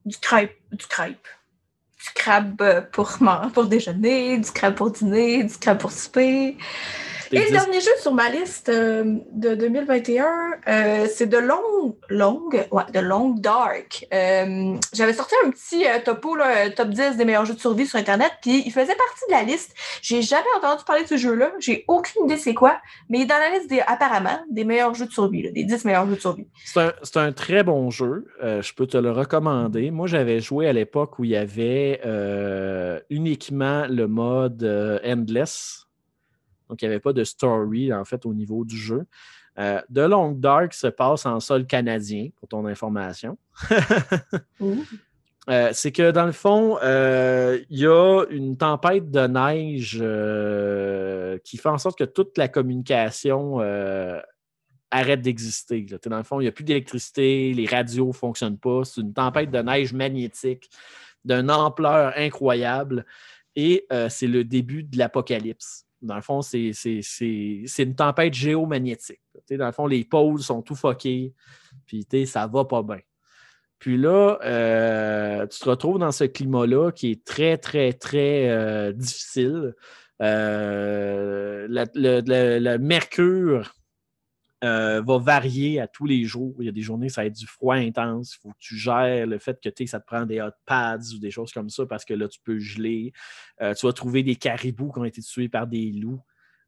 du 0.06 0.18
crêpe. 0.18 0.58
Du 0.72 0.88
crêpe. 0.88 1.28
Du 1.98 2.14
crabe 2.16 2.90
pour, 2.92 3.18
pour 3.54 3.66
déjeuner, 3.66 4.38
du 4.38 4.52
crabe 4.52 4.76
pour 4.76 4.92
dîner, 4.92 5.44
du 5.44 5.58
crabe 5.58 5.80
pour 5.80 5.92
souper. 5.92 6.58
Et 7.32 7.46
le 7.46 7.52
dernier 7.52 7.80
jeu 7.80 7.92
sur 8.00 8.14
ma 8.14 8.30
liste 8.30 8.70
euh, 8.70 9.18
de 9.32 9.54
2021, 9.54 10.26
euh, 10.68 11.08
c'est 11.12 11.28
de 11.28 11.38
Long, 11.38 11.96
Long, 12.10 12.50
ouais, 12.72 12.84
de 12.92 13.00
Long 13.00 13.30
Dark. 13.30 14.08
Euh, 14.14 14.76
j'avais 14.94 15.14
sorti 15.14 15.36
un 15.46 15.52
petit 15.52 15.86
topo, 16.04 16.36
là, 16.36 16.70
top 16.72 16.90
10 16.90 17.18
des 17.18 17.26
meilleurs 17.26 17.46
jeux 17.46 17.54
de 17.54 17.60
survie 17.60 17.86
sur 17.86 18.00
Internet, 18.00 18.32
puis 18.42 18.64
il 18.66 18.72
faisait 18.72 18.96
partie 18.96 19.26
de 19.28 19.32
la 19.32 19.44
liste. 19.44 19.76
J'ai 20.02 20.22
jamais 20.22 20.48
entendu 20.58 20.84
parler 20.86 21.04
de 21.04 21.08
ce 21.08 21.18
jeu-là. 21.18 21.52
J'ai 21.60 21.86
aucune 21.88 22.26
idée 22.26 22.38
c'est 22.38 22.56
quoi, 22.56 22.80
mais 23.10 23.20
il 23.20 23.22
est 23.24 23.28
dans 23.28 23.38
la 23.38 23.52
liste 23.52 23.70
des, 23.70 23.82
apparemment 23.86 24.40
des 24.50 24.64
meilleurs 24.64 24.96
jeux 24.96 25.06
de 25.06 25.12
survie, 25.12 25.52
des 25.52 25.64
10 25.64 25.86
meilleurs 25.86 26.08
jeux 26.08 26.16
de 26.16 26.22
survie. 26.22 26.48
C'est 26.66 26.80
un, 26.80 27.22
un, 27.22 27.32
très 27.32 27.64
bon 27.64 27.92
jeu. 27.92 28.26
je 28.42 28.74
peux 28.74 28.88
te 28.88 28.98
le 28.98 29.12
recommander. 29.12 29.92
Moi, 29.92 30.08
j'avais 30.08 30.40
joué 30.40 30.68
à 30.68 30.74
l'époque 30.74 31.20
où 31.20 31.26
il 31.26 31.32
y 31.32 31.36
avait 31.36 32.02
uniquement 33.10 33.86
le 33.88 34.08
mode 34.08 35.00
Endless 35.06 35.89
donc, 36.70 36.82
il 36.82 36.86
n'y 36.86 36.94
avait 36.94 37.00
pas 37.00 37.14
de 37.14 37.24
story, 37.24 37.92
en 37.92 38.06
fait, 38.06 38.26
au 38.26 38.34
niveau 38.34 38.64
du 38.64 38.78
jeu. 38.78 39.06
Euh, 39.58 39.82
The 39.94 40.00
Long 40.00 40.32
Dark 40.32 40.74
se 40.74 40.88
passe 40.88 41.26
en 41.26 41.40
sol 41.40 41.66
canadien, 41.66 42.30
pour 42.38 42.48
ton 42.48 42.66
information. 42.66 43.38
Euh, 45.48 45.72
c'est 45.74 45.92
que 45.92 46.12
dans 46.12 46.28
le 46.28 46.32
fond, 46.32 46.78
euh, 46.84 47.60
il 47.72 47.80
y 47.80 47.88
a 47.88 48.24
une 48.30 48.56
tempête 48.56 49.10
de 49.10 49.26
neige 49.26 49.98
qui 51.44 51.58
fait 51.58 51.70
en 51.70 51.80
sorte 51.80 51.98
que 51.98 52.04
toute 52.04 52.38
la 52.38 52.48
communication 52.48 53.58
arrête 54.92 55.22
d'exister. 55.22 55.88
Dans 56.06 56.18
le 56.18 56.24
fond, 56.24 56.40
il 56.40 56.44
n'y 56.44 56.50
a 56.50 56.52
plus 56.52 56.66
d'électricité, 56.66 57.52
les 57.54 57.66
radios 57.66 58.10
ne 58.10 58.12
fonctionnent 58.12 58.60
pas. 58.60 58.84
C'est 58.84 59.02
une 59.02 59.14
tempête 59.14 59.50
de 59.50 59.60
neige 59.60 59.92
magnétique 59.92 60.70
d'une 61.26 61.50
ampleur 61.50 62.14
incroyable 62.16 63.04
et 63.56 63.88
c'est 64.10 64.28
le 64.28 64.44
début 64.44 64.84
de 64.84 65.00
l'apocalypse. 65.00 65.89
Dans 66.02 66.16
le 66.16 66.22
fond, 66.22 66.42
c'est 66.42 66.72
une 67.80 67.96
tempête 67.96 68.34
géomagnétique. 68.34 69.22
Dans 69.52 69.66
le 69.66 69.72
fond, 69.72 69.88
les 69.88 70.06
pôles 70.06 70.42
sont 70.42 70.62
tout 70.62 70.76
foqués, 70.76 71.34
puis 71.86 72.06
ça 72.26 72.48
va 72.48 72.66
pas 72.66 72.84
bien. 72.84 73.00
Puis 73.80 73.98
là, 73.98 74.38
euh, 74.44 75.48
tu 75.48 75.60
te 75.60 75.70
retrouves 75.70 76.00
dans 76.00 76.12
ce 76.12 76.26
climat-là 76.26 76.92
qui 76.92 77.12
est 77.12 77.24
très, 77.24 77.58
très, 77.58 77.94
très 77.94 78.50
euh, 78.50 78.92
difficile. 78.92 79.74
Euh, 80.22 81.66
le, 81.70 82.78
mercure 82.78 83.74
euh, 84.64 85.02
va 85.02 85.18
varier 85.18 85.80
à 85.80 85.88
tous 85.88 86.06
les 86.06 86.26
jours. 86.26 86.56
Il 86.60 86.66
y 86.66 86.70
a 86.70 86.74
des 86.74 86.82
journées, 86.82 87.08
ça 87.08 87.22
va 87.22 87.28
être 87.28 87.36
du 87.36 87.48
froid 87.48 87.76
intense. 87.76 88.36
Il 88.36 88.40
faut 88.42 88.50
que 88.50 88.60
tu 88.60 88.76
gères 88.76 89.26
le 89.26 89.40
fait 89.40 89.58
que 89.62 89.86
ça 89.86 90.00
te 90.00 90.06
prend 90.06 90.26
des 90.26 90.42
hot 90.42 90.52
pads 90.66 91.14
ou 91.16 91.20
des 91.20 91.32
choses 91.32 91.54
comme 91.54 91.70
ça 91.70 91.86
parce 91.86 92.04
que 92.04 92.14
là, 92.14 92.28
tu 92.28 92.40
peux 92.44 92.60
geler. 92.60 93.14
Euh, 93.62 93.74
tu 93.74 93.86
vas 93.86 93.94
trouver 93.94 94.22
des 94.22 94.36
caribous 94.36 94.92
qui 94.92 95.00
ont 95.00 95.06
été 95.06 95.22
tués 95.22 95.50
par 95.50 95.68
des 95.68 95.92
loups. 95.92 96.22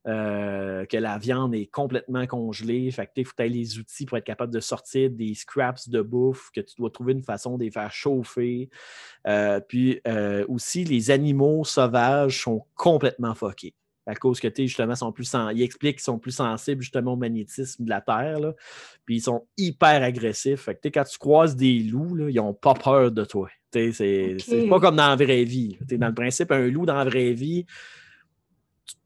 Euh, 0.07 0.84
que 0.88 0.97
la 0.97 1.19
viande 1.19 1.53
est 1.53 1.68
complètement 1.68 2.26
congelée. 2.26 2.89
Fait 2.89 3.05
que 3.05 3.11
il 3.18 3.26
faut 3.26 3.34
que 3.38 3.43
tu 3.43 3.49
les 3.49 3.77
outils 3.77 4.07
pour 4.07 4.18
être 4.18 4.23
capable 4.23 4.51
de 4.51 4.59
sortir 4.59 5.11
des 5.11 5.35
scraps 5.35 5.89
de 5.89 6.01
bouffe, 6.01 6.49
que 6.55 6.61
tu 6.61 6.73
dois 6.76 6.89
trouver 6.89 7.13
une 7.13 7.22
façon 7.22 7.55
de 7.55 7.65
les 7.65 7.69
faire 7.69 7.91
chauffer. 7.91 8.72
puis 9.68 10.01
aussi, 10.47 10.85
les 10.85 11.11
animaux 11.11 11.63
sauvages 11.65 12.41
sont 12.41 12.65
complètement 12.73 13.35
fuckés 13.35 13.76
à 14.11 14.15
cause 14.15 14.41
que 14.41 14.49
justement 14.53 14.93
sont 14.93 15.11
plus 15.13 15.33
ils 15.53 15.61
expliquent 15.61 15.95
qu'ils 15.95 16.03
sont 16.03 16.19
plus 16.19 16.31
sensibles 16.31 16.81
justement 16.81 17.13
au 17.13 17.15
magnétisme 17.15 17.85
de 17.85 17.89
la 17.89 18.01
Terre. 18.01 18.53
Puis 19.05 19.17
ils 19.17 19.21
sont 19.21 19.47
hyper 19.57 20.03
agressifs. 20.03 20.61
Fait 20.61 20.75
que, 20.75 20.89
quand 20.89 21.05
tu 21.05 21.17
croises 21.17 21.55
des 21.55 21.79
loups, 21.79 22.15
là, 22.15 22.29
ils 22.29 22.35
n'ont 22.35 22.53
pas 22.53 22.73
peur 22.73 23.11
de 23.11 23.23
toi. 23.23 23.49
C'est 23.71 24.35
pas 24.69 24.79
comme 24.81 24.97
dans 24.97 25.07
la 25.07 25.15
vraie 25.15 25.45
vie. 25.45 25.77
Dans 25.91 26.07
le 26.07 26.13
principe, 26.13 26.51
un 26.51 26.67
loup 26.67 26.85
dans 26.85 26.95
la 26.95 27.05
vraie 27.05 27.31
vie, 27.31 27.65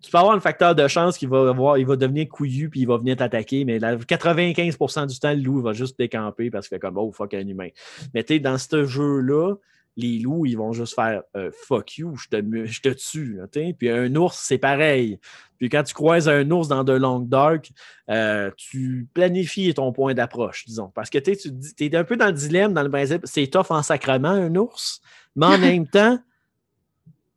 tu, 0.01 0.09
peux 0.09 0.17
avoir 0.17 0.35
un 0.35 0.39
facteur 0.39 0.73
de 0.73 0.87
chance 0.87 1.19
qu'il 1.19 1.29
va 1.29 1.47
avoir, 1.49 1.77
il 1.77 1.85
va 1.85 1.95
devenir 1.95 2.27
couillu 2.27 2.69
puis 2.69 2.81
il 2.81 2.87
va 2.87 2.97
venir 2.97 3.15
t'attaquer, 3.15 3.63
mais 3.63 3.77
95% 3.77 5.07
du 5.07 5.19
temps, 5.19 5.33
le 5.33 5.41
loup 5.41 5.61
va 5.61 5.73
juste 5.73 5.99
décamper 5.99 6.49
parce 6.49 6.67
qu'il 6.67 6.75
fait 6.75 6.79
comme 6.79 6.97
oh 6.97 7.11
fuck 7.11 7.35
un 7.35 7.47
humain. 7.47 7.69
Mais 8.15 8.23
dans 8.39 8.57
ce 8.57 8.85
jeu-là, 8.85 9.55
les 9.97 10.19
loups, 10.19 10.45
ils 10.45 10.57
vont 10.57 10.73
juste 10.73 10.95
faire 10.95 11.23
euh, 11.35 11.51
fuck 11.53 11.97
you, 11.97 12.15
je 12.17 12.27
te, 12.27 12.65
je 12.65 12.81
te 12.81 12.89
tue. 12.89 13.39
puis 13.77 13.89
un 13.89 14.13
ours, 14.15 14.37
c'est 14.37 14.57
pareil. 14.57 15.19
Puis 15.57 15.69
quand 15.69 15.83
tu 15.83 15.93
croises 15.93 16.27
un 16.27 16.49
ours 16.51 16.67
dans 16.67 16.83
de 16.83 16.93
Long 16.93 17.19
Dark, 17.19 17.71
euh, 18.09 18.51
tu 18.57 19.07
planifies 19.13 19.73
ton 19.73 19.91
point 19.93 20.13
d'approche, 20.13 20.65
disons. 20.65 20.91
Parce 20.93 21.09
que 21.09 21.17
tu 21.17 21.31
es 21.79 21.95
un 21.95 22.03
peu 22.03 22.17
dans 22.17 22.27
le 22.27 22.33
dilemme, 22.33 22.73
dans 22.73 22.83
le 22.83 22.89
principe, 22.89 23.21
c'est 23.23 23.47
tough 23.47 23.67
en 23.69 23.81
sacrement, 23.83 24.29
un 24.29 24.55
ours, 24.55 25.01
mais 25.35 25.45
en 25.45 25.57
même 25.59 25.87
temps, 25.87 26.19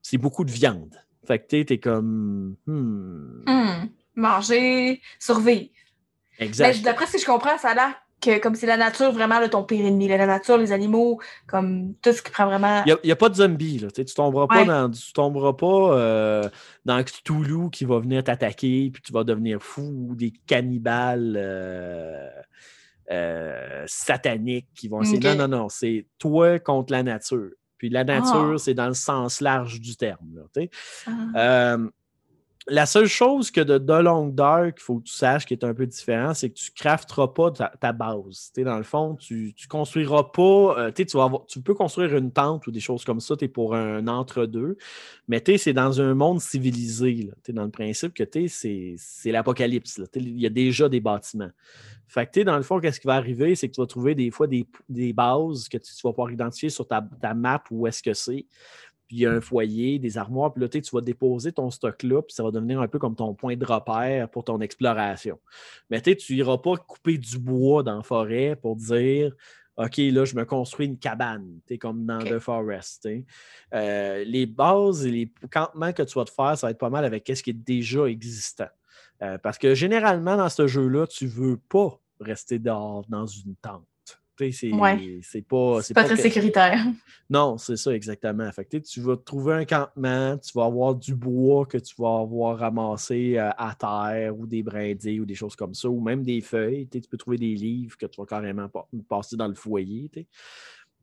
c'est 0.03 0.19
beaucoup 0.19 0.45
de 0.45 0.51
viande. 0.51 0.95
Fait 1.27 1.39
que 1.39 1.65
tu 1.65 1.73
es 1.73 1.79
comme. 1.79 2.57
Hmm. 2.67 3.43
Hmm. 3.47 3.89
Manger, 4.17 5.01
survivre. 5.21 5.69
Exact. 6.39 6.83
D'après 6.83 7.07
ce 7.07 7.13
que 7.13 7.19
je 7.21 7.27
comprends, 7.27 7.57
ça 7.59 7.71
a 7.71 7.75
l'air 7.75 7.95
que 8.21 8.39
comme 8.41 8.55
c'est 8.55 8.67
la 8.67 8.77
nature 8.77 9.13
vraiment 9.13 9.47
ton 9.49 9.63
pire 9.65 9.85
ennemi. 9.87 10.09
La 10.09 10.27
nature, 10.27 10.57
les 10.59 10.73
animaux, 10.73 11.21
comme 11.47 11.95
tout 12.03 12.13
ce 12.13 12.23
qui 12.23 12.31
prend 12.31 12.47
vraiment. 12.47 12.83
Il 12.87 12.97
n'y 13.05 13.13
a, 13.13 13.17
pas 13.17 13.29
de 13.29 13.35
zombies. 13.35 13.79
Là, 13.79 13.91
tu 13.91 14.01
ne 14.01 14.07
tomberas 14.07 14.47
pas 14.47 14.65
dans, 14.65 14.91
tu 14.91 15.13
tomberas 15.13 15.53
pas 15.53 15.97
euh, 15.97 16.49
dans 16.85 17.03
Cthulhu 17.03 17.71
qui 17.71 17.85
va 17.85 17.99
venir 18.01 18.25
t'attaquer 18.25 18.91
puis 18.93 19.03
tu 19.03 19.13
vas 19.13 19.25
devenir 19.25 19.63
fou 19.63 20.09
ou 20.11 20.15
des 20.15 20.33
cannibales 20.47 21.35
euh, 21.37 22.29
euh, 23.11 23.85
sataniques 23.87 24.69
qui 24.75 24.89
vont 24.89 25.03
essayer. 25.03 25.21
Non, 25.21 25.49
non, 25.49 25.49
non. 25.49 25.69
C'est 25.69 26.07
toi 26.19 26.59
contre 26.59 26.93
la 26.93 27.03
nature. 27.03 27.51
Puis 27.77 27.91
la 27.91 28.03
nature, 28.03 28.55
ah. 28.55 28.59
c'est 28.59 28.75
dans 28.75 28.89
le 28.89 28.95
sens 28.95 29.41
large 29.41 29.81
du 29.81 29.97
terme. 29.97 30.35
Là, 30.35 30.67
ah. 31.37 31.77
La 32.71 32.85
seule 32.85 33.07
chose 33.07 33.51
que 33.51 33.63
de 33.63 33.79
The 33.79 34.03
Long 34.03 34.27
Dark, 34.27 34.77
il 34.79 34.83
faut 34.83 34.99
que 34.99 35.05
tu 35.05 35.15
saches 35.15 35.47
qui 35.47 35.55
est 35.55 35.65
un 35.65 35.73
peu 35.73 35.87
différent, 35.87 36.35
c'est 36.35 36.51
que 36.51 36.55
tu 36.55 36.71
crafteras 36.71 37.29
pas 37.29 37.51
ta, 37.51 37.93
base. 37.93 38.53
dans 38.59 38.77
le 38.77 38.83
fond, 38.83 39.17
tu 39.17 39.55
ne 39.59 39.69
construiras 39.69 40.25
pas. 40.25 40.79
Euh, 40.79 40.93
tu, 40.93 41.07
tu 41.07 41.63
peux 41.63 41.75
construire 41.75 42.15
une 42.15 42.31
tente 42.31 42.67
ou 42.67 42.71
des 42.71 42.81
choses 42.81 43.05
comme 43.05 43.21
ça, 43.21 43.37
tu 43.37 43.47
es 43.47 43.49
pour 43.49 43.75
un 43.75 44.07
entre-deux. 44.07 44.77
Mais 45.29 45.43
c'est 45.57 45.73
dans 45.73 46.01
un 46.01 46.15
monde 46.15 46.41
civilisé. 46.41 47.31
Tu 47.43 47.55
dans 47.55 47.65
le 47.65 47.71
principe 47.71 48.13
que 48.13 48.25
c'est 48.49 48.97
l'apocalypse. 49.33 50.01
Il 50.15 50.39
y 50.39 50.47
a 50.47 50.51
déjà 50.51 50.91
des 50.91 51.01
bâtiments. 51.01 51.51
Fait 52.07 52.27
que, 52.27 52.41
dans 52.41 52.57
le 52.57 52.63
fond, 52.63 52.81
qu'est-ce 52.81 53.01
qui 53.01 53.07
va 53.07 53.17
arriver, 53.17 53.55
c'est 53.55 53.69
que 53.69 53.75
tu 53.75 53.83
vas 53.83 53.87
trouver 53.87 54.15
des 54.15 54.31
fois 54.31 54.47
des, 54.47 54.67
bases 55.13 55.69
que 55.69 55.77
tu, 55.77 55.93
vas 56.03 56.11
pouvoir 56.11 56.31
identifier 56.31 56.71
sur 56.71 56.89
ta, 56.89 57.07
ta 57.21 57.35
map 57.35 57.63
où 57.71 57.87
est-ce 57.87 58.03
que 58.03 58.15
c'est 58.15 58.47
puis 59.09 59.17
il 59.17 59.21
y 59.21 59.27
a 59.27 59.33
un 59.33 59.41
foyer, 59.41 59.99
des 59.99 60.19
armoires, 60.19 60.53
puis 60.53 60.63
là, 60.63 60.69
tu 60.69 60.81
vas 60.93 61.01
déposer 61.01 61.51
ton 61.51 61.71
stock 61.71 62.03
là, 62.03 62.23
puis 62.23 62.35
ça 62.35 62.45
va 62.45 62.51
devenir 62.51 62.81
un 62.81 62.89
peu 62.89 62.99
comme 62.99 63.17
ton 63.17 63.35
point 63.35 63.57
de 63.57 63.65
repère 63.65 64.29
pour 64.29 64.45
ton 64.45 64.61
exploration. 64.61 65.41
Mais 65.91 66.01
tu 66.03 66.35
n'iras 66.35 66.59
pas 66.59 66.77
couper 66.77 67.19
du 67.19 67.39
bois 67.39 67.83
dans 67.83 67.97
la 67.97 68.03
forêt 68.03 68.55
pour 68.55 68.77
dire 68.77 69.33
OK, 69.79 69.97
là, 69.97 70.25
je 70.25 70.35
me 70.35 70.45
construis 70.45 70.87
une 70.87 70.99
cabane, 70.99 71.61
comme 71.81 72.05
dans 72.05 72.19
The 72.19 72.41
Forest. 72.41 73.09
Euh, 73.73 74.25
les 74.25 74.45
bases 74.45 75.07
et 75.07 75.11
les 75.11 75.33
campements 75.53 75.93
que 75.93 76.03
tu 76.03 76.19
vas 76.19 76.25
te 76.25 76.33
faire, 76.33 76.59
ça 76.59 76.67
va 76.67 76.73
être 76.73 76.79
pas 76.79 76.91
mal 76.91 77.05
avec 77.05 77.31
ce 77.33 77.43
qui 77.43 77.51
est 77.51 77.53
déjà 77.53 78.07
existant. 78.07 78.69
Euh, 79.23 79.39
parce 79.39 79.57
que 79.57 79.75
généralement, 79.75 80.37
dans 80.37 80.49
ce 80.49 80.67
jeu-là, 80.67 81.07
tu 81.07 81.27
ne 81.27 81.31
veux 81.31 81.57
pas 81.57 82.01
rester 82.21 82.59
dehors 82.59 83.05
dans 83.09 83.27
une 83.27 83.55
tente. 83.63 83.87
C'est 85.23 85.43
pas, 85.43 85.81
pas, 85.95 86.05
très 86.05 86.17
sécuritaire. 86.17 86.85
Non, 87.31 87.59
c'est 87.59 87.77
ça 87.77 87.95
exactement. 87.95 88.51
Fait 88.53 88.81
tu 88.81 89.03
vas 89.03 89.15
trouver 89.19 89.53
un 89.53 89.65
campement, 89.67 90.39
tu 90.39 90.51
vas 90.55 90.65
avoir 90.65 90.95
du 90.95 91.15
bois 91.15 91.67
que 91.67 91.77
tu 91.77 91.95
vas 91.99 92.21
avoir 92.21 92.59
ramassé 92.59 93.37
euh, 93.37 93.51
à 93.59 93.75
terre 93.75 94.35
ou 94.39 94.47
des 94.47 94.63
brindilles 94.63 95.21
ou 95.21 95.27
des 95.27 95.35
choses 95.35 95.55
comme 95.55 95.75
ça, 95.75 95.91
ou 95.91 96.01
même 96.01 96.23
des 96.23 96.41
feuilles. 96.41 96.89
Tu 96.89 97.03
peux 97.03 97.19
trouver 97.19 97.37
des 97.37 97.55
livres 97.55 97.99
que 97.99 98.07
tu 98.07 98.19
vas 98.19 98.25
carrément 98.27 98.71
passer 99.11 99.37
dans 99.37 99.47
le 99.47 99.55
foyer. 99.55 100.11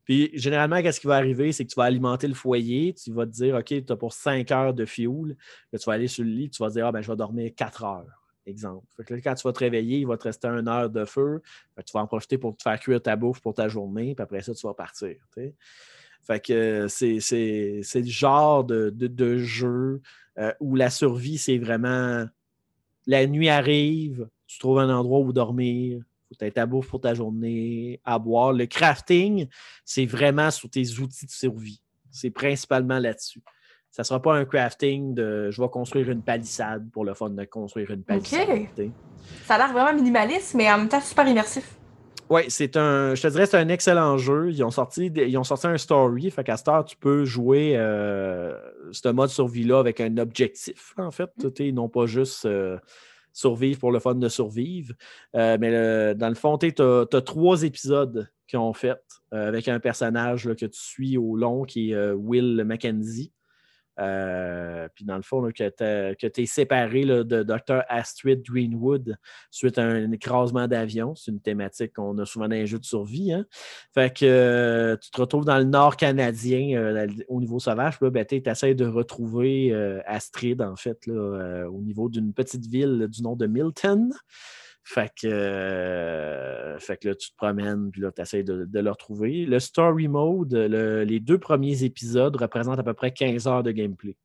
Puis 0.03 0.31
généralement, 0.33 0.81
qu'est-ce 0.81 0.99
qui 0.99 1.05
va 1.05 1.15
arriver? 1.15 1.51
C'est 1.51 1.63
que 1.63 1.69
tu 1.69 1.75
vas 1.75 1.83
alimenter 1.83 2.27
le 2.27 2.33
foyer, 2.33 2.95
tu 2.95 3.11
vas 3.11 3.27
te 3.27 3.31
dire, 3.31 3.55
OK, 3.55 3.85
tu 3.85 3.93
as 3.93 3.95
pour 3.95 4.13
5 4.13 4.49
heures 4.51 4.73
de 4.73 4.85
fuel, 4.85 5.37
tu 5.71 5.77
vas 5.85 5.93
aller 5.93 6.07
sur 6.07 6.23
le 6.23 6.31
lit, 6.31 6.49
tu 6.49 6.63
vas 6.63 6.69
te 6.69 6.73
dire, 6.73 6.87
ah, 6.87 6.91
ben, 6.91 7.01
je 7.01 7.11
vais 7.11 7.17
dormir 7.17 7.51
4 7.55 7.83
heures 7.83 8.24
exemple. 8.45 8.85
quand 9.23 9.35
tu 9.35 9.43
vas 9.47 9.53
te 9.53 9.59
réveiller, 9.59 9.99
il 9.99 10.07
va 10.07 10.17
te 10.17 10.23
rester 10.23 10.47
une 10.47 10.67
heure 10.67 10.89
de 10.89 11.05
feu. 11.05 11.41
tu 11.85 11.91
vas 11.93 12.01
en 12.01 12.07
profiter 12.07 12.37
pour 12.37 12.55
te 12.55 12.63
faire 12.63 12.79
cuire 12.79 13.01
ta 13.01 13.15
bouffe 13.15 13.41
pour 13.41 13.53
ta 13.53 13.67
journée, 13.67 14.15
puis 14.15 14.23
après 14.23 14.41
ça, 14.41 14.53
tu 14.53 14.65
vas 14.67 14.73
partir. 14.73 15.15
Fait 16.21 16.39
que 16.39 16.87
c'est, 16.87 17.19
le 17.19 18.03
genre 18.03 18.63
de, 18.63 19.37
jeu 19.37 20.01
euh, 20.37 20.53
où 20.59 20.75
la 20.75 20.89
survie, 20.89 21.37
c'est 21.37 21.57
vraiment 21.57 22.25
la 23.07 23.27
nuit 23.27 23.49
arrive, 23.49 24.27
tu 24.47 24.59
trouves 24.59 24.79
un 24.79 24.89
endroit 24.89 25.19
où 25.19 25.31
dormir, 25.31 26.01
faut 26.27 26.35
tu 26.35 26.51
ta 26.51 26.65
bouffe 26.65 26.89
pour 26.89 27.01
ta 27.01 27.13
journée, 27.13 28.01
à 28.03 28.17
boire. 28.17 28.51
Le 28.53 28.65
crafting, 28.65 29.47
c'est 29.83 30.05
vraiment 30.05 30.49
sur 30.49 30.69
tes 30.69 30.99
outils 30.99 31.27
de 31.27 31.31
survie. 31.31 31.81
C'est 32.09 32.31
principalement 32.31 32.97
là-dessus 32.97 33.41
ça 33.95 34.01
ne 34.01 34.07
sera 34.07 34.21
pas 34.21 34.35
un 34.35 34.43
crafting 34.43 35.13
de 35.13 35.49
je 35.51 35.61
vais 35.61 35.69
construire 35.69 36.09
une 36.09 36.21
palissade 36.21 36.85
pour 36.91 37.05
le 37.05 37.13
fun 37.13 37.29
de 37.29 37.45
construire 37.45 37.91
une 37.91 38.03
palissade. 38.03 38.67
Ça 39.45 39.55
a 39.55 39.57
l'air 39.57 39.71
vraiment 39.71 39.93
minimaliste, 39.93 40.53
mais 40.53 40.69
en 40.69 40.79
même 40.79 40.89
temps 40.89 40.99
super 40.99 41.25
immersif. 41.25 41.77
Oui, 42.29 42.41
c'est 42.49 42.75
un. 42.75 43.15
Je 43.15 43.21
te 43.21 43.27
dirais 43.29 43.45
c'est 43.45 43.55
un 43.55 43.69
excellent 43.69 44.17
jeu. 44.17 44.51
Ils 44.51 44.61
ont 44.65 44.69
sorti, 44.69 45.05
ils 45.15 45.37
ont 45.37 45.45
sorti 45.45 45.67
un 45.67 45.77
story. 45.77 46.29
Fait 46.29 46.43
qu'à 46.43 46.57
Star, 46.57 46.83
tu 46.83 46.97
peux 46.97 47.23
jouer 47.23 47.77
euh, 47.77 48.53
ce 48.91 49.07
mode 49.07 49.29
survie-là 49.29 49.79
avec 49.79 50.01
un 50.01 50.17
objectif, 50.17 50.93
en 50.97 51.11
fait. 51.11 51.31
Mm. 51.41 51.69
Non 51.69 51.87
pas 51.87 52.05
juste 52.05 52.43
euh, 52.43 52.77
survivre 53.31 53.79
pour 53.79 53.93
le 53.93 53.99
fun 53.99 54.15
de 54.15 54.27
survivre. 54.27 54.93
Euh, 55.37 55.55
mais 55.57 56.15
dans 56.15 56.27
le 56.27 56.35
fond, 56.35 56.57
tu 56.57 56.73
as, 56.81 57.21
trois 57.21 57.63
épisodes 57.63 58.29
qu'ils 58.45 58.59
ont 58.59 58.73
fait 58.73 59.01
avec 59.31 59.69
un 59.69 59.79
personnage 59.79 60.53
que 60.53 60.65
tu 60.65 60.79
suis 60.79 61.17
au 61.17 61.37
long 61.37 61.63
qui 61.63 61.91
est 61.91 62.11
Will 62.11 62.61
Mackenzie. 62.65 63.31
Euh, 63.99 64.87
puis 64.93 65.05
dans 65.05 65.15
le 65.15 65.21
fond, 65.21 65.41
que 65.51 66.27
tu 66.27 66.41
es 66.41 66.45
séparé 66.45 67.03
de 67.05 67.43
Dr. 67.43 67.83
Astrid 67.87 68.41
Greenwood 68.43 69.17
suite 69.51 69.77
à 69.77 69.83
un 69.83 70.11
écrasement 70.11 70.67
d'avion. 70.67 71.15
C'est 71.15 71.31
une 71.31 71.39
thématique 71.39 71.93
qu'on 71.93 72.17
a 72.17 72.25
souvent 72.25 72.47
dans 72.47 72.55
les 72.55 72.67
jeux 72.67 72.79
de 72.79 72.85
survie. 72.85 73.31
Hein. 73.31 73.45
Fait 73.93 74.15
que 74.15 74.25
euh, 74.25 74.97
tu 74.97 75.11
te 75.11 75.21
retrouves 75.21 75.45
dans 75.45 75.57
le 75.57 75.63
nord 75.63 75.95
canadien 75.97 76.77
euh, 76.77 77.07
au 77.27 77.39
niveau 77.39 77.59
sauvage. 77.59 77.99
Ben, 78.01 78.25
tu 78.25 78.41
essaies 78.45 78.75
de 78.75 78.85
retrouver 78.85 79.73
Astrid, 80.05 80.61
en 80.61 80.75
fait, 80.75 81.07
au 81.07 81.81
niveau 81.81 82.09
d'une 82.09 82.33
petite 82.33 82.65
ville 82.65 83.07
du 83.09 83.21
nom 83.21 83.35
de 83.35 83.47
Milton. 83.47 84.11
Fait 84.87 85.11
que, 85.19 85.25
euh, 85.25 86.77
fait 86.77 86.97
que 86.97 87.09
là, 87.09 87.15
tu 87.15 87.31
te 87.31 87.35
promènes, 87.35 87.89
puis 87.89 88.01
là, 88.01 88.11
tu 88.11 88.21
essaies 88.21 88.43
de, 88.43 88.67
le 88.71 88.89
retrouver. 88.91 89.47
Le 89.47 89.59
story 89.59 90.07
mode, 90.07 90.53
les 90.53 91.19
deux 91.19 91.39
premiers 91.39 91.83
épisodes 91.83 92.35
représentent 92.35 92.77
à 92.77 92.83
peu 92.83 92.93
près 92.93 93.11
15 93.11 93.47
heures 93.47 93.63
de 93.63 93.71
gameplay. 93.71 94.15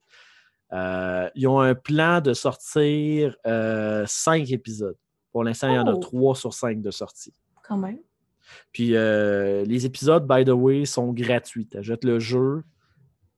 Euh, 0.75 1.31
ils 1.35 1.49
ont 1.49 1.61
un 1.61 1.75
plan 1.75 2.21
de 2.21 2.35
sortir 2.35 3.35
euh, 3.47 4.05
5 4.07 4.53
épisodes. 4.53 4.99
Pour 5.33 5.45
l'instant, 5.45 5.69
il 5.71 5.77
y 5.77 5.79
en 5.79 5.87
a 5.87 5.97
3 5.97 6.37
sur 6.37 6.53
5 6.53 6.83
de 6.83 6.91
sortie. 6.91 7.33
Quand 7.67 7.79
même. 7.79 7.99
Puis 8.71 8.95
euh, 8.97 9.65
les 9.65 9.87
épisodes, 9.87 10.29
by 10.29 10.45
the 10.45 10.51
way, 10.51 10.85
sont 10.85 11.11
gratuits. 11.15 11.69
Tu 11.69 11.79
achètes 11.79 12.05
le 12.05 12.19
jeu, 12.19 12.65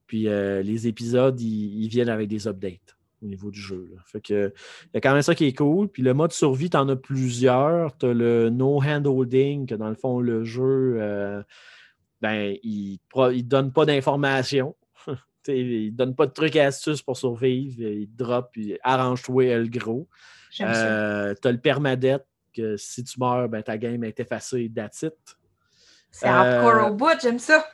puis 0.08 0.24
les 0.24 0.88
épisodes, 0.88 1.40
ils 1.40 1.86
viennent 1.86 2.08
avec 2.08 2.28
des 2.28 2.48
updates 2.48 2.96
au 3.22 3.26
niveau 3.26 3.50
du 3.50 3.60
jeu. 3.60 3.90
Fait 4.04 4.20
que 4.20 4.52
il 4.84 4.90
y 4.94 4.96
a 4.98 5.00
quand 5.00 5.12
même 5.12 5.22
ça 5.22 5.34
qui 5.34 5.46
est 5.46 5.56
cool. 5.56 5.88
Puis 5.88 6.02
le 6.02 6.14
mode 6.14 6.32
survie, 6.32 6.70
tu 6.70 6.76
en 6.76 6.88
as 6.88 6.96
plusieurs. 6.96 7.96
Tu 7.98 8.06
as 8.06 8.14
le 8.14 8.50
no 8.50 8.82
hand 8.82 9.06
holding, 9.06 9.66
que 9.66 9.74
dans 9.74 9.88
le 9.88 9.94
fond, 9.94 10.20
le 10.20 10.44
jeu, 10.44 10.96
euh, 10.98 11.42
ben, 12.20 12.56
il 12.62 12.98
ne 13.14 13.40
donne 13.42 13.72
pas 13.72 13.84
d'informations. 13.84 14.76
il 15.48 15.86
ne 15.86 15.96
donne 15.96 16.14
pas 16.14 16.26
de 16.26 16.32
trucs 16.32 16.56
et 16.56 16.60
astuces 16.60 17.02
pour 17.02 17.16
survivre. 17.16 17.82
Il 17.82 18.14
drop, 18.14 18.50
puis 18.52 18.78
arrange-toi 18.82 19.58
le 19.58 19.68
gros. 19.68 20.08
Euh, 20.60 21.34
tu 21.40 21.48
as 21.48 21.52
le 21.52 21.58
permadeath 21.58 22.26
que 22.54 22.76
si 22.76 23.02
tu 23.04 23.18
meurs, 23.18 23.48
ben, 23.48 23.62
ta 23.62 23.78
game 23.78 24.04
est 24.04 24.20
effacée, 24.20 24.70
that's 24.74 25.02
it. 25.02 25.14
C'est 26.10 26.26
hardcore 26.26 26.90
au 26.90 26.94
bout, 26.94 27.18
j'aime 27.20 27.38
ça. 27.38 27.64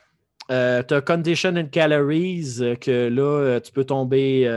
Euh, 0.51 0.81
tu 0.81 0.95
as 0.95 1.01
Condition 1.01 1.55
and 1.57 1.67
Calories, 1.67 2.57
euh, 2.61 2.75
que 2.75 3.07
là, 3.07 3.21
euh, 3.21 3.59
tu 3.59 3.71
peux 3.71 3.83
tomber 3.83 4.49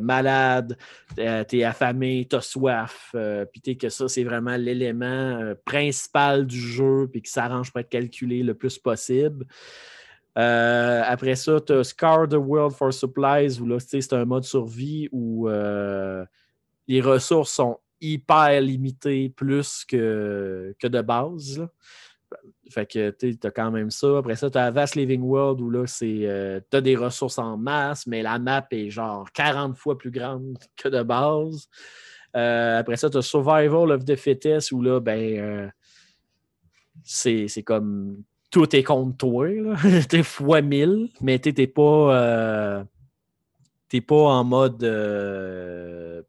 malade, 0.00 0.76
tu 1.16 1.22
es 1.22 1.64
affamé, 1.64 2.26
tu 2.28 2.36
as 2.36 2.40
soif, 2.40 3.14
puis 3.52 3.76
que 3.76 3.88
ça, 3.88 4.08
c'est 4.08 4.24
vraiment 4.24 4.56
l'élément 4.56 5.54
principal 5.64 6.46
du 6.46 6.58
jeu, 6.58 7.08
puis 7.10 7.22
qui 7.22 7.30
s'arrange 7.30 7.70
pour 7.70 7.80
être 7.80 7.88
calculé 7.88 8.42
le 8.42 8.54
plus 8.54 8.78
possible. 8.78 9.46
après 10.34 11.36
ça, 11.36 11.60
tu 11.60 11.72
as 11.72 11.84
Scar 11.84 12.28
the 12.28 12.34
World 12.34 12.74
for 12.74 12.92
Supplies, 12.92 13.60
où 13.60 13.66
là, 13.66 13.78
c'est 13.78 14.12
un 14.12 14.24
mode 14.24 14.44
survie 14.44 15.08
où 15.12 15.48
les 16.88 17.00
ressources 17.00 17.52
sont 17.52 17.78
hyper 18.00 18.60
limitées 18.60 19.28
plus 19.28 19.84
que, 19.84 20.74
que 20.80 20.88
de 20.88 21.00
base. 21.00 21.64
Fait 22.72 22.86
que 22.86 23.10
tu 23.10 23.36
as 23.42 23.50
quand 23.50 23.70
même 23.70 23.90
ça. 23.90 24.18
Après 24.18 24.36
ça, 24.36 24.50
tu 24.50 24.58
as 24.58 24.70
Vast 24.70 24.96
Living 24.96 25.22
World 25.22 25.60
où 25.60 25.70
là, 25.70 25.86
c'est 25.86 26.20
euh, 26.22 26.60
tu 26.70 26.76
as 26.76 26.80
des 26.80 26.96
ressources 26.96 27.38
en 27.38 27.56
masse, 27.56 28.06
mais 28.06 28.22
la 28.22 28.38
map 28.38 28.66
est 28.70 28.90
genre 28.90 29.30
40 29.32 29.76
fois 29.76 29.98
plus 29.98 30.10
grande 30.10 30.58
que 30.76 30.88
de 30.88 31.02
base. 31.02 31.68
Euh, 32.34 32.78
après 32.78 32.96
ça, 32.96 33.10
tu 33.10 33.18
as 33.18 33.22
Survival 33.22 33.90
of 33.90 34.04
the 34.04 34.16
Fittest 34.16 34.72
où 34.72 34.82
là, 34.82 35.00
ben, 35.00 35.38
euh, 35.38 35.68
c'est 37.04 37.62
comme 37.64 38.22
tout 38.50 38.74
est 38.74 38.82
contre 38.82 39.16
toi. 39.18 39.48
t'es 40.08 40.22
fois 40.22 40.62
1000, 40.62 41.10
mais 41.20 41.38
tu 41.38 41.52
n'es 41.52 41.66
pas, 41.66 42.84
pas 44.08 44.14
en 44.14 44.44
mode 44.44 44.80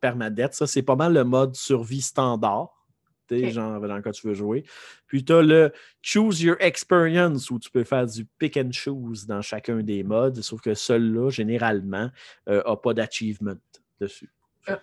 permadeath. 0.02 0.54
Ça, 0.54 0.68
c'est 0.68 0.84
pas 0.84 0.96
mal 0.96 1.14
le 1.14 1.24
mode 1.24 1.56
survie 1.56 2.02
standard 2.02 2.83
genre 3.52 3.80
dans 3.80 4.02
quoi 4.02 4.12
tu 4.12 4.28
veux 4.28 4.34
jouer. 4.34 4.64
Puis 5.08 5.24
tu 5.24 5.34
as 5.34 5.42
le 5.42 5.72
Choose 6.02 6.42
Your 6.42 6.58
Experience 6.60 7.50
où 7.50 7.60
tu 7.60 7.70
peux 7.70 7.84
faire 7.84 8.06
du 8.06 8.26
pick 8.26 8.58
and 8.58 8.72
choose 8.72 9.26
dans 9.26 9.42
chacun 9.42 9.82
des 9.82 10.04
modes, 10.04 10.42
sauf 10.42 10.62
que 10.62 10.74
celui-là, 10.74 11.30
généralement, 11.30 12.10
n'a 12.48 12.54
euh, 12.68 12.76
pas 12.76 12.94
d'achievement 12.94 13.56
dessus. 14.00 14.30
Ah. 14.68 14.82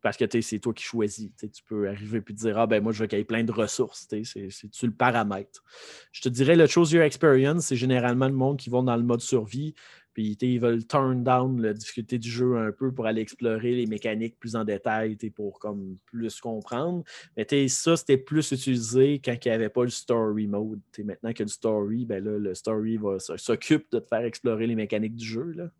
Parce 0.00 0.16
que 0.16 0.24
c'est 0.40 0.60
toi 0.60 0.72
qui 0.72 0.84
choisis. 0.84 1.30
Tu 1.36 1.62
peux 1.68 1.88
arriver 1.88 2.22
et 2.26 2.32
dire 2.32 2.58
Ah 2.58 2.66
ben 2.66 2.82
moi 2.82 2.92
je 2.92 3.00
veux 3.00 3.06
qu'il 3.08 3.18
y 3.18 3.20
ait 3.20 3.24
plein 3.24 3.42
de 3.42 3.50
ressources. 3.52 4.06
C'est-tu 4.08 4.86
le 4.86 4.92
paramètre? 4.92 5.64
Je 6.12 6.22
te 6.22 6.28
dirais 6.28 6.54
le 6.54 6.66
Choose 6.66 6.92
Your 6.92 7.02
Experience, 7.02 7.66
c'est 7.66 7.76
généralement 7.76 8.28
le 8.28 8.34
monde 8.34 8.58
qui 8.58 8.70
va 8.70 8.80
dans 8.82 8.96
le 8.96 9.02
mode 9.02 9.20
survie 9.20 9.74
puis 10.18 10.36
ils 10.40 10.58
veulent 10.58 10.84
turn 10.84 11.22
down 11.22 11.62
la 11.62 11.72
difficulté 11.72 12.18
du 12.18 12.28
jeu 12.28 12.56
un 12.56 12.72
peu 12.72 12.90
pour 12.90 13.06
aller 13.06 13.20
explorer 13.20 13.76
les 13.76 13.86
mécaniques 13.86 14.36
plus 14.40 14.56
en 14.56 14.64
détail 14.64 15.16
pour 15.30 15.60
comme 15.60 15.96
plus 16.06 16.40
comprendre. 16.40 17.04
Mais 17.36 17.68
ça, 17.68 17.96
c'était 17.96 18.16
plus 18.16 18.50
utilisé 18.50 19.20
quand 19.24 19.36
il 19.44 19.48
n'y 19.48 19.54
avait 19.54 19.68
pas 19.68 19.84
le 19.84 19.90
story 19.90 20.48
mode. 20.48 20.80
maintenant 21.04 21.30
qu'il 21.30 21.38
y 21.38 21.42
a 21.42 21.44
du 21.44 21.52
story, 21.52 22.04
ben 22.04 22.24
là, 22.24 22.36
le 22.36 22.52
story 22.56 22.98
s'occupe 23.36 23.92
de 23.92 24.00
te 24.00 24.08
faire 24.08 24.24
explorer 24.24 24.66
les 24.66 24.74
mécaniques 24.74 25.14
du 25.14 25.24
jeu. 25.24 25.52
Là. 25.54 25.70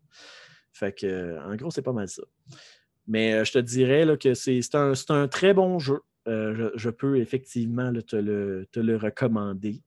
Fait 0.71 0.97
que, 0.97 1.37
en 1.45 1.57
gros, 1.57 1.69
c'est 1.69 1.81
pas 1.81 1.91
mal 1.91 2.07
ça. 2.07 2.23
Mais 3.07 3.33
euh, 3.33 3.43
je 3.43 3.51
te 3.51 3.59
dirais 3.59 4.05
là, 4.05 4.15
que 4.15 4.33
c'est 4.35 4.61
un, 4.73 5.27
très 5.27 5.53
bon 5.53 5.79
jeu. 5.79 5.99
Euh, 6.29 6.71
je, 6.75 6.89
peux 6.89 7.17
effectivement 7.17 7.91
te, 7.91 8.15
le, 8.15 8.67
te, 8.71 8.79
le, 8.79 8.95
recommander. 8.95 9.81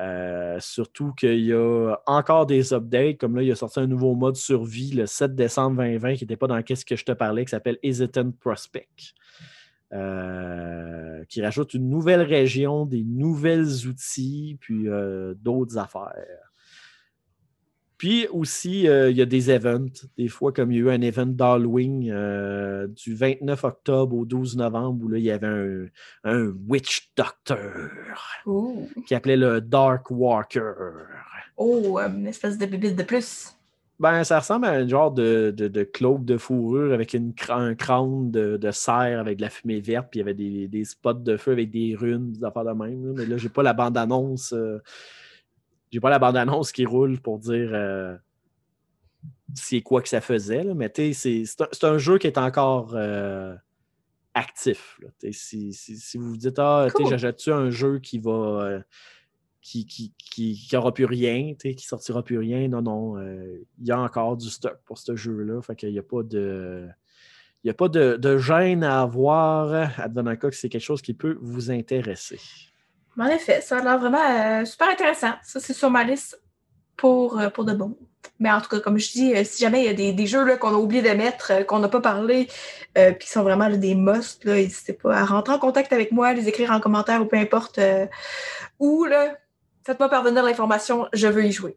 Euh, 0.00 0.58
surtout 0.60 1.12
qu'il 1.12 1.40
y 1.40 1.52
a 1.52 1.94
encore 2.06 2.46
des 2.46 2.72
updates, 2.72 3.18
comme 3.18 3.36
là, 3.36 3.42
il 3.42 3.52
a 3.52 3.54
sorti 3.54 3.80
un 3.80 3.86
nouveau 3.86 4.14
mode 4.14 4.36
survie 4.36 4.92
le 4.92 5.04
7 5.04 5.34
décembre 5.34 5.76
2020 5.76 6.14
qui 6.14 6.24
n'était 6.24 6.36
pas 6.36 6.46
dans 6.46 6.62
Qu'est-ce 6.62 6.86
que 6.86 6.96
je 6.96 7.04
te 7.04 7.12
parlais, 7.12 7.44
qui 7.44 7.50
s'appelle 7.50 7.78
Hesitant 7.82 8.30
Prospect. 8.30 9.14
Euh, 9.92 11.24
qui 11.28 11.42
rajoute 11.42 11.74
une 11.74 11.88
nouvelle 11.90 12.22
région, 12.22 12.86
des 12.86 13.02
nouvelles 13.02 13.88
outils, 13.88 14.56
puis 14.60 14.88
euh, 14.88 15.34
d'autres 15.34 15.78
affaires. 15.78 16.49
Puis 18.00 18.26
aussi, 18.28 18.88
euh, 18.88 19.10
il 19.10 19.18
y 19.18 19.20
a 19.20 19.26
des 19.26 19.50
events. 19.50 20.06
Des 20.16 20.28
fois, 20.28 20.54
comme 20.54 20.72
il 20.72 20.78
y 20.78 20.80
a 20.80 20.84
eu 20.84 20.90
un 20.90 21.02
event 21.02 21.26
d'Halloween 21.26 22.10
euh, 22.10 22.86
du 22.86 23.14
29 23.14 23.62
octobre 23.62 24.16
au 24.16 24.24
12 24.24 24.56
novembre, 24.56 25.04
où 25.04 25.08
là, 25.10 25.18
il 25.18 25.24
y 25.24 25.30
avait 25.30 25.90
un, 26.24 26.54
Witch 26.66 27.12
Doctor 27.14 27.58
qui 29.06 29.14
appelait 29.14 29.36
le 29.36 29.60
Dark 29.60 30.10
Walker. 30.10 30.72
Oh, 31.58 31.98
une 31.98 32.26
espèce 32.26 32.56
de 32.56 32.64
bébé 32.64 32.92
de 32.92 33.02
plus. 33.02 33.54
Ben, 33.98 34.24
ça 34.24 34.38
ressemble 34.38 34.64
à 34.64 34.70
un 34.70 34.88
genre 34.88 35.10
de, 35.10 35.52
de, 35.54 35.68
de 35.68 35.82
cloak 35.82 36.24
de 36.24 36.38
fourrure 36.38 36.94
avec 36.94 37.12
une, 37.12 37.34
un 37.50 37.74
crâne 37.74 38.30
de, 38.30 38.56
de 38.56 38.70
serre 38.70 39.20
avec 39.20 39.36
de 39.36 39.42
la 39.42 39.50
fumée 39.50 39.82
verte, 39.82 40.08
puis 40.10 40.20
il 40.20 40.22
y 40.22 40.24
avait 40.24 40.32
des, 40.32 40.68
des, 40.68 40.84
spots 40.84 41.12
de 41.12 41.36
feu 41.36 41.52
avec 41.52 41.70
des 41.70 41.94
runes, 41.96 42.32
des 42.32 42.44
affaires 42.44 42.64
de 42.64 42.72
même. 42.72 43.12
Mais 43.14 43.26
là, 43.26 43.36
j'ai 43.36 43.50
pas 43.50 43.62
la 43.62 43.74
bande-annonce. 43.74 44.54
Euh, 44.54 44.78
j'ai 45.90 46.00
pas 46.00 46.10
la 46.10 46.18
bande-annonce 46.18 46.72
qui 46.72 46.84
roule 46.86 47.20
pour 47.20 47.38
dire 47.38 47.70
euh, 47.72 48.16
c'est 49.54 49.80
quoi 49.80 50.02
que 50.02 50.08
ça 50.08 50.20
faisait, 50.20 50.62
là, 50.62 50.74
mais 50.74 50.90
c'est 51.12 51.44
un, 51.82 51.98
jeu 51.98 52.18
qui 52.18 52.26
est 52.26 52.38
encore 52.38 52.94
euh, 52.94 53.54
actif. 54.34 55.00
Si, 55.32 55.72
vous 56.14 56.30
vous 56.30 56.36
dites 56.36 56.58
Ah, 56.58 56.86
j'achète-tu 57.08 57.52
un 57.52 57.70
jeu 57.70 57.98
qui 57.98 58.18
va 58.18 58.30
euh, 58.30 58.80
qui, 59.60 59.84
qui, 59.84 60.14
qui, 60.16 60.76
aura 60.76 60.94
plus 60.94 61.04
rien, 61.04 61.54
qui 61.54 61.84
sortira 61.84 62.22
plus 62.22 62.38
rien? 62.38 62.68
Non, 62.68 62.82
non. 62.82 63.20
Il 63.78 63.86
y 63.86 63.90
a 63.90 64.00
encore 64.00 64.36
du 64.36 64.48
stock 64.48 64.78
pour 64.84 64.98
ce 64.98 65.16
jeu-là. 65.16 65.60
Fait 65.60 65.76
qu'il 65.76 65.92
n'y 65.92 65.98
a 65.98 66.04
pas 66.04 66.22
de. 66.22 66.88
Il 67.62 67.66
n'y 67.66 67.70
a 67.70 67.74
pas 67.74 67.88
de, 67.88 68.16
de, 68.16 68.38
gêne 68.38 68.82
à 68.82 69.02
avoir, 69.02 70.00
advenant 70.00 70.34
que 70.34 70.50
c'est 70.50 70.70
quelque 70.70 70.80
chose 70.80 71.02
qui 71.02 71.12
peut 71.12 71.36
vous 71.42 71.70
intéresser. 71.70 72.40
En 73.18 73.26
effet, 73.26 73.60
ça 73.60 73.78
a 73.78 73.82
l'air 73.82 73.98
vraiment 73.98 74.18
euh, 74.18 74.64
super 74.64 74.88
intéressant. 74.88 75.32
Ça, 75.42 75.60
c'est 75.60 75.72
sur 75.72 75.90
ma 75.90 76.04
liste 76.04 76.40
pour, 76.96 77.38
euh, 77.38 77.50
pour 77.50 77.64
de 77.64 77.72
bon. 77.72 77.96
Mais 78.38 78.50
en 78.50 78.60
tout 78.60 78.68
cas, 78.68 78.80
comme 78.80 78.98
je 78.98 79.10
dis, 79.12 79.34
euh, 79.34 79.44
si 79.44 79.62
jamais 79.62 79.84
il 79.84 79.86
y 80.00 80.08
a 80.08 80.12
des, 80.12 80.26
jeux 80.26 80.56
qu'on 80.56 80.70
a 80.70 80.78
oublié 80.78 81.02
de 81.02 81.10
mettre, 81.10 81.66
qu'on 81.66 81.78
n'a 81.78 81.88
pas 81.88 82.00
parlé, 82.00 82.48
puis 82.94 83.14
qui 83.20 83.28
sont 83.28 83.42
vraiment 83.42 83.68
des 83.68 83.94
musts, 83.94 84.46
n'hésitez 84.46 84.94
pas 84.94 85.16
à 85.16 85.24
rentrer 85.24 85.54
en 85.54 85.58
contact 85.58 85.92
avec 85.92 86.12
moi, 86.12 86.32
les 86.32 86.48
écrire 86.48 86.70
en 86.70 86.80
commentaire 86.80 87.22
ou 87.22 87.26
peu 87.26 87.36
importe 87.36 87.78
où. 88.78 89.06
Faites-moi 89.84 90.08
parvenir 90.08 90.42
l'information, 90.42 91.06
je 91.12 91.26
veux 91.26 91.44
y 91.44 91.52
jouer. 91.52 91.76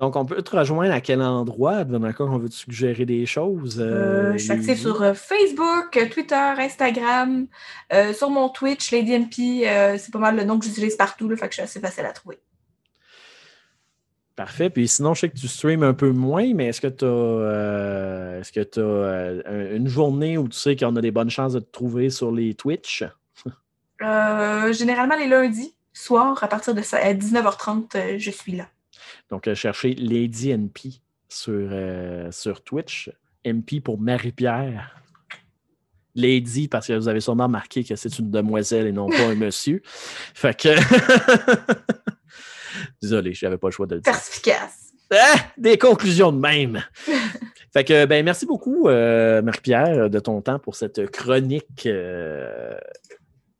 Donc, 0.00 0.16
on 0.16 0.24
peut 0.24 0.42
te 0.42 0.56
rejoindre 0.56 0.92
à 0.92 1.00
quel 1.00 1.22
endroit, 1.22 1.84
quand 2.16 2.28
on 2.28 2.38
veut 2.38 2.48
te 2.48 2.54
suggérer 2.54 3.06
des 3.06 3.26
choses? 3.26 3.78
Euh, 3.80 4.32
je 4.32 4.38
suis 4.38 4.50
active 4.50 4.76
sur 4.76 5.00
euh, 5.02 5.14
Facebook, 5.14 5.96
Twitter, 6.12 6.34
Instagram, 6.34 7.46
euh, 7.92 8.12
sur 8.12 8.28
mon 8.28 8.48
Twitch, 8.48 8.90
Lady 8.90 9.16
MP. 9.16 9.64
c'est 9.96 10.12
pas 10.12 10.18
mal 10.18 10.36
le 10.36 10.42
nom 10.42 10.58
que 10.58 10.64
j'utilise 10.64 10.96
partout, 10.96 11.28
là, 11.28 11.36
fait 11.36 11.46
que 11.46 11.52
je 11.52 11.54
suis 11.54 11.62
assez 11.62 11.80
facile 11.80 12.06
à 12.06 12.12
trouver. 12.12 12.40
Parfait. 14.34 14.68
Puis 14.68 14.88
sinon, 14.88 15.14
je 15.14 15.20
sais 15.20 15.28
que 15.28 15.38
tu 15.38 15.46
streams 15.46 15.84
un 15.84 15.94
peu 15.94 16.10
moins, 16.10 16.52
mais 16.54 16.66
est-ce 16.66 16.80
que 16.80 16.88
tu 16.88 17.04
as, 17.04 18.40
est-ce 18.40 18.50
que 18.50 18.80
as 18.80 19.76
une 19.76 19.86
journée 19.86 20.36
où 20.38 20.48
tu 20.48 20.58
sais 20.58 20.74
qu'on 20.74 20.96
a 20.96 21.00
des 21.00 21.12
bonnes 21.12 21.30
chances 21.30 21.52
de 21.52 21.60
te 21.60 21.70
trouver 21.70 22.10
sur 22.10 22.32
les 22.32 22.54
Twitch? 22.54 23.04
généralement 24.00 25.16
les 25.16 25.28
lundis, 25.28 25.76
soir, 25.92 26.42
à 26.42 26.48
partir 26.48 26.74
de 26.74 26.80
19h30, 26.80 28.18
je 28.18 28.30
suis 28.32 28.56
là. 28.56 28.66
Donc, 29.34 29.48
euh, 29.48 29.56
cherchez 29.56 29.96
Lady 29.96 30.52
NP 30.52 31.00
sur, 31.28 31.52
euh, 31.52 32.30
sur 32.30 32.62
Twitch. 32.62 33.10
MP 33.44 33.80
pour 33.82 33.98
Marie-Pierre. 33.98 34.94
Lady, 36.14 36.68
parce 36.68 36.86
que 36.86 36.92
vous 36.92 37.08
avez 37.08 37.18
sûrement 37.18 37.46
remarqué 37.46 37.82
que 37.82 37.96
c'est 37.96 38.16
une 38.20 38.30
demoiselle 38.30 38.86
et 38.86 38.92
non 38.92 39.08
pas 39.08 39.26
un 39.26 39.34
monsieur. 39.34 39.82
Fait 40.34 40.56
que. 40.56 40.68
Désolé, 43.02 43.34
je 43.34 43.44
n'avais 43.44 43.58
pas 43.58 43.66
le 43.66 43.72
choix 43.72 43.86
de 43.86 43.96
le 43.96 44.02
dire. 44.02 44.12
Perspicace. 44.12 44.92
Ah, 45.10 45.34
des 45.58 45.78
conclusions 45.78 46.30
de 46.30 46.38
même. 46.38 46.84
fait 47.72 47.82
que, 47.82 48.06
ben, 48.06 48.24
merci 48.24 48.46
beaucoup, 48.46 48.88
euh, 48.88 49.42
Marie-Pierre, 49.42 50.10
de 50.10 50.20
ton 50.20 50.40
temps 50.42 50.60
pour 50.60 50.76
cette 50.76 51.10
chronique 51.10 51.88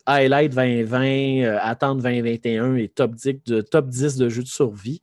Highlight 0.07 0.55
2020, 0.55 1.59
Attente 1.61 2.01
2021 2.01 2.77
et 2.77 2.89
top 2.89 3.17
10, 3.17 3.45
de, 3.47 3.61
top 3.61 3.89
10 3.89 4.19
de 4.19 4.29
jeux 4.29 4.45
de 4.45 4.49
survie. 4.49 5.03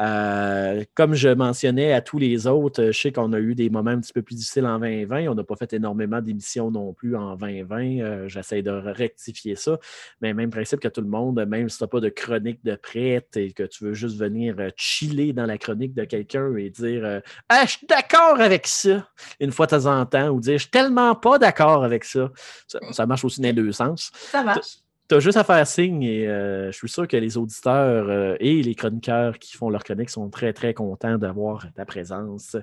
Euh, 0.00 0.84
comme 0.94 1.14
je 1.14 1.28
mentionnais 1.28 1.92
à 1.92 2.00
tous 2.00 2.18
les 2.18 2.46
autres, 2.46 2.86
je 2.86 2.98
sais 2.98 3.12
qu'on 3.12 3.32
a 3.32 3.38
eu 3.38 3.54
des 3.54 3.68
moments 3.68 3.90
un 3.90 4.00
petit 4.00 4.12
peu 4.12 4.22
plus 4.22 4.34
difficiles 4.34 4.66
en 4.66 4.78
2020. 4.78 5.28
On 5.28 5.34
n'a 5.34 5.44
pas 5.44 5.56
fait 5.56 5.72
énormément 5.74 6.20
d'émissions 6.20 6.70
non 6.70 6.94
plus 6.94 7.16
en 7.16 7.36
2020. 7.36 8.00
Euh, 8.00 8.28
j'essaie 8.28 8.62
de 8.62 8.70
rectifier 8.70 9.56
ça. 9.56 9.78
Mais 10.22 10.32
même 10.32 10.50
principe 10.50 10.80
que 10.80 10.88
tout 10.88 11.02
le 11.02 11.08
monde, 11.08 11.44
même 11.46 11.68
si 11.68 11.78
tu 11.78 11.84
n'as 11.84 11.88
pas 11.88 12.00
de 12.00 12.08
chronique 12.08 12.64
de 12.64 12.76
prête 12.76 13.36
et 13.36 13.52
que 13.52 13.64
tu 13.64 13.84
veux 13.84 13.94
juste 13.94 14.16
venir 14.18 14.54
euh, 14.58 14.70
chiller 14.76 15.32
dans 15.32 15.46
la 15.46 15.58
chronique 15.58 15.94
de 15.94 16.04
quelqu'un 16.04 16.56
et 16.56 16.70
dire 16.70 17.20
Ah, 17.48 17.64
je 17.66 17.72
suis 17.72 17.86
d'accord 17.86 18.40
avec 18.40 18.66
ça 18.66 19.06
une 19.38 19.52
fois 19.52 19.66
de 19.66 19.70
temps 19.72 19.86
en 19.86 20.06
temps 20.06 20.28
ou 20.28 20.40
dire 20.40 20.54
Je 20.54 20.62
suis 20.62 20.70
tellement 20.70 21.14
pas 21.14 21.38
d'accord 21.38 21.84
avec 21.84 22.04
ça. 22.04 22.30
ça. 22.66 22.78
ça. 22.92 23.06
marche 23.06 23.24
aussi 23.24 23.40
dans 23.40 23.48
les 23.48 23.52
deux 23.52 23.72
sens. 23.72 24.10
Ça 24.14 24.42
marche 24.42 24.78
tu 25.10 25.16
as 25.16 25.20
juste 25.20 25.36
à 25.36 25.42
faire 25.42 25.66
signe 25.66 26.04
et 26.04 26.28
euh, 26.28 26.70
je 26.70 26.78
suis 26.78 26.88
sûr 26.88 27.08
que 27.08 27.16
les 27.16 27.36
auditeurs 27.36 28.08
euh, 28.08 28.36
et 28.38 28.62
les 28.62 28.76
chroniqueurs 28.76 29.40
qui 29.40 29.56
font 29.56 29.68
leur 29.68 29.82
chronique 29.82 30.08
sont 30.08 30.30
très, 30.30 30.52
très 30.52 30.72
contents 30.72 31.18
d'avoir 31.18 31.66
ta 31.74 31.84
présence 31.84 32.56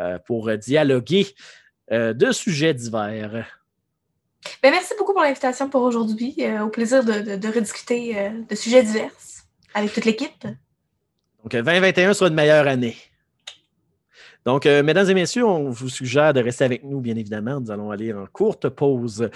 euh, 0.00 0.18
pour 0.26 0.50
dialoguer 0.58 1.26
de 1.88 2.32
sujets 2.32 2.74
divers. 2.74 3.46
Ben, 4.60 4.72
merci 4.72 4.94
beaucoup 4.98 5.12
pour 5.12 5.22
l'invitation 5.22 5.70
pour 5.70 5.82
aujourd'hui. 5.82 6.34
Au 6.60 6.68
plaisir 6.68 7.04
de, 7.04 7.36
de, 7.36 7.48
rediscuter 7.48 8.32
de 8.50 8.54
sujets 8.56 8.82
divers 8.82 9.12
avec 9.72 9.92
toute 9.92 10.04
l'équipe. 10.04 10.42
Donc, 10.42 11.52
2021 11.52 12.12
sera 12.12 12.28
une 12.28 12.34
meilleure 12.34 12.66
année. 12.66 12.96
Donc, 14.46 14.64
euh, 14.64 14.84
mesdames 14.84 15.10
et 15.10 15.14
messieurs, 15.14 15.44
on 15.44 15.70
vous 15.70 15.88
suggère 15.88 16.32
de 16.32 16.40
rester 16.40 16.64
avec 16.64 16.84
nous, 16.84 17.00
bien 17.00 17.16
évidemment. 17.16 17.60
Nous 17.60 17.70
allons 17.72 17.90
aller 17.90 18.12
en 18.12 18.26
courte 18.26 18.68
pause 18.68 19.28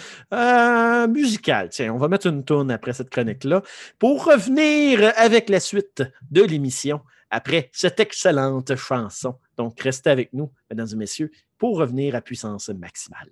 musicale. 1.09 1.69
Tiens, 1.71 1.93
on 1.93 1.99
va 1.99 2.07
mettre 2.07 2.29
une 2.29 2.45
tourne 2.45 2.71
après 2.71 2.93
cette 2.93 3.11
chronique-là 3.11 3.63
pour 3.99 4.25
revenir 4.25 5.13
avec 5.17 5.51
la 5.51 5.59
suite 5.59 6.05
de 6.31 6.43
l'émission 6.43 7.01
après 7.29 7.71
cette 7.73 7.99
excellente 7.99 8.75
chanson. 8.77 9.35
Donc, 9.57 9.81
restez 9.81 10.11
avec 10.11 10.33
nous, 10.33 10.53
mesdames 10.71 10.89
et 10.93 10.97
messieurs, 10.97 11.31
pour 11.59 11.79
revenir 11.79 12.15
à 12.15 12.21
puissance 12.21 12.69
maximale. 12.69 13.31